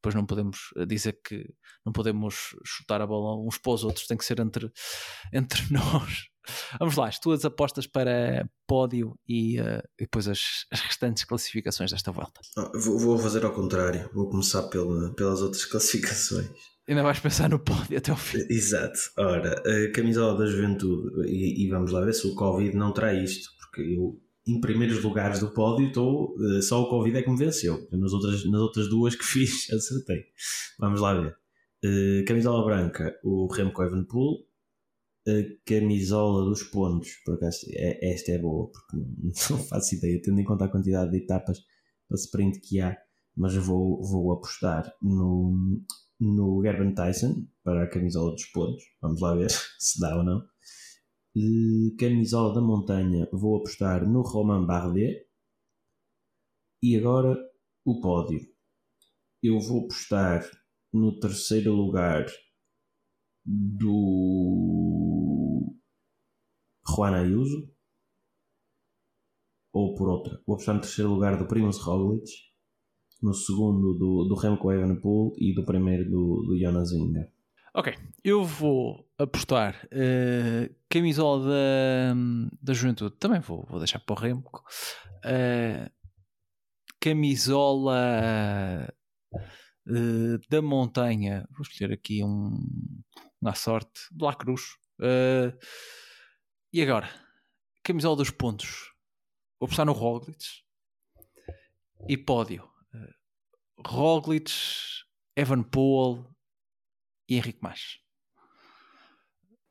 depois 0.00 0.14
não 0.14 0.24
podemos 0.24 0.58
dizer 0.88 1.20
que 1.22 1.46
não 1.84 1.92
podemos 1.92 2.56
chutar 2.64 3.02
a 3.02 3.06
bola 3.06 3.38
uns 3.46 3.58
para 3.58 3.72
os 3.72 3.84
outros, 3.84 4.06
tem 4.06 4.16
que 4.16 4.24
ser 4.24 4.40
entre, 4.40 4.70
entre 5.32 5.62
nós. 5.70 6.30
Vamos 6.78 6.96
lá, 6.96 7.06
as 7.06 7.18
tuas 7.18 7.44
apostas 7.44 7.86
para 7.86 8.48
pódio 8.66 9.14
e, 9.28 9.60
uh, 9.60 9.82
e 9.98 10.04
depois 10.04 10.26
as, 10.26 10.64
as, 10.72 10.80
restantes 10.80 11.24
classificações 11.24 11.90
desta 11.90 12.10
volta. 12.10 12.40
Oh, 12.56 12.78
vou, 12.78 12.98
vou, 12.98 13.18
fazer 13.18 13.44
ao 13.44 13.52
contrário, 13.52 14.10
vou 14.14 14.28
começar 14.28 14.62
pela, 14.64 15.14
pelas 15.14 15.42
outras 15.42 15.64
classificações. 15.66 16.48
Ainda 16.88 17.02
vais 17.02 17.20
pensar 17.20 17.48
no 17.48 17.58
pódio 17.58 17.96
até 17.96 18.10
o 18.10 18.16
fim. 18.16 18.38
Exato. 18.50 18.98
Ora, 19.18 19.62
a 19.62 19.92
camisola 19.92 20.38
da 20.38 20.46
juventude, 20.46 21.28
e, 21.28 21.64
e 21.64 21.68
vamos 21.68 21.92
lá 21.92 22.00
ver 22.00 22.14
se 22.14 22.26
o 22.26 22.34
Covid 22.34 22.74
não 22.74 22.92
terá 22.92 23.12
isto, 23.14 23.50
porque 23.58 23.82
eu, 23.82 24.20
em 24.46 24.60
primeiros 24.60 25.02
lugares 25.02 25.40
do 25.40 25.52
pódio, 25.52 25.88
estou, 25.88 26.34
uh, 26.36 26.62
só 26.62 26.82
o 26.82 26.88
Covid 26.88 27.18
é 27.18 27.22
que 27.22 27.30
me 27.30 27.36
venceu. 27.36 27.86
Nas 27.92 28.12
outras, 28.12 28.44
nas 28.44 28.60
outras 28.60 28.88
duas 28.88 29.14
que 29.14 29.24
fiz, 29.24 29.70
acertei. 29.70 30.24
Vamos 30.78 31.00
lá 31.00 31.14
ver. 31.14 31.36
Uh, 31.84 32.24
camisola 32.26 32.64
branca, 32.64 33.18
o 33.22 33.46
Remco 33.46 33.82
Evenepoel, 33.82 34.44
a 35.26 35.32
camisola 35.64 36.44
dos 36.44 36.62
pontos, 36.62 37.10
por 37.24 37.34
acaso 37.34 37.58
é, 37.72 38.12
esta 38.12 38.32
é 38.32 38.38
boa, 38.38 38.70
porque 38.70 38.96
não 38.96 39.58
faço 39.68 39.94
ideia, 39.94 40.20
tendo 40.22 40.40
em 40.40 40.44
conta 40.44 40.64
a 40.64 40.68
quantidade 40.68 41.10
de 41.10 41.18
etapas 41.18 41.60
para 42.08 42.16
sprint 42.16 42.60
que 42.60 42.80
há, 42.80 42.96
mas 43.36 43.54
vou, 43.54 44.02
vou 44.02 44.32
apostar 44.32 44.92
no, 45.00 45.82
no 46.18 46.62
Gerben 46.62 46.94
Tyson 46.94 47.46
para 47.62 47.84
a 47.84 47.88
camisola 47.88 48.32
dos 48.32 48.46
pontos, 48.46 48.82
vamos 49.00 49.20
lá 49.20 49.34
ver 49.34 49.50
se 49.78 50.00
dá 50.00 50.16
ou 50.16 50.24
não. 50.24 50.42
E 51.34 51.94
camisola 51.98 52.52
da 52.52 52.60
montanha, 52.60 53.28
vou 53.32 53.58
apostar 53.58 54.08
no 54.08 54.22
Romain 54.22 54.66
Bardet. 54.66 55.28
E 56.82 56.96
agora 56.96 57.36
o 57.84 58.00
pódio. 58.00 58.40
Eu 59.42 59.60
vou 59.60 59.84
apostar 59.84 60.42
no 60.92 61.18
terceiro 61.20 61.72
lugar 61.72 62.26
do 63.44 64.80
Juan 66.86 67.16
Ayuso 67.16 67.72
ou 69.72 69.94
por 69.94 70.08
outra. 70.08 70.42
Vou 70.46 70.54
apostar 70.54 70.74
no 70.74 70.80
terceiro 70.80 71.10
lugar 71.10 71.38
do 71.38 71.46
Primoz 71.46 71.78
Roglic, 71.78 72.28
no 73.22 73.32
segundo 73.32 73.94
do, 73.94 74.24
do 74.24 74.34
Remco 74.34 74.72
Evenepoel 74.72 75.32
e 75.38 75.54
do 75.54 75.64
primeiro 75.64 76.10
do, 76.10 76.42
do 76.42 76.58
Jonas 76.58 76.90
Vingegaard. 76.90 77.39
Ok, 77.72 77.96
eu 78.24 78.44
vou 78.44 79.08
apostar 79.16 79.76
uh, 79.86 80.74
camisola 80.88 81.48
da, 81.48 82.14
da 82.60 82.72
juventude, 82.72 83.14
também 83.16 83.38
vou, 83.38 83.64
vou 83.66 83.78
deixar 83.78 84.00
para 84.00 84.12
o 84.12 84.18
Remco. 84.18 84.64
Uh, 85.24 85.88
camisola 86.98 88.92
uh, 89.86 90.38
da 90.48 90.60
montanha, 90.60 91.46
vou 91.52 91.62
escolher 91.62 91.92
aqui 91.92 92.24
um, 92.24 92.58
na 93.40 93.54
sorte, 93.54 94.00
La 94.20 94.34
Cruz. 94.34 94.74
Uh, 94.98 95.56
e 96.72 96.82
agora, 96.82 97.08
camisola 97.84 98.16
dos 98.16 98.30
pontos. 98.30 98.92
Vou 99.60 99.66
apostar 99.66 99.86
no 99.86 99.92
Roglic 99.92 100.44
e 102.08 102.16
pódio. 102.16 102.68
Uh, 102.92 103.88
Roglic, 103.88 104.50
Evan 105.36 105.62
Poole 105.62 106.28
e 107.30 107.36
Henrique 107.36 107.60
Mas. 107.62 108.00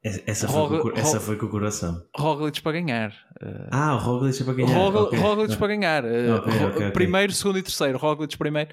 Essa 0.02 0.48
foi, 0.48 0.80
com, 0.80 0.92
essa 0.92 1.20
foi 1.20 1.36
com 1.36 1.46
o 1.46 1.50
coração. 1.50 2.02
Roglic 2.16 2.62
para 2.62 2.72
ganhar. 2.72 3.12
Uh, 3.44 3.68
ah, 3.70 3.96
o 3.96 3.98
Roglic 3.98 4.42
para 4.46 4.54
ganhar. 4.54 4.74
Rog 4.74 4.96
okay. 4.96 5.20
Roglic 5.20 5.58
para 5.58 5.68
ganhar. 5.68 6.06
Okay, 6.06 6.66
okay, 6.68 6.92
primeiro, 6.92 7.34
segundo 7.34 7.60
e 7.60 7.64
terceiro. 7.64 7.98
Roglic 7.98 8.38
primeiro. 8.38 8.70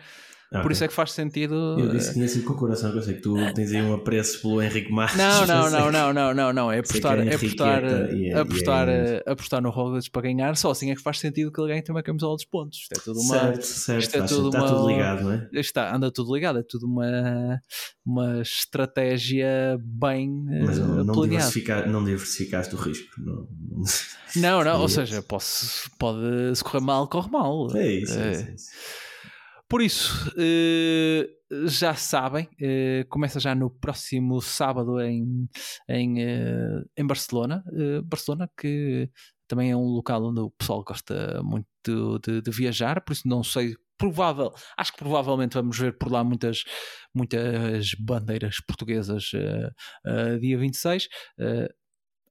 Okay. 0.48 0.62
Por 0.62 0.70
isso 0.70 0.84
é 0.84 0.88
que 0.88 0.94
faz 0.94 1.10
sentido. 1.10 1.76
Eu 1.76 1.88
disse 1.88 2.08
que 2.08 2.14
tinha 2.14 2.28
sido 2.28 2.44
com 2.44 2.52
o 2.52 2.56
coração, 2.56 2.92
que 2.92 2.98
eu 2.98 3.02
sei 3.02 3.14
que 3.14 3.20
tu 3.20 3.34
tens 3.52 3.72
aí 3.72 3.82
um 3.82 3.92
apreço 3.92 4.40
pelo 4.40 4.62
Henrique 4.62 4.92
Marques. 4.92 5.18
Não, 5.18 5.44
não, 5.44 5.70
não, 5.70 5.90
não, 5.90 6.12
não, 6.12 6.34
não, 6.34 6.52
não. 6.52 6.72
É 6.72 6.78
apostar, 6.78 7.18
é 7.18 7.34
apostar, 7.34 7.84
é, 7.84 8.32
apostar, 8.38 8.88
é 8.88 9.22
apostar 9.26 9.60
no 9.60 9.70
Roglic 9.70 10.08
para 10.08 10.22
ganhar, 10.22 10.56
só 10.56 10.70
assim 10.70 10.92
é 10.92 10.94
que 10.94 11.02
faz 11.02 11.18
sentido 11.18 11.50
que 11.50 11.60
ele 11.60 11.70
ganhe 11.70 11.82
também 11.82 11.98
uma 11.98 12.02
camisola 12.02 12.36
dos 12.36 12.44
pontos. 12.44 12.78
Isto 12.78 12.92
é 12.92 13.02
tudo 13.02 13.20
uma. 13.20 13.34
Certo, 13.34 13.62
certo. 13.64 14.00
Isto 14.02 14.16
é 14.16 14.22
tudo 14.22 14.48
está 14.48 14.60
uma, 14.60 14.68
tudo 14.68 14.88
ligado, 14.88 15.24
não 15.24 15.32
é? 15.32 15.48
Está, 15.52 15.96
anda 15.96 16.12
tudo 16.12 16.32
ligado, 16.32 16.58
é 16.60 16.62
tudo 16.62 16.86
uma, 16.86 17.60
uma 18.04 18.40
estratégia 18.40 19.76
bem 19.82 20.44
Mas 20.64 20.78
não, 20.78 21.02
não, 21.02 21.22
diversificar, 21.22 21.90
não 21.90 22.04
diversificaste 22.04 22.72
o 22.72 22.78
risco. 22.78 23.08
Não, 23.18 23.48
não, 24.36 24.64
não 24.64 24.80
ou 24.80 24.88
seja, 24.88 25.20
posso, 25.22 25.90
pode 25.98 26.54
se 26.54 26.62
correr 26.62 26.80
mal, 26.80 27.08
corre 27.08 27.30
mal. 27.30 27.76
É 27.76 27.90
isso, 27.90 28.16
é, 28.16 28.28
é 28.28 28.54
isso. 28.54 28.66
Por 29.68 29.82
isso, 29.82 30.30
uh, 30.30 31.68
já 31.68 31.94
sabem, 31.94 32.44
uh, 32.44 33.08
começa 33.08 33.40
já 33.40 33.52
no 33.52 33.68
próximo 33.68 34.40
sábado 34.40 35.00
em, 35.00 35.48
em, 35.88 36.24
uh, 36.24 36.88
em 36.96 37.04
Barcelona. 37.04 37.64
Barcelona, 38.04 38.48
que 38.56 39.10
também 39.48 39.72
é 39.72 39.76
um 39.76 39.86
local 39.86 40.24
onde 40.24 40.40
o 40.40 40.50
pessoal 40.50 40.84
gosta 40.84 41.42
muito 41.42 41.66
de, 42.20 42.42
de, 42.42 42.50
viajar, 42.50 43.00
por 43.00 43.12
isso 43.12 43.26
não 43.26 43.42
sei. 43.42 43.74
Provável, 43.98 44.52
acho 44.76 44.92
que 44.92 44.98
provavelmente 44.98 45.54
vamos 45.54 45.78
ver 45.78 45.96
por 45.96 46.12
lá 46.12 46.22
muitas, 46.22 46.64
muitas 47.14 47.94
bandeiras 47.98 48.60
portuguesas 48.60 49.30
dia 50.38 50.58
26 50.58 51.08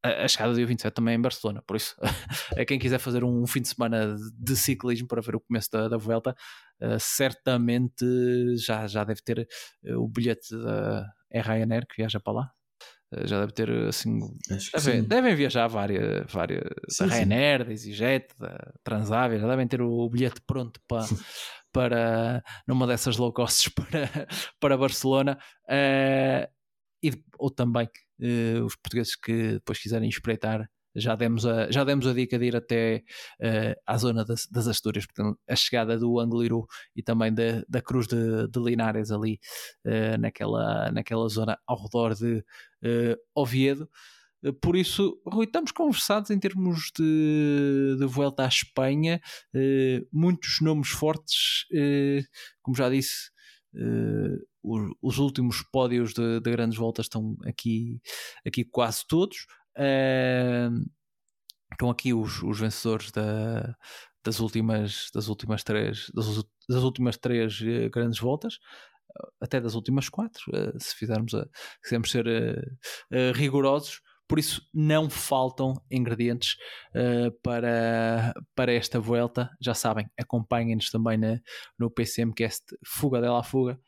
a, 0.05 0.27
chegada 0.27 0.51
do 0.51 0.57
dia 0.57 0.65
27 0.65 0.93
também 0.93 1.13
é 1.13 1.17
em 1.17 1.21
Barcelona, 1.21 1.63
por 1.65 1.75
isso, 1.75 1.95
a 2.57 2.65
quem 2.65 2.79
quiser 2.79 2.99
fazer 2.99 3.23
um 3.23 3.45
fim 3.47 3.61
de 3.61 3.69
semana 3.69 4.15
de 4.37 4.55
ciclismo 4.55 5.07
para 5.07 5.21
ver 5.21 5.35
o 5.35 5.39
começo 5.39 5.69
da, 5.71 5.87
da 5.87 5.97
Vuelta, 5.97 6.35
uh, 6.81 6.99
certamente 6.99 8.05
já, 8.57 8.87
já 8.87 9.03
deve 9.03 9.21
ter 9.21 9.47
uh, 9.85 9.99
o 9.99 10.07
bilhete 10.07 10.55
da 10.55 11.07
Ryanair 11.33 11.85
que 11.87 11.97
viaja 11.97 12.19
para 12.19 12.33
lá. 12.33 12.51
Uh, 13.13 13.27
já 13.27 13.39
deve 13.39 13.51
ter 13.53 13.69
assim. 13.87 14.19
Deve, 14.73 15.01
devem 15.01 15.35
viajar 15.35 15.67
várias, 15.67 16.31
várias 16.31 16.63
sim, 16.89 17.07
da 17.07 17.15
Ryanair, 17.15 17.65
da 17.65 17.71
EasyJet, 17.71 18.27
da 18.39 18.73
Transavia, 18.83 19.39
já 19.39 19.47
devem 19.47 19.67
ter 19.67 19.81
o 19.81 20.09
bilhete 20.09 20.41
pronto 20.45 20.79
para. 20.87 21.05
para 21.75 22.41
numa 22.65 22.87
dessas 22.87 23.17
low 23.17 23.33
costs 23.33 23.67
para, 23.75 24.27
para 24.61 24.77
Barcelona 24.77 25.37
e, 27.07 27.23
ou 27.37 27.49
também 27.49 27.87
uh, 28.19 28.65
os 28.65 28.75
portugueses 28.75 29.15
que 29.15 29.53
depois 29.53 29.79
quiserem 29.79 30.09
espreitar 30.09 30.69
já 30.95 31.15
demos 31.15 31.45
a, 31.45 31.69
já 31.69 31.83
demos 31.83 32.07
a 32.07 32.13
dica 32.13 32.39
de 32.39 32.45
ir 32.45 32.55
até 32.55 33.03
uh, 33.41 33.79
à 33.85 33.97
zona 33.97 34.23
das, 34.23 34.47
das 34.47 34.67
Astúrias, 34.67 35.05
portanto, 35.05 35.37
a 35.47 35.55
chegada 35.55 35.97
do 35.97 36.19
Angliru 36.19 36.65
e 36.95 37.03
também 37.03 37.33
da, 37.33 37.63
da 37.67 37.81
Cruz 37.81 38.07
de, 38.07 38.47
de 38.47 38.59
Linares 38.59 39.11
ali 39.11 39.39
uh, 39.85 40.17
naquela, 40.19 40.91
naquela 40.91 41.27
zona 41.27 41.59
ao 41.67 41.83
redor 41.83 42.15
de 42.15 42.37
uh, 42.37 43.17
Oviedo. 43.35 43.89
Por 44.61 44.75
isso, 44.75 45.19
Rui, 45.25 45.45
estamos 45.45 45.71
conversados 45.71 46.29
em 46.29 46.39
termos 46.39 46.91
de, 46.95 47.95
de 47.97 48.05
volta 48.05 48.43
à 48.43 48.47
Espanha, 48.47 49.19
muitos 50.13 50.61
nomes 50.61 50.89
fortes, 50.89 51.65
como 52.61 52.77
já 52.77 52.87
disse, 52.87 53.31
os 55.01 55.17
últimos 55.17 55.63
pódios 55.71 56.13
de, 56.13 56.39
de, 56.39 56.51
grandes 56.51 56.77
voltas 56.77 57.05
estão 57.05 57.35
aqui, 57.45 57.99
aqui 58.45 58.63
quase 58.63 59.03
todos. 59.07 59.45
Uh, 59.77 60.85
estão 61.71 61.89
aqui 61.89 62.13
os, 62.13 62.41
os 62.41 62.59
vencedores 62.59 63.11
da, 63.11 63.75
das 64.23 64.39
últimas 64.39 65.09
das 65.13 65.27
últimas 65.27 65.63
três 65.63 66.09
das, 66.13 66.43
das 66.67 66.83
últimas 66.83 67.17
três 67.17 67.59
uh, 67.61 67.89
grandes 67.91 68.19
voltas 68.19 68.57
até 69.39 69.61
das 69.61 69.75
últimas 69.75 70.09
quatro 70.09 70.43
uh, 70.49 70.79
se 70.79 70.95
fizermos 70.95 71.33
a 71.33 71.45
quisermos 71.83 72.09
ser 72.09 72.25
uh, 72.27 73.33
rigorosos 73.33 74.01
por 74.27 74.39
isso 74.39 74.61
não 74.73 75.09
faltam 75.09 75.73
ingredientes 75.89 76.55
para, 77.43 78.33
para 78.55 78.73
esta 78.73 78.99
volta 78.99 79.49
já 79.61 79.73
sabem, 79.73 80.09
acompanhem-nos 80.19 80.89
também 80.89 81.17
na, 81.17 81.39
no 81.77 81.91
PCMcast 81.91 82.63
Fuga 82.85 83.21
dela 83.21 83.43
Fuga 83.43 83.79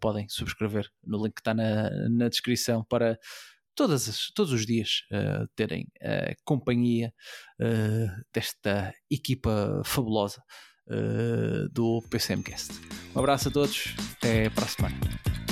podem 0.00 0.28
subscrever 0.28 0.88
no 1.04 1.22
link 1.22 1.34
que 1.34 1.40
está 1.40 1.54
na, 1.54 1.90
na 2.08 2.28
descrição 2.28 2.84
para 2.84 3.18
todas 3.76 4.08
as, 4.08 4.30
todos 4.34 4.52
os 4.52 4.66
dias 4.66 5.02
uh, 5.12 5.46
terem 5.54 5.86
a 6.00 6.34
companhia 6.44 7.12
uh, 7.60 8.24
desta 8.32 8.92
equipa 9.10 9.82
fabulosa 9.84 10.42
uh, 10.88 11.68
do 11.70 12.02
PCMcast. 12.10 12.72
Um 13.14 13.20
abraço 13.20 13.48
a 13.48 13.52
todos, 13.52 13.94
até 14.16 14.50
para 14.50 14.64
a 14.64 14.68
semana. 14.68 15.45